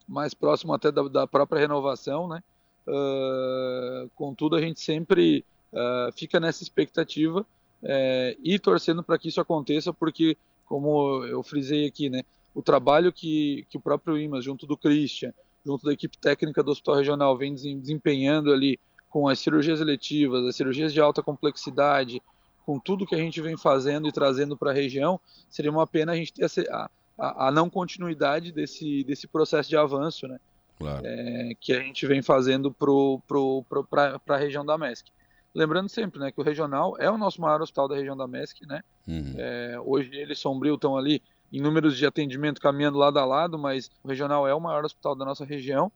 mais 0.06 0.32
próximo 0.32 0.72
até 0.72 0.90
da, 0.90 1.02
da 1.02 1.26
própria 1.26 1.60
renovação, 1.60 2.28
né? 2.28 2.42
Uh, 2.88 4.08
contudo, 4.14 4.56
a 4.56 4.60
gente 4.62 4.80
sempre 4.80 5.44
uh, 5.72 6.10
fica 6.16 6.40
nessa 6.40 6.62
expectativa 6.62 7.40
uh, 7.40 8.40
e 8.42 8.58
torcendo 8.58 9.02
para 9.02 9.18
que 9.18 9.28
isso 9.28 9.40
aconteça, 9.40 9.92
porque, 9.92 10.38
como 10.64 11.22
eu 11.26 11.42
frisei 11.42 11.86
aqui, 11.86 12.08
né, 12.08 12.22
o 12.54 12.62
trabalho 12.62 13.12
que, 13.12 13.66
que 13.68 13.76
o 13.76 13.80
próprio 13.80 14.16
IMAS, 14.16 14.42
junto 14.42 14.66
do 14.66 14.76
Christian, 14.76 15.34
junto 15.64 15.84
da 15.84 15.92
equipe 15.92 16.16
técnica 16.16 16.62
do 16.62 16.70
Hospital 16.70 16.96
Regional, 16.96 17.36
vem 17.36 17.54
desempenhando 17.54 18.50
ali 18.52 18.80
com 19.10 19.28
as 19.28 19.38
cirurgias 19.38 19.80
eletivas, 19.80 20.46
as 20.46 20.56
cirurgias 20.56 20.92
de 20.92 21.00
alta 21.00 21.22
complexidade, 21.22 22.22
com 22.64 22.78
tudo 22.78 23.06
que 23.06 23.14
a 23.14 23.18
gente 23.18 23.40
vem 23.40 23.56
fazendo 23.56 24.08
e 24.08 24.12
trazendo 24.12 24.56
para 24.56 24.70
a 24.70 24.74
região, 24.74 25.20
seria 25.50 25.70
uma 25.70 25.86
pena 25.86 26.12
a 26.12 26.16
gente 26.16 26.32
ter 26.32 26.46
a, 26.70 26.90
a, 27.18 27.48
a, 27.48 27.52
não 27.52 27.68
continuidade 27.68 28.50
desse, 28.50 29.04
desse 29.04 29.26
processo 29.26 29.68
de 29.68 29.76
avanço, 29.76 30.26
né? 30.26 30.38
Claro. 30.78 31.02
É, 31.04 31.52
que 31.60 31.72
a 31.72 31.80
gente 31.80 32.06
vem 32.06 32.22
fazendo 32.22 32.72
para 32.72 34.20
a 34.28 34.36
região 34.36 34.64
da 34.64 34.78
MESC. 34.78 35.10
Lembrando 35.54 35.88
sempre 35.88 36.20
né, 36.20 36.30
que 36.30 36.40
o 36.40 36.44
regional 36.44 36.94
é 36.98 37.10
o 37.10 37.18
nosso 37.18 37.40
maior 37.40 37.60
hospital 37.60 37.88
da 37.88 37.96
região 37.96 38.16
da 38.16 38.28
MESC, 38.28 38.64
né? 38.66 38.82
Uhum. 39.06 39.34
É, 39.36 39.76
hoje 39.84 40.10
ele 40.14 40.34
e 40.34 40.36
Sombrio 40.36 40.74
estão 40.74 40.96
ali 40.96 41.22
em 41.52 41.60
números 41.60 41.96
de 41.96 42.06
atendimento 42.06 42.60
caminhando 42.60 42.98
lado 42.98 43.18
a 43.18 43.24
lado, 43.24 43.58
mas 43.58 43.90
o 44.04 44.08
regional 44.08 44.46
é 44.46 44.54
o 44.54 44.60
maior 44.60 44.84
hospital 44.84 45.16
da 45.16 45.24
nossa 45.24 45.44
região, 45.44 45.90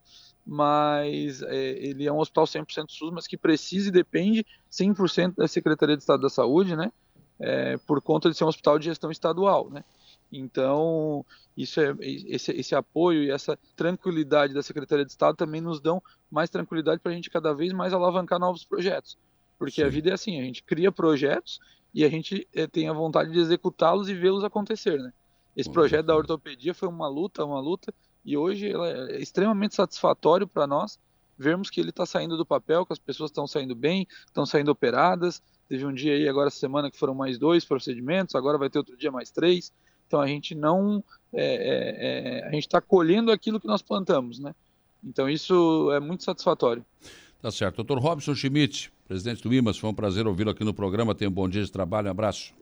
mas 0.45 1.41
é, 1.43 1.55
ele 1.55 2.05
é 2.05 2.11
um 2.11 2.19
hospital 2.19 2.45
100% 2.45 2.85
SUS, 2.89 3.11
mas 3.11 3.27
que 3.27 3.37
precisa 3.37 3.89
e 3.89 3.91
depende 3.91 4.45
100% 4.71 5.35
da 5.35 5.47
Secretaria 5.47 5.95
de 5.95 6.01
Estado 6.01 6.21
da 6.21 6.29
Saúde, 6.29 6.75
né? 6.75 6.91
É, 7.39 7.77
por 7.77 8.01
conta 8.01 8.29
de 8.29 8.37
ser 8.37 8.43
um 8.43 8.47
hospital 8.47 8.77
de 8.77 8.85
gestão 8.85 9.11
estadual, 9.11 9.69
né? 9.69 9.83
Então, 10.35 11.25
isso 11.55 11.79
é, 11.79 11.95
esse, 12.01 12.51
esse 12.51 12.75
apoio 12.75 13.23
e 13.23 13.31
essa 13.31 13.57
tranquilidade 13.75 14.53
da 14.53 14.63
Secretaria 14.63 15.05
de 15.05 15.11
Estado 15.11 15.35
também 15.35 15.61
nos 15.61 15.79
dão 15.79 16.01
mais 16.29 16.49
tranquilidade 16.49 16.99
para 17.01 17.11
a 17.11 17.15
gente 17.15 17.29
cada 17.29 17.53
vez 17.53 17.71
mais 17.71 17.93
alavancar 17.93 18.39
novos 18.39 18.65
projetos. 18.65 19.17
Porque 19.59 19.81
Sim. 19.81 19.83
a 19.83 19.89
vida 19.89 20.09
é 20.09 20.13
assim, 20.13 20.39
a 20.39 20.43
gente 20.43 20.63
cria 20.63 20.91
projetos 20.91 21.59
e 21.93 22.03
a 22.03 22.09
gente 22.09 22.47
é, 22.53 22.65
tem 22.65 22.89
a 22.89 22.93
vontade 22.93 23.31
de 23.31 23.39
executá-los 23.39 24.09
e 24.09 24.13
vê-los 24.13 24.43
acontecer, 24.43 24.99
né? 24.99 25.13
Esse 25.55 25.69
projeto 25.69 26.07
da 26.07 26.15
ortopedia 26.15 26.73
foi 26.73 26.89
uma 26.89 27.07
luta, 27.07 27.45
uma 27.45 27.59
luta, 27.59 27.93
e 28.25 28.35
hoje 28.35 28.73
é 28.73 29.21
extremamente 29.21 29.75
satisfatório 29.75 30.47
para 30.47 30.65
nós 30.65 30.97
vermos 31.37 31.69
que 31.69 31.79
ele 31.79 31.89
está 31.89 32.05
saindo 32.05 32.37
do 32.37 32.45
papel, 32.45 32.85
que 32.85 32.93
as 32.93 32.99
pessoas 32.99 33.29
estão 33.29 33.45
saindo 33.45 33.75
bem, 33.75 34.07
estão 34.25 34.45
saindo 34.45 34.71
operadas. 34.71 35.41
Teve 35.67 35.85
um 35.85 35.93
dia 35.93 36.13
aí, 36.13 36.27
agora 36.27 36.49
semana, 36.49 36.89
que 36.89 36.97
foram 36.97 37.13
mais 37.13 37.37
dois 37.37 37.65
procedimentos, 37.65 38.35
agora 38.35 38.57
vai 38.57 38.69
ter 38.69 38.79
outro 38.79 38.97
dia 38.97 39.11
mais 39.11 39.31
três. 39.31 39.71
Então 40.07 40.19
a 40.21 40.27
gente 40.27 40.53
não 40.53 41.03
é, 41.33 41.43
é, 41.43 42.39
é 42.39 42.47
a 42.47 42.51
gente 42.51 42.67
está 42.67 42.79
colhendo 42.79 43.31
aquilo 43.31 43.59
que 43.59 43.67
nós 43.67 43.81
plantamos, 43.81 44.39
né? 44.39 44.53
Então 45.03 45.29
isso 45.29 45.91
é 45.91 45.99
muito 45.99 46.23
satisfatório. 46.23 46.85
Tá 47.41 47.51
certo. 47.51 47.83
Doutor 47.83 47.99
Robson 47.99 48.33
Schmidt, 48.33 48.91
presidente 49.05 49.43
do 49.43 49.53
IMAS, 49.53 49.77
foi 49.77 49.89
um 49.89 49.93
prazer 49.93 50.25
ouvi-lo 50.25 50.51
aqui 50.51 50.63
no 50.63 50.73
programa. 50.73 51.13
Tenha 51.13 51.29
um 51.29 51.33
bom 51.33 51.49
dia 51.49 51.63
de 51.63 51.71
trabalho, 51.71 52.07
um 52.07 52.11
abraço. 52.11 52.53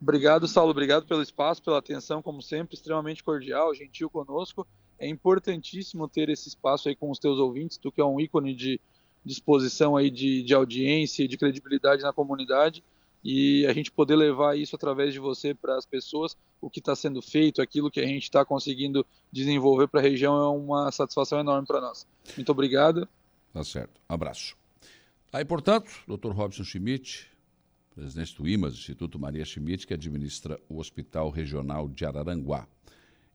Obrigado, 0.00 0.48
Saulo. 0.48 0.72
Obrigado 0.72 1.06
pelo 1.06 1.22
espaço, 1.22 1.62
pela 1.62 1.78
atenção, 1.78 2.20
como 2.20 2.42
sempre, 2.42 2.74
extremamente 2.74 3.22
cordial, 3.22 3.74
gentil 3.74 4.10
conosco. 4.10 4.66
É 4.98 5.08
importantíssimo 5.08 6.08
ter 6.08 6.28
esse 6.28 6.48
espaço 6.48 6.88
aí 6.88 6.96
com 6.96 7.10
os 7.10 7.18
teus 7.18 7.38
ouvintes, 7.38 7.78
tu 7.78 7.92
que 7.92 8.00
é 8.00 8.04
um 8.04 8.20
ícone 8.20 8.54
de 8.54 8.80
disposição 9.24 9.96
aí 9.96 10.10
de, 10.10 10.42
de 10.42 10.52
audiência 10.54 11.22
e 11.22 11.28
de 11.28 11.38
credibilidade 11.38 12.02
na 12.02 12.12
comunidade 12.12 12.84
e 13.24 13.66
a 13.66 13.72
gente 13.72 13.90
poder 13.90 14.16
levar 14.16 14.58
isso 14.58 14.76
através 14.76 15.14
de 15.14 15.18
você 15.18 15.54
para 15.54 15.78
as 15.78 15.86
pessoas, 15.86 16.36
o 16.60 16.68
que 16.68 16.78
está 16.78 16.94
sendo 16.94 17.22
feito, 17.22 17.62
aquilo 17.62 17.90
que 17.90 18.00
a 18.00 18.06
gente 18.06 18.24
está 18.24 18.44
conseguindo 18.44 19.06
desenvolver 19.32 19.88
para 19.88 20.00
a 20.00 20.02
região 20.02 20.36
é 20.36 20.48
uma 20.48 20.92
satisfação 20.92 21.40
enorme 21.40 21.66
para 21.66 21.80
nós. 21.80 22.06
Muito 22.36 22.52
obrigado. 22.52 23.08
Tá 23.52 23.64
certo. 23.64 23.98
Abraço. 24.06 24.56
Aí, 25.32 25.44
portanto, 25.44 25.90
Dr. 26.06 26.32
Robson 26.32 26.64
Schmidt, 26.64 27.26
presidente 27.94 28.36
do 28.36 28.46
IMAS, 28.46 28.74
Instituto 28.74 29.18
Maria 29.18 29.44
Schmidt, 29.44 29.86
que 29.86 29.94
administra 29.94 30.60
o 30.68 30.78
Hospital 30.78 31.30
Regional 31.30 31.88
de 31.88 32.04
Araranguá. 32.04 32.68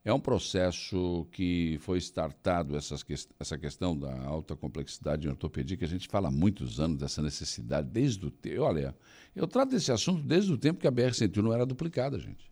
É 0.04 0.14
um 0.14 0.20
processo 0.20 1.28
que 1.32 1.78
foi 1.82 1.98
startado 1.98 2.78
essas, 2.78 3.06
essa 3.38 3.58
questão 3.58 3.98
da 3.98 4.24
alta 4.24 4.56
complexidade 4.56 5.28
em 5.28 5.30
ortopedia, 5.30 5.76
que 5.76 5.84
a 5.84 5.88
gente 5.88 6.08
fala 6.08 6.30
há 6.30 6.32
muitos 6.32 6.80
anos 6.80 6.98
dessa 6.98 7.22
necessidade, 7.22 7.90
desde 7.90 8.26
o 8.26 8.32
tempo. 8.32 8.62
Olha, 8.62 8.96
eu 9.36 9.46
trato 9.46 9.72
desse 9.72 9.92
assunto 9.92 10.24
desde 10.24 10.52
o 10.54 10.58
tempo 10.58 10.80
que 10.80 10.88
a 10.88 10.92
BR-101 10.92 11.38
não 11.42 11.54
era 11.54 11.66
duplicada, 11.66 12.18
gente. 12.18 12.50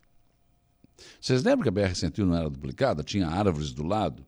Vocês 1.20 1.42
lembram 1.42 1.62
que 1.62 1.68
a 1.68 1.88
BR-101 1.88 2.18
não 2.18 2.36
era 2.36 2.50
duplicada? 2.50 3.02
Tinha 3.02 3.28
árvores 3.28 3.72
do 3.72 3.82
lado? 3.82 4.26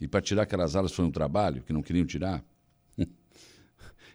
E 0.00 0.08
para 0.08 0.20
tirar 0.20 0.42
aquelas 0.42 0.74
árvores 0.74 0.94
foi 0.94 1.04
um 1.04 1.10
trabalho 1.10 1.62
que 1.62 1.72
não 1.72 1.82
queriam 1.82 2.04
tirar. 2.04 2.44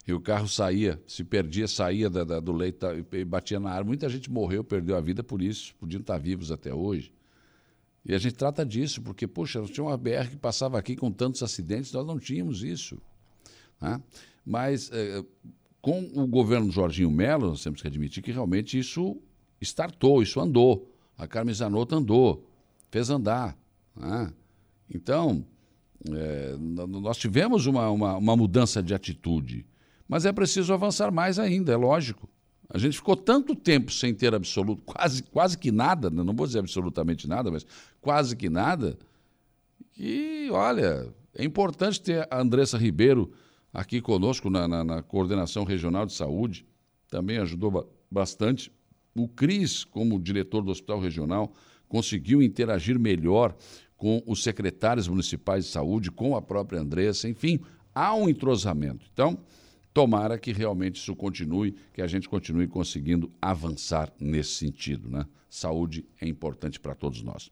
e 0.06 0.12
o 0.12 0.20
carro 0.20 0.48
saía, 0.48 1.02
se 1.08 1.24
perdia, 1.24 1.68
saía 1.70 2.10
da, 2.10 2.26
da, 2.26 2.40
do 2.42 2.52
leito 2.52 2.86
e 3.14 3.24
batia 3.24 3.62
na 3.62 3.70
árvore. 3.70 3.88
Muita 3.88 4.10
gente 4.10 4.30
morreu, 4.30 4.62
perdeu 4.62 4.98
a 4.98 5.02
vida 5.02 5.24
por 5.24 5.42
isso, 5.42 5.74
podiam 5.76 6.02
estar 6.02 6.18
vivos 6.18 6.52
até 6.52 6.74
hoje. 6.74 7.14
E 8.06 8.14
a 8.14 8.18
gente 8.18 8.36
trata 8.36 8.66
disso, 8.66 9.02
porque, 9.02 9.26
poxa, 9.26 9.60
nós 9.60 9.70
tínhamos 9.70 9.92
uma 9.92 9.98
BR 9.98 10.30
que 10.30 10.36
passava 10.36 10.78
aqui 10.78 10.96
com 10.96 11.12
tantos 11.12 11.42
acidentes, 11.42 11.92
nós 11.94 12.06
não 12.06 12.20
tínhamos 12.20 12.64
isso. 12.64 12.98
Né? 13.80 14.02
Mas 14.46 14.92
é, 14.92 15.24
com 15.82 16.02
o 16.14 16.28
governo 16.28 16.70
Jorginho 16.70 17.10
Melo, 17.10 17.50
nós 17.50 17.64
temos 17.64 17.82
que 17.82 17.88
admitir 17.88 18.22
que 18.22 18.32
realmente 18.32 18.78
isso 18.78 19.22
startou, 19.62 20.22
isso 20.22 20.40
andou. 20.40 20.90
A 21.18 21.28
Carmen 21.28 21.54
Zanotto 21.54 21.96
andou, 21.96 22.50
fez 22.92 23.10
andar. 23.10 23.58
Né? 23.96 24.34
Então, 24.90 25.46
é, 26.10 26.56
nós 26.58 27.18
tivemos 27.18 27.66
uma, 27.66 27.90
uma, 27.90 28.18
uma 28.18 28.36
mudança 28.36 28.84
de 28.84 28.94
atitude, 28.94 29.66
mas 30.08 30.26
é 30.26 30.34
preciso 30.34 30.74
avançar 30.74 31.12
mais 31.12 31.40
ainda, 31.40 31.72
é 31.72 31.78
lógico. 31.78 32.30
A 32.74 32.80
gente 32.80 32.98
ficou 32.98 33.16
tanto 33.16 33.56
tempo 33.56 33.92
sem 33.92 34.16
ter 34.16 34.34
absoluto, 34.34 34.82
quase, 34.84 35.22
quase 35.22 35.56
que 35.56 35.72
nada, 35.72 36.10
né? 36.10 36.24
não 36.24 36.34
vou 36.34 36.48
dizer 36.48 36.58
absolutamente 36.58 37.28
nada, 37.28 37.52
mas 37.52 37.64
quase 38.02 38.36
que 38.36 38.50
nada, 38.50 38.98
que, 39.92 40.50
olha, 40.52 41.14
é 41.36 41.46
importante 41.46 42.02
ter 42.02 42.28
a 42.32 42.42
Andressa 42.42 42.76
Ribeiro 42.76 43.32
aqui 43.72 44.02
conosco 44.02 44.50
na, 44.50 44.68
na, 44.68 44.84
na 44.84 45.04
Coordenação 45.04 45.64
Regional 45.64 46.08
de 46.08 46.14
Saúde, 46.14 46.66
também 47.10 47.38
ajudou 47.38 47.88
bastante. 48.10 48.72
O 49.16 49.28
Cris, 49.28 49.84
como 49.84 50.20
diretor 50.20 50.64
do 50.64 50.72
Hospital 50.72 51.00
Regional, 51.00 51.54
conseguiu 51.88 52.42
interagir 52.42 52.98
melhor 52.98 53.56
com 53.96 54.24
os 54.26 54.42
secretários 54.42 55.08
municipais 55.08 55.66
de 55.66 55.72
saúde, 55.72 56.10
com 56.10 56.36
a 56.36 56.42
própria 56.42 56.82
Andressa, 56.82 57.30
enfim, 57.30 57.60
há 57.94 58.16
um 58.16 58.28
entrosamento. 58.28 59.06
Então, 59.14 59.38
tomara 59.94 60.38
que 60.38 60.52
realmente 60.52 60.96
isso 60.96 61.16
continue, 61.16 61.76
que 61.94 62.02
a 62.02 62.08
gente 62.08 62.28
continue 62.28 62.68
conseguindo 62.68 63.32
avançar 63.42 64.12
nesse 64.20 64.56
sentido. 64.56 65.10
Né? 65.10 65.26
Saúde 65.50 66.06
é 66.20 66.28
importante 66.28 66.80
para 66.80 66.96
todos 66.96 67.22
nós. 67.22 67.52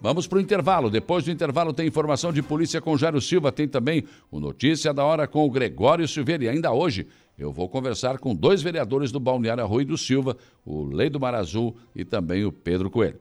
Vamos 0.00 0.26
para 0.26 0.38
o 0.38 0.40
intervalo. 0.40 0.90
Depois 0.90 1.24
do 1.24 1.30
intervalo 1.30 1.72
tem 1.72 1.86
informação 1.86 2.32
de 2.32 2.42
polícia 2.42 2.80
com 2.80 2.96
Jairo 2.96 3.20
Silva. 3.20 3.52
Tem 3.52 3.68
também 3.68 4.02
o 4.32 4.40
Notícia 4.40 4.92
da 4.92 5.04
Hora 5.04 5.28
com 5.28 5.46
o 5.46 5.50
Gregório 5.50 6.08
Silveira. 6.08 6.44
E 6.44 6.48
ainda 6.48 6.72
hoje 6.72 7.06
eu 7.38 7.52
vou 7.52 7.68
conversar 7.68 8.18
com 8.18 8.34
dois 8.34 8.62
vereadores 8.62 9.12
do 9.12 9.20
Balneário 9.20 9.62
Arroio 9.62 9.86
do 9.86 9.96
Silva, 9.96 10.36
o 10.64 10.82
Lei 10.82 11.08
do 11.08 11.20
Mar 11.20 11.34
Azul 11.34 11.76
e 11.94 12.04
também 12.04 12.44
o 12.44 12.50
Pedro 12.50 12.90
Coelho. 12.90 13.20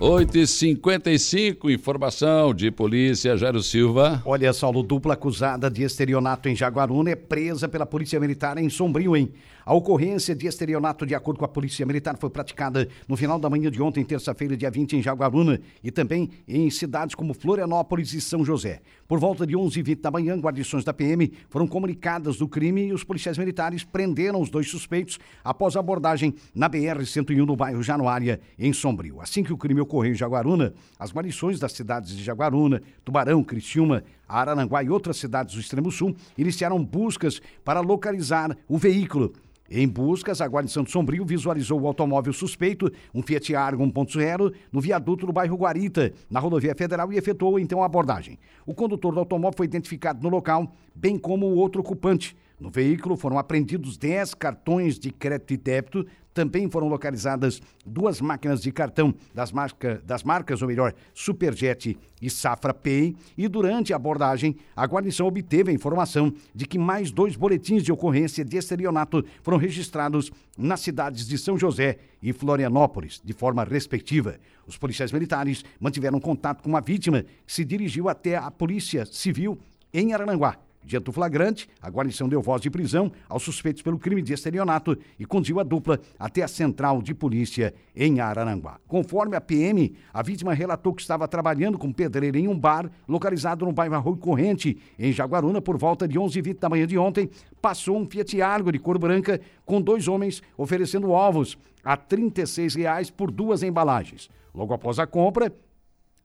8h55, 0.00 1.72
informação 1.72 2.54
de 2.54 2.70
polícia, 2.70 3.36
Jairo 3.36 3.60
Silva. 3.60 4.22
Olha, 4.24 4.52
Saulo, 4.52 4.80
dupla 4.80 5.14
acusada 5.14 5.68
de 5.68 5.82
estelionato 5.82 6.48
em 6.48 6.54
Jaguaruna 6.54 7.10
é 7.10 7.16
presa 7.16 7.68
pela 7.68 7.84
Polícia 7.84 8.20
Militar 8.20 8.58
em 8.58 8.70
Sombrio, 8.70 9.16
hein? 9.16 9.32
A 9.68 9.74
ocorrência 9.74 10.34
de 10.34 10.46
estelionato, 10.46 11.04
de 11.04 11.14
acordo 11.14 11.36
com 11.36 11.44
a 11.44 11.48
Polícia 11.48 11.84
Militar, 11.84 12.16
foi 12.16 12.30
praticada 12.30 12.88
no 13.06 13.18
final 13.18 13.38
da 13.38 13.50
manhã 13.50 13.70
de 13.70 13.82
ontem, 13.82 14.02
terça-feira, 14.02 14.56
dia 14.56 14.70
20, 14.70 14.96
em 14.96 15.02
Jaguaruna 15.02 15.60
e 15.84 15.90
também 15.90 16.30
em 16.48 16.70
cidades 16.70 17.14
como 17.14 17.34
Florianópolis 17.34 18.14
e 18.14 18.20
São 18.22 18.42
José. 18.42 18.80
Por 19.06 19.18
volta 19.18 19.46
de 19.46 19.54
11h20 19.54 20.00
da 20.00 20.10
manhã, 20.10 20.38
guarnições 20.38 20.84
da 20.84 20.94
PM 20.94 21.30
foram 21.50 21.66
comunicadas 21.66 22.38
do 22.38 22.48
crime 22.48 22.86
e 22.86 22.94
os 22.94 23.04
policiais 23.04 23.36
militares 23.36 23.84
prenderam 23.84 24.40
os 24.40 24.48
dois 24.48 24.70
suspeitos 24.70 25.18
após 25.44 25.76
abordagem 25.76 26.34
na 26.54 26.70
BR-101 26.70 27.44
no 27.44 27.54
bairro 27.54 27.82
Januária, 27.82 28.40
em 28.58 28.72
Sombrio. 28.72 29.20
Assim 29.20 29.44
que 29.44 29.52
o 29.52 29.58
crime 29.58 29.82
ocorreu 29.82 30.12
em 30.12 30.16
Jaguaruna, 30.16 30.72
as 30.98 31.12
guarnições 31.12 31.60
das 31.60 31.72
cidades 31.72 32.16
de 32.16 32.24
Jaguaruna, 32.24 32.80
Tubarão, 33.04 33.44
Criciúma, 33.44 34.02
Araranguá 34.26 34.82
e 34.82 34.88
outras 34.88 35.18
cidades 35.18 35.56
do 35.56 35.60
extremo 35.60 35.92
sul 35.92 36.16
iniciaram 36.38 36.82
buscas 36.82 37.38
para 37.62 37.80
localizar 37.80 38.56
o 38.66 38.78
veículo. 38.78 39.34
Em 39.70 39.86
buscas, 39.86 40.40
a 40.40 40.46
guarnição 40.46 40.82
de 40.82 40.90
Sombrio 40.90 41.26
visualizou 41.26 41.78
o 41.78 41.86
automóvel 41.86 42.32
suspeito, 42.32 42.90
um 43.14 43.20
Fiat 43.20 43.54
Argo 43.54 43.84
1.0, 43.84 44.54
no 44.72 44.80
viaduto 44.80 45.26
do 45.26 45.32
bairro 45.32 45.58
Guarita, 45.58 46.10
na 46.30 46.40
rodovia 46.40 46.74
federal, 46.74 47.12
e 47.12 47.18
efetuou 47.18 47.58
então 47.58 47.82
a 47.82 47.86
abordagem. 47.86 48.38
O 48.64 48.72
condutor 48.72 49.12
do 49.12 49.18
automóvel 49.20 49.56
foi 49.58 49.66
identificado 49.66 50.22
no 50.22 50.30
local, 50.30 50.74
bem 50.94 51.18
como 51.18 51.44
o 51.44 51.56
outro 51.56 51.82
ocupante. 51.82 52.34
No 52.58 52.70
veículo 52.70 53.14
foram 53.14 53.38
apreendidos 53.38 53.98
10 53.98 54.34
cartões 54.34 54.98
de 54.98 55.10
crédito 55.10 55.52
e 55.52 55.56
débito. 55.58 56.06
Também 56.38 56.70
foram 56.70 56.86
localizadas 56.86 57.60
duas 57.84 58.20
máquinas 58.20 58.62
de 58.62 58.70
cartão 58.70 59.12
das, 59.34 59.50
marca, 59.50 60.00
das 60.06 60.22
marcas, 60.22 60.62
ou 60.62 60.68
melhor, 60.68 60.94
Superjet 61.12 61.98
e 62.22 62.30
Safra 62.30 62.72
Pay. 62.72 63.16
E 63.36 63.48
durante 63.48 63.92
a 63.92 63.96
abordagem, 63.96 64.54
a 64.76 64.86
guarnição 64.86 65.26
obteve 65.26 65.72
a 65.72 65.74
informação 65.74 66.32
de 66.54 66.64
que 66.64 66.78
mais 66.78 67.10
dois 67.10 67.34
boletins 67.34 67.82
de 67.82 67.90
ocorrência 67.90 68.44
de 68.44 68.56
estelionato 68.56 69.24
foram 69.42 69.58
registrados 69.58 70.30
nas 70.56 70.78
cidades 70.78 71.26
de 71.26 71.36
São 71.36 71.58
José 71.58 71.98
e 72.22 72.32
Florianópolis, 72.32 73.20
de 73.24 73.32
forma 73.32 73.64
respectiva. 73.64 74.38
Os 74.64 74.78
policiais 74.78 75.10
militares 75.10 75.64
mantiveram 75.80 76.20
contato 76.20 76.62
com 76.62 76.68
uma 76.68 76.80
vítima 76.80 77.24
que 77.44 77.52
se 77.52 77.64
dirigiu 77.64 78.08
até 78.08 78.36
a 78.36 78.48
Polícia 78.48 79.04
Civil 79.06 79.58
em 79.92 80.12
Arananguá 80.12 80.56
Diante 80.88 81.04
do 81.04 81.12
flagrante, 81.12 81.68
a 81.82 81.90
guarnição 81.90 82.30
deu 82.30 82.40
voz 82.40 82.62
de 82.62 82.70
prisão 82.70 83.12
aos 83.28 83.42
suspeitos 83.42 83.82
pelo 83.82 83.98
crime 83.98 84.22
de 84.22 84.32
estelionato 84.32 84.96
e 85.18 85.26
conduziu 85.26 85.60
a 85.60 85.62
dupla 85.62 86.00
até 86.18 86.42
a 86.42 86.48
central 86.48 87.02
de 87.02 87.12
polícia 87.12 87.74
em 87.94 88.20
Araranguá. 88.20 88.80
Conforme 88.88 89.36
a 89.36 89.40
PM, 89.40 89.94
a 90.14 90.22
vítima 90.22 90.54
relatou 90.54 90.94
que 90.94 91.02
estava 91.02 91.28
trabalhando 91.28 91.76
com 91.76 91.92
pedreiro 91.92 92.38
em 92.38 92.48
um 92.48 92.58
bar 92.58 92.90
localizado 93.06 93.66
no 93.66 93.72
bairro 93.72 93.96
Arroio 93.96 94.16
Corrente, 94.16 94.78
em 94.98 95.12
Jaguaruna, 95.12 95.60
por 95.60 95.76
volta 95.76 96.08
de 96.08 96.18
11h20 96.18 96.58
da 96.58 96.70
manhã 96.70 96.86
de 96.86 96.96
ontem. 96.96 97.28
Passou 97.60 97.98
um 97.98 98.08
Fiat 98.08 98.40
Argo 98.40 98.72
de 98.72 98.78
cor 98.78 98.98
branca 98.98 99.38
com 99.66 99.82
dois 99.82 100.08
homens 100.08 100.42
oferecendo 100.56 101.10
ovos 101.10 101.58
a 101.84 101.98
36 101.98 102.76
reais 102.76 103.10
por 103.10 103.30
duas 103.30 103.62
embalagens. 103.62 104.30
Logo 104.54 104.72
após 104.72 104.98
a 104.98 105.06
compra, 105.06 105.52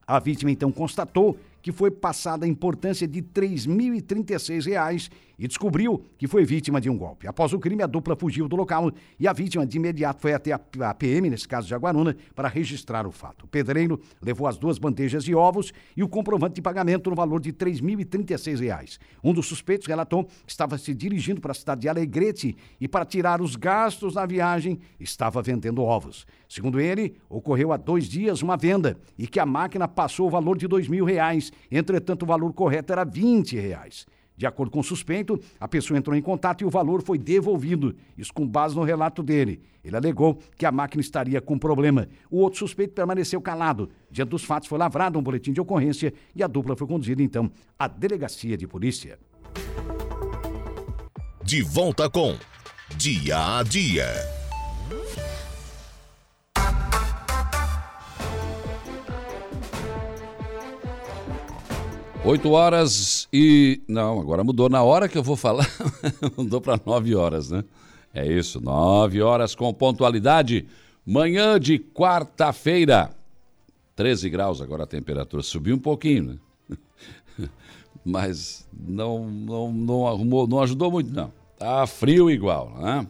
a 0.07 0.19
vítima 0.19 0.52
então 0.52 0.72
constatou 0.72 1.38
que 1.64 1.72
foi 1.72 1.90
passada 1.90 2.45
a 2.45 2.48
importância 2.48 3.07
de 3.07 3.19
R$ 3.19 3.27
3.036 3.34 5.10
e 5.40 5.48
descobriu 5.48 6.06
que 6.18 6.27
foi 6.27 6.45
vítima 6.45 6.80
de 6.80 6.90
um 6.90 6.98
golpe. 6.98 7.26
Após 7.26 7.53
o 7.53 7.60
crime, 7.60 7.81
a 7.81 7.88
dupla 7.88 8.15
fugiu 8.15 8.48
do 8.49 8.56
local 8.56 8.91
e 9.18 9.27
a 9.27 9.34
vítima 9.34 9.65
de 9.65 9.77
imediato 9.77 10.22
foi 10.22 10.34
até 10.34 10.52
a 10.52 10.94
PM, 10.94 11.30
nesse 11.30 11.48
caso 11.48 11.65
de 11.65 11.73
Aguaruna, 11.73 12.15
para 12.35 12.49
registrar 12.49 13.07
o 13.07 13.11
fato. 13.11 13.45
O 13.45 13.48
pedreiro 13.48 13.99
levou 14.22 14.45
as 14.45 14.57
duas 14.57 14.77
bandejas 14.77 15.23
de 15.23 15.34
ovos 15.34 15.73
e 15.95 16.03
o 16.03 16.10
comprovante 16.10 16.56
de 16.56 16.61
pagamento 16.61 17.10
no 17.10 17.15
valor 17.15 17.40
de 17.40 17.49
R$ 17.49 17.56
3.036. 17.56 18.99
Um 19.23 19.34
dos 19.34 19.48
suspeitos 19.48 19.88
relatou 19.88 20.26
que 20.26 20.52
estava 20.52 20.77
se 20.77 20.94
dirigindo 20.94 21.40
para 21.40 21.52
a 21.52 21.56
cidade 21.56 21.81
de 21.81 21.90
Alegrete 21.90 22.57
e, 22.80 22.90
para 22.90 23.06
tirar 23.06 23.41
os 23.41 23.56
gastos 23.56 24.15
da 24.15 24.26
viagem, 24.26 24.80
estava 24.99 25.41
vendendo 25.41 25.81
ovos. 25.81 26.27
Segundo 26.49 26.80
ele, 26.80 27.15
ocorreu 27.30 27.72
há 27.72 27.77
dois 27.77 28.06
dias 28.06 28.41
uma 28.41 28.57
venda 28.57 28.98
e 29.18 29.26
que 29.27 29.40
a 29.40 29.45
máquina 29.45 29.88
passou 29.88 30.27
o 30.27 30.30
valor 30.30 30.57
de 30.57 30.68
mil 30.90 31.06
reais. 31.06 31.53
Entretanto, 31.72 32.24
o 32.24 32.26
valor 32.26 32.54
correto 32.54 32.92
era 32.92 33.04
20 33.04 33.58
reais. 33.58 34.06
De 34.36 34.48
acordo 34.48 34.72
com 34.72 34.80
o 34.80 34.84
suspeito, 34.84 35.40
a 35.60 35.68
pessoa 35.68 35.98
entrou 35.98 36.16
em 36.16 36.22
contato 36.22 36.62
e 36.62 36.66
o 36.66 36.70
valor 36.70 37.04
foi 37.04 37.18
devolvido. 37.18 37.96
Isso 38.18 38.34
com 38.34 38.48
base 38.48 38.76
no 38.76 38.84
relato 38.84 39.22
dele. 39.22 39.62
Ele 39.84 39.96
alegou 39.96 40.40
que 40.58 40.66
a 40.66 40.72
máquina 40.72 41.02
estaria 41.02 41.40
com 41.40 41.58
problema. 41.58 42.08
O 42.32 42.40
outro 42.40 42.60
suspeito 42.60 42.94
permaneceu 42.94 43.40
calado. 43.40 43.90
Diante 44.10 44.30
dos 44.30 44.44
fatos, 44.44 44.68
foi 44.68 44.78
lavrado 44.78 45.20
um 45.20 45.24
boletim 45.24 45.54
de 45.54 45.62
ocorrência 45.62 46.14
e 46.36 46.42
a 46.42 46.48
dupla 46.48 46.76
foi 46.76 46.88
conduzida, 46.88 47.22
então, 47.22 47.52
à 47.78 47.88
delegacia 47.88 48.58
de 48.58 48.68
polícia. 48.68 49.20
De 51.44 51.62
volta 51.62 52.10
com 52.10 52.36
Dia 52.98 53.60
a 53.60 53.64
Dia. 53.64 54.43
8 62.26 62.50
horas 62.52 63.28
e. 63.34 63.82
Não, 63.86 64.18
agora 64.18 64.45
mudou. 64.45 64.70
Na 64.70 64.82
hora 64.82 65.10
que 65.10 65.18
eu 65.18 65.24
vou 65.24 65.36
falar, 65.36 65.70
mudou 66.38 66.62
para 66.62 66.80
9 66.84 67.14
horas, 67.16 67.52
né? 67.52 67.66
É 68.14 68.26
isso, 68.26 68.62
9 68.62 69.22
horas 69.22 69.54
com 69.54 69.74
pontualidade. 69.74 70.66
Manhã 71.06 71.60
de 71.60 71.78
quarta-feira. 71.78 73.14
13 73.98 74.30
graus 74.30 74.62
agora 74.62 74.84
a 74.84 74.88
temperatura. 74.88 75.44
Subiu 75.44 75.76
um 75.76 75.80
pouquinho, 75.80 76.40
né? 76.70 77.50
Mas 78.06 78.66
não, 78.72 79.30
não, 79.30 79.74
não, 79.74 80.08
arrumou, 80.08 80.48
não 80.48 80.62
ajudou 80.62 80.90
muito, 80.90 81.14
não. 81.14 81.32
Tá 81.60 81.86
frio 81.86 82.32
igual, 82.32 82.72
né? 82.80 83.06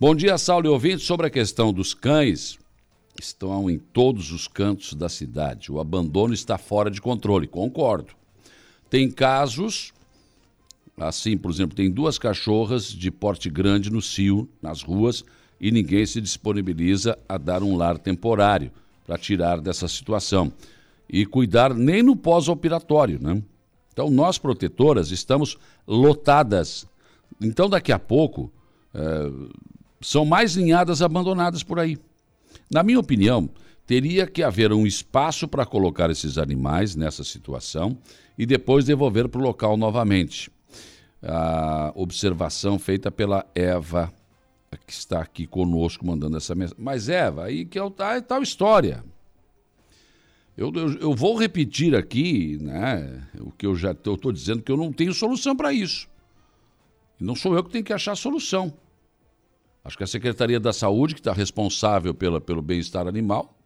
Bom 0.00 0.14
dia, 0.14 0.38
Saulo 0.38 0.66
e 0.66 0.70
ouvintes. 0.70 1.04
Sobre 1.04 1.26
a 1.26 1.30
questão 1.30 1.70
dos 1.70 1.92
cães, 1.92 2.58
estão 3.20 3.68
em 3.68 3.78
todos 3.78 4.32
os 4.32 4.48
cantos 4.48 4.94
da 4.94 5.10
cidade. 5.10 5.70
O 5.70 5.78
abandono 5.78 6.32
está 6.32 6.56
fora 6.56 6.90
de 6.90 7.00
controle, 7.00 7.46
concordo. 7.46 8.17
Tem 8.90 9.10
casos, 9.10 9.92
assim, 10.96 11.36
por 11.36 11.50
exemplo, 11.50 11.76
tem 11.76 11.90
duas 11.90 12.18
cachorras 12.18 12.86
de 12.86 13.10
porte 13.10 13.50
grande 13.50 13.90
no 13.90 14.00
cio, 14.00 14.48
nas 14.62 14.82
ruas, 14.82 15.24
e 15.60 15.70
ninguém 15.70 16.06
se 16.06 16.20
disponibiliza 16.20 17.18
a 17.28 17.36
dar 17.36 17.62
um 17.62 17.76
lar 17.76 17.98
temporário 17.98 18.70
para 19.06 19.18
tirar 19.18 19.60
dessa 19.60 19.88
situação. 19.88 20.52
E 21.08 21.26
cuidar 21.26 21.74
nem 21.74 22.02
no 22.02 22.14
pós-operatório, 22.14 23.18
né? 23.20 23.42
Então, 23.92 24.10
nós 24.10 24.38
protetoras 24.38 25.10
estamos 25.10 25.56
lotadas. 25.86 26.86
Então, 27.40 27.68
daqui 27.68 27.90
a 27.90 27.98
pouco, 27.98 28.52
é, 28.94 29.30
são 30.00 30.24
mais 30.24 30.54
linhadas 30.54 31.02
abandonadas 31.02 31.62
por 31.62 31.80
aí. 31.80 31.98
Na 32.70 32.82
minha 32.82 33.00
opinião, 33.00 33.48
teria 33.86 34.26
que 34.26 34.42
haver 34.42 34.72
um 34.72 34.86
espaço 34.86 35.48
para 35.48 35.66
colocar 35.66 36.10
esses 36.10 36.38
animais 36.38 36.94
nessa 36.94 37.24
situação 37.24 37.98
e 38.38 38.46
depois 38.46 38.84
devolver 38.84 39.28
para 39.28 39.40
o 39.40 39.44
local 39.44 39.76
novamente. 39.76 40.48
A 41.20 41.92
observação 41.96 42.78
feita 42.78 43.10
pela 43.10 43.44
Eva, 43.52 44.14
que 44.86 44.92
está 44.92 45.20
aqui 45.20 45.46
conosco 45.46 46.06
mandando 46.06 46.36
essa 46.36 46.54
mensagem. 46.54 46.82
Mas, 46.82 47.08
Eva, 47.08 47.46
aí 47.46 47.64
que 47.64 47.76
é, 47.76 47.82
o, 47.82 47.92
é 47.98 48.20
tal 48.20 48.40
história. 48.40 49.04
Eu, 50.56 50.72
eu, 50.74 50.92
eu, 50.98 51.14
vou 51.14 51.36
repetir 51.36 51.94
aqui 51.94 52.58
né, 52.60 53.26
o 53.40 53.50
que 53.50 53.66
eu 53.66 53.74
já 53.74 53.90
estou 53.90 54.32
dizendo, 54.32 54.62
que 54.62 54.70
eu 54.70 54.76
não 54.76 54.92
tenho 54.92 55.12
solução 55.12 55.56
para 55.56 55.72
isso. 55.72 56.08
E 57.20 57.24
não 57.24 57.34
sou 57.34 57.56
eu 57.56 57.64
que 57.64 57.70
tenho 57.70 57.84
que 57.84 57.92
achar 57.92 58.16
solução. 58.16 58.72
Acho 59.84 59.96
que 59.96 60.04
a 60.04 60.06
Secretaria 60.08 60.60
da 60.60 60.72
Saúde, 60.72 61.14
que 61.14 61.20
está 61.20 61.32
responsável 61.32 62.14
pela, 62.14 62.40
pelo 62.40 62.60
bem-estar 62.62 63.06
animal, 63.06 63.56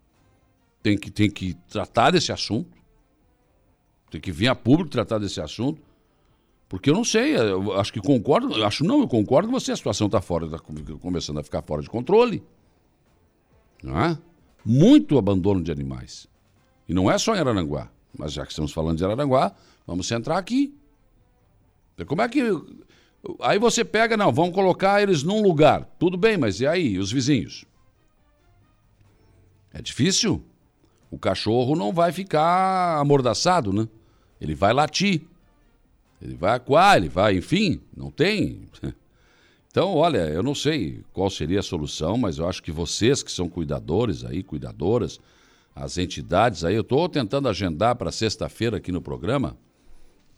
tem 0.83 0.97
que, 0.97 1.11
tem 1.11 1.31
que 1.31 1.55
tratar 1.69 2.11
desse 2.11 2.33
assunto. 2.33 2.82
Tem 4.13 4.21
que 4.21 4.31
vir 4.31 4.49
a 4.49 4.55
público 4.55 4.91
tratar 4.91 5.19
desse 5.19 5.41
assunto. 5.41 5.81
Porque 6.69 6.91
eu 6.91 6.95
não 6.95 7.03
sei, 7.03 7.35
eu 7.35 7.79
acho 7.81 7.91
que 7.91 7.99
concordo, 7.99 8.63
acho 8.63 8.85
não, 8.85 9.01
eu 9.01 9.09
concordo 9.09 9.49
com 9.49 9.59
você, 9.59 9.73
a 9.73 9.77
situação 9.77 10.07
está 10.07 10.21
fora, 10.21 10.45
está 10.45 10.59
começando 11.01 11.39
a 11.39 11.43
ficar 11.43 11.63
fora 11.63 11.81
de 11.81 11.89
controle. 11.89 12.43
Não 13.83 13.99
é? 13.99 14.19
Muito 14.65 15.17
abandono 15.17 15.63
de 15.63 15.73
animais. 15.73 16.29
E 16.87 16.93
não 16.93 17.11
é 17.11 17.17
só 17.17 17.35
em 17.35 17.39
Araranguá, 17.39 17.91
mas 18.17 18.35
já 18.35 18.45
que 18.45 18.53
estamos 18.53 18.71
falando 18.71 18.99
de 18.99 19.05
Araranguá, 19.05 19.55
vamos 19.87 20.07
centrar 20.07 20.37
aqui. 20.37 20.75
Como 22.07 22.21
é 22.21 22.29
que. 22.29 22.43
Aí 23.41 23.59
você 23.59 23.83
pega, 23.83 24.15
não, 24.15 24.31
vamos 24.31 24.55
colocar 24.55 25.03
eles 25.03 25.23
num 25.23 25.43
lugar. 25.43 25.85
Tudo 25.99 26.19
bem, 26.19 26.37
mas 26.37 26.61
e 26.61 26.67
aí, 26.67 26.99
os 26.99 27.11
vizinhos? 27.11 27.65
É 29.73 29.81
difícil. 29.81 30.45
O 31.11 31.19
cachorro 31.19 31.77
não 31.77 31.93
vai 31.93 32.13
ficar 32.13 32.99
amordaçado, 32.99 33.73
né? 33.73 33.89
Ele 34.43 34.57
vai 34.57 34.73
latir, 34.73 35.23
ele 36.21 36.35
vai 36.35 36.57
acuar, 36.57 36.97
ele 36.97 37.09
vai, 37.09 37.37
enfim, 37.37 37.81
não 37.97 38.11
tem. 38.11 38.69
Então, 39.75 39.95
olha, 39.95 40.29
eu 40.29 40.43
não 40.43 40.55
sei 40.55 41.03
qual 41.15 41.31
seria 41.31 41.61
a 41.61 41.63
solução, 41.63 42.19
mas 42.19 42.37
eu 42.37 42.47
acho 42.47 42.63
que 42.63 42.71
vocês 42.71 43.23
que 43.23 43.33
são 43.33 43.49
cuidadores 43.49 44.23
aí, 44.23 44.43
cuidadoras, 44.43 45.19
as 45.75 45.97
entidades 45.97 46.63
aí, 46.63 46.75
eu 46.75 46.83
estou 46.83 47.09
tentando 47.09 47.49
agendar 47.49 47.97
para 47.97 48.13
sexta-feira 48.13 48.77
aqui 48.77 48.93
no 48.93 49.01
programa, 49.01 49.57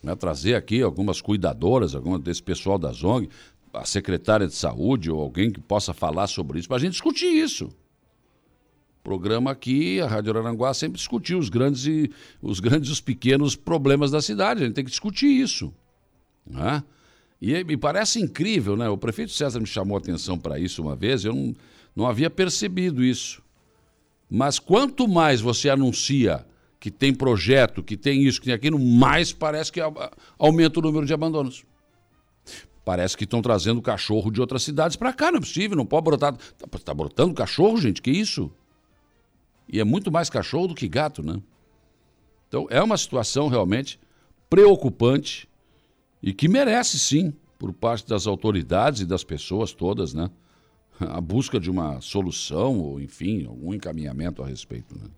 né, 0.04 0.14
trazer 0.14 0.54
aqui 0.54 0.80
algumas 0.82 1.20
cuidadoras, 1.20 1.96
alguma 1.96 2.16
desse 2.16 2.44
pessoal 2.44 2.78
da 2.78 2.92
ZONG, 2.92 3.28
a 3.72 3.84
secretária 3.84 4.46
de 4.46 4.54
saúde 4.54 5.10
ou 5.10 5.20
alguém 5.20 5.50
que 5.50 5.60
possa 5.60 5.92
falar 5.92 6.28
sobre 6.28 6.60
isso, 6.60 6.68
para 6.68 6.76
a 6.76 6.80
gente 6.80 6.92
discutir 6.92 7.26
isso 7.26 7.74
programa 9.04 9.50
aqui, 9.50 10.00
a 10.00 10.06
Rádio 10.06 10.36
Aranguá 10.36 10.72
sempre 10.72 10.96
discutiu 10.96 11.38
os 11.38 11.50
grandes 11.50 11.86
e 11.86 12.10
os 12.40 12.58
grandes 12.58 12.90
os 12.90 13.02
pequenos 13.02 13.54
problemas 13.54 14.10
da 14.10 14.22
cidade. 14.22 14.62
A 14.62 14.66
gente 14.66 14.74
tem 14.74 14.84
que 14.84 14.90
discutir 14.90 15.26
isso. 15.26 15.72
Né? 16.46 16.82
E 17.40 17.62
me 17.64 17.76
parece 17.76 18.18
incrível, 18.18 18.76
né? 18.76 18.88
O 18.88 18.96
prefeito 18.96 19.32
César 19.32 19.60
me 19.60 19.66
chamou 19.66 19.98
a 19.98 20.00
atenção 20.00 20.38
para 20.38 20.58
isso 20.58 20.80
uma 20.80 20.96
vez, 20.96 21.24
eu 21.24 21.34
não, 21.34 21.54
não 21.94 22.06
havia 22.06 22.30
percebido 22.30 23.04
isso. 23.04 23.42
Mas 24.30 24.58
quanto 24.58 25.06
mais 25.06 25.42
você 25.42 25.68
anuncia 25.68 26.44
que 26.80 26.90
tem 26.90 27.12
projeto, 27.12 27.82
que 27.82 27.98
tem 27.98 28.24
isso, 28.24 28.40
que 28.40 28.46
tem 28.46 28.54
aquilo, 28.54 28.78
mais 28.78 29.32
parece 29.32 29.70
que 29.70 29.80
aumenta 30.38 30.78
o 30.80 30.82
número 30.82 31.04
de 31.04 31.12
abandonos. 31.12 31.64
Parece 32.84 33.16
que 33.16 33.24
estão 33.24 33.42
trazendo 33.42 33.80
cachorro 33.82 34.30
de 34.30 34.40
outras 34.40 34.62
cidades 34.62 34.96
para 34.96 35.12
cá, 35.12 35.30
não 35.30 35.38
é 35.38 35.40
possível, 35.40 35.76
não 35.76 35.86
pode 35.86 36.04
brotar. 36.04 36.34
Está 36.34 36.78
tá 36.78 36.94
brotando 36.94 37.34
cachorro, 37.34 37.78
gente, 37.78 38.00
que 38.00 38.10
isso? 38.10 38.50
E 39.68 39.80
é 39.80 39.84
muito 39.84 40.10
mais 40.10 40.28
cachorro 40.30 40.68
do 40.68 40.74
que 40.74 40.88
gato, 40.88 41.22
né? 41.22 41.40
Então 42.48 42.66
é 42.70 42.82
uma 42.82 42.96
situação 42.96 43.48
realmente 43.48 43.98
preocupante 44.48 45.48
e 46.22 46.32
que 46.32 46.48
merece 46.48 46.98
sim, 46.98 47.34
por 47.58 47.72
parte 47.72 48.06
das 48.08 48.26
autoridades 48.26 49.00
e 49.00 49.06
das 49.06 49.24
pessoas 49.24 49.72
todas, 49.72 50.14
né? 50.14 50.30
A 51.00 51.20
busca 51.20 51.58
de 51.58 51.70
uma 51.70 52.00
solução 52.00 52.78
ou, 52.78 53.00
enfim, 53.00 53.46
algum 53.46 53.74
encaminhamento 53.74 54.42
a 54.42 54.46
respeito, 54.46 54.96
né? 54.96 55.08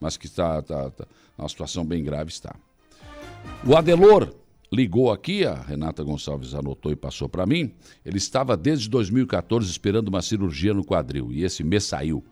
Mas 0.00 0.16
que 0.16 0.26
está 0.26 0.62
tá, 0.62 0.90
tá, 0.90 1.06
uma 1.36 1.48
situação 1.48 1.84
bem 1.84 2.04
grave 2.04 2.30
está. 2.30 2.54
O 3.66 3.76
Adelor 3.76 4.32
ligou 4.70 5.10
aqui, 5.12 5.44
a 5.44 5.54
Renata 5.54 6.02
Gonçalves 6.02 6.54
anotou 6.54 6.92
e 6.92 6.96
passou 6.96 7.28
para 7.28 7.46
mim. 7.46 7.72
Ele 8.04 8.18
estava 8.18 8.56
desde 8.56 8.88
2014 8.88 9.70
esperando 9.70 10.08
uma 10.08 10.22
cirurgia 10.22 10.74
no 10.74 10.84
quadril 10.84 11.32
e 11.32 11.44
esse 11.44 11.62
mês 11.64 11.84
saiu. 11.84 12.24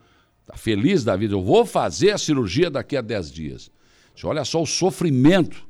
Está 0.42 0.56
feliz 0.56 1.04
da 1.04 1.16
vida. 1.16 1.34
Eu 1.34 1.42
vou 1.42 1.64
fazer 1.64 2.10
a 2.10 2.18
cirurgia 2.18 2.70
daqui 2.70 2.96
a 2.96 3.00
10 3.00 3.30
dias. 3.30 3.70
Você 4.14 4.26
olha 4.26 4.44
só 4.44 4.62
o 4.62 4.66
sofrimento 4.66 5.66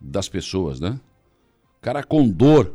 das 0.00 0.28
pessoas, 0.28 0.80
né? 0.80 0.98
O 1.78 1.80
cara 1.80 2.02
com 2.02 2.28
dor, 2.28 2.74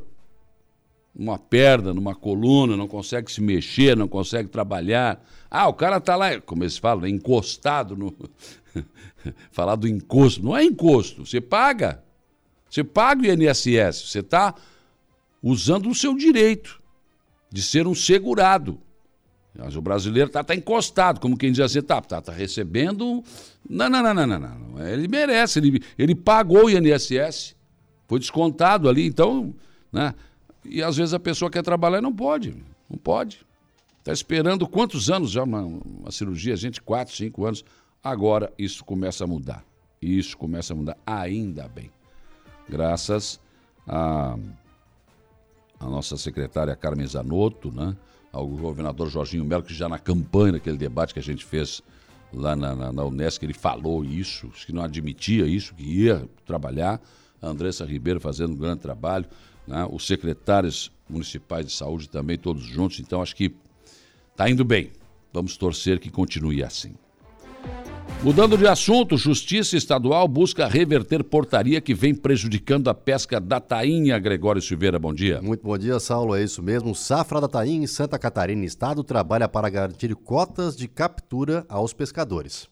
numa 1.14 1.38
perna, 1.38 1.94
numa 1.94 2.16
coluna, 2.16 2.78
não 2.78 2.88
consegue 2.88 3.32
se 3.32 3.42
mexer, 3.42 3.98
não 3.98 4.08
consegue 4.08 4.50
trabalhar. 4.50 5.24
Ah, 5.50 5.68
o 5.68 5.74
cara 5.74 5.98
está 5.98 6.16
lá, 6.16 6.40
como 6.40 6.64
eles 6.64 6.78
falam, 6.78 7.08
encostado 7.08 7.96
no. 7.98 8.16
Falar 9.52 9.76
do 9.76 9.88
encosto. 9.88 10.44
Não 10.44 10.56
é 10.56 10.64
encosto, 10.64 11.26
você 11.26 11.42
paga. 11.42 12.04
Você 12.70 12.84
paga 12.84 13.24
o 13.24 13.26
INSS, 13.26 14.10
você 14.10 14.20
está 14.20 14.54
usando 15.42 15.90
o 15.90 15.96
seu 15.96 16.16
direito 16.16 16.82
de 17.52 17.62
ser 17.62 17.88
um 17.88 17.96
segurado. 17.96 18.80
Mas 19.58 19.76
o 19.76 19.82
brasileiro 19.82 20.28
está 20.28 20.44
tá 20.44 20.56
encostado, 20.56 21.20
como 21.20 21.38
quem 21.38 21.52
diz 21.52 21.60
assim, 21.60 21.82
tá, 21.82 22.00
tá, 22.02 22.22
tá 22.22 22.32
recebendo. 22.32 23.24
Não, 23.68 23.90
não, 23.90 24.02
não, 24.02 24.14
não, 24.14 24.28
não, 24.28 24.40
não. 24.40 24.88
Ele 24.88 25.08
merece, 25.08 25.60
ele, 25.60 25.82
ele 25.98 26.16
pagou 26.16 26.66
o 26.66 26.70
INSS, 26.70 27.56
foi 28.08 28.20
descontado 28.20 28.88
ali, 28.88 29.06
então, 29.06 29.54
né? 29.92 30.14
E 30.64 30.84
às 30.84 30.98
vezes 30.98 31.14
a 31.14 31.20
pessoa 31.20 31.50
quer 31.50 31.64
trabalhar 31.64 31.98
e 31.98 32.02
não 32.02 32.14
pode, 32.14 32.56
não 32.90 32.98
pode. 32.98 33.46
Está 34.00 34.14
esperando 34.14 34.68
quantos 34.68 35.10
anos 35.10 35.32
já 35.32 35.44
uma, 35.44 35.62
uma 35.62 36.12
cirurgia, 36.12 36.56
gente, 36.56 36.82
quatro, 36.82 37.16
cinco 37.16 37.46
anos. 37.46 37.64
Agora 38.04 38.54
isso 38.58 38.84
começa 38.86 39.24
a 39.24 39.28
mudar. 39.28 39.64
Isso 40.02 40.38
começa 40.38 40.74
a 40.74 40.76
mudar, 40.76 40.98
ainda 41.06 41.68
bem. 41.68 41.92
Graças 42.68 43.40
a, 43.88 44.38
a 45.80 45.86
nossa 45.86 46.16
secretária 46.18 46.76
Carmen 46.76 47.08
Zanotto, 47.08 47.72
né? 47.72 47.96
Ao 48.32 48.48
governador 48.48 49.10
Jorginho 49.10 49.46
Melo, 49.46 49.64
que 49.64 49.74
já 49.74 49.90
na 49.90 50.00
campanha, 50.00 50.54
naquele 50.54 50.78
debate 50.78 51.14
que 51.14 51.20
a 51.20 51.24
gente 51.24 51.46
fez 51.46 51.82
lá 52.34 52.56
na, 52.56 52.76
na, 52.76 52.92
na 52.92 53.04
Unesco, 53.04 53.44
ele 53.44 53.54
falou 53.54 54.06
isso, 54.06 54.50
que 54.66 54.72
não 54.72 54.84
admitia 54.84 55.46
isso, 55.46 55.74
que 55.74 55.84
ia 55.84 56.28
trabalhar. 56.46 57.02
A 57.42 57.48
Andressa 57.48 57.86
Ribeiro 57.86 58.20
fazendo 58.20 58.54
um 58.54 58.58
grande 58.58 58.82
trabalho, 58.82 59.26
né? 59.66 59.88
os 59.90 60.06
secretários 60.06 60.92
municipais 61.10 61.66
de 61.66 61.72
saúde 61.72 62.10
também, 62.10 62.38
todos 62.38 62.64
juntos. 62.64 63.00
Então, 63.00 63.22
acho 63.22 63.36
que 63.36 63.56
está 64.32 64.50
indo 64.50 64.64
bem. 64.64 64.92
Vamos 65.34 65.58
torcer 65.58 66.00
que 66.00 66.10
continue 66.10 66.64
assim. 66.64 66.96
Mudando 68.22 68.58
de 68.58 68.68
assunto, 68.68 69.16
Justiça 69.16 69.78
Estadual 69.78 70.28
busca 70.28 70.68
reverter 70.68 71.24
portaria 71.24 71.80
que 71.80 71.94
vem 71.94 72.14
prejudicando 72.14 72.90
a 72.90 72.94
pesca 72.94 73.40
da 73.40 73.62
tainha. 73.62 74.20
Gregório 74.20 74.62
Silveira, 74.62 75.00
bom 75.00 75.14
dia. 75.14 75.42
Muito 75.42 75.64
bom 75.64 75.78
dia, 75.78 75.98
Saulo. 76.02 76.36
É 76.36 76.44
isso 76.44 76.62
mesmo. 76.62 76.94
Safra 76.94 77.40
da 77.40 77.48
tainha 77.48 77.82
em 77.82 77.88
Santa 77.88 78.20
Catarina, 78.20 78.66
Estado, 78.66 79.06
trabalha 79.06 79.48
para 79.48 79.70
garantir 79.70 80.14
cotas 80.16 80.76
de 80.76 80.86
captura 80.90 81.66
aos 81.70 81.94
pescadores. 81.94 82.68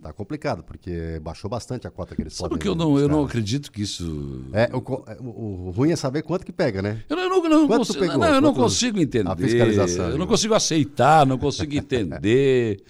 Tá 0.00 0.14
complicado, 0.14 0.62
porque 0.62 1.20
baixou 1.22 1.50
bastante 1.50 1.86
a 1.86 1.90
cota 1.90 2.16
que 2.16 2.22
eles 2.22 2.32
Sabe 2.32 2.56
que 2.58 2.66
eu 2.66 2.74
não, 2.74 2.98
eu 2.98 3.06
não 3.06 3.22
acredito 3.22 3.70
que 3.70 3.82
isso. 3.82 4.46
É, 4.54 4.70
o, 4.72 4.78
o, 4.78 5.66
o, 5.66 5.70
ruim 5.72 5.90
é 5.90 5.96
saber 5.96 6.22
quanto 6.22 6.46
que 6.46 6.52
pega, 6.52 6.80
né? 6.80 7.02
Eu 7.06 7.16
não, 7.16 7.28
não, 7.28 7.42
não, 7.42 7.68
consigo, 7.68 8.06
não, 8.06 8.34
eu 8.34 8.40
não 8.40 8.54
consigo 8.54 8.98
entender. 8.98 9.30
A 9.30 9.36
fiscalização. 9.36 10.08
Eu 10.08 10.18
não 10.18 10.26
consigo 10.26 10.54
aceitar, 10.54 11.26
não 11.26 11.36
consigo 11.36 11.74
entender. 11.76 12.82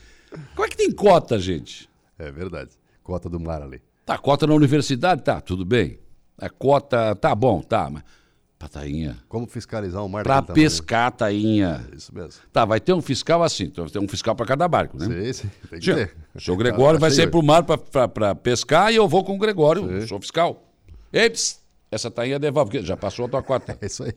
Como 0.55 0.67
é 0.67 0.69
que 0.69 0.77
tem 0.77 0.93
cota, 0.93 1.37
gente? 1.39 1.89
É 2.19 2.31
verdade. 2.31 2.71
Cota 3.03 3.29
do 3.29 3.39
mar 3.39 3.63
ali. 3.63 3.81
Tá, 4.05 4.17
cota 4.17 4.47
na 4.47 4.55
universidade, 4.55 5.23
tá, 5.23 5.41
tudo 5.41 5.65
bem. 5.65 5.99
A 6.39 6.49
cota, 6.49 7.15
tá 7.17 7.35
bom, 7.35 7.61
tá, 7.61 7.91
mas. 7.91 8.03
Pra 8.59 8.69
tainha. 8.69 9.19
Como 9.29 9.47
fiscalizar 9.47 10.03
o 10.03 10.09
mar 10.09 10.23
Pra 10.25 10.41
pescar 10.41 11.13
tainha. 11.13 11.87
É 11.93 11.97
isso 11.97 12.15
mesmo. 12.15 12.41
Tá, 12.51 12.65
vai 12.65 12.81
ter 12.81 12.95
um 12.95 13.03
fiscal 13.03 13.43
assim, 13.43 13.65
então 13.65 13.87
tem 13.87 14.01
um 14.01 14.09
fiscal 14.09 14.35
para 14.35 14.47
cada 14.47 14.67
barco, 14.67 14.97
né? 14.97 15.05
Sim, 15.05 15.33
sim, 15.33 15.51
tem 15.69 15.79
que 15.79 15.95
ter. 15.95 16.17
O 16.35 16.41
senhor 16.41 16.57
Gregório 16.57 16.97
tá, 16.99 17.03
vai 17.03 17.11
sair 17.11 17.31
pro 17.31 17.43
mar 17.43 17.65
para 17.65 18.35
pescar 18.35 18.91
e 18.91 18.97
eu 18.97 19.07
vou 19.07 19.23
com 19.23 19.35
o 19.35 19.39
Gregório, 19.39 20.01
sim. 20.01 20.07
sou 20.07 20.19
fiscal. 20.19 20.73
Ei, 21.13 21.29
pss, 21.29 21.59
essa 21.91 22.11
tainha 22.11 22.39
devolve, 22.39 22.81
já 22.83 22.97
passou 22.97 23.27
a 23.27 23.29
tua 23.29 23.43
cota. 23.43 23.77
É 23.83 23.87
isso 23.87 24.03
aí. 24.05 24.15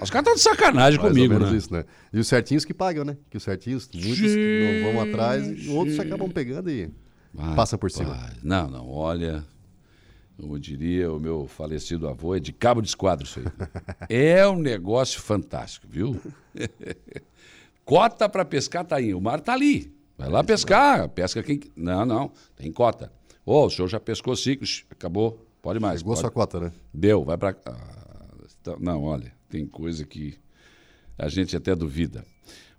Os 0.00 0.10
caras 0.10 0.26
estão 0.26 0.34
de 0.34 0.40
sacanagem 0.40 0.98
Mais 0.98 1.12
comigo, 1.12 1.38
né? 1.38 1.56
Isso, 1.56 1.72
né? 1.72 1.84
E 2.12 2.18
os 2.18 2.26
certinhos 2.26 2.64
que 2.64 2.74
pagam, 2.74 3.04
né? 3.04 3.16
Que 3.30 3.36
os 3.36 3.42
certinhos, 3.44 3.88
muitos 3.94 4.32
Sim. 4.32 4.82
não 4.82 4.92
vão 4.92 5.02
atrás, 5.02 5.46
e 5.46 5.68
outros 5.68 6.00
acabam 6.00 6.28
pegando 6.28 6.68
e 6.68 6.90
Passa 7.56 7.78
por 7.78 7.90
cima. 7.90 8.30
Não, 8.42 8.68
não, 8.68 8.90
olha, 8.90 9.44
como 10.36 10.58
diria 10.58 11.12
o 11.12 11.18
meu 11.18 11.46
falecido 11.46 12.08
avô, 12.08 12.34
é 12.34 12.40
de 12.40 12.52
cabo 12.52 12.82
de 12.82 12.88
esquadro 12.88 13.24
isso 13.26 13.40
aí. 13.40 13.46
é 14.08 14.46
um 14.46 14.58
negócio 14.58 15.20
fantástico, 15.20 15.86
viu? 15.88 16.20
cota 17.84 18.28
para 18.28 18.44
pescar 18.44 18.84
tá 18.84 18.96
aí, 18.96 19.14
o 19.14 19.20
mar 19.20 19.40
tá 19.40 19.52
ali. 19.52 19.92
Vai 20.16 20.28
lá 20.28 20.44
pescar, 20.44 21.08
pesca 21.08 21.42
quem... 21.42 21.60
Não, 21.74 22.04
não, 22.04 22.30
tem 22.54 22.70
cota. 22.70 23.10
Ô, 23.44 23.54
oh, 23.54 23.66
o 23.66 23.70
senhor 23.70 23.88
já 23.88 23.98
pescou 23.98 24.36
cinco, 24.36 24.64
acabou, 24.90 25.44
pode 25.60 25.80
mais. 25.80 26.00
Chegou 26.00 26.12
pode. 26.12 26.20
sua 26.20 26.30
cota, 26.30 26.60
né? 26.60 26.72
Deu, 26.92 27.24
vai 27.24 27.36
para... 27.36 27.56
Ah, 27.66 28.76
não, 28.78 29.02
olha, 29.02 29.32
tem 29.48 29.66
coisa 29.66 30.04
que 30.04 30.38
a 31.18 31.28
gente 31.28 31.56
até 31.56 31.74
duvida. 31.74 32.24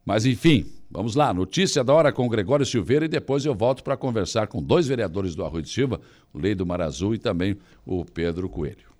Mas 0.05 0.25
enfim, 0.25 0.65
vamos 0.93 1.15
lá. 1.15 1.33
Notícia 1.33 1.83
da 1.83 1.93
hora 1.93 2.13
com 2.13 2.25
o 2.25 2.29
Gregório 2.29 2.65
Silveira 2.65 3.05
e 3.05 3.09
depois 3.09 3.43
eu 3.43 3.55
volto 3.55 3.83
para 3.83 3.97
conversar 3.97 4.47
com 4.47 4.61
dois 4.61 4.87
vereadores 4.87 5.35
do 5.35 5.43
Arroio 5.43 5.63
de 5.63 5.69
Silva, 5.69 5.99
o 6.31 6.37
Lei 6.37 6.53
do 6.53 6.65
Mar 6.65 6.81
Azul 6.81 7.15
e 7.15 7.17
também 7.17 7.57
o 7.85 8.05
Pedro 8.05 8.47
Coelho. 8.47 8.93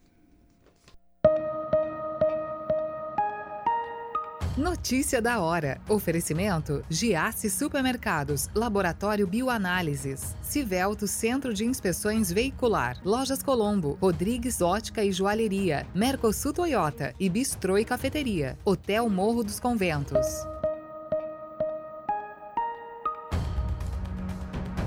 Notícia 4.56 5.20
da 5.20 5.42
hora. 5.42 5.82
Oferecimento: 5.90 6.86
Giasse 6.88 7.50
Supermercados, 7.50 8.50
Laboratório 8.54 9.26
Bioanálises, 9.26 10.36
Civelto 10.44 11.08
Centro 11.08 11.54
de 11.56 11.66
Inspeções 11.66 12.32
Veicular, 12.32 13.00
Lojas 13.04 13.42
Colombo, 13.42 13.98
Rodrigues 14.00 14.62
Ótica 14.62 15.04
e 15.04 15.12
Joalheria, 15.12 15.88
Mercosul 15.94 16.54
Toyota 16.54 17.16
e 17.20 17.30
Bistrô 17.30 17.80
e 17.80 17.86
Cafeteria, 17.86 18.58
Hotel 18.64 19.10
Morro 19.10 19.44
dos 19.44 19.60
Conventos. 19.60 20.28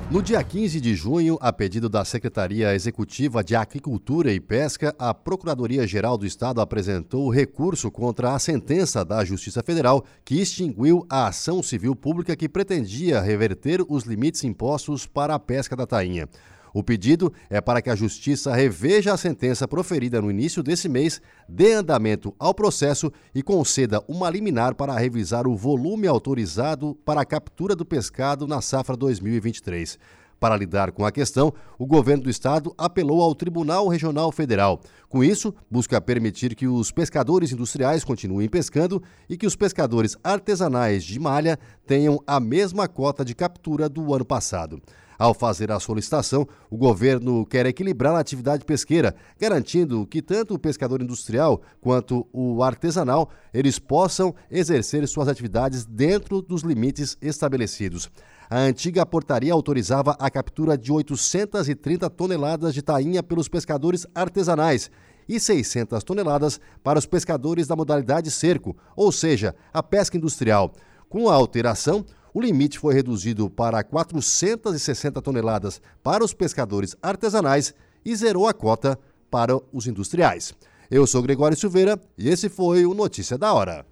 No 0.09 0.23
dia 0.23 0.43
15 0.43 0.81
de 0.81 0.95
junho, 0.95 1.37
a 1.41 1.53
pedido 1.53 1.89
da 1.89 2.05
Secretaria 2.05 2.73
Executiva 2.73 3.43
de 3.43 3.57
Agricultura 3.57 4.33
e 4.33 4.39
Pesca, 4.39 4.95
a 5.01 5.13
Procuradoria-Geral 5.13 6.17
do 6.17 6.25
Estado 6.25 6.61
apresentou 6.61 7.29
recurso 7.29 7.91
contra 7.91 8.33
a 8.33 8.39
sentença 8.39 9.05
da 9.05 9.25
Justiça 9.25 9.65
Federal 9.65 10.05
que 10.25 10.41
extinguiu 10.41 11.05
a 11.11 11.27
ação 11.27 11.61
civil 11.61 11.97
pública 11.97 12.37
que 12.37 12.49
pretendia 12.49 13.21
reverter 13.21 13.85
os 13.89 14.05
limites 14.05 14.45
impostos 14.45 15.07
para 15.09 15.35
a 15.35 15.41
pesca 15.41 15.75
da 15.75 15.89
tainha. 15.89 16.29
O 16.77 16.83
pedido 16.83 17.33
é 17.49 17.59
para 17.59 17.81
que 17.81 17.89
a 17.89 17.97
Justiça 17.97 18.55
reveja 18.55 19.15
a 19.15 19.17
sentença 19.17 19.67
proferida 19.67 20.21
no 20.21 20.31
início 20.31 20.63
desse 20.63 20.91
mês, 20.91 21.23
dê 21.49 21.73
andamento 21.73 22.35
ao 22.39 22.53
processo 22.53 23.11
e 23.35 23.43
conceda 23.43 24.05
uma 24.07 24.29
liminar 24.29 24.75
para 24.75 24.95
revisar 24.95 25.47
o 25.47 25.57
volume 25.57 26.07
autorizado 26.07 26.95
para 27.03 27.23
a 27.23 27.25
captura 27.25 27.75
do 27.75 27.87
pescado 27.87 28.47
na 28.47 28.61
safra 28.61 28.95
2023. 28.95 29.99
Para 30.39 30.55
lidar 30.55 30.93
com 30.93 31.07
a 31.07 31.11
questão, 31.11 31.51
o 31.79 31.87
governo 31.87 32.25
do 32.25 32.29
estado 32.29 32.75
apelou 32.77 33.23
ao 33.23 33.35
Tribunal 33.35 33.89
Regional 33.89 34.31
Federal. 34.31 34.79
Com 35.09 35.25
isso, 35.25 35.55
busca 35.71 35.99
permitir 35.99 36.55
que 36.55 36.67
os 36.67 36.93
pescadores 36.93 37.53
industriais 37.53 38.05
continuem 38.05 38.51
pescando 38.51 39.03
e 39.31 39.39
que 39.39 39.47
os 39.47 39.57
pescadores 39.57 40.15
artesanais 40.23 41.05
de 41.05 41.19
malha 41.19 41.59
tenham 41.87 42.23
a 42.27 42.39
mesma 42.39 42.87
cota 42.87 43.25
de 43.25 43.35
captura 43.35 43.89
do 43.89 44.13
ano 44.13 44.27
passado. 44.27 44.79
Ao 45.19 45.33
fazer 45.33 45.73
a 45.73 45.81
solicitação, 45.81 46.47
o 46.71 46.77
governo 46.77 47.47
quer 47.47 47.67
equilibrar 47.67 48.15
a 48.15 48.21
atividade 48.21 48.65
pesqueira, 48.65 49.15
garantindo 49.39 50.07
que 50.07 50.21
tanto 50.21 50.55
o 50.55 50.59
pescador 50.59 51.01
industrial 51.01 51.63
quanto 51.81 52.27
o 52.33 52.63
artesanal 52.63 53.31
eles 53.53 53.79
possam 53.79 54.35
exercer 54.51 55.07
suas 55.09 55.29
atividades 55.29 55.85
dentro 55.85 56.43
dos 56.43 56.63
limites 56.63 57.17
estabelecidos. 57.21 58.11
A 58.49 58.59
antiga 58.59 59.05
portaria 59.05 59.53
autorizava 59.53 60.17
a 60.21 60.31
captura 60.31 60.79
de 60.79 60.93
830 60.93 62.09
toneladas 62.11 62.73
de 62.75 62.83
tainha 62.83 63.23
pelos 63.23 63.49
pescadores 63.49 64.07
artesanais 64.15 64.91
e 65.29 65.41
600 65.41 66.05
toneladas 66.05 66.61
para 66.85 66.99
os 66.99 67.07
pescadores 67.07 67.67
da 67.67 67.75
modalidade 67.75 68.31
cerco, 68.31 68.77
ou 68.95 69.11
seja, 69.11 69.55
a 69.73 69.83
pesca 69.83 70.17
industrial. 70.17 70.73
Com 71.09 71.29
a 71.29 71.35
alteração, 71.35 72.05
o 72.37 72.41
limite 72.43 72.79
foi 72.79 72.93
reduzido 72.93 73.49
para 73.49 73.83
460 73.83 75.23
toneladas 75.23 75.81
para 76.03 76.23
os 76.23 76.35
pescadores 76.35 76.95
artesanais 77.01 77.73
e 78.05 78.15
zerou 78.15 78.47
a 78.47 78.53
cota 78.53 78.99
para 79.31 79.59
os 79.73 79.87
industriais. 79.87 80.53
Eu 80.91 81.07
sou 81.07 81.23
Gregório 81.23 81.57
Silveira 81.57 81.99
e 82.19 82.29
esse 82.29 82.51
foi 82.51 82.85
o 82.85 82.93
Notícia 82.93 83.39
da 83.39 83.55
Hora. 83.55 83.87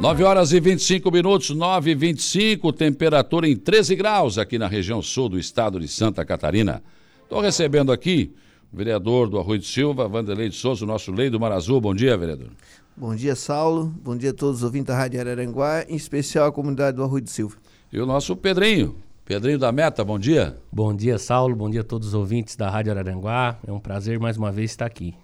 9 0.00 0.24
horas 0.24 0.50
e 0.54 0.58
25 0.58 1.10
minutos, 1.10 1.50
9 1.50 1.90
e 1.90 1.94
25, 1.94 2.72
temperatura 2.72 3.46
em 3.46 3.54
13 3.54 3.94
graus 3.94 4.38
aqui 4.38 4.58
na 4.58 4.66
região 4.66 5.02
sul 5.02 5.28
do 5.28 5.38
estado 5.38 5.78
de 5.78 5.86
Santa 5.86 6.24
Catarina. 6.24 6.82
Estou 7.22 7.42
recebendo 7.42 7.92
aqui 7.92 8.34
o 8.72 8.78
vereador 8.78 9.28
do 9.28 9.38
Arroio 9.38 9.58
de 9.58 9.66
Silva, 9.66 10.08
Vanderlei 10.08 10.48
de 10.48 10.56
Souza, 10.56 10.86
o 10.86 10.88
nosso 10.88 11.12
Lei 11.12 11.28
do 11.28 11.38
Mar 11.38 11.52
Azul. 11.52 11.82
Bom 11.82 11.94
dia, 11.94 12.16
vereador. 12.16 12.48
Bom 12.96 13.14
dia, 13.14 13.36
Saulo. 13.36 13.94
Bom 14.02 14.16
dia 14.16 14.30
a 14.30 14.32
todos 14.32 14.60
os 14.60 14.64
ouvintes 14.64 14.86
da 14.86 14.96
Rádio 14.96 15.20
Araranguá, 15.20 15.84
em 15.86 15.96
especial 15.96 16.48
a 16.48 16.52
comunidade 16.52 16.96
do 16.96 17.04
Arroio 17.04 17.22
de 17.22 17.30
Silva. 17.30 17.58
E 17.92 18.00
o 18.00 18.06
nosso 18.06 18.34
Pedrinho, 18.34 18.96
Pedrinho 19.26 19.58
da 19.58 19.70
Meta, 19.70 20.02
bom 20.02 20.18
dia. 20.18 20.56
Bom 20.72 20.96
dia, 20.96 21.18
Saulo. 21.18 21.54
Bom 21.54 21.68
dia 21.68 21.82
a 21.82 21.84
todos 21.84 22.08
os 22.08 22.14
ouvintes 22.14 22.56
da 22.56 22.70
Rádio 22.70 22.90
Araranguá. 22.90 23.58
É 23.66 23.70
um 23.70 23.78
prazer 23.78 24.18
mais 24.18 24.38
uma 24.38 24.50
vez 24.50 24.70
estar 24.70 24.86
aqui. 24.86 25.14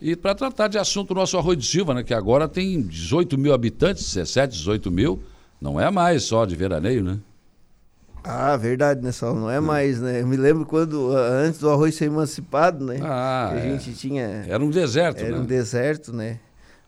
E 0.00 0.16
para 0.16 0.34
tratar 0.34 0.68
de 0.68 0.78
assunto 0.78 1.14
nosso 1.14 1.36
Arroio 1.36 1.56
de 1.56 1.66
Silva, 1.66 1.92
né, 1.94 2.02
que 2.02 2.14
agora 2.14 2.48
tem 2.48 2.80
18 2.80 3.36
mil 3.36 3.52
habitantes, 3.52 4.04
17, 4.14 4.56
18 4.56 4.90
mil, 4.90 5.20
não 5.60 5.78
é 5.80 5.90
mais 5.90 6.22
só 6.24 6.44
de 6.46 6.56
veraneio, 6.56 7.04
né? 7.04 7.18
Ah, 8.24 8.56
verdade, 8.56 9.02
né, 9.02 9.12
Saulo? 9.12 9.40
Não 9.40 9.50
é 9.50 9.60
mais, 9.60 10.00
né? 10.00 10.20
Eu 10.20 10.26
me 10.26 10.36
lembro 10.36 10.66
quando, 10.66 11.10
antes 11.16 11.58
do 11.60 11.70
arroz 11.70 11.94
ser 11.94 12.06
emancipado, 12.06 12.84
né? 12.84 12.98
Ah, 13.02 13.50
a 13.54 13.58
é. 13.58 13.62
gente 13.78 13.94
tinha... 13.94 14.44
Era 14.46 14.62
um 14.62 14.70
deserto, 14.70 15.18
Era 15.20 15.36
né? 15.36 15.42
um 15.42 15.46
deserto, 15.46 16.12
né? 16.12 16.38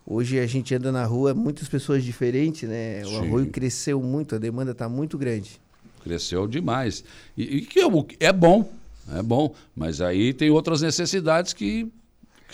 Hoje 0.07 0.39
a 0.39 0.47
gente 0.47 0.75
anda 0.75 0.91
na 0.93 1.05
rua, 1.05 1.33
muitas 1.33 1.69
pessoas 1.69 2.03
diferentes, 2.05 2.69
né? 2.69 3.03
O 3.05 3.09
Sim. 3.09 3.19
arroio 3.19 3.47
cresceu 3.47 4.03
muito, 4.03 4.35
a 4.35 4.39
demanda 4.39 4.73
está 4.73 4.89
muito 4.89 5.17
grande. 5.17 5.59
Cresceu 6.03 6.47
demais. 6.47 7.03
E, 7.37 7.59
e 7.59 7.61
que 7.63 7.79
é 7.81 7.87
o- 7.87 8.07
é 8.21 8.33
bom, 8.33 8.71
é 9.15 9.23
bom. 9.23 9.55
Mas 9.77 10.01
aí 10.01 10.35
tem 10.35 10.51
outras 10.51 10.83
necessidades 10.83 11.53
que 11.55 11.91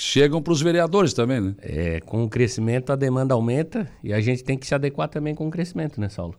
chegam 0.03 0.41
para 0.43 0.53
os 0.53 0.61
vereadores 0.63 1.13
também, 1.13 1.41
né? 1.41 1.55
É, 1.61 2.01
com 2.01 2.25
o 2.25 2.29
crescimento 2.29 2.93
a 2.93 2.97
demanda 2.97 3.35
aumenta 3.35 3.91
e 4.03 4.13
a 4.13 4.21
gente 4.21 4.43
tem 4.45 4.57
que 4.57 4.67
se 4.67 4.75
adequar 4.75 5.09
também 5.09 5.35
com 5.35 5.47
o 5.47 5.51
crescimento, 5.51 6.01
né, 6.01 6.09
Saulo? 6.09 6.35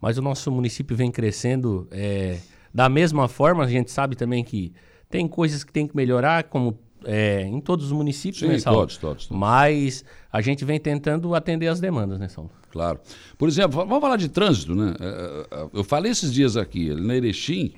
Mas 0.00 0.16
o 0.18 0.22
nosso 0.22 0.50
município 0.50 0.96
vem 0.96 1.10
crescendo 1.10 1.86
é, 1.90 2.38
da 2.72 2.88
mesma 2.88 3.28
forma, 3.28 3.64
a 3.64 3.68
gente 3.68 3.90
sabe 3.90 4.16
também 4.16 4.42
que 4.44 4.72
tem 5.08 5.26
coisas 5.28 5.62
que 5.64 5.72
tem 5.72 5.86
que 5.86 5.94
melhorar, 5.96 6.44
como 6.44 6.78
é, 7.04 7.42
em 7.42 7.60
todos 7.60 7.86
os 7.86 7.92
municípios, 7.92 8.40
Sim, 8.40 8.48
né, 8.48 8.58
Saulo? 8.58 8.80
todos, 8.80 8.96
todos, 8.96 9.26
todos. 9.26 9.38
Mas 9.38 10.04
a 10.32 10.40
gente 10.40 10.64
vem 10.64 10.78
tentando 10.78 11.34
atender 11.34 11.66
as 11.68 11.80
demandas, 11.80 12.18
né, 12.18 12.28
Saulo? 12.28 12.50
Claro. 12.70 13.00
Por 13.36 13.48
exemplo, 13.48 13.78
va- 13.78 13.84
vamos 13.84 14.00
falar 14.00 14.16
de 14.16 14.28
trânsito, 14.28 14.74
né? 14.74 14.94
É, 15.00 15.46
é, 15.50 15.66
Eu 15.72 15.82
falei 15.82 16.12
esses 16.12 16.32
dias 16.32 16.56
aqui, 16.56 16.94
na 16.94 17.16
Erechim 17.16 17.72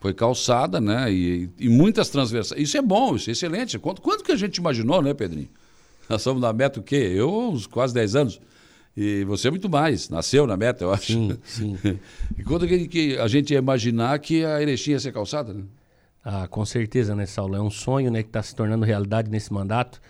foi 0.00 0.12
calçada, 0.14 0.80
né? 0.80 1.10
E, 1.12 1.50
e 1.58 1.68
muitas 1.68 2.08
transversais. 2.08 2.60
Isso 2.60 2.76
é 2.76 2.82
bom, 2.82 3.16
isso 3.16 3.30
é 3.30 3.32
excelente. 3.32 3.78
Quanto, 3.78 4.02
quanto 4.02 4.24
que 4.24 4.32
a 4.32 4.36
gente 4.36 4.56
imaginou, 4.56 5.02
né, 5.02 5.14
Pedrinho? 5.14 5.48
Nós 6.08 6.22
somos 6.22 6.40
na 6.40 6.52
meta 6.52 6.80
o 6.80 6.82
quê? 6.82 7.12
Eu, 7.14 7.50
uns 7.50 7.66
quase 7.66 7.92
10 7.94 8.16
anos. 8.16 8.40
E 8.96 9.24
você 9.24 9.50
muito 9.50 9.68
mais. 9.68 10.08
Nasceu 10.08 10.46
na 10.46 10.56
meta, 10.56 10.84
eu 10.84 10.92
acho. 10.92 11.12
Sim, 11.12 11.38
sim. 11.44 11.78
e 12.38 12.42
quando 12.44 12.66
que, 12.66 12.88
que 12.88 13.18
a 13.18 13.28
gente 13.28 13.52
ia 13.52 13.58
imaginar 13.58 14.18
que 14.18 14.44
a 14.44 14.62
Erechim 14.62 14.92
ia 14.92 15.00
ser 15.00 15.12
calçada, 15.12 15.52
né? 15.52 15.64
Ah, 16.24 16.48
com 16.48 16.64
certeza, 16.64 17.14
né, 17.14 17.24
Saulo? 17.26 17.54
É 17.54 17.60
um 17.60 17.70
sonho 17.70 18.10
né, 18.10 18.22
que 18.22 18.28
está 18.28 18.42
se 18.42 18.54
tornando 18.54 18.84
realidade 18.84 19.30
nesse 19.30 19.52
mandato. 19.52 20.00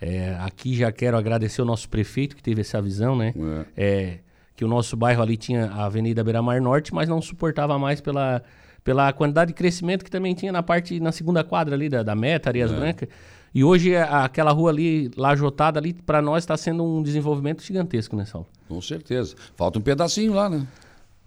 É, 0.00 0.36
aqui 0.40 0.74
já 0.74 0.92
quero 0.92 1.16
agradecer 1.16 1.60
o 1.60 1.64
nosso 1.64 1.88
prefeito 1.88 2.36
que 2.36 2.42
teve 2.42 2.60
essa 2.60 2.80
visão, 2.80 3.16
né? 3.16 3.34
É, 3.76 4.18
que 4.54 4.64
o 4.64 4.68
nosso 4.68 4.96
bairro 4.96 5.22
ali 5.22 5.36
tinha 5.36 5.66
a 5.66 5.84
Avenida 5.84 6.24
Beira 6.24 6.40
Mar 6.40 6.60
Norte, 6.60 6.94
mas 6.94 7.08
não 7.08 7.20
suportava 7.20 7.78
mais 7.78 8.00
pela, 8.00 8.42
pela 8.86 9.12
quantidade 9.12 9.48
de 9.48 9.54
crescimento 9.54 10.04
que 10.04 10.10
também 10.10 10.32
tinha 10.32 10.52
na 10.52 10.62
parte, 10.62 11.00
na 11.00 11.10
segunda 11.10 11.42
quadra 11.42 11.74
ali 11.74 11.88
da, 11.88 12.04
da 12.04 12.14
Meta, 12.14 12.48
Arias 12.48 12.70
É. 12.70 12.76
Brancas. 12.76 13.08
E 13.52 13.64
hoje 13.64 13.96
aquela 13.96 14.52
rua 14.52 14.70
ali, 14.70 15.10
lajotada 15.16 15.80
ali, 15.80 15.92
para 15.92 16.22
nós 16.22 16.44
está 16.44 16.56
sendo 16.56 16.84
um 16.84 17.02
desenvolvimento 17.02 17.64
gigantesco, 17.64 18.14
né, 18.14 18.24
Saulo? 18.24 18.46
Com 18.68 18.80
certeza. 18.80 19.34
Falta 19.56 19.80
um 19.80 19.82
pedacinho 19.82 20.32
lá, 20.32 20.48
né? 20.48 20.64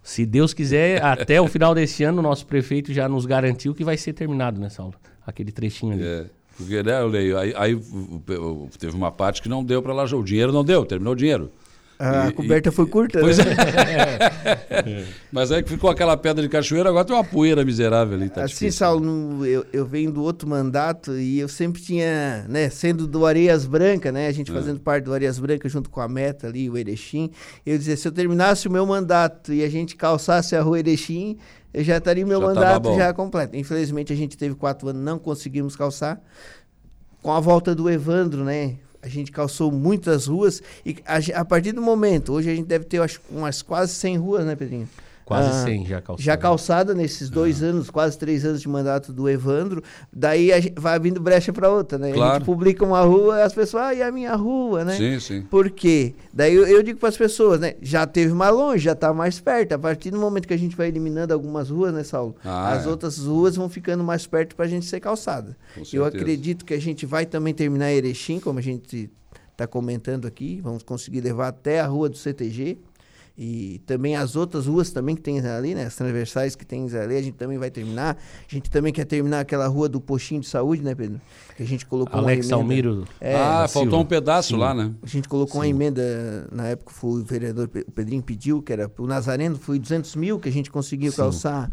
Se 0.02 0.26
Deus 0.26 0.54
quiser, 0.54 1.04
até 1.04 1.42
o 1.42 1.50
final 1.50 1.76
desse 1.76 2.02
ano, 2.02 2.20
o 2.20 2.22
nosso 2.22 2.46
prefeito 2.46 2.94
já 2.94 3.10
nos 3.10 3.26
garantiu 3.26 3.76
que 3.76 3.84
vai 3.84 3.98
ser 3.98 4.14
terminado, 4.14 4.58
né, 4.58 4.70
Saulo? 4.70 4.94
Aquele 5.28 5.52
trechinho 5.52 5.94
ali. 5.96 6.04
É, 6.04 6.26
porque, 6.56 6.82
né, 6.82 7.02
eu 7.02 7.08
leio, 7.08 7.38
aí, 7.38 7.54
aí 7.58 7.78
teve 8.80 8.96
uma 8.96 9.12
parte 9.12 9.42
que 9.42 9.50
não 9.50 9.66
deu 9.66 9.82
para 9.82 9.92
lá, 9.92 10.06
o 10.06 10.24
dinheiro 10.24 10.54
não 10.54 10.64
deu, 10.64 10.86
terminou 10.86 11.12
o 11.12 11.16
dinheiro. 11.18 11.52
A 12.02 12.30
E- 12.30 12.32
coberta 12.32 12.70
e- 12.70 12.72
foi 12.72 12.86
curta, 12.86 13.20
Pois 13.20 13.38
né? 13.40 13.44
é. 14.70 15.04
Mas 15.32 15.52
aí 15.52 15.62
que 15.62 15.70
ficou 15.70 15.90
aquela 15.90 16.16
pedra 16.16 16.42
de 16.42 16.48
cachoeira, 16.48 16.88
agora 16.90 17.04
tem 17.04 17.14
uma 17.14 17.26
poeira 17.26 17.66
miserável 17.66 18.16
ali. 18.18 18.30
Tá 18.30 18.46
Assim, 18.46 18.54
difícil. 18.54 18.80
Saulo, 18.80 19.02
no- 19.06 19.46
eu, 19.46 19.66
eu 19.74 19.86
venho 19.86 20.10
do 20.10 20.24
outro 20.24 20.48
mandato 20.48 21.18
e 21.20 21.38
eu 21.40 21.50
sempre 21.50 21.82
tinha, 21.82 22.46
né, 22.48 22.70
sendo 22.70 23.06
do 23.06 23.26
Areias 23.26 23.66
Branca, 23.66 24.12
né, 24.14 24.28
a 24.28 24.32
gente 24.32 24.50
É. 24.50 24.54
fazendo 24.54 24.80
parte 24.80 25.04
do 25.04 25.14
Areias 25.14 25.38
Branca 25.38 25.68
junto 25.68 25.90
com 25.90 26.00
a 26.00 26.08
Meta 26.08 26.48
ali, 26.48 26.70
o 26.70 26.78
Erechim, 26.78 27.32
eu 27.66 27.78
dizia, 27.78 27.98
se 27.98 28.08
eu 28.08 28.12
terminasse 28.14 28.68
o 28.68 28.72
meu 28.72 28.86
mandato 28.86 29.54
e 29.54 29.62
a 29.62 29.70
gente 29.70 29.98
calçasse 29.98 30.56
a 30.56 30.62
rua 30.62 30.80
Erechim, 30.80 31.38
eu 31.74 31.84
já 31.84 31.98
estaria 31.98 32.26
meu 32.26 32.40
Já 32.40 32.48
mandato 32.48 32.96
já 32.96 33.14
completo. 33.14 33.58
Infelizmente 33.58 34.14
a 34.14 34.16
gente 34.16 34.38
teve 34.38 34.56
quatro 34.56 34.88
anos, 34.88 35.02
não 35.04 35.20
conseguimos 35.20 35.76
calçar. 35.76 36.20
Com 37.22 37.34
a 37.34 37.42
volta 37.42 37.76
do 37.76 37.90
Evandro, 37.90 38.46
né, 38.46 38.76
a 39.02 39.08
gente 39.08 39.32
calçou 39.32 39.72
muitas 39.72 40.28
ruas 40.28 40.62
e 40.86 40.98
a, 41.06 41.42
a 41.42 41.46
partir 41.46 41.72
do 41.72 41.82
momento, 41.82 42.34
hoje 42.34 42.50
a 42.50 42.56
gente 42.56 42.68
deve 42.68 42.86
ter 42.86 43.02
acho, 43.02 43.22
umas 43.30 43.62
quase 43.62 43.94
100 43.94 44.18
ruas, 44.18 44.46
né, 44.46 44.56
Pedrinho? 44.56 44.90
Quase 45.30 45.50
Ah, 45.50 45.64
100 45.64 45.86
já 45.86 46.02
calçadas. 46.02 46.26
Já 46.26 46.36
calçada 46.38 46.96
nesses 46.96 47.30
dois 47.30 47.62
anos, 47.62 47.92
quase 47.92 48.18
três 48.18 48.44
anos 48.44 48.62
de 48.62 48.68
mandato 48.68 49.14
do 49.14 49.30
Evandro. 49.30 49.84
Daí 50.12 50.52
a 50.52 50.56
vai 50.76 51.00
vindo 51.00 51.22
brecha 51.22 51.54
para 51.54 51.70
outra, 51.70 52.00
né? 52.00 52.10
A 52.10 52.14
Claro. 52.16 52.34
gente 52.40 52.46
publica 52.46 52.84
uma 52.84 53.02
rua, 53.02 53.44
as 53.44 53.54
pessoas, 53.54 53.84
ah, 53.84 53.94
e 53.94 54.02
a 54.02 54.12
minha 54.12 54.34
rua, 54.36 54.84
né? 54.84 54.98
Sim, 54.98 55.20
sim. 55.20 55.42
Por 55.44 55.70
quê? 55.70 56.16
Daí 56.34 56.56
eu, 56.56 56.66
eu 56.68 56.82
digo 56.82 56.98
para 57.00 57.10
as 57.10 57.16
pessoas, 57.18 57.60
né? 57.60 57.76
Já 57.80 58.08
teve 58.08 58.34
mais 58.34 58.52
longe, 58.56 58.84
já 58.84 58.94
está 58.94 59.14
mais 59.14 59.40
perto. 59.40 59.74
A 59.74 59.78
partir 59.78 60.10
do 60.10 60.18
momento 60.18 60.48
que 60.48 60.54
a 60.56 60.58
gente 60.58 60.76
vai 60.76 60.88
eliminando 60.88 61.32
algumas 61.32 61.70
ruas, 61.70 61.94
né, 61.94 62.04
Saulo? 62.04 62.36
Ah, 62.44 62.72
as 62.74 62.88
é. 62.88 62.90
outras 62.90 63.20
ruas 63.20 63.56
vão 63.56 63.70
ficando 63.70 64.04
mais 64.04 64.26
perto 64.26 64.56
para 64.56 64.66
a 64.66 64.68
gente 64.68 64.88
ser 64.88 65.00
calçada. 65.00 65.56
Com 65.76 65.82
Eu 65.82 65.86
certeza. 65.86 66.08
acredito 66.08 66.66
que 66.66 66.74
a 66.74 66.82
gente 66.82 67.06
vai 67.06 67.28
também 67.28 67.54
terminar 67.54 67.92
Erechim, 67.92 68.40
como 68.40 68.58
a 68.58 68.64
gente 68.64 69.12
está 69.52 69.68
comentando 69.68 70.26
aqui. 70.26 70.60
Vamos 70.64 70.82
conseguir 70.82 71.22
levar 71.22 71.50
até 71.50 71.82
a 71.82 71.86
rua 71.86 72.10
do 72.10 72.18
CTG. 72.18 72.80
E 73.42 73.80
também 73.86 74.18
as 74.18 74.36
outras 74.36 74.66
ruas 74.66 74.92
também 74.92 75.16
que 75.16 75.22
tem 75.22 75.40
ali, 75.40 75.74
né? 75.74 75.86
As 75.86 75.96
transversais 75.96 76.58
que 76.58 76.66
tem 76.66 76.86
ali, 76.94 77.16
a 77.16 77.22
gente 77.22 77.38
também 77.38 77.58
vai 77.58 77.72
terminar. 77.72 78.18
A 78.18 78.54
gente 78.54 78.70
também 78.70 78.92
quer 78.92 79.06
terminar 79.06 79.40
aquela 79.40 79.66
rua 79.66 79.88
do 79.88 80.02
postinho 80.02 80.42
de 80.42 80.48
saúde, 80.48 80.84
né, 80.84 80.94
Pedro? 80.94 81.22
Que 81.56 81.64
a 81.64 81.66
gente 81.66 81.86
colocou 81.86 82.20
Alex 82.20 82.48
uma 82.48 82.60
emenda. 82.60 82.90
Almiro 82.90 83.08
É, 83.22 83.38
ah, 83.38 83.66
faltou 83.70 83.92
Silva. 83.92 83.98
um 83.98 84.06
pedaço 84.06 84.50
Sim. 84.50 84.58
lá, 84.58 84.74
né? 84.74 84.92
a 85.02 85.08
gente 85.08 85.30
colocou 85.30 85.62
uma 85.62 85.68
emenda, 85.68 86.50
na 86.52 86.68
época 86.68 86.92
foi 86.92 87.22
o 87.22 87.24
vereador 87.24 87.70
o 87.74 87.92
Pedrinho 87.94 88.22
pediu, 88.22 88.62
que 88.62 88.74
era 88.74 88.92
o 88.98 89.08
Nazareno, 89.08 89.58
foi 89.58 89.80
200 89.80 90.18
mil 90.18 90.38
que 90.38 90.50
a 90.50 90.52
gente 90.52 90.70
conseguiu 90.70 91.14
calçar 91.14 91.72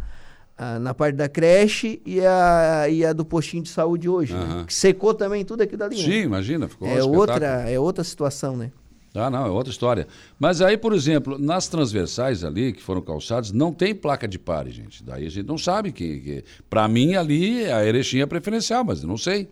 ah, 0.57 0.79
na 0.79 0.95
parte 0.95 1.17
da 1.17 1.29
creche 1.29 2.01
e 2.07 2.21
a, 2.25 2.89
e 2.89 3.05
a 3.05 3.13
do 3.13 3.25
postinho 3.25 3.65
de 3.65 3.71
saúde 3.71 4.09
hoje. 4.09 4.33
né? 4.33 4.41
Aham. 4.41 4.65
Que 4.67 4.75
secou 4.75 5.13
também 5.13 5.45
tudo 5.45 5.63
aquilo. 5.63 5.83
Sim, 5.97 6.11
né? 6.11 6.17
imagina, 6.19 6.69
ficou 6.69 6.87
é 6.87 7.03
outra, 7.03 7.69
é 7.69 7.81
outra 7.81 8.05
situação, 8.05 8.57
né? 8.57 8.71
Ah, 9.17 9.31
não, 9.31 9.47
é 9.47 9.51
outra 9.51 9.71
história. 9.73 10.07
Mas 10.39 10.61
aí, 10.61 10.77
por 10.77 10.93
exemplo, 10.93 11.39
nas 11.39 11.67
transversais 11.69 12.45
ali, 12.45 12.73
que 12.73 12.83
foram 12.83 13.01
calçadas, 13.01 13.51
não 13.53 13.73
tem 13.73 13.95
placa 13.95 14.29
de 14.29 14.39
pare, 14.39 14.71
gente. 14.71 15.03
Daí 15.03 15.27
a 15.27 15.31
gente 15.31 15.47
não 15.47 15.59
sabe 15.59 15.91
que... 15.93 16.21
que... 16.21 16.45
Para 16.69 16.87
mim, 16.89 17.15
ali, 17.15 17.65
a 17.71 17.85
Erechim 17.85 18.21
é 18.21 18.27
preferencial, 18.27 18.85
mas 18.85 19.03
eu 19.03 19.09
não 19.09 19.17
sei. 19.17 19.49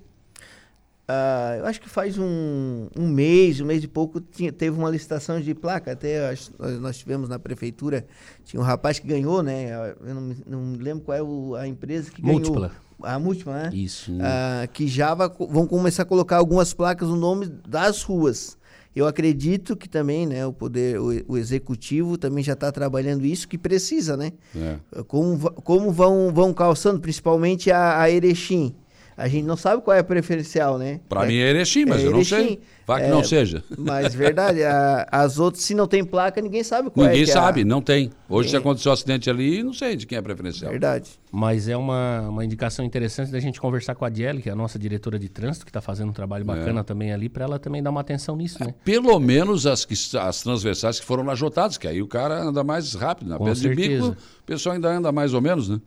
Ah, 1.07 1.57
eu 1.59 1.67
acho 1.67 1.81
que 1.83 1.89
faz 1.89 2.17
um, 2.19 2.89
um 2.99 3.07
mês, 3.09 3.61
um 3.61 3.67
mês 3.67 3.85
e 3.85 3.89
pouco, 3.89 4.21
tinha, 4.23 4.51
teve 4.51 4.79
uma 4.79 4.89
licitação 4.89 5.39
de 5.39 5.55
placa. 5.55 5.93
Até 5.93 6.31
acho- 6.31 6.51
nós, 6.59 6.81
nós 6.81 6.97
tivemos 6.99 7.29
na 7.29 7.39
prefeitura, 7.39 8.07
tinha 8.45 8.59
um 8.59 8.65
rapaz 8.65 8.99
que 8.99 9.07
ganhou, 9.07 9.43
né? 9.43 9.69
Eu 10.01 10.15
não, 10.15 10.21
me- 10.23 10.37
não 10.47 10.73
lembro 10.79 11.05
qual 11.05 11.19
é 11.19 11.23
o- 11.23 11.55
a 11.57 11.69
empresa 11.69 12.11
que 12.11 12.23
Múltipla. 12.23 12.69
ganhou. 12.69 12.85
A 13.03 13.19
múltipla, 13.19 13.53
né? 13.65 13.71
Isso. 13.75 14.13
Ah, 14.21 14.67
que 14.73 14.89
já 14.89 15.13
vai 15.13 15.29
vão 15.29 15.67
começar 15.67 16.05
a 16.05 16.07
colocar 16.07 16.39
algumas 16.39 16.73
placas 16.73 17.07
no 17.09 17.17
nome 17.17 17.47
das 17.69 18.03
ruas. 18.03 18.57
Eu 18.95 19.07
acredito 19.07 19.77
que 19.77 19.89
também, 19.89 20.27
né, 20.27 20.47
o 20.47 20.53
poder, 20.53 21.01
o, 21.01 21.11
o 21.27 21.37
executivo 21.37 22.17
também 22.17 22.45
já 22.45 22.53
está 22.53 22.71
trabalhando 22.71 23.27
isso 23.27 23.49
que 23.49 23.59
precisa, 23.59 24.17
né? 24.17 24.33
É. 24.55 24.79
Como, 25.09 25.39
como 25.55 25.91
vão, 25.91 26.33
vão 26.33 26.55
calçando, 26.55 27.01
principalmente 27.01 27.71
a, 27.73 28.01
a 28.01 28.11
Erechim. 28.11 28.75
A 29.17 29.29
gente 29.29 29.45
não 29.45 29.57
sabe 29.57 29.81
qual 29.83 29.97
é 29.97 30.01
a 30.01 30.05
preferencial, 30.05 30.77
né? 30.79 31.01
Para 31.09 31.25
mim 31.27 31.37
é 31.37 31.51
Erechim, 31.51 31.85
mas 31.85 32.03
eu 32.03 32.11
não 32.11 32.25
sei. 32.25 32.39
Erechim. 32.41 32.59
Vai 32.87 33.01
que 33.01 33.07
É, 33.07 33.11
não 33.11 33.25
seja. 33.25 33.65
Mas 33.79 34.15
verdade, 34.15 34.63
a- 34.63 35.09
as 35.11 35.39
outras, 35.39 35.63
se 35.65 35.75
não 35.75 35.87
tem 35.87 36.05
placa, 36.05 36.39
ninguém 36.43 36.63
sabe 36.63 36.91
qual 36.91 37.07
é. 37.07 37.11
Ninguém 37.11 37.23
é 37.27 37.31
a- 37.31 37.33
sabe, 37.33 37.65
não 37.65 37.81
tem. 37.81 38.11
Hoje, 38.29 38.51
se 38.51 38.57
aconteceu 38.57 38.91
um 38.91 38.93
acidente 38.93 39.31
ali, 39.31 39.63
não 39.63 39.73
sei 39.73 39.97
de 39.97 40.07
quem 40.07 40.19
é 40.19 40.23
preferencial. 40.23 40.71
Verdade. 40.71 41.11
Mas 41.33 41.67
é 41.67 41.77
uma, 41.77 42.29
uma 42.29 42.45
indicação 42.45 42.85
interessante 42.85 43.31
da 43.33 43.41
gente 43.41 43.59
conversar 43.61 43.95
com 43.95 44.05
a 44.05 44.11
Diele, 44.11 44.43
que 44.43 44.51
é 44.51 44.53
a 44.53 44.57
nossa 44.57 44.79
diretora 44.79 45.19
de 45.19 45.29
trânsito, 45.31 45.65
que 45.65 45.71
está 45.71 45.81
fazendo 45.81 46.11
um 46.11 46.13
trabalho 46.13 46.45
bacana 46.45 46.85
também 46.85 47.11
ali, 47.13 47.29
para 47.31 47.45
ela 47.45 47.59
também 47.59 47.83
dar 47.83 47.91
uma 47.91 48.01
atenção 48.03 48.37
nisso, 48.37 48.63
né? 48.63 48.75
Pelo 48.85 49.19
menos 49.19 49.67
as, 49.67 49.85
que, 49.87 49.95
as 50.19 50.43
transversais 50.43 51.01
que 51.01 51.07
foram 51.07 51.25
lajotadas, 51.25 51.79
que 51.79 51.89
aí 51.89 52.03
o 52.03 52.07
cara 52.07 52.39
anda 52.43 52.63
mais 52.63 52.93
rápido. 52.95 53.29
Na 53.31 53.39
Com 53.39 53.45
pedra 53.45 53.61
de 53.61 53.69
bico, 53.71 53.89
certeza. 53.89 54.11
o 54.11 54.43
pessoal 54.45 54.75
ainda 54.75 54.89
anda 54.91 55.11
mais 55.11 55.33
ou 55.33 55.41
menos, 55.41 55.69
né? 55.71 55.81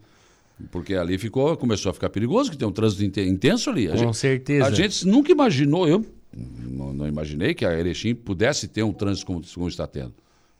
Porque 0.72 0.96
ali 0.96 1.18
ficou, 1.18 1.56
começou 1.56 1.90
a 1.92 1.94
ficar 1.94 2.10
perigoso, 2.10 2.50
que 2.50 2.58
tem 2.58 2.68
um 2.68 2.72
trânsito 2.72 3.04
inte- 3.04 3.22
intenso 3.22 3.70
ali. 3.70 3.88
A 3.88 3.92
Com 3.92 3.98
gente- 3.98 4.18
certeza. 4.18 4.66
A 4.66 4.72
gente 4.72 5.06
nunca 5.08 5.32
imaginou, 5.32 5.88
eu 5.88 6.04
não, 6.36 6.94
não 6.94 7.08
imaginei 7.08 7.54
que 7.54 7.66
a 7.66 7.78
Erechim 7.78 8.16
pudesse 8.16 8.68
ter 8.68 8.84
um 8.84 8.92
trânsito 8.94 9.26
como, 9.28 9.42
como 9.54 9.68
está 9.68 9.86
tendo. 9.86 10.14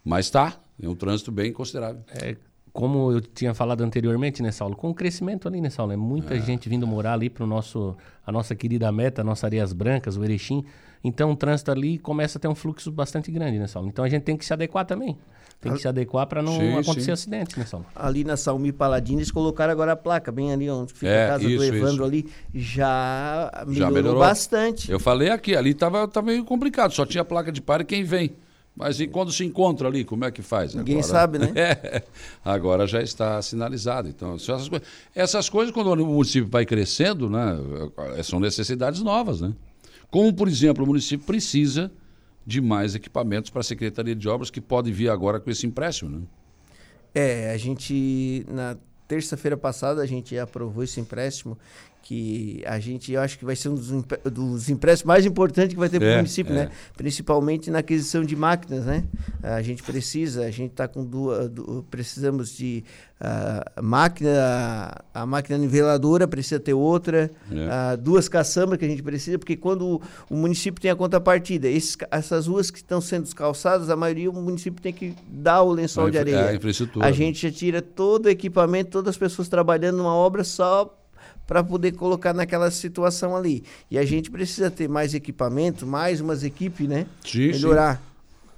Mas 0.04 0.28
está, 0.28 0.60
é 0.82 0.88
um 0.88 0.96
trânsito 0.96 1.32
bem 1.32 1.52
considerável. 1.52 2.02
É, 2.10 2.36
como 2.78 3.12
eu 3.12 3.20
tinha 3.20 3.56
falado 3.56 3.84
anteriormente, 3.84 4.44
né, 4.44 4.52
Saulo? 4.52 4.76
Com 4.76 4.92
o 4.92 4.94
crescimento 4.94 5.48
ali, 5.48 5.60
né, 5.60 5.68
Saulo? 5.68 5.94
É 5.94 5.98
muita 5.98 6.40
gente 6.40 6.70
vindo 6.70 6.86
morar 6.86 7.14
ali 7.14 7.28
para 7.28 7.44
nosso, 7.44 7.98
a 8.24 8.32
nossa 8.32 8.54
querida 8.54 8.92
meta, 8.92 9.22
a 9.22 9.24
nossa 9.24 9.48
Areias 9.48 9.74
Brancas, 9.74 10.16
o 10.16 10.24
Erechim. 10.24 10.64
Então 11.04 11.32
o 11.32 11.36
trânsito 11.36 11.72
ali 11.72 11.98
começa 11.98 12.38
a 12.38 12.42
ter 12.42 12.48
um 12.48 12.54
fluxo 12.54 12.92
bastante 12.92 13.32
grande, 13.32 13.58
né, 13.58 13.66
Saulo? 13.66 13.88
Então 13.88 14.06
a 14.06 14.10
gente 14.10 14.22
tem 14.22 14.38
que 14.38 14.46
se 14.46 14.54
adequar 14.54 14.86
também. 14.86 15.18
Tem 15.60 15.74
que 15.74 15.80
se 15.80 15.88
adequar 15.88 16.28
para 16.28 16.44
não 16.44 16.52
Sim, 16.54 16.74
acontecer 16.78 17.06
sim. 17.06 17.12
acidentes, 17.14 17.56
né, 17.56 17.66
Saulo? 17.66 17.88
Ali 17.96 18.24
na 18.24 18.38
Salmi 18.38 18.72
Paladino, 18.72 19.18
eles 19.18 19.32
colocaram 19.32 19.74
agora 19.74 19.94
a 19.94 19.96
placa, 19.96 20.32
bem 20.32 20.54
ali 20.54 20.70
onde 20.70 20.94
fica 20.94 21.08
É, 21.08 21.26
a 21.26 21.28
casa 21.30 21.50
isso, 21.50 21.58
do 21.58 21.64
Evandro 21.64 21.96
isso. 21.96 22.04
ali. 22.04 22.30
Já 22.54 23.52
melhorou, 23.66 23.74
Já 23.76 23.90
melhorou 23.90 24.20
bastante. 24.20 24.92
Eu 24.92 25.00
falei 25.00 25.32
aqui, 25.32 25.56
ali 25.56 25.72
estava 25.72 26.08
tava 26.08 26.28
meio 26.28 26.46
complicado, 26.46 26.92
só 26.94 27.08
tinha 27.08 27.26
placa 27.26 27.52
de 27.52 27.60
pare 27.60 27.84
quem 27.84 28.04
vem. 28.04 28.36
Mas 28.78 29.00
e 29.00 29.08
quando 29.08 29.32
se 29.32 29.44
encontra 29.44 29.88
ali, 29.88 30.06
como 30.06 30.24
é 30.24 30.30
que 30.30 30.44
faz? 30.44 30.76
Ninguém 30.76 31.00
agora, 31.00 31.12
sabe, 31.12 31.40
né? 31.40 31.52
É, 31.58 32.04
agora 32.46 32.86
já 32.86 33.02
está 33.02 33.42
sinalizado. 33.42 34.08
Então, 34.08 34.36
essas, 34.36 34.70
coisas, 34.70 34.88
essas 35.16 35.50
coisas, 35.50 35.74
quando 35.74 35.92
o 35.92 36.06
município 36.06 36.48
vai 36.48 36.64
crescendo, 36.64 37.28
né, 37.28 37.58
são 38.24 38.40
necessidades 38.40 39.02
novas. 39.02 39.42
Né? 39.42 39.52
Como, 40.12 40.32
por 40.32 40.48
exemplo, 40.48 40.84
o 40.84 40.88
município 40.88 41.26
precisa 41.26 41.92
de 42.46 42.62
mais 42.62 42.94
equipamentos 42.94 43.50
para 43.50 43.62
a 43.62 43.64
Secretaria 43.64 44.16
de 44.16 44.30
Obras, 44.30 44.52
que 44.52 44.62
pode 44.62 44.92
vir 44.92 45.10
agora 45.10 45.40
com 45.40 45.50
esse 45.50 45.66
empréstimo. 45.66 46.12
Né? 46.12 46.22
É, 47.16 47.52
a 47.52 47.58
gente, 47.58 48.46
na 48.48 48.78
terça-feira 49.08 49.58
passada, 49.58 50.04
a 50.04 50.06
gente 50.06 50.38
aprovou 50.38 50.84
esse 50.84 51.00
empréstimo 51.00 51.58
que 52.02 52.64
a 52.66 52.80
gente, 52.80 53.12
eu 53.12 53.20
acho 53.20 53.38
que 53.38 53.44
vai 53.44 53.56
ser 53.56 53.68
um 53.68 53.76
dos, 53.76 53.90
dos 54.32 54.70
empréstimos 54.70 55.08
mais 55.08 55.26
importantes 55.26 55.74
que 55.74 55.80
vai 55.80 55.90
ter 55.90 56.00
para 56.00 56.08
o 56.08 56.12
é, 56.12 56.16
município, 56.18 56.54
né? 56.54 56.62
é. 56.62 56.66
né? 56.66 56.72
Principalmente 56.96 57.70
na 57.70 57.80
aquisição 57.80 58.24
de 58.24 58.36
máquinas, 58.36 58.86
né? 58.86 59.04
A 59.44 59.62
gente 59.62 59.84
precisa, 59.84 60.46
a 60.46 60.52
gente 60.52 60.72
está 60.72 60.88
com 60.88 61.04
duas, 61.04 61.52
precisamos 61.92 62.56
de 62.56 62.84
uh, 63.20 63.84
máquina, 63.84 64.96
a 65.14 65.26
máquina 65.26 65.58
niveladora 65.58 66.28
precisa 66.28 66.60
ter 66.60 66.74
outra, 66.74 67.30
é. 67.52 67.94
uh, 67.94 67.98
duas 67.98 68.30
caçambas 68.30 68.78
que 68.78 68.86
a 68.86 68.88
gente 68.88 69.04
precisa, 69.04 69.38
porque 69.38 69.58
quando 69.58 70.02
o, 70.30 70.36
município 70.36 70.82
tem 70.82 70.92
a 70.92 70.96
contrapartida, 70.96 71.68
esses, 71.68 71.98
essas 72.10 72.48
ruas 72.48 72.72
que 72.72 72.78
estão 72.78 73.02
sendo 73.02 73.34
calçadas, 73.36 73.90
a 73.90 73.96
maioria 73.96 74.30
o 74.30 74.34
município 74.34 74.82
tem 74.82 74.94
que 74.94 75.14
dar 75.28 75.62
o 75.62 75.72
lençol 75.72 76.10
de 76.10 76.18
areia. 76.18 76.58
A, 77.02 77.06
a 77.08 77.12
gente 77.12 77.42
já 77.48 77.54
tira 77.54 77.82
todo 77.82 78.28
o 78.28 78.30
equipamento, 78.30 78.92
todas 78.92 79.10
as 79.10 79.18
pessoas 79.18 79.50
trabalhando 79.50 79.98
numa 79.98 80.14
obra 80.14 80.44
só 80.44 80.94
para 81.48 81.64
poder 81.64 81.94
colocar 81.94 82.34
naquela 82.34 82.70
situação 82.70 83.36
ali. 83.36 83.64
E 83.90 83.98
a 83.98 84.06
gente 84.06 84.30
precisa 84.30 84.70
ter 84.70 84.90
mais 84.90 85.14
equipamento, 85.14 85.88
mais 85.88 86.20
umas 86.20 86.44
equipes, 86.44 86.88
né? 86.88 87.08
Sim, 87.26 87.48
Melhorar. 87.48 87.96
Sim. 87.96 88.02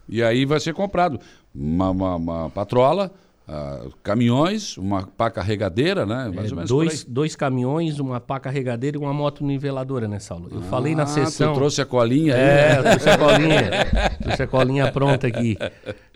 E 0.10 0.24
aí 0.24 0.44
vai 0.44 0.60
ser 0.60 0.74
comprado 0.74 1.20
uma, 1.54 1.92
uma, 1.92 2.16
uma 2.16 2.50
patrola, 2.50 3.12
uh, 3.48 3.94
caminhões, 4.02 4.76
uma 4.76 5.04
pá 5.04 5.30
carregadeira, 5.30 6.04
né? 6.04 6.32
Mais 6.34 6.48
é, 6.48 6.50
ou 6.50 6.56
menos 6.56 6.70
dois, 6.70 7.04
dois 7.04 7.36
caminhões, 7.36 8.00
uma 8.00 8.20
pá 8.20 8.40
carregadeira 8.40 8.98
e 8.98 9.00
uma 9.00 9.14
moto 9.14 9.46
niveladora, 9.46 10.08
né, 10.08 10.18
Saulo? 10.18 10.48
Eu 10.52 10.62
ah, 10.62 10.64
falei 10.64 10.96
na 10.96 11.06
sessão. 11.06 11.54
Tu 11.54 11.58
trouxe 11.58 11.82
a 11.82 11.86
colinha 11.86 12.34
É, 12.34 12.80
eu 12.80 12.84
trouxe 12.84 13.10
a 13.10 13.18
colinha. 13.20 13.72
trouxe 14.20 14.44
a 14.44 14.48
colinha 14.48 14.92
pronta 14.92 15.28
aqui. 15.28 15.56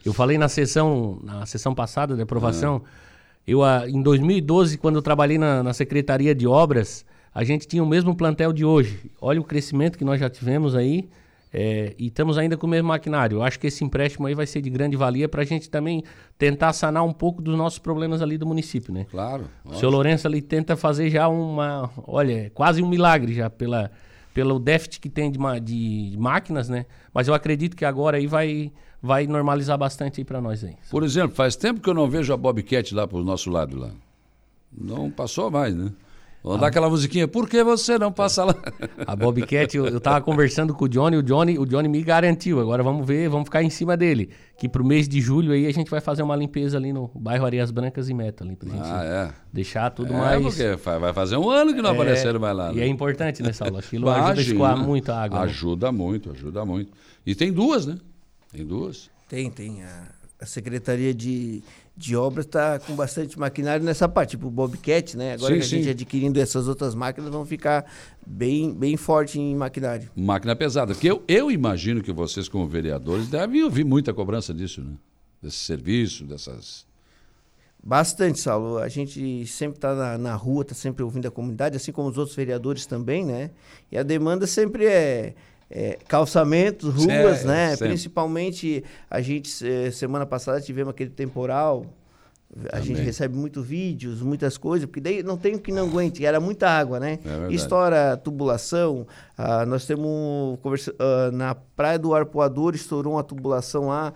Eu 0.03 0.11
falei 0.11 0.39
na 0.39 0.49
sessão, 0.49 1.19
na 1.23 1.45
sessão 1.45 1.75
passada 1.75 2.15
de 2.15 2.23
aprovação. 2.23 2.81
Ah 2.83 3.02
eu, 3.47 3.61
em 3.87 4.01
2012, 4.01 4.77
quando 4.77 4.95
eu 4.95 5.01
trabalhei 5.01 5.37
na, 5.37 5.61
na 5.63 5.73
Secretaria 5.73 6.33
de 6.33 6.47
Obras, 6.47 7.05
a 7.33 7.43
gente 7.43 7.67
tinha 7.67 7.83
o 7.83 7.87
mesmo 7.87 8.15
plantel 8.15 8.53
de 8.53 8.63
hoje. 8.63 9.11
Olha 9.19 9.41
o 9.41 9.43
crescimento 9.43 9.97
que 9.97 10.05
nós 10.05 10.19
já 10.19 10.29
tivemos 10.29 10.75
aí. 10.75 11.09
É, 11.55 11.93
e 11.99 12.07
estamos 12.07 12.35
ainda 12.39 12.57
com 12.57 12.65
o 12.65 12.69
mesmo 12.69 12.87
maquinário. 12.87 13.37
Eu 13.37 13.43
acho 13.43 13.59
que 13.59 13.67
esse 13.67 13.83
empréstimo 13.83 14.25
aí 14.25 14.33
vai 14.33 14.47
ser 14.47 14.59
de 14.59 14.71
grande 14.71 14.97
valia 14.97 15.29
para 15.29 15.43
a 15.43 15.45
gente 15.45 15.69
também 15.69 16.03
tentar 16.35 16.73
sanar 16.73 17.03
um 17.03 17.13
pouco 17.13 17.43
dos 17.43 17.55
nossos 17.55 17.77
problemas 17.77 18.23
ali 18.23 18.39
do 18.39 18.45
município, 18.47 18.91
né? 18.91 19.05
Claro. 19.11 19.45
O 19.63 19.75
senhor 19.75 19.91
Lourenço 19.91 20.25
ali 20.25 20.41
tenta 20.41 20.75
fazer 20.75 21.11
já 21.11 21.27
uma, 21.27 21.91
olha, 22.07 22.51
quase 22.55 22.81
um 22.81 22.89
milagre 22.89 23.35
já 23.35 23.51
pela, 23.51 23.91
pelo 24.33 24.57
déficit 24.59 24.99
que 24.99 25.09
tem 25.09 25.31
de, 25.31 25.37
de 25.61 26.17
máquinas, 26.17 26.69
né? 26.69 26.87
Mas 27.13 27.27
eu 27.27 27.35
acredito 27.35 27.77
que 27.77 27.85
agora 27.85 28.17
aí 28.17 28.25
vai, 28.25 28.71
vai 29.03 29.27
normalizar 29.27 29.77
bastante 29.77 30.21
aí 30.21 30.25
para 30.25 30.39
nós 30.39 30.63
aí. 30.63 30.77
Por 30.89 31.03
exemplo, 31.03 31.35
faz 31.35 31.57
tempo 31.57 31.81
que 31.81 31.89
eu 31.89 31.93
não 31.93 32.09
vejo 32.09 32.31
a 32.31 32.37
Bobcat 32.37 32.95
lá 32.95 33.05
para 33.05 33.17
o 33.17 33.23
nosso 33.23 33.49
lado 33.49 33.77
lá. 33.77 33.91
Não 34.71 35.11
passou 35.11 35.51
mais, 35.51 35.75
né? 35.75 35.91
Vamos 36.41 36.57
ah. 36.57 36.61
dar 36.61 36.67
aquela 36.67 36.89
musiquinha, 36.89 37.25
por 37.25 37.47
que 37.47 37.63
você 37.63 37.97
não 37.97 38.11
passa 38.11 38.43
lá? 38.43 38.55
A 39.07 39.15
Bobcat, 39.15 39.77
eu, 39.77 39.87
eu 39.87 40.01
tava 40.01 40.19
conversando 40.19 40.73
com 40.73 40.83
o 40.83 40.89
Johnny, 40.89 41.15
o 41.15 41.23
Johnny, 41.23 41.57
o 41.57 41.65
Johnny 41.65 41.87
me 41.87 42.03
garantiu. 42.03 42.59
Agora 42.59 42.83
vamos 42.83 43.07
ver, 43.07 43.29
vamos 43.29 43.45
ficar 43.45 43.63
em 43.63 43.69
cima 43.69 43.95
dele. 43.95 44.29
Que 44.57 44.67
pro 44.67 44.83
mês 44.83 45.07
de 45.07 45.21
julho 45.21 45.53
aí 45.53 45.67
a 45.67 45.71
gente 45.71 45.89
vai 45.89 46.01
fazer 46.01 46.21
uma 46.21 46.35
limpeza 46.35 46.77
ali 46.77 46.91
no 46.91 47.09
bairro 47.15 47.45
Areias 47.45 47.71
Brancas 47.71 48.09
e 48.09 48.13
Meta 48.13 48.43
ali, 48.43 48.57
pra 48.57 48.69
gente 48.69 48.81
ah, 48.83 49.03
é. 49.05 49.33
deixar 49.53 49.89
tudo 49.91 50.13
é, 50.13 50.17
mais. 50.17 50.43
Porque 50.43 50.75
vai 50.99 51.13
fazer 51.13 51.37
um 51.37 51.49
ano 51.49 51.73
que 51.73 51.81
não 51.81 51.91
é, 51.91 51.93
apareceram 51.93 52.41
mais 52.41 52.57
lá. 52.57 52.73
Né? 52.73 52.79
E 52.79 52.81
é 52.81 52.87
importante 52.87 53.41
nessa 53.41 53.63
aula. 53.63 53.79
Aquilo 53.79 54.09
ajuda 54.09 54.39
a 54.39 54.43
escoar 54.43 54.77
muito 54.77 55.11
a 55.13 55.23
água. 55.23 55.39
Né? 55.39 55.45
Ajuda 55.45 55.91
né? 55.93 55.97
muito, 55.97 56.31
ajuda 56.31 56.65
muito. 56.65 56.91
E 57.25 57.33
tem 57.35 57.53
duas, 57.53 57.85
né? 57.85 57.97
Tem 58.53 58.65
duas. 58.65 59.09
Tem, 59.27 59.49
tem. 59.49 59.83
A, 59.83 60.07
a 60.39 60.45
Secretaria 60.45 61.13
de, 61.13 61.63
de 61.97 62.15
Obras 62.15 62.45
está 62.45 62.77
com 62.77 62.95
bastante 62.95 63.37
maquinário 63.39 63.83
nessa 63.83 64.07
parte, 64.07 64.31
tipo 64.31 64.47
o 64.47 64.51
Bobcat, 64.51 65.17
né? 65.17 65.33
Agora 65.33 65.53
sim, 65.53 65.59
que 65.59 65.65
a 65.65 65.67
sim. 65.67 65.77
gente 65.77 65.89
adquirindo 65.89 66.39
essas 66.39 66.67
outras 66.67 66.93
máquinas, 66.93 67.31
vão 67.31 67.45
ficar 67.45 67.91
bem, 68.25 68.71
bem 68.71 68.95
forte 68.95 69.39
em 69.39 69.55
maquinário. 69.55 70.09
Máquina 70.15 70.55
pesada. 70.55 70.93
Porque 70.93 71.09
eu, 71.09 71.23
eu 71.27 71.49
imagino 71.49 72.03
que 72.03 72.11
vocês, 72.11 72.47
como 72.47 72.67
vereadores, 72.67 73.27
devem 73.27 73.63
ouvir 73.63 73.83
muita 73.83 74.13
cobrança 74.13 74.53
disso, 74.53 74.81
né? 74.81 74.93
Desse 75.41 75.57
serviço, 75.57 76.25
dessas. 76.25 76.85
Bastante, 77.83 78.39
Saulo. 78.39 78.77
A 78.77 78.87
gente 78.87 79.45
sempre 79.47 79.77
está 79.77 79.95
na, 79.95 80.17
na 80.17 80.35
rua, 80.35 80.61
está 80.61 80.75
sempre 80.75 81.03
ouvindo 81.03 81.27
a 81.27 81.31
comunidade, 81.31 81.75
assim 81.75 81.91
como 81.91 82.07
os 82.07 82.17
outros 82.17 82.35
vereadores 82.35 82.85
também, 82.85 83.25
né? 83.25 83.49
E 83.91 83.97
a 83.97 84.03
demanda 84.03 84.45
sempre 84.45 84.85
é 84.85 85.33
é, 85.75 85.97
calçamentos, 86.07 86.93
ruas, 86.93 87.43
é, 87.43 87.47
né? 87.47 87.69
Sempre. 87.71 87.87
Principalmente 87.87 88.83
a 89.09 89.19
gente 89.21 89.49
semana 89.91 90.25
passada 90.25 90.61
tivemos 90.61 90.91
aquele 90.91 91.09
temporal. 91.09 91.87
A 92.67 92.73
Também. 92.73 92.83
gente 92.83 93.01
recebe 93.01 93.35
muito 93.35 93.63
vídeos, 93.63 94.21
muitas 94.21 94.59
coisas, 94.59 94.85
porque 94.85 95.01
daí 95.01 95.23
não 95.23 95.35
tem 95.35 95.55
o 95.55 95.59
que 95.59 95.71
não 95.71 95.87
aguente, 95.87 96.23
era 96.23 96.39
muita 96.39 96.69
água, 96.69 96.99
né? 96.99 97.17
É 97.25 97.51
Estoura 97.51 98.15
tubulação. 98.15 99.07
Ah, 99.35 99.65
nós 99.65 99.87
temos 99.87 100.59
conversa, 100.61 100.93
ah, 100.99 101.31
na 101.31 101.55
Praia 101.55 101.97
do 101.97 102.13
Arpoador 102.13 102.75
estourou 102.75 103.13
uma 103.13 103.23
tubulação 103.23 103.87
lá. 103.87 104.13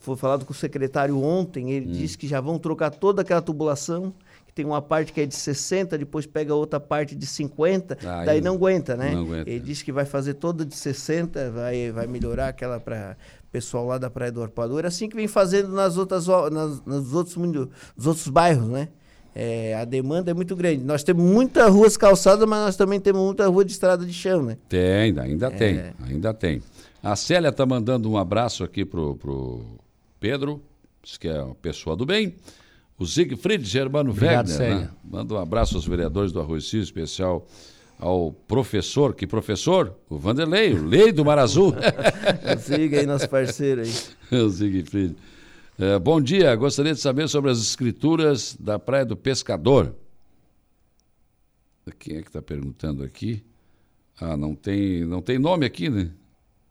Foi 0.00 0.16
falado 0.16 0.44
com 0.44 0.52
o 0.52 0.56
secretário 0.56 1.22
ontem, 1.22 1.70
ele 1.70 1.86
hum. 1.86 1.92
disse 1.92 2.18
que 2.18 2.26
já 2.26 2.40
vão 2.40 2.58
trocar 2.58 2.90
toda 2.90 3.22
aquela 3.22 3.40
tubulação 3.40 4.12
tem 4.58 4.66
uma 4.66 4.82
parte 4.82 5.12
que 5.12 5.20
é 5.20 5.26
de 5.26 5.36
60, 5.36 5.96
depois 5.96 6.26
pega 6.26 6.52
outra 6.52 6.80
parte 6.80 7.14
de 7.14 7.26
50, 7.26 7.96
ah, 8.04 8.24
daí 8.24 8.40
não 8.40 8.56
aguenta, 8.56 8.96
né? 8.96 9.12
Não 9.12 9.20
aguenta. 9.20 9.48
Ele 9.48 9.60
disse 9.60 9.84
que 9.84 9.92
vai 9.92 10.04
fazer 10.04 10.34
toda 10.34 10.66
de 10.66 10.74
60, 10.74 11.52
vai, 11.52 11.92
vai 11.92 12.08
melhorar 12.08 12.48
aquela 12.48 12.80
para 12.80 13.16
pessoal 13.52 13.86
lá 13.86 13.98
da 13.98 14.10
Praia 14.10 14.32
do 14.32 14.42
Arpoador, 14.42 14.84
assim 14.84 15.08
que 15.08 15.14
vem 15.14 15.28
fazendo 15.28 15.68
nas 15.68 15.96
outras, 15.96 16.26
nas, 16.26 16.84
nos, 16.84 17.14
outros, 17.14 17.36
nos 17.36 18.04
outros 18.04 18.26
bairros, 18.26 18.66
né? 18.68 18.88
É, 19.32 19.76
a 19.76 19.84
demanda 19.84 20.32
é 20.32 20.34
muito 20.34 20.56
grande. 20.56 20.82
Nós 20.82 21.04
temos 21.04 21.22
muitas 21.22 21.70
ruas 21.70 21.96
calçadas, 21.96 22.48
mas 22.48 22.58
nós 22.58 22.76
também 22.76 22.98
temos 22.98 23.22
muita 23.22 23.46
rua 23.46 23.64
de 23.64 23.70
estrada 23.70 24.04
de 24.04 24.12
chão, 24.12 24.42
né? 24.42 24.58
Tem, 24.68 25.16
ainda 25.20 25.46
é. 25.46 25.50
tem, 25.50 25.82
ainda 26.04 26.34
tem. 26.34 26.60
A 27.00 27.14
Célia 27.14 27.50
está 27.50 27.64
mandando 27.64 28.10
um 28.10 28.18
abraço 28.18 28.64
aqui 28.64 28.84
pro, 28.84 29.14
pro 29.14 29.64
Pedro, 30.18 30.60
que 31.20 31.28
é 31.28 31.40
uma 31.40 31.54
pessoa 31.54 31.94
do 31.94 32.04
bem. 32.04 32.34
O 32.98 33.06
Siegfried 33.06 33.64
Germano 33.64 34.10
Obrigado, 34.10 34.48
Wegner, 34.48 34.80
né? 34.80 34.90
manda 35.04 35.34
um 35.34 35.38
abraço 35.38 35.76
aos 35.76 35.86
vereadores 35.86 36.32
do 36.32 36.40
Arroz 36.40 36.68
Cio, 36.68 36.82
especial 36.82 37.46
ao 37.96 38.32
professor, 38.32 39.14
que 39.14 39.26
professor? 39.26 39.94
O 40.10 40.18
Vanderlei, 40.18 40.74
o 40.74 40.84
Lei 40.84 41.12
do 41.12 41.24
Mar 41.24 41.38
Azul. 41.38 41.74
Siga 42.58 42.98
aí, 42.98 43.06
nosso 43.06 43.28
parceiro 43.28 43.82
aí. 43.82 43.92
o 44.36 44.50
Siegfried. 44.50 45.16
É, 45.78 45.96
bom 45.96 46.20
dia, 46.20 46.54
gostaria 46.56 46.92
de 46.92 47.00
saber 47.00 47.28
sobre 47.28 47.52
as 47.52 47.58
escrituras 47.60 48.56
da 48.58 48.80
Praia 48.80 49.04
do 49.04 49.16
Pescador. 49.16 49.94
Quem 52.00 52.16
é 52.16 52.22
que 52.22 52.28
está 52.28 52.42
perguntando 52.42 53.04
aqui? 53.04 53.44
Ah, 54.20 54.36
não 54.36 54.56
tem, 54.56 55.04
não 55.04 55.22
tem 55.22 55.38
nome 55.38 55.64
aqui, 55.64 55.88
né? 55.88 56.10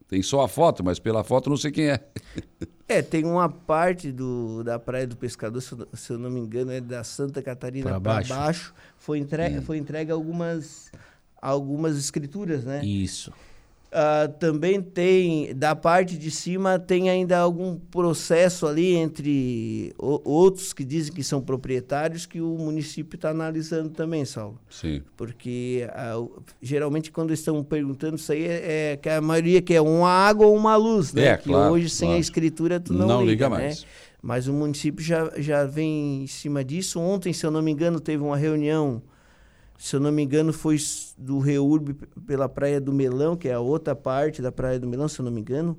Tem 0.10 0.22
só 0.22 0.42
a 0.42 0.48
foto, 0.48 0.84
mas 0.84 1.00
pela 1.00 1.24
foto 1.24 1.50
não 1.50 1.58
sei 1.58 1.72
quem 1.72 1.86
é. 1.90 2.06
É, 2.88 3.02
tem 3.02 3.26
uma 3.26 3.50
parte 3.50 4.12
do, 4.12 4.64
da 4.64 4.80
Praia 4.80 5.06
do 5.06 5.18
Pescador, 5.18 5.60
se 5.62 5.74
eu, 5.74 5.88
se 5.94 6.14
eu 6.14 6.18
não 6.18 6.30
me 6.30 6.40
engano, 6.40 6.72
é 6.72 6.80
da 6.80 7.04
Santa 7.04 7.42
Catarina 7.42 7.90
para 7.90 8.00
baixo. 8.00 8.30
baixo. 8.34 8.74
Foi 8.98 9.20
entregue, 9.20 9.58
hum. 9.58 9.62
foi 9.62 9.78
entregue 9.78 10.10
algumas, 10.10 10.90
algumas 11.42 11.98
escrituras, 11.98 12.64
né? 12.64 12.84
Isso. 12.86 13.34
Uh, 13.88 14.28
também 14.34 14.82
tem, 14.82 15.56
da 15.56 15.74
parte 15.74 16.18
de 16.18 16.30
cima, 16.30 16.78
tem 16.78 17.10
ainda 17.10 17.38
algum 17.38 17.78
processo 17.78 18.68
ali 18.68 18.94
entre 18.94 19.94
o, 19.98 20.22
outros 20.30 20.74
que 20.74 20.84
dizem 20.84 21.14
que 21.14 21.24
são 21.24 21.42
proprietários 21.42 22.26
que 22.26 22.42
o 22.42 22.58
município 22.58 23.16
está 23.16 23.30
analisando 23.30 23.90
também, 23.90 24.26
Saulo. 24.26 24.60
Sim. 24.70 25.02
Porque 25.16 25.88
uh, 26.18 26.30
geralmente 26.62 27.12
quando 27.12 27.32
estão 27.32 27.64
perguntando 27.64 28.18
isso 28.18 28.30
aí 28.34 28.44
é, 28.44 28.92
é, 28.92 28.98
que 28.98 29.08
a 29.08 29.22
maioria 29.22 29.62
quer 29.62 29.80
uma 29.80 30.10
água 30.10 30.48
ou 30.48 30.56
uma 30.56 30.76
luz, 30.76 31.14
né? 31.14 31.28
É, 31.28 31.38
que 31.38 31.48
claro, 31.48 31.74
hoje 31.74 31.90
sem 31.90 32.10
claro. 32.10 32.18
a 32.18 32.20
escritura 32.20 32.80
tu 32.82 32.94
não, 32.94 33.08
não 33.08 33.22
liga, 33.22 33.32
liga 33.32 33.50
né? 33.50 33.56
mais. 33.68 33.86
Mas 34.22 34.48
o 34.50 34.54
município 34.54 35.02
já, 35.02 35.32
já 35.38 35.66
vem 35.66 36.24
em 36.24 36.28
cima 36.28 36.62
disso. 36.62 37.00
Ontem, 37.00 37.32
se 37.32 37.46
eu 37.46 37.52
não 37.52 37.62
me 37.62 37.72
engano, 37.72 38.02
teve 38.02 38.22
uma 38.22 38.36
reunião 38.36 39.02
se 39.78 39.96
eu 39.96 40.00
não 40.00 40.12
me 40.12 40.24
engano, 40.24 40.52
foi 40.52 40.78
do 41.18 41.40
Reurb 41.40 41.94
pela 42.26 42.50
Praia 42.50 42.82
do 42.82 42.92
Melão, 42.92 43.36
que 43.36 43.48
é 43.48 43.54
a 43.54 43.60
outra 43.60 43.96
parte 43.96 44.42
da 44.42 44.52
Praia 44.52 44.80
do 44.80 44.88
Melão, 44.88 45.08
se 45.08 45.20
eu 45.20 45.26
não 45.26 45.32
me 45.32 45.40
engano. 45.42 45.78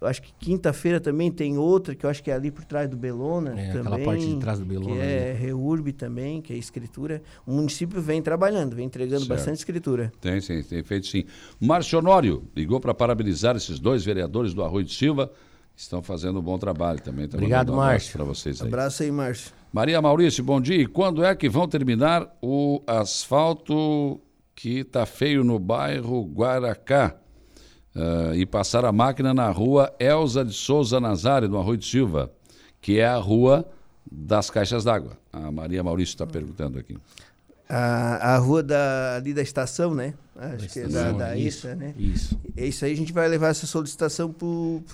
Eu 0.00 0.08
acho 0.08 0.20
que 0.20 0.34
quinta-feira 0.38 1.00
também 1.00 1.30
tem 1.30 1.56
outra, 1.56 1.94
que 1.94 2.04
eu 2.04 2.10
acho 2.10 2.22
que 2.22 2.30
é 2.30 2.34
ali 2.34 2.50
por 2.50 2.64
trás 2.64 2.88
do 2.90 2.96
Belona. 2.96 3.58
É, 3.58 3.72
também, 3.72 3.80
aquela 3.80 3.98
parte 4.00 4.26
de 4.26 4.36
trás 4.36 4.58
do 4.58 4.64
Belona. 4.64 4.96
Que 4.96 5.00
é 5.00 5.32
Reurb 5.32 5.92
também, 5.92 6.42
que 6.42 6.52
é 6.52 6.56
escritura. 6.56 7.22
O 7.46 7.52
município 7.52 8.02
vem 8.02 8.20
trabalhando, 8.20 8.76
vem 8.76 8.84
entregando 8.84 9.20
certo. 9.20 9.28
bastante 9.28 9.56
escritura. 9.56 10.12
Tem, 10.20 10.40
sim, 10.40 10.62
tem 10.62 10.82
feito 10.82 11.06
sim. 11.06 11.24
Márcio 11.58 11.98
Honório 11.98 12.44
ligou 12.54 12.80
para 12.80 12.92
parabenizar 12.92 13.56
esses 13.56 13.78
dois 13.78 14.04
vereadores 14.04 14.52
do 14.52 14.62
Arroio 14.62 14.84
de 14.84 14.94
Silva 14.94 15.30
estão 15.76 16.02
fazendo 16.02 16.38
um 16.38 16.42
bom 16.42 16.58
trabalho 16.58 17.00
também. 17.00 17.28
Tá 17.28 17.36
Obrigado, 17.36 17.70
um 17.70 17.80
abraço 17.80 17.90
Márcio. 17.90 18.12
Para 18.12 18.24
vocês 18.24 18.60
aí. 18.60 18.68
Abraço 18.68 19.02
aí, 19.02 19.10
Márcio. 19.10 19.52
Maria 19.72 20.00
Maurício, 20.00 20.44
bom 20.44 20.60
dia. 20.60 20.82
E 20.82 20.86
quando 20.86 21.24
é 21.24 21.34
que 21.34 21.48
vão 21.48 21.66
terminar 21.66 22.28
o 22.40 22.82
asfalto 22.86 24.20
que 24.54 24.80
está 24.80 25.04
feio 25.04 25.42
no 25.42 25.58
bairro 25.58 26.24
Guaracá? 26.24 27.16
Ah, 27.94 28.32
e 28.34 28.44
passar 28.44 28.84
a 28.84 28.92
máquina 28.92 29.32
na 29.32 29.48
rua 29.50 29.94
Elza 30.00 30.44
de 30.44 30.52
Souza 30.52 30.98
Nazário, 30.98 31.48
no 31.48 31.58
Arroio 31.58 31.78
de 31.78 31.86
Silva, 31.86 32.30
que 32.80 32.98
é 32.98 33.06
a 33.06 33.16
rua 33.16 33.64
das 34.10 34.50
caixas 34.50 34.84
d'água. 34.84 35.16
A 35.32 35.50
Maria 35.50 35.82
Maurício 35.82 36.12
está 36.14 36.26
perguntando 36.26 36.78
aqui. 36.78 36.98
A, 37.68 38.34
a 38.34 38.38
rua 38.38 38.62
da, 38.62 39.16
ali 39.16 39.32
da 39.32 39.42
estação, 39.42 39.94
né? 39.94 40.14
Acho 40.36 40.68
que 40.68 40.80
é 40.80 40.88
da, 40.88 41.12
da 41.12 41.36
isso, 41.36 41.66
ISA, 41.68 41.74
né? 41.76 41.94
isso. 41.96 42.40
É 42.56 42.66
isso 42.66 42.84
aí, 42.84 42.92
a 42.92 42.96
gente 42.96 43.12
vai 43.12 43.28
levar 43.28 43.48
essa 43.48 43.66
solicitação 43.66 44.32
para 44.32 44.46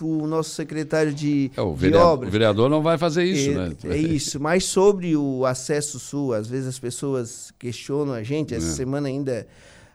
o 0.05 0.27
nosso 0.27 0.51
secretário 0.51 1.15
de, 1.15 1.51
É, 1.57 1.61
o, 1.63 1.73
de 1.73 1.79
vereador, 1.81 2.07
obras. 2.13 2.29
o 2.29 2.33
vereador 2.33 2.69
não 2.71 2.83
vai 2.83 2.99
fazer 2.99 3.25
isso, 3.25 3.51
é, 3.51 3.55
né? 3.55 3.73
É 3.85 3.97
isso, 3.97 4.39
mas 4.39 4.65
sobre 4.65 5.17
o 5.17 5.47
acesso 5.47 5.99
sul, 5.99 6.35
às 6.35 6.47
vezes 6.47 6.69
as 6.69 6.79
pessoas 6.79 7.53
questionam 7.59 8.13
a 8.13 8.23
gente. 8.23 8.55
Essa 8.55 8.69
É. 8.69 8.73
semana 8.73 9.09
ainda 9.09 9.47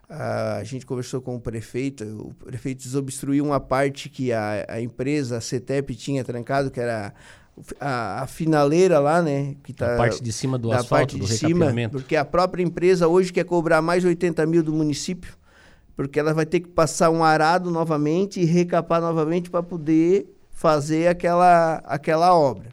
a, 0.10 0.64
gente 0.64 0.86
conversou 0.86 1.22
com 1.22 1.36
o 1.36 1.40
prefeito, 1.40 2.04
o 2.04 2.34
prefeito 2.46 2.84
desobstruiu 2.84 3.44
uma 3.46 3.60
parte 3.60 4.10
que 4.10 4.32
a, 4.32 4.66
a 4.68 4.82
empresa, 4.82 5.38
a 5.38 5.42
CETEP, 5.42 5.96
tinha 5.96 6.24
trancado, 6.24 6.70
que 6.72 6.80
era 6.80 7.14
a, 7.80 8.24
a 8.24 8.28
finaleira 8.28 9.00
lá, 9.00 9.22
né? 9.22 9.56
Que 9.64 9.74
tá, 9.74 9.94
A 9.94 9.98
parte 9.98 10.22
de 10.22 10.32
cima 10.32 10.58
do 10.58 10.72
asfalto, 10.72 10.90
parte 10.90 11.18
do 11.18 11.26
de 11.26 11.38
cima, 11.38 11.74
porque 11.92 12.16
a 12.16 12.26
própria 12.26 12.64
empresa 12.64 13.08
hoje 13.08 13.32
quer 13.32 13.46
cobrar 13.46 13.82
mais 13.82 14.02
de 14.02 14.08
80 14.08 14.46
mil 14.46 14.62
do 14.64 14.74
município, 14.74 15.34
porque 15.96 16.20
ela 16.20 16.34
vai 16.34 16.46
ter 16.46 16.60
que 16.60 16.68
passar 16.68 17.10
um 17.10 17.24
arado 17.24 17.72
novamente 17.72 18.40
e 18.42 18.46
recapar 18.46 19.00
novamente 19.02 19.50
para 19.50 19.64
poder 19.64 20.28
fazer 20.52 21.08
aquela, 21.08 21.78
aquela 21.86 22.34
obra. 22.36 22.70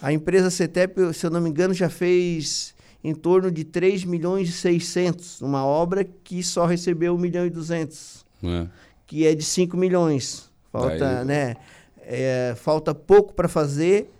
A 0.00 0.12
empresa 0.12 0.50
CETEP, 0.50 1.12
se 1.12 1.26
eu 1.26 1.30
não 1.30 1.40
me 1.40 1.50
engano, 1.50 1.74
já 1.74 1.88
fez 1.88 2.74
em 3.02 3.14
torno 3.14 3.50
de 3.50 3.64
3 3.64 4.04
milhões 4.04 4.48
e 4.48 4.52
600, 4.52 5.40
uma 5.40 5.64
obra 5.64 6.04
que 6.04 6.42
só 6.42 6.66
recebeu 6.66 7.14
1 7.14 7.18
milhão 7.18 7.46
e 7.46 7.50
200, 7.50 8.24
É. 8.42 8.66
que 9.06 9.26
é 9.26 9.34
de 9.34 9.44
5 9.44 9.76
milhões. 9.76 10.48
Falta, 10.72 10.98
Daí- 10.98 11.24
né? 11.24 11.56
É, 12.10 12.54
falta 12.56 12.94
pouco 12.94 13.34
para 13.34 13.48
fazer, 13.48 14.10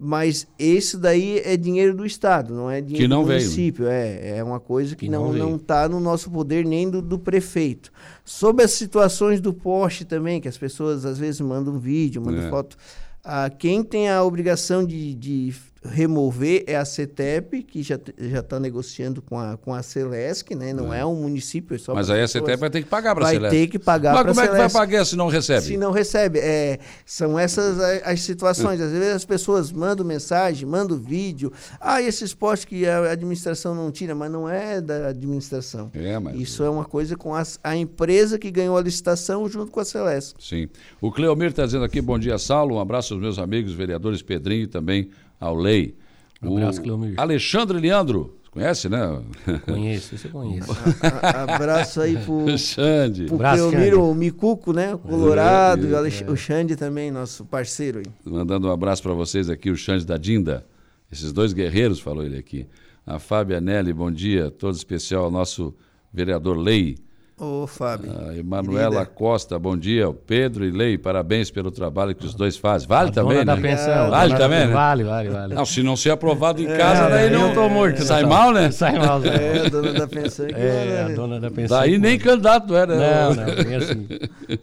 mas 0.00 0.46
esse 0.58 0.96
daí 0.96 1.40
é 1.44 1.56
dinheiro 1.56 1.94
do 1.94 2.06
Estado, 2.06 2.54
não 2.54 2.70
é 2.70 2.80
dinheiro 2.80 3.08
não 3.08 3.20
do 3.22 3.28
veio, 3.28 3.40
município. 3.40 3.86
É, 3.86 4.38
é 4.38 4.42
uma 4.42 4.58
coisa 4.58 4.96
que, 4.96 5.06
Que 5.06 5.10
não 5.10 5.56
está 5.56 5.88
no 5.88 6.00
nosso 6.00 6.30
poder 6.30 6.64
nem 6.64 6.88
do, 6.90 7.02
do 7.02 7.18
prefeito. 7.18 7.92
Sobre 8.24 8.64
as 8.64 8.70
situações 8.70 9.40
do 9.42 9.52
poste 9.52 10.04
também, 10.06 10.40
que 10.40 10.48
as 10.48 10.56
pessoas 10.56 11.04
às 11.04 11.18
vezes 11.18 11.40
mandam 11.40 11.78
vídeo, 11.78 12.22
mandam 12.22 12.44
É. 12.46 12.48
foto. 12.50 12.76
Ah, 13.22 13.50
quem 13.50 13.82
tem 13.84 14.08
a 14.10 14.22
obrigação 14.22 14.84
de, 14.84 15.14
de 15.14 15.54
remover 15.84 16.64
é 16.66 16.76
a 16.76 16.84
CETEP, 16.84 17.62
que 17.62 17.82
já 17.82 17.98
já 18.18 18.40
está 18.40 18.58
negociando 18.58 19.20
com 19.20 19.38
a, 19.38 19.56
com 19.56 19.74
a 19.74 19.82
Celesc, 19.82 20.54
né? 20.54 20.72
Não 20.72 20.92
é, 20.92 21.04
um 21.04 21.14
município, 21.14 21.74
é 21.74 21.78
só 21.78 21.94
Mas 21.94 22.06
para 22.06 22.16
aí 22.16 22.22
a. 22.22 22.28
CETEP 22.28 22.56
vai 22.58 22.70
ter 22.70 22.82
que 22.82 22.88
pagar 22.88 23.14
para 23.14 23.24
a 23.24 23.26
Vai 23.26 23.34
Celeste. 23.34 23.56
ter 23.58 23.66
que 23.68 23.78
pagar 23.78 24.14
Mas 24.14 24.22
pra 24.22 24.30
como 24.32 24.40
é 24.40 24.48
que 24.48 24.56
vai 24.56 24.70
pagar 24.70 25.04
se 25.04 25.16
não 25.16 25.28
recebe? 25.28 25.60
Se 25.66 25.76
não 25.76 25.90
recebe. 25.92 26.38
É, 26.40 26.78
são 27.04 27.38
essas 27.38 27.78
a- 27.80 28.10
as 28.12 28.20
situações. 28.22 28.80
Às 28.80 28.90
vezes 28.92 29.14
as 29.14 29.24
pessoas 29.24 29.70
mandam 29.70 30.04
mensagem, 30.06 30.66
mandam 30.66 30.96
vídeo. 30.98 31.52
Ah, 31.80 32.00
esses 32.00 32.32
postes 32.34 32.64
que 32.64 32.86
a 32.86 33.10
administração 33.12 33.74
não 33.74 33.90
tira, 33.90 34.14
mas 34.14 34.30
não 34.30 34.48
é 34.48 34.80
da 34.80 35.08
administração. 35.08 35.90
É, 35.94 36.18
mas... 36.18 36.38
Isso 36.40 36.62
é 36.64 36.70
uma 36.70 36.84
coisa 36.84 37.16
com 37.16 37.34
as- 37.34 37.58
a 37.62 37.76
empresa 37.76 38.38
que 38.38 38.50
ganhou 38.50 38.76
a 38.76 38.80
licitação 38.82 39.48
junto 39.48 39.70
com 39.70 39.80
a 39.80 39.84
Celeste. 39.84 40.34
Sim. 40.38 40.68
O 41.00 41.12
Cleomir 41.12 41.50
está 41.50 41.66
dizendo 41.66 41.84
aqui, 41.84 42.00
bom 42.00 42.18
dia, 42.18 42.38
Saulo. 42.38 42.76
Um 42.76 42.80
abraço 42.80 43.12
aos 43.14 43.22
meus 43.22 43.38
amigos, 43.38 43.72
vereadores 43.72 44.22
Pedrinho 44.22 44.64
e 44.64 44.66
também 44.66 45.10
ao 45.40 45.54
Lei. 45.54 45.94
Um 46.42 46.56
abraço, 46.56 46.80
o 46.80 46.82
Cleomir. 46.82 47.14
Alexandre 47.16 47.78
Leandro, 47.80 48.36
conhece, 48.50 48.88
né? 48.88 49.22
Conheço, 49.66 50.14
isso 50.14 50.26
eu 50.26 50.30
conheço. 50.30 50.70
A- 51.22 51.54
abraço 51.54 52.00
aí 52.00 52.16
pro, 52.18 52.46
Xande. 52.58 53.24
pro 53.26 53.36
Abraço, 53.36 53.68
Cleomiro, 53.70 53.96
Xande. 53.96 54.10
o 54.10 54.14
Micuco, 54.14 54.72
né? 54.72 54.94
O 54.94 54.98
Colorado, 54.98 55.86
É, 55.86 55.90
e 55.90 55.92
o 55.92 55.96
Alex- 55.96 56.24
o 56.28 56.36
Xande 56.36 56.76
também, 56.76 57.10
nosso 57.10 57.44
parceiro 57.44 57.98
aí. 58.00 58.04
Mandando 58.24 58.68
um 58.68 58.70
abraço 58.72 59.02
para 59.02 59.14
vocês 59.14 59.48
aqui, 59.48 59.70
o 59.70 59.76
Xande 59.76 60.04
da 60.04 60.16
Dinda. 60.16 60.66
Esses 61.10 61.32
dois 61.32 61.52
guerreiros, 61.52 61.98
falou 62.00 62.24
ele 62.24 62.36
aqui. 62.38 62.66
A 63.06 63.18
Fábia 63.18 63.60
Nelly, 63.60 63.92
bom 63.92 64.10
dia. 64.10 64.50
Todo 64.50 64.74
especial 64.74 65.24
ao 65.24 65.30
nosso 65.30 65.74
vereador 66.12 66.56
Lei. 66.56 66.96
Ô, 67.36 67.66
Fábio. 67.66 68.12
A 68.28 68.36
Emanuela 68.36 68.90
querida. 69.04 69.06
Costa, 69.06 69.58
bom 69.58 69.76
dia. 69.76 70.08
O 70.08 70.14
Pedro 70.14 70.64
e 70.64 70.70
Lei, 70.70 70.96
parabéns 70.96 71.50
pelo 71.50 71.68
trabalho 71.72 72.14
que 72.14 72.24
os 72.24 72.32
dois 72.32 72.56
fazem. 72.56 72.86
Vale 72.86 73.08
A 73.08 73.12
também, 73.12 73.44
né? 73.44 73.56
pensão. 73.56 74.08
Vale 74.08 74.28
dona- 74.32 74.38
também, 74.44 74.66
né? 74.68 74.72
Vale, 74.72 75.02
vale, 75.02 75.28
vale. 75.30 75.54
Não, 75.54 75.66
se 75.66 75.82
não 75.82 75.96
ser 75.96 76.10
aprovado 76.10 76.62
em 76.62 76.66
casa, 76.66 77.02
É, 77.06 77.10
daí 77.10 77.24
aí 77.24 77.30
não. 77.32 77.48
eu 77.48 77.54
tô 77.54 77.68
morto. 77.68 78.04
Sai 78.04 78.22
né? 78.22 78.28
mal, 78.28 78.52
né? 78.52 78.70
Sai 78.70 78.96
mal. 79.00 79.18
Zé. 79.22 79.28
É, 79.34 79.66
a 79.66 79.68
dona 79.68 79.92
da 79.92 80.06
pensão. 80.06 80.46
que 80.46 80.54
É, 80.54 80.58
a 80.58 80.84
maravilha. 80.92 81.16
dona 81.16 81.40
da 81.40 81.50
pensão. 81.50 81.76
Daí 81.78 81.98
nem 81.98 82.18
candidato 82.20 82.76
era. 82.76 82.94
Não, 82.94 83.34
não, 83.34 83.64
nem 83.64 83.74
assim. 83.74 84.06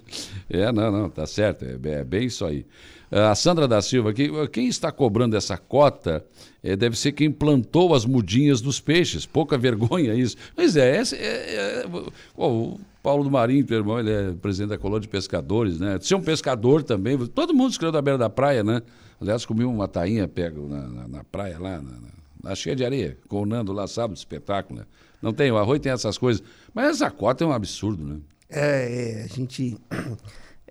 É, 0.54 0.70
não, 0.72 0.92
não, 0.92 1.10
tá 1.10 1.26
certo. 1.26 1.64
É, 1.66 1.92
é 2.00 2.04
bem 2.04 2.26
isso 2.26 2.46
aí. 2.46 2.66
Ah, 3.12 3.32
A 3.32 3.36
Sandra 3.36 3.68
da 3.68 3.82
Silva 3.82 4.12
aqui, 4.12 4.30
quem 4.52 4.68
está 4.68 4.92
cobrando 4.92 5.36
essa 5.36 5.58
cota 5.58 6.26
eh, 6.64 6.76
deve 6.76 6.98
ser 6.98 7.12
quem 7.12 7.30
plantou 7.30 7.94
as 7.94 8.06
mudinhas 8.06 8.62
dos 8.62 8.80
peixes. 8.80 9.26
Pouca 9.26 9.58
vergonha 9.60 10.14
isso. 10.16 10.38
Pois 10.56 10.78
é, 10.78 11.02
esse, 11.02 11.16
é, 11.16 11.84
é, 11.84 11.86
Paulo 13.04 13.24
do 13.24 13.32
Marinho, 13.32 13.66
teu 13.66 13.78
irmão, 13.78 14.00
ele 14.00 14.12
é 14.12 14.32
presidente 14.32 14.70
da 14.70 14.78
colônia 14.78 15.02
de 15.02 15.08
pescadores, 15.10 15.80
né? 15.80 16.00
Ser 16.02 16.16
um 16.16 16.22
pescador 16.22 16.84
também, 16.84 17.18
todo 17.28 17.54
mundo 17.54 17.72
escreveu 17.72 17.92
da 17.92 18.02
beira 18.02 18.18
da 18.18 18.30
praia, 18.30 18.64
né? 18.64 18.82
Aliás, 19.20 19.46
comi 19.46 19.66
uma 19.66 19.88
tainha 19.88 20.28
pego 20.28 20.68
na, 20.68 20.88
na, 20.88 21.08
na 21.08 21.24
praia 21.24 21.60
lá, 21.60 21.82
na, 21.82 21.92
na, 21.92 22.10
na 22.44 22.56
cheia 22.56 22.76
de 22.76 22.86
areia, 22.86 23.18
com 23.28 23.42
o 23.42 23.46
Nando 23.46 23.74
lá, 23.74 23.88
sábado, 23.88 24.16
espetáculo, 24.16 24.80
né? 24.80 24.86
Não 25.22 25.34
tem, 25.34 25.52
o 25.52 25.58
arroz 25.58 25.80
tem 25.80 25.92
essas 25.92 26.18
coisas. 26.18 26.42
Mas 26.74 26.96
essa 26.96 27.12
cota 27.12 27.44
é 27.44 27.48
um 27.48 27.52
absurdo, 27.52 28.04
né? 28.04 28.20
É, 28.50 29.20
é, 29.20 29.24
a 29.24 29.28
gente. 29.28 29.78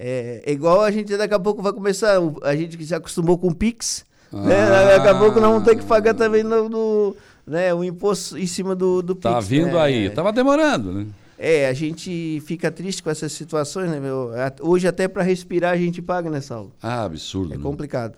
É, 0.03 0.43
é 0.47 0.53
igual 0.53 0.81
a 0.81 0.91
gente 0.91 1.15
daqui 1.15 1.35
a 1.35 1.39
pouco 1.39 1.61
vai 1.61 1.75
começar. 1.75 2.19
A 2.43 2.57
gente 2.57 2.79
que 2.79 2.87
se 2.87 2.95
acostumou 2.95 3.37
com 3.37 3.49
o 3.49 3.55
Pix. 3.55 4.07
Né? 4.33 4.57
Ah. 4.63 4.97
Daqui 4.97 5.09
a 5.09 5.19
pouco 5.19 5.39
nós 5.39 5.51
vamos 5.51 5.65
ter 5.69 5.77
que 5.77 5.85
pagar 5.85 6.15
também 6.15 6.43
no, 6.43 6.71
no- 6.71 7.17
né, 7.47 7.75
o 7.75 7.85
imposto 7.85 8.39
em 8.39 8.47
cima 8.47 8.75
do, 8.75 9.03
do 9.03 9.15
Tá 9.15 9.35
Pix. 9.35 9.49
vindo 9.49 9.73
né? 9.73 9.81
aí. 9.81 10.09
Tava 10.11 10.33
demorando, 10.33 10.91
né? 10.93 11.07
É, 11.39 11.69
a 11.69 11.73
gente 11.75 12.41
fica 12.47 12.71
triste 12.71 13.03
com 13.03 13.11
essas 13.11 13.33
situações, 13.33 13.91
né, 13.91 14.01
meu? 14.01 14.31
Hoje 14.63 14.87
até 14.89 15.07
para 15.09 15.23
respirar 15.23 15.73
a 15.73 15.77
gente 15.77 16.01
paga, 16.01 16.31
né, 16.31 16.41
Saulo? 16.41 16.73
Ah, 16.83 17.05
absurdo. 17.05 17.53
É 17.53 17.57
né? 17.59 17.63
complicado. 17.63 18.17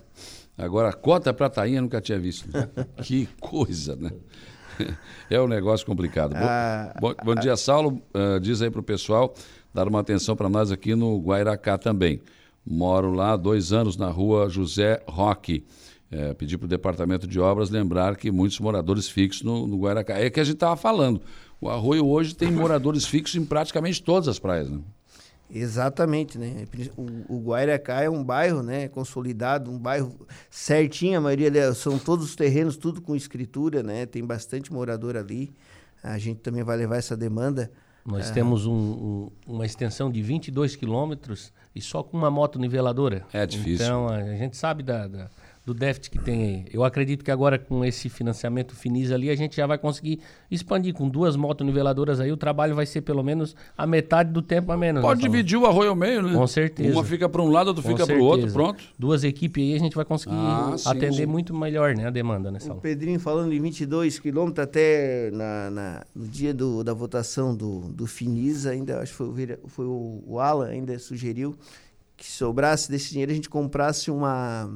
Agora, 0.56 0.90
a 0.90 0.92
cota 0.92 1.32
para 1.34 1.48
tainha 1.48 1.80
nunca 1.80 2.00
tinha 2.00 2.18
visto. 2.18 2.48
né? 2.52 2.68
que 3.02 3.28
coisa, 3.40 3.96
né? 3.96 4.10
É 5.30 5.40
um 5.40 5.46
negócio 5.48 5.84
complicado. 5.86 6.30
Bom, 6.32 6.38
Ah, 6.42 6.94
bom, 7.00 7.14
bom 7.24 7.34
dia, 7.34 7.56
Saulo. 7.56 8.00
Ah, 8.14 8.38
diz 8.40 8.60
aí 8.62 8.70
para 8.70 8.80
o 8.80 8.84
pessoal 8.84 9.34
dar 9.72 9.88
uma 9.88 10.00
atenção 10.00 10.36
para 10.36 10.48
nós 10.48 10.70
aqui 10.70 10.94
no 10.94 11.18
Guairacá 11.18 11.78
também. 11.78 12.20
Moro 12.64 13.12
lá 13.12 13.32
há 13.32 13.36
dois 13.36 13.72
anos 13.72 13.96
na 13.96 14.08
rua 14.08 14.48
José 14.48 15.02
Roque. 15.06 15.64
É, 16.10 16.34
pedir 16.34 16.58
para 16.58 16.66
o 16.66 16.68
Departamento 16.68 17.26
de 17.26 17.40
Obras 17.40 17.70
lembrar 17.70 18.16
que 18.16 18.30
muitos 18.30 18.60
moradores 18.60 19.08
fixos 19.08 19.42
no, 19.42 19.66
no 19.66 19.78
Guairacá. 19.78 20.18
É 20.18 20.28
que 20.28 20.38
a 20.38 20.44
gente 20.44 20.56
estava 20.56 20.76
falando. 20.76 21.22
O 21.60 21.70
Arroio 21.70 22.06
hoje 22.06 22.34
tem 22.34 22.50
moradores 22.50 23.06
fixos 23.06 23.36
em 23.36 23.44
praticamente 23.44 24.02
todas 24.02 24.28
as 24.28 24.38
praias. 24.38 24.68
Né? 24.68 24.80
Exatamente, 25.54 26.38
né? 26.38 26.66
O, 26.96 27.36
o 27.36 27.42
Guairacá 27.42 28.02
é 28.02 28.08
um 28.08 28.24
bairro, 28.24 28.62
né, 28.62 28.88
consolidado, 28.88 29.70
um 29.70 29.78
bairro 29.78 30.26
certinho, 30.50 31.18
a 31.18 31.20
maioria 31.20 31.74
são 31.74 31.98
todos 31.98 32.24
os 32.24 32.34
terrenos, 32.34 32.76
tudo 32.76 33.02
com 33.02 33.14
escritura, 33.14 33.82
né? 33.82 34.06
Tem 34.06 34.24
bastante 34.24 34.72
morador 34.72 35.14
ali. 35.14 35.52
A 36.02 36.18
gente 36.18 36.40
também 36.40 36.62
vai 36.62 36.76
levar 36.76 36.96
essa 36.96 37.16
demanda. 37.16 37.70
Nós 38.04 38.30
Ah. 38.30 38.32
temos 38.34 38.66
um- 38.66 38.72
um- 38.74 39.30
uma 39.46 39.64
extensão 39.64 40.10
de 40.10 40.20
22 40.22 40.74
quilômetros 40.74 41.52
e 41.74 41.80
só 41.80 42.02
com 42.02 42.16
uma 42.16 42.30
moto 42.30 42.58
niveladora. 42.58 43.24
É 43.32 43.46
difícil. 43.46 43.86
Então, 43.86 44.08
a 44.08 44.34
gente 44.34 44.56
sabe 44.56 44.82
da, 44.82 45.06
da- 45.06 45.30
do 45.64 45.72
déficit 45.72 46.10
que 46.10 46.18
tem 46.18 46.42
aí. 46.44 46.64
Eu 46.72 46.82
acredito 46.82 47.24
que 47.24 47.30
agora 47.30 47.56
com 47.56 47.84
esse 47.84 48.08
financiamento 48.08 48.74
Finis 48.74 49.12
ali, 49.12 49.30
a 49.30 49.36
gente 49.36 49.54
já 49.54 49.64
vai 49.64 49.78
conseguir 49.78 50.18
expandir. 50.50 50.92
Com 50.92 51.08
duas 51.08 51.36
motos 51.36 51.64
niveladoras 51.64 52.18
aí, 52.18 52.32
o 52.32 52.36
trabalho 52.36 52.74
vai 52.74 52.84
ser 52.84 53.02
pelo 53.02 53.22
menos 53.22 53.54
a 53.78 53.86
metade 53.86 54.32
do 54.32 54.42
tempo 54.42 54.72
a 54.72 54.76
menos. 54.76 55.00
Pode 55.02 55.22
né, 55.22 55.28
dividir 55.28 55.56
o 55.56 55.64
arroio 55.64 55.90
ao 55.90 55.94
meio, 55.96 56.20
né? 56.20 56.34
Com 56.34 56.46
certeza. 56.48 56.92
Uma 56.92 57.04
fica 57.04 57.28
para 57.28 57.40
um 57.40 57.48
lado, 57.48 57.68
outra 57.68 57.82
fica 57.82 58.04
para 58.04 58.16
o 58.16 58.22
outro, 58.24 58.52
pronto. 58.52 58.82
Duas 58.98 59.22
equipes 59.22 59.62
aí, 59.62 59.74
a 59.74 59.78
gente 59.78 59.94
vai 59.94 60.04
conseguir 60.04 60.34
Ah, 60.36 60.74
sim, 60.76 60.88
atender 60.88 61.12
sim. 61.14 61.26
muito 61.26 61.54
melhor 61.54 61.94
né, 61.94 62.08
a 62.08 62.10
demanda, 62.10 62.50
né, 62.50 62.58
O? 62.68 62.74
Pedrinho 62.76 63.20
falando 63.20 63.52
em 63.52 63.60
22 63.60 64.18
quilômetros, 64.18 64.64
até 64.64 65.30
na, 65.30 65.70
na- 65.70 66.06
no 66.14 66.26
dia 66.26 66.52
do- 66.52 66.82
da 66.82 66.92
votação 66.92 67.54
do, 67.54 67.82
do 67.82 68.06
Finis, 68.08 68.66
ainda, 68.66 68.98
acho 69.00 69.12
que 69.12 69.16
foi, 69.18 69.28
o, 69.62 69.68
foi 69.68 69.84
o, 69.86 70.24
o 70.26 70.40
Alan, 70.40 70.66
ainda 70.66 70.98
sugeriu 70.98 71.54
que 72.16 72.26
sobrasse 72.28 72.90
desse 72.90 73.10
dinheiro 73.10 73.30
a 73.32 73.34
gente 73.34 73.48
comprasse 73.48 74.10
uma, 74.10 74.70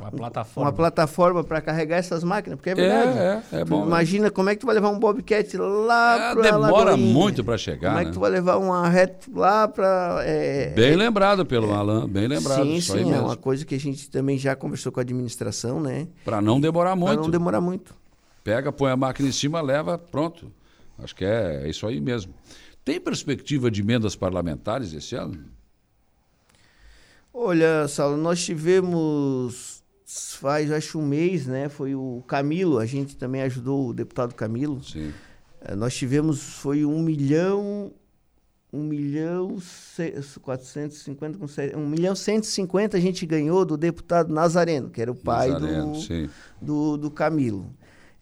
Uma 0.00 0.10
plataforma. 0.10 0.70
Uma 0.70 0.72
plataforma 0.74 1.44
para 1.44 1.60
carregar 1.60 1.96
essas 1.98 2.24
máquinas, 2.24 2.56
porque 2.56 2.70
é 2.70 2.74
verdade. 2.74 3.18
É, 3.18 3.42
é, 3.52 3.60
é 3.60 3.64
bom. 3.64 3.84
Imagina 3.84 4.30
como 4.30 4.48
é 4.48 4.54
que 4.54 4.60
tu 4.60 4.66
vai 4.66 4.74
levar 4.74 4.88
um 4.88 4.98
Bobcat 4.98 5.56
lá 5.56 6.30
É, 6.30 6.34
para 6.34 6.42
demora 6.42 6.96
muito 6.96 7.44
para 7.44 7.58
chegar, 7.58 7.90
Como 7.90 8.00
é 8.00 8.04
né? 8.04 8.10
que 8.10 8.14
tu 8.14 8.20
vai 8.20 8.30
levar 8.30 8.56
uma 8.56 8.88
reta 8.88 9.30
lá 9.34 9.68
para 9.68 10.22
é, 10.24 10.70
Bem 10.70 10.96
lembrado 10.96 11.44
pelo 11.44 11.72
Alan, 11.72 12.08
bem 12.08 12.26
lembrado. 12.26 12.62
Sim, 12.62 12.74
isso 12.76 12.94
aí 12.94 13.04
sim, 13.04 13.08
é 13.08 13.12
mesmo. 13.12 13.26
uma 13.26 13.36
coisa 13.36 13.64
que 13.64 13.74
a 13.74 13.80
gente 13.80 14.10
também 14.10 14.38
já 14.38 14.56
conversou 14.56 14.90
com 14.90 15.00
a 15.00 15.02
administração, 15.02 15.80
né? 15.80 16.08
Para 16.24 16.40
não 16.40 16.60
demorar 16.60 16.96
muito. 16.96 17.12
Para 17.14 17.22
não 17.22 17.30
demorar 17.30 17.60
muito. 17.60 17.94
Pega, 18.42 18.72
põe 18.72 18.90
a 18.90 18.96
máquina 18.96 19.28
em 19.28 19.32
cima, 19.32 19.60
leva, 19.60 19.98
pronto. 19.98 20.50
Acho 20.98 21.14
que 21.14 21.24
é, 21.24 21.62
é 21.64 21.68
isso 21.68 21.86
aí 21.86 22.00
mesmo. 22.00 22.32
Tem 22.84 22.98
perspectiva 22.98 23.70
de 23.70 23.82
emendas 23.82 24.16
parlamentares 24.16 24.92
esse 24.92 25.14
ano? 25.14 25.38
Olha, 27.32 27.86
Saulo, 27.86 28.16
nós 28.16 28.44
tivemos 28.44 29.79
faz 30.40 30.70
acho 30.72 30.98
um 30.98 31.06
mês, 31.06 31.46
né? 31.46 31.68
Foi 31.68 31.94
o 31.94 32.22
Camilo, 32.26 32.78
a 32.78 32.86
gente 32.86 33.16
também 33.16 33.42
ajudou 33.42 33.88
o 33.88 33.94
deputado 33.94 34.34
Camilo. 34.34 34.82
Sim. 34.82 35.12
Eh, 35.60 35.74
Nós 35.76 35.94
tivemos, 35.94 36.40
foi 36.42 36.84
um 36.84 37.00
milhão, 37.02 37.92
um 38.72 38.82
milhão, 38.82 39.58
se- 39.60 40.14
450, 40.42 41.38
com 41.38 41.46
se- 41.46 41.74
um 41.76 41.86
milhão 41.86 42.14
150 42.14 42.96
a 42.96 43.00
gente 43.00 43.24
ganhou 43.26 43.64
do 43.64 43.76
deputado 43.76 44.32
Nazareno, 44.32 44.90
que 44.90 45.00
era 45.00 45.10
o 45.10 45.14
pai 45.14 45.50
Nazareno, 45.50 45.92
do, 45.92 46.00
sim. 46.00 46.28
do, 46.60 46.96
do 46.96 47.10
Camilo. 47.10 47.66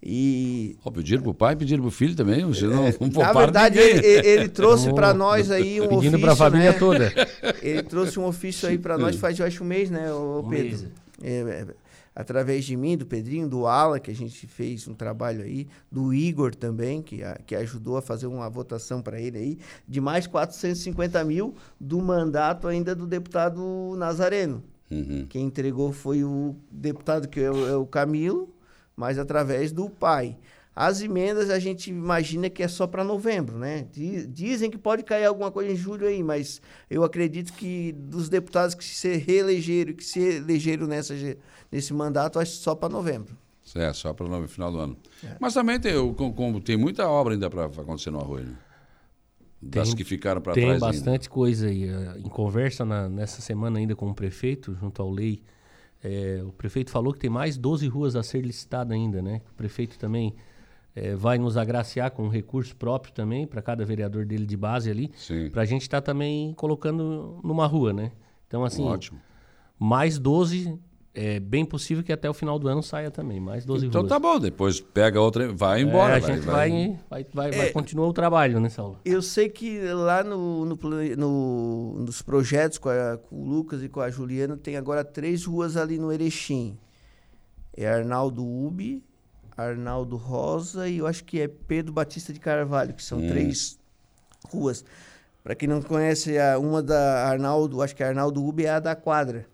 E 0.03 0.77
Ó, 0.85 0.91
pediram 0.93 1.23
pro 1.25 1.35
pai, 1.35 1.57
pediram 1.57 1.83
pro 1.83 1.91
filho 1.91 2.15
também. 2.15 2.45
Você 2.45 2.67
não, 2.67 2.85
não 2.85 2.85
na 2.85 2.93
pouparam 2.93 3.41
verdade, 3.41 3.79
ele, 3.81 4.07
ele- 4.07 4.49
trouxe 4.49 4.93
para 4.95 5.13
nós 5.15 5.51
aí 5.51 5.81
um 5.81 5.89
Pedindo 5.89 5.97
ofício, 6.17 6.21
pra 6.21 6.37
família 6.37 6.73
né? 6.73 6.79
toda. 6.79 7.13
Ele 7.61 7.83
trouxe 7.83 8.19
um 8.19 8.25
ofício 8.25 8.69
aí 8.69 8.79
para 8.79 8.97
nós 8.97 9.17
faz, 9.17 9.39
eu 9.41 9.45
acho, 9.47 9.65
um 9.65 9.67
mês, 9.67 9.91
né, 9.91 10.13
ô 10.13 10.41
Um 10.41 10.49
Pedro? 10.49 10.69
mês. 10.79 10.87
É, 11.23 11.41
é, 11.41 11.67
através 12.15 12.65
de 12.65 12.77
mim, 12.77 12.97
do 12.97 13.07
Pedrinho, 13.07 13.49
do 13.49 13.67
Ala, 13.67 14.01
que 14.01 14.11
a 14.11 14.15
gente 14.15 14.47
fez 14.47 14.89
um 14.89 14.95
trabalho 14.95 15.43
aí, 15.43 15.69
do 15.91 16.13
Igor 16.13 16.55
também, 16.55 17.01
que, 17.01 17.23
a- 17.23 17.39
que 17.47 17.55
ajudou 17.55 17.97
a 17.97 18.03
fazer 18.03 18.27
uma 18.27 18.49
votação 18.51 19.01
para 19.01 19.21
ele 19.21 19.39
aí, 19.39 19.59
de 19.87 20.01
mais 20.01 20.27
450 20.27 21.23
mil 21.25 21.55
do 21.81 22.01
mandato 22.01 22.67
ainda 22.67 22.95
do 22.95 23.07
deputado 23.07 23.95
Nazareno. 23.97 24.63
Uhum. 24.91 25.27
Quem 25.29 25.45
entregou 25.47 25.93
foi 25.93 26.25
o 26.25 26.57
deputado, 26.71 27.29
que 27.29 27.41
é 27.41 27.51
o, 27.51 27.69
é 27.69 27.77
o 27.77 27.87
Camilo, 27.87 28.49
mas 28.97 29.19
através 29.19 29.71
do 29.71 29.89
pai. 29.89 30.37
As 30.81 31.03
emendas 31.03 31.51
a 31.51 31.59
gente 31.59 31.91
imagina 31.91 32.49
que 32.49 32.63
é 32.63 32.69
só 32.69 32.87
para 32.87 33.03
novembro, 33.03 33.59
né? 33.59 33.89
Di- 33.93 34.29
Dizem 34.29 34.71
que 34.71 34.79
pode 34.79 35.03
cair 35.03 35.25
alguma 35.25 35.51
coisa 35.51 35.73
em 35.73 35.75
julho 35.75 36.07
aí, 36.07 36.23
mas 36.23 36.63
eu 36.89 37.03
acredito 37.03 37.53
que 37.53 37.91
dos 37.91 38.29
deputados 38.29 38.77
que 38.77 38.85
se 38.85 39.17
reelegeram, 39.17 39.93
que 39.93 40.05
se 40.05 40.21
elegeram 40.21 40.87
nessa, 40.87 41.15
nesse 41.73 41.93
mandato, 41.93 42.39
acho 42.39 42.53
que 42.53 42.59
só 42.63 42.77
para 42.77 42.89
novembro. 42.89 43.37
É, 43.75 43.93
só 43.93 44.13
para 44.15 44.25
o 44.27 44.47
final 44.47 44.71
do 44.71 44.79
ano. 44.79 44.97
É. 45.25 45.37
Mas 45.41 45.53
também 45.53 45.81
tem, 45.81 45.97
o- 45.97 46.15
com- 46.15 46.33
com- 46.33 46.61
tem 46.61 46.77
muita 46.77 47.09
obra 47.09 47.35
ainda 47.35 47.51
para 47.51 47.65
acontecer 47.65 48.11
no 48.13 48.21
Arroio. 48.21 48.45
Né? 48.47 48.57
Das 49.61 49.89
Tem- 49.89 49.97
que 49.97 50.05
ficaram 50.05 50.41
para 50.41 50.53
Tem 50.53 50.63
trás 50.65 50.81
ainda. 50.81 50.95
bastante 50.95 51.29
coisa 51.29 51.67
aí. 51.67 51.89
eh, 51.89 52.19
Em 52.19 52.29
conversa 52.29 52.85
na- 52.85 53.09
nessa 53.09 53.43
semana 53.43 53.81
ainda 53.81 53.97
com 53.97 54.09
o 54.09 54.15
prefeito, 54.15 54.77
junto 54.81 55.03
ao 55.03 55.11
lei, 55.11 55.43
eh, 56.05 56.41
o 56.47 56.53
prefeito 56.53 56.93
falou 56.93 57.13
que 57.13 57.19
tem 57.19 57.29
mais 57.29 57.57
12 57.59 57.89
ruas 57.89 58.15
a 58.15 58.23
ser 58.23 58.43
licitadas 58.43 58.93
ainda, 58.93 59.21
né? 59.21 59.41
O 59.51 59.55
prefeito 59.57 59.99
também 59.99 60.37
eh, 61.01 61.15
vai 61.15 61.39
nos 61.39 61.57
agraciar 61.57 62.11
com 62.11 62.25
um 62.25 62.29
recurso 62.29 62.75
próprio 62.77 63.13
também 63.13 63.47
para 63.47 63.63
cada 63.63 63.85
vereador 63.85 64.25
dele 64.27 64.47
de 64.47 64.57
base 64.57 64.91
ali, 64.91 65.11
para 65.53 65.63
a 65.63 65.65
gente 65.65 65.83
estar 65.83 66.01
também 66.01 66.53
colocando 66.55 67.41
numa 67.45 67.67
rua, 67.67 67.93
né? 67.93 68.13
Então 68.47 68.65
assim, 68.65 68.85
Ótimo. 68.85 69.19
mais 69.79 70.19
12 70.19 70.79
é 71.15 71.41
bem 71.41 71.65
possível 71.65 72.05
que 72.05 72.13
até 72.13 72.31
o 72.31 72.35
final 72.35 72.59
do 72.61 72.69
ano 72.69 72.81
saia 72.83 73.11
também, 73.11 73.41
mais 73.41 73.65
12 73.65 73.87
Então 73.87 74.03
ruas. 74.03 74.09
tá 74.09 74.19
bom, 74.21 74.39
depois 74.39 74.81
pega 74.81 75.21
outra, 75.21 75.53
vai 75.53 75.81
embora. 75.83 76.15
É, 76.15 76.17
a 76.17 76.21
vai, 76.21 76.37
gente 76.37 76.45
vai. 76.47 76.71
vai, 76.71 76.99
vai, 77.11 77.27
vai, 77.33 77.51
vai 77.59 77.73
continuar 77.73 78.07
o 78.07 78.13
trabalho, 78.13 78.61
né, 78.61 78.69
Saulo? 78.69 79.01
Eu 79.05 79.21
sei 79.21 79.49
que 79.49 79.81
lá 79.93 80.23
no, 80.23 80.65
no, 80.65 80.77
no- 81.17 81.95
nos 82.05 82.23
projetos 82.23 82.79
com, 82.79 82.89
a- 82.89 83.17
com 83.19 83.35
o 83.37 83.45
Lucas 83.49 83.83
e 83.83 83.89
com 83.89 84.01
a 84.01 84.11
Juliana 84.11 84.57
tem 84.57 84.77
agora 84.77 85.03
três 85.05 85.45
ruas 85.45 85.77
ali 85.77 85.99
no 85.99 86.13
Erechim. 86.13 86.79
É 87.77 87.89
Arnaldo 87.89 88.45
Ubi, 88.47 89.03
Arnaldo 89.59 90.17
Rosa 90.17 90.89
e 90.89 90.99
eu 90.99 91.07
acho 91.07 91.25
que 91.25 91.41
é 91.41 91.49
Pedro 91.49 91.93
Batista 91.93 92.33
de 92.33 92.41
Carvalho, 92.41 92.95
que 92.95 93.03
são 93.03 93.19
Hum. 93.19 93.29
três 93.29 93.79
ruas. 94.49 94.85
Para 95.43 95.55
quem 95.55 95.69
não 95.69 95.83
conhece, 95.83 96.39
a, 96.39 96.59
uma 96.59 96.83
da 96.83 97.27
Arnaldo, 97.29 97.83
acho 97.83 97.95
que 97.97 98.03
a 98.03 98.09
Arnaldo 98.09 98.45
Ubi 98.45 98.67
é 98.67 98.71
a 98.71 98.81
da 98.81 98.95
quadra. 98.95 99.47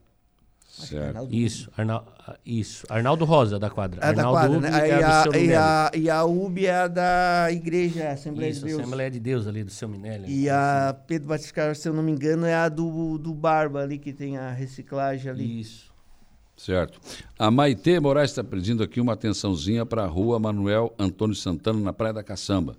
Certo. 0.69 1.29
Isso, 1.31 1.71
Arnal, 1.77 2.05
ah, 2.27 2.37
isso. 2.45 2.85
Arnaldo 2.91 3.25
Rosa 3.25 3.61
da 3.61 3.71
quadra. 3.71 4.01
A 4.05 4.11
da 4.11 4.27
Arnaldo 4.27 4.39
quadra, 4.41 4.59
Ubi 4.59 4.71
né? 4.71 4.89
É 4.89 5.05
a 5.05 5.25
e, 5.39 5.55
a, 5.55 5.91
e 5.95 6.11
a 6.11 6.25
Ubi 6.25 6.67
é 6.67 6.75
a 6.75 6.89
da 6.89 7.47
Igreja 7.53 8.11
Assembleia 8.11 8.51
Isso, 8.51 8.61
de 8.61 8.67
Deus. 8.67 8.81
Assembleia 8.81 9.11
de 9.11 9.21
Deus 9.21 9.47
ali 9.47 9.63
do 9.63 9.71
seu 9.71 9.89
Minelli. 9.89 10.25
E 10.27 10.51
a 10.51 10.97
Pedro 11.07 11.29
Batista 11.29 11.49
de 11.49 11.55
Carvalho, 11.55 11.77
se 11.77 11.89
eu 11.89 11.95
não 11.95 12.03
me 12.03 12.11
engano, 12.11 12.45
é 12.45 12.55
a 12.55 12.69
do, 12.69 13.19
do 13.19 13.33
Barba 13.33 13.83
ali, 13.83 13.99
que 13.99 14.13
tem 14.13 14.37
a 14.37 14.51
reciclagem 14.51 15.31
ali. 15.31 15.61
Isso. 15.61 15.84
Certo. 16.65 16.99
A 17.39 17.51
Maitê 17.51 18.01
Moraes 18.01 18.31
está 18.31 18.43
pedindo 18.43 18.83
aqui 18.83 18.99
uma 18.99 19.13
atençãozinha 19.13 19.85
para 19.85 20.05
a 20.05 20.07
rua 20.07 20.39
Manuel 20.39 20.95
Antônio 20.99 21.37
Santana, 21.37 21.79
na 21.79 21.93
Praia 21.93 22.15
da 22.15 22.23
Caçamba. 22.23 22.75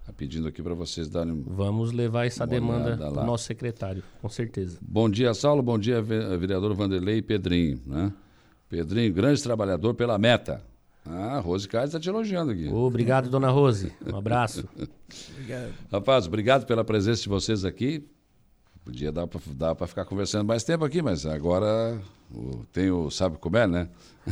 Está 0.00 0.12
pedindo 0.12 0.48
aqui 0.48 0.60
para 0.60 0.74
vocês 0.74 1.08
darem. 1.08 1.44
Vamos 1.46 1.92
levar 1.92 2.26
essa 2.26 2.44
demanda 2.44 2.96
para 2.96 3.22
o 3.22 3.26
nosso 3.26 3.44
secretário, 3.44 4.02
com 4.20 4.28
certeza. 4.28 4.78
Bom 4.82 5.08
dia, 5.08 5.32
Saulo. 5.34 5.62
Bom 5.62 5.78
dia, 5.78 6.02
ve- 6.02 6.36
vereador 6.36 6.74
Vanderlei 6.74 7.18
e 7.18 7.22
Pedrinho. 7.22 7.80
Né? 7.86 8.12
Pedrinho, 8.68 9.12
grande 9.14 9.40
trabalhador 9.40 9.94
pela 9.94 10.18
meta. 10.18 10.60
Ah, 11.06 11.36
a 11.36 11.40
Rose 11.40 11.68
Carlos 11.68 11.90
está 11.90 12.00
te 12.00 12.08
elogiando 12.08 12.50
aqui. 12.50 12.68
Obrigado, 12.68 13.30
dona 13.30 13.50
Rose. 13.50 13.92
Um 14.12 14.16
abraço. 14.16 14.68
Obrigado. 15.36 15.72
Rapaz, 15.92 16.26
obrigado 16.26 16.66
pela 16.66 16.82
presença 16.82 17.22
de 17.22 17.28
vocês 17.28 17.64
aqui. 17.64 18.02
Podia 18.88 19.12
dar 19.12 19.26
para 19.26 19.38
dar 19.54 19.74
pra 19.74 19.86
ficar 19.86 20.06
conversando 20.06 20.46
mais 20.46 20.64
tempo 20.64 20.82
aqui, 20.82 21.02
mas 21.02 21.26
agora 21.26 22.00
o- 22.34 22.64
tem 22.72 22.90
o 22.90 23.10
Sabe 23.10 23.36
Comer, 23.36 23.68
né? 23.68 23.86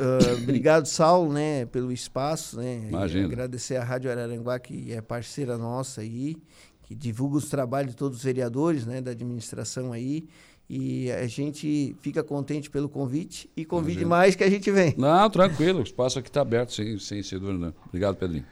Ah, 0.00 0.34
obrigado, 0.42 0.86
Saulo, 0.86 1.32
né, 1.32 1.64
pelo 1.66 1.92
espaço, 1.92 2.58
né? 2.58 2.86
Imagina. 2.88 3.26
Agradecer 3.26 3.76
a 3.76 3.84
Rádio 3.84 4.10
Araranguá, 4.10 4.58
que 4.58 4.92
é 4.92 5.00
parceira 5.00 5.56
nossa 5.56 6.00
aí, 6.00 6.36
que 6.82 6.94
divulga 6.94 7.36
os 7.36 7.48
trabalhos 7.48 7.92
de 7.92 7.96
todos 7.96 8.18
os 8.18 8.24
vereadores, 8.24 8.84
né, 8.84 9.00
da 9.00 9.12
administração 9.12 9.92
aí. 9.92 10.26
E 10.68 11.10
a 11.12 11.26
gente 11.28 11.96
fica 12.02 12.22
contente 12.24 12.68
pelo 12.68 12.88
convite 12.88 13.48
e 13.56 13.64
convide 13.64 14.02
Imagina. 14.02 14.08
mais 14.08 14.34
que 14.34 14.42
a 14.44 14.50
gente 14.50 14.70
vem. 14.72 14.92
Não, 14.98 15.30
tranquilo, 15.30 15.78
o 15.78 15.82
espaço 15.84 16.18
aqui 16.18 16.28
está 16.28 16.42
aberto, 16.42 16.72
sem, 16.74 16.98
sem 16.98 17.22
ser 17.22 17.38
dúvida. 17.38 17.58
não. 17.58 17.74
Obrigado, 17.86 18.16
Pedrinho. 18.16 18.44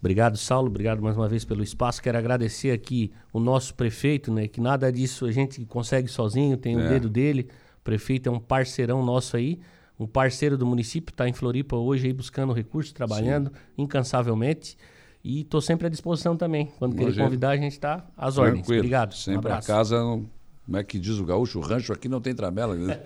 Obrigado, 0.00 0.36
Saulo. 0.38 0.68
Obrigado 0.68 1.00
mais 1.02 1.16
uma 1.16 1.28
vez 1.28 1.44
pelo 1.44 1.62
espaço. 1.62 2.02
Quero 2.02 2.16
agradecer 2.18 2.70
aqui 2.72 3.12
o 3.32 3.38
nosso 3.38 3.74
prefeito, 3.74 4.32
né? 4.32 4.48
Que 4.48 4.60
nada 4.60 4.90
disso 4.90 5.26
a 5.26 5.32
gente 5.32 5.64
consegue 5.66 6.08
sozinho, 6.08 6.56
tem 6.56 6.74
o 6.74 6.80
É. 6.80 6.88
dedo 6.88 7.08
dele. 7.08 7.48
O 7.80 7.82
prefeito 7.84 8.28
é 8.28 8.32
um 8.32 8.38
parceirão 8.40 9.04
nosso 9.04 9.36
aí, 9.36 9.60
um 9.98 10.06
parceiro 10.06 10.56
do 10.56 10.64
município, 10.66 11.12
está 11.12 11.28
em 11.28 11.32
Floripa 11.34 11.76
hoje 11.76 12.06
aí 12.06 12.12
buscando 12.14 12.52
recursos, 12.54 12.92
trabalhando 12.92 13.52
incansavelmente. 13.76 14.76
E 15.22 15.42
estou 15.42 15.60
sempre 15.60 15.86
à 15.86 15.90
disposição 15.90 16.34
também. 16.34 16.72
Quando 16.78 16.92
querer 16.92 17.04
Imagina. 17.04 17.24
convidar, 17.26 17.50
a 17.50 17.56
gente 17.58 17.72
está 17.72 18.06
às 18.16 18.38
ordens. 18.38 18.60
Tranquilo. 18.60 18.80
Obrigado. 18.80 19.10
um 19.12 19.16
Sempre 19.16 19.34
a 19.48 19.52
abraço. 19.52 19.66
casa, 19.68 19.98
não- 20.00 20.24
como 20.64 20.76
é 20.76 20.84
que 20.84 20.98
diz 20.98 21.18
o 21.18 21.24
gaúcho, 21.24 21.58
o 21.58 21.62
rancho 21.62 21.92
aqui 21.92 22.08
não 22.08 22.20
tem 22.20 22.34
tramela. 22.34 22.74
né? 22.74 22.98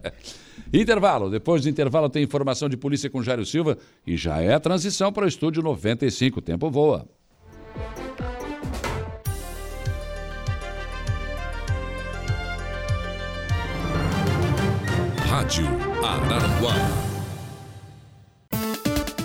intervalo. 0.72 1.30
Depois 1.30 1.62
do 1.62 1.68
intervalo 1.68 2.08
tem 2.08 2.22
informação 2.22 2.68
de 2.68 2.76
polícia 2.76 3.10
com 3.10 3.22
Jário 3.22 3.44
Silva 3.44 3.76
e 4.06 4.16
já 4.16 4.40
é 4.40 4.54
a 4.54 4.60
transição 4.60 5.12
para 5.12 5.24
o 5.24 5.28
estúdio 5.28 5.62
95. 5.62 6.38
O 6.38 6.42
tempo 6.42 6.70
voa. 6.70 7.08
Rádio 15.26 15.66
Araranguá. 16.04 17.11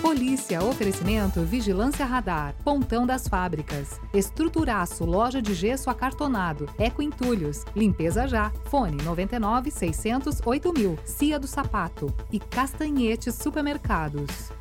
Polícia, 0.08 0.64
oferecimento 0.64 1.42
Vigilância 1.42 2.06
Radar, 2.06 2.54
Pontão 2.64 3.06
das 3.06 3.28
Fábricas, 3.28 4.00
Estruturaço, 4.14 5.04
Loja 5.04 5.42
de 5.42 5.52
Gesso 5.52 5.90
Acartonado, 5.90 6.66
Eco 6.78 7.02
Entulhos, 7.02 7.62
Limpeza 7.76 8.26
Já, 8.26 8.50
Fone 8.70 8.96
99 9.02 9.70
600 9.70 10.40
8000, 10.42 10.98
Cia 11.04 11.38
do 11.38 11.46
Sapato 11.46 12.10
e 12.32 12.40
Castanhetes 12.40 13.34
Supermercados. 13.34 14.57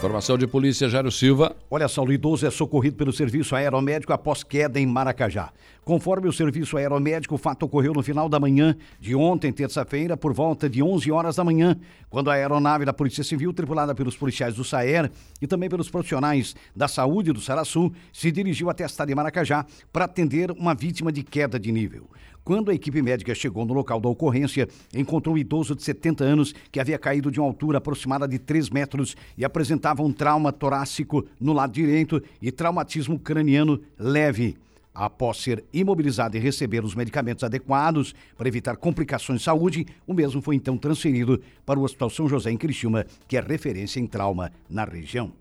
Informação 0.00 0.38
de 0.38 0.46
polícia, 0.46 0.88
Jário 0.88 1.12
Silva. 1.12 1.54
Olha 1.70 1.86
só, 1.86 2.02
o 2.02 2.10
idoso 2.10 2.46
é 2.46 2.50
socorrido 2.50 2.96
pelo 2.96 3.12
serviço 3.12 3.54
aeromédico 3.54 4.14
após 4.14 4.42
queda 4.42 4.80
em 4.80 4.86
Maracajá. 4.86 5.52
Conforme 5.84 6.26
o 6.26 6.32
serviço 6.32 6.78
aeromédico, 6.78 7.34
o 7.34 7.38
fato 7.38 7.64
ocorreu 7.64 7.92
no 7.92 8.02
final 8.02 8.26
da 8.26 8.40
manhã 8.40 8.74
de 8.98 9.14
ontem, 9.14 9.52
terça-feira, 9.52 10.16
por 10.16 10.32
volta 10.32 10.70
de 10.70 10.82
11 10.82 11.12
horas 11.12 11.36
da 11.36 11.44
manhã, 11.44 11.76
quando 12.08 12.30
a 12.30 12.32
aeronave 12.32 12.86
da 12.86 12.94
Polícia 12.94 13.22
Civil, 13.22 13.52
tripulada 13.52 13.94
pelos 13.94 14.16
policiais 14.16 14.54
do 14.54 14.64
SAER 14.64 15.10
e 15.38 15.46
também 15.46 15.68
pelos 15.68 15.90
profissionais 15.90 16.56
da 16.74 16.88
saúde 16.88 17.30
do 17.30 17.40
Saraçu, 17.40 17.92
se 18.10 18.32
dirigiu 18.32 18.70
até 18.70 18.84
a 18.84 18.88
cidade 18.88 19.10
de 19.10 19.14
Maracajá 19.14 19.66
para 19.92 20.06
atender 20.06 20.50
uma 20.52 20.74
vítima 20.74 21.12
de 21.12 21.22
queda 21.22 21.60
de 21.60 21.70
nível. 21.70 22.08
Quando 22.44 22.70
a 22.70 22.74
equipe 22.74 23.02
médica 23.02 23.34
chegou 23.34 23.64
no 23.64 23.74
local 23.74 24.00
da 24.00 24.08
ocorrência, 24.08 24.68
encontrou 24.94 25.34
um 25.34 25.38
idoso 25.38 25.74
de 25.74 25.82
70 25.82 26.24
anos 26.24 26.54
que 26.72 26.80
havia 26.80 26.98
caído 26.98 27.30
de 27.30 27.38
uma 27.38 27.46
altura 27.46 27.78
aproximada 27.78 28.26
de 28.26 28.38
3 28.38 28.70
metros 28.70 29.16
e 29.36 29.44
apresentava 29.44 30.02
um 30.02 30.12
trauma 30.12 30.52
torácico 30.52 31.24
no 31.38 31.52
lado 31.52 31.72
direito 31.72 32.22
e 32.40 32.50
traumatismo 32.50 33.18
craniano 33.18 33.80
leve. 33.98 34.56
Após 34.92 35.38
ser 35.38 35.64
imobilizado 35.72 36.36
e 36.36 36.40
receber 36.40 36.84
os 36.84 36.94
medicamentos 36.94 37.44
adequados 37.44 38.14
para 38.36 38.48
evitar 38.48 38.76
complicações 38.76 39.38
de 39.38 39.44
saúde, 39.44 39.86
o 40.06 40.12
mesmo 40.12 40.42
foi 40.42 40.56
então 40.56 40.76
transferido 40.76 41.40
para 41.64 41.78
o 41.78 41.84
Hospital 41.84 42.10
São 42.10 42.28
José 42.28 42.50
em 42.50 42.56
Criciúma, 42.56 43.06
que 43.28 43.36
é 43.36 43.40
referência 43.40 44.00
em 44.00 44.06
trauma 44.06 44.50
na 44.68 44.84
região. 44.84 45.32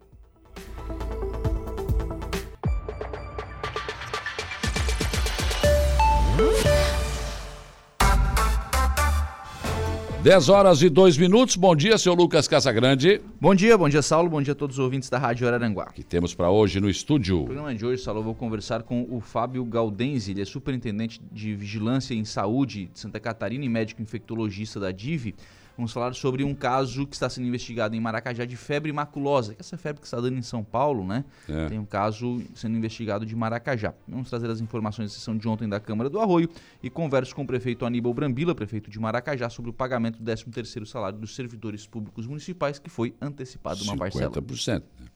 10 10.22 10.50
horas 10.50 10.82
e 10.82 10.90
2 10.90 11.18
minutos. 11.18 11.56
Bom 11.56 11.74
dia, 11.74 11.98
seu 11.98 12.14
Lucas 12.14 12.46
Casagrande. 12.46 13.22
Bom 13.40 13.56
dia, 13.56 13.78
bom 13.78 13.88
dia, 13.88 14.02
Saulo. 14.02 14.30
Bom 14.30 14.42
dia 14.42 14.52
a 14.52 14.56
todos 14.56 14.78
os 14.78 14.84
ouvintes 14.84 15.10
da 15.10 15.18
Rádio 15.18 15.48
Araranguá. 15.48 15.86
que 15.94 16.04
temos 16.04 16.36
para 16.36 16.50
hoje 16.50 16.82
no 16.82 16.90
estúdio? 16.90 17.38
No 17.38 17.46
programa 17.46 17.74
de 17.74 17.86
hoje, 17.86 18.04
Saulo, 18.04 18.20
eu 18.20 18.24
vou 18.26 18.36
conversar 18.36 18.84
com 18.84 19.08
o 19.10 19.22
Fábio 19.22 19.64
Galdenzi. 19.64 20.32
Ele 20.32 20.42
é 20.42 20.46
superintendente 20.46 21.22
de 21.32 21.56
Vigilância 21.56 22.14
em 22.14 22.26
Saúde 22.26 22.90
de 22.94 23.00
Santa 23.00 23.18
Catarina 23.18 23.64
e 23.64 23.70
médico 23.70 24.02
infectologista 24.02 24.78
da 24.78 24.92
DIV. 24.92 25.36
Vamos 25.80 25.94
falar 25.94 26.14
sobre 26.14 26.44
um 26.44 26.54
caso 26.54 27.08
que 27.08 27.16
está 27.16 27.30
sendo 27.30 27.48
investigado 27.48 27.96
em 27.96 28.02
Maracajá 28.02 28.44
de 28.44 28.58
febre 28.58 28.92
maculosa, 28.92 29.54
é 29.54 29.56
essa 29.60 29.78
febre 29.78 30.02
que 30.02 30.08
está 30.08 30.20
dando 30.20 30.38
em 30.38 30.42
São 30.42 30.62
Paulo, 30.62 31.08
né? 31.08 31.24
É. 31.48 31.70
Tem 31.70 31.80
um 31.80 31.86
caso 31.86 32.44
sendo 32.54 32.76
investigado 32.76 33.26
de 33.26 33.34
Maracajá. 33.34 33.94
Vamos 34.06 34.30
trazer 34.30 34.50
as 34.50 34.60
informações 34.60 35.10
da 35.10 35.16
sessão 35.18 35.38
de 35.38 35.48
ontem 35.48 35.70
da 35.70 35.80
Câmara 35.80 36.10
do 36.10 36.20
Arroio 36.20 36.50
e 36.84 36.90
converso 36.90 37.34
com 37.34 37.44
o 37.44 37.48
prefeito 37.48 37.86
Aníbal 37.86 38.14
Brambila, 38.14 38.54
prefeito 38.54 38.90
de 38.90 39.00
Maracajá, 39.00 39.50
sobre 39.50 39.72
o 39.72 39.74
pagamento 39.74 40.22
do 40.22 40.30
13º 40.30 40.86
salário 40.86 41.18
dos 41.18 41.34
servidores 41.34 41.88
públicos 41.88 42.28
municipais, 42.28 42.78
que 42.78 42.90
foi 42.90 43.16
antecipado 43.22 43.82
uma 43.84 43.96
parcela. 43.96 44.34
50%. 44.34 44.84
Né? 45.00 45.08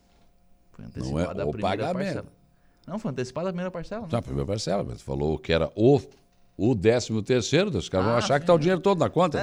Foi 0.71 0.85
antecipada 0.85 1.11
Não 1.11 1.19
é 1.19 1.23
a 1.23 1.51
primeira 1.51 1.83
pagamento. 1.83 2.05
parcela. 2.05 2.33
Não, 2.87 2.99
foi 2.99 3.11
antecipada 3.11 3.49
a 3.49 3.51
primeira 3.51 3.71
parcela. 3.71 4.03
Né? 4.03 4.09
Não, 4.09 4.19
a 4.19 4.21
primeira 4.21 4.47
parcela, 4.47 4.81
mas 4.81 5.01
falou 5.01 5.37
que 5.37 5.51
era 5.51 5.69
o 5.75 5.99
o 6.55 6.75
décimo 6.75 7.23
terceiro, 7.23 7.75
os 7.75 7.89
caras 7.89 8.05
ah, 8.05 8.09
vão 8.09 8.17
achar 8.19 8.39
que 8.39 8.45
tá 8.45 8.53
o 8.53 8.59
dinheiro 8.59 8.79
todo 8.79 8.99
na 8.99 9.09
conta. 9.09 9.39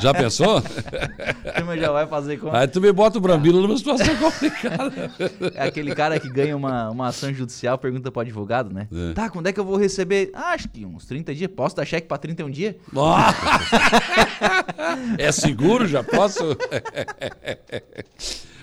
já 0.00 0.12
pensou? 0.12 0.60
Tu 1.60 1.80
já 1.80 1.92
vai 1.92 2.06
fazer 2.06 2.38
conta. 2.38 2.58
Aí 2.58 2.66
tu 2.66 2.80
me 2.80 2.92
bota 2.92 3.18
o 3.18 3.20
Brambila 3.20 3.60
numa 3.60 3.76
situação 3.76 4.14
complicada. 4.16 5.10
É 5.54 5.62
aquele 5.62 5.94
cara 5.94 6.18
que 6.18 6.28
ganha 6.28 6.56
uma, 6.56 6.90
uma 6.90 7.08
ação 7.08 7.32
judicial, 7.32 7.78
pergunta 7.78 8.10
pro 8.10 8.22
advogado, 8.22 8.72
né? 8.72 8.88
É. 8.92 9.12
Tá, 9.12 9.30
quando 9.30 9.46
é 9.46 9.52
que 9.52 9.60
eu 9.60 9.64
vou 9.64 9.76
receber? 9.76 10.30
Ah, 10.34 10.54
acho 10.54 10.68
que 10.68 10.84
uns 10.84 11.06
30 11.06 11.34
dias. 11.34 11.50
Posso 11.54 11.76
dar 11.76 11.84
cheque 11.84 12.08
pra 12.08 12.18
31 12.18 12.50
dias? 12.50 12.74
é 15.18 15.30
seguro? 15.30 15.86
Já 15.86 16.02
posso? 16.02 16.56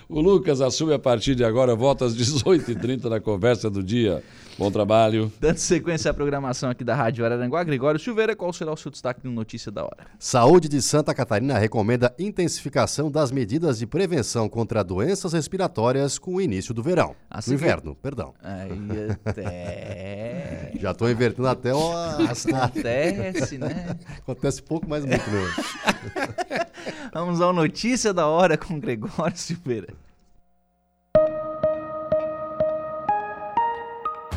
o 0.09 0.19
Lucas 0.19 0.59
assume 0.59 0.93
a 0.93 0.99
partir 0.99 1.35
de 1.35 1.45
agora, 1.45 1.75
volta 1.75 2.05
às 2.05 2.15
18h30 2.15 3.05
na 3.05 3.19
conversa 3.19 3.69
do 3.69 3.81
dia. 3.81 4.21
Bom 4.57 4.71
trabalho. 4.71 5.31
Dando 5.39 5.57
sequência 5.57 6.09
à 6.09 6.13
programação 6.13 6.71
aqui 6.71 6.83
da 6.83 6.95
Rádio 6.95 7.23
Araranguá, 7.23 7.63
Gregório 7.63 7.99
Silveira, 7.99 8.35
qual 8.35 8.51
será 8.51 8.71
o 8.71 8.77
seu 8.77 8.89
destaque 8.89 9.21
no 9.23 9.31
Notícia 9.31 9.71
da 9.71 9.83
Hora? 9.83 10.07
Saúde 10.17 10.67
de 10.67 10.81
Santa 10.81 11.13
Catarina 11.13 11.59
recomenda 11.59 12.11
intensificação 12.17 13.11
das 13.11 13.31
medidas 13.31 13.77
de 13.77 13.85
prevenção 13.85 14.49
contra 14.49 14.83
doenças 14.83 15.33
respiratórias 15.33 16.17
com 16.17 16.33
o 16.35 16.41
início 16.41 16.73
do 16.73 16.81
verão. 16.81 17.15
Assim 17.29 17.51
do 17.51 17.53
inverno, 17.53 17.93
que... 17.93 18.01
perdão. 18.01 18.33
Aí 18.41 18.71
até... 19.23 20.71
Já 20.79 20.89
estou 20.89 21.11
invertendo 21.11 21.47
até 21.47 21.75
o... 21.75 21.91
Acontece, 21.91 23.59
né? 23.59 23.95
Acontece 24.17 24.63
pouco, 24.63 24.89
mas 24.89 25.05
muito, 25.05 25.29
né? 25.29 26.65
Vamos 27.13 27.41
ao 27.41 27.53
Notícia 27.53 28.11
da 28.11 28.25
Hora 28.25 28.57
com 28.57 28.79
Gregório 28.79 29.37
Silveira. 29.37 29.93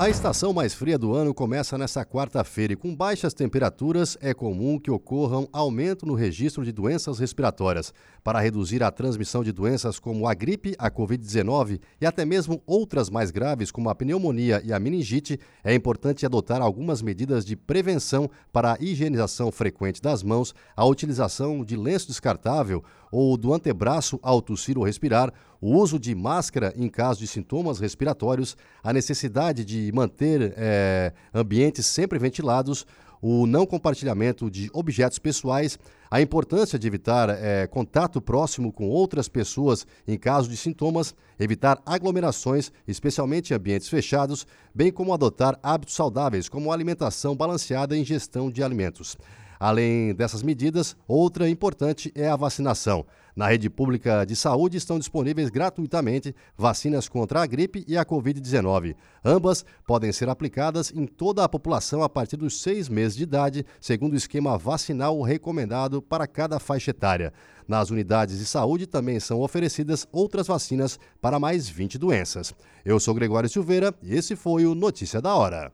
A 0.00 0.08
estação 0.08 0.54
mais 0.54 0.72
fria 0.72 0.98
do 0.98 1.14
ano 1.14 1.34
começa 1.34 1.76
nesta 1.76 2.06
quarta-feira 2.06 2.72
e 2.72 2.76
com 2.76 2.96
baixas 2.96 3.34
temperaturas 3.34 4.16
é 4.22 4.32
comum 4.32 4.78
que 4.78 4.90
ocorram 4.90 5.46
aumento 5.52 6.06
no 6.06 6.14
registro 6.14 6.64
de 6.64 6.72
doenças 6.72 7.18
respiratórias. 7.18 7.92
Para 8.24 8.40
reduzir 8.40 8.82
a 8.82 8.90
transmissão 8.90 9.44
de 9.44 9.52
doenças 9.52 9.98
como 9.98 10.26
a 10.26 10.32
gripe, 10.32 10.74
a 10.78 10.90
Covid-19 10.90 11.82
e 12.00 12.06
até 12.06 12.24
mesmo 12.24 12.62
outras 12.66 13.10
mais 13.10 13.30
graves 13.30 13.70
como 13.70 13.90
a 13.90 13.94
pneumonia 13.94 14.62
e 14.64 14.72
a 14.72 14.80
meningite, 14.80 15.38
é 15.62 15.74
importante 15.74 16.24
adotar 16.24 16.62
algumas 16.62 17.02
medidas 17.02 17.44
de 17.44 17.54
prevenção 17.54 18.30
para 18.50 18.72
a 18.72 18.78
higienização 18.80 19.52
frequente 19.52 20.00
das 20.00 20.22
mãos, 20.22 20.54
a 20.74 20.82
utilização 20.82 21.62
de 21.62 21.76
lenço 21.76 22.06
descartável 22.06 22.82
ou 23.10 23.36
do 23.36 23.52
antebraço 23.52 24.18
ao 24.22 24.40
tossir 24.40 24.78
ou 24.78 24.84
respirar, 24.84 25.32
o 25.60 25.76
uso 25.76 25.98
de 25.98 26.14
máscara 26.14 26.72
em 26.76 26.88
caso 26.88 27.20
de 27.20 27.26
sintomas 27.26 27.78
respiratórios, 27.78 28.56
a 28.82 28.92
necessidade 28.92 29.64
de 29.64 29.90
manter 29.92 30.54
é, 30.56 31.12
ambientes 31.34 31.86
sempre 31.86 32.18
ventilados, 32.18 32.86
o 33.22 33.46
não 33.46 33.66
compartilhamento 33.66 34.50
de 34.50 34.70
objetos 34.72 35.18
pessoais, 35.18 35.78
a 36.10 36.20
importância 36.20 36.78
de 36.78 36.86
evitar 36.86 37.28
é, 37.28 37.66
contato 37.66 38.20
próximo 38.20 38.72
com 38.72 38.88
outras 38.88 39.28
pessoas 39.28 39.86
em 40.08 40.18
caso 40.18 40.48
de 40.48 40.56
sintomas, 40.56 41.14
evitar 41.38 41.80
aglomerações, 41.84 42.72
especialmente 42.88 43.52
em 43.52 43.56
ambientes 43.56 43.88
fechados, 43.88 44.46
bem 44.74 44.90
como 44.90 45.12
adotar 45.12 45.58
hábitos 45.62 45.94
saudáveis, 45.94 46.48
como 46.48 46.72
alimentação 46.72 47.36
balanceada 47.36 47.96
e 47.96 48.00
ingestão 48.00 48.50
de 48.50 48.62
alimentos. 48.62 49.16
Além 49.60 50.14
dessas 50.14 50.42
medidas, 50.42 50.96
outra 51.06 51.46
importante 51.46 52.10
é 52.14 52.26
a 52.26 52.34
vacinação. 52.34 53.04
Na 53.36 53.48
rede 53.48 53.68
pública 53.68 54.24
de 54.24 54.34
saúde 54.34 54.78
estão 54.78 54.98
disponíveis 54.98 55.50
gratuitamente 55.50 56.34
vacinas 56.56 57.10
contra 57.10 57.42
a 57.42 57.46
gripe 57.46 57.84
e 57.86 57.98
a 57.98 58.04
Covid-19. 58.04 58.96
Ambas 59.22 59.62
podem 59.86 60.10
ser 60.12 60.30
aplicadas 60.30 60.90
em 60.94 61.06
toda 61.06 61.44
a 61.44 61.48
população 61.48 62.02
a 62.02 62.08
partir 62.08 62.38
dos 62.38 62.62
seis 62.62 62.88
meses 62.88 63.14
de 63.14 63.24
idade, 63.24 63.66
segundo 63.78 64.14
o 64.14 64.16
esquema 64.16 64.56
vacinal 64.56 65.20
recomendado 65.20 66.00
para 66.00 66.26
cada 66.26 66.58
faixa 66.58 66.90
etária. 66.90 67.30
Nas 67.68 67.90
unidades 67.90 68.38
de 68.38 68.46
saúde 68.46 68.86
também 68.86 69.20
são 69.20 69.42
oferecidas 69.42 70.08
outras 70.10 70.46
vacinas 70.46 70.98
para 71.20 71.38
mais 71.38 71.68
20 71.68 71.98
doenças. 71.98 72.54
Eu 72.82 72.98
sou 72.98 73.14
Gregório 73.14 73.48
Silveira 73.48 73.94
e 74.02 74.14
esse 74.14 74.34
foi 74.34 74.64
o 74.64 74.74
Notícia 74.74 75.20
da 75.20 75.34
Hora. 75.34 75.70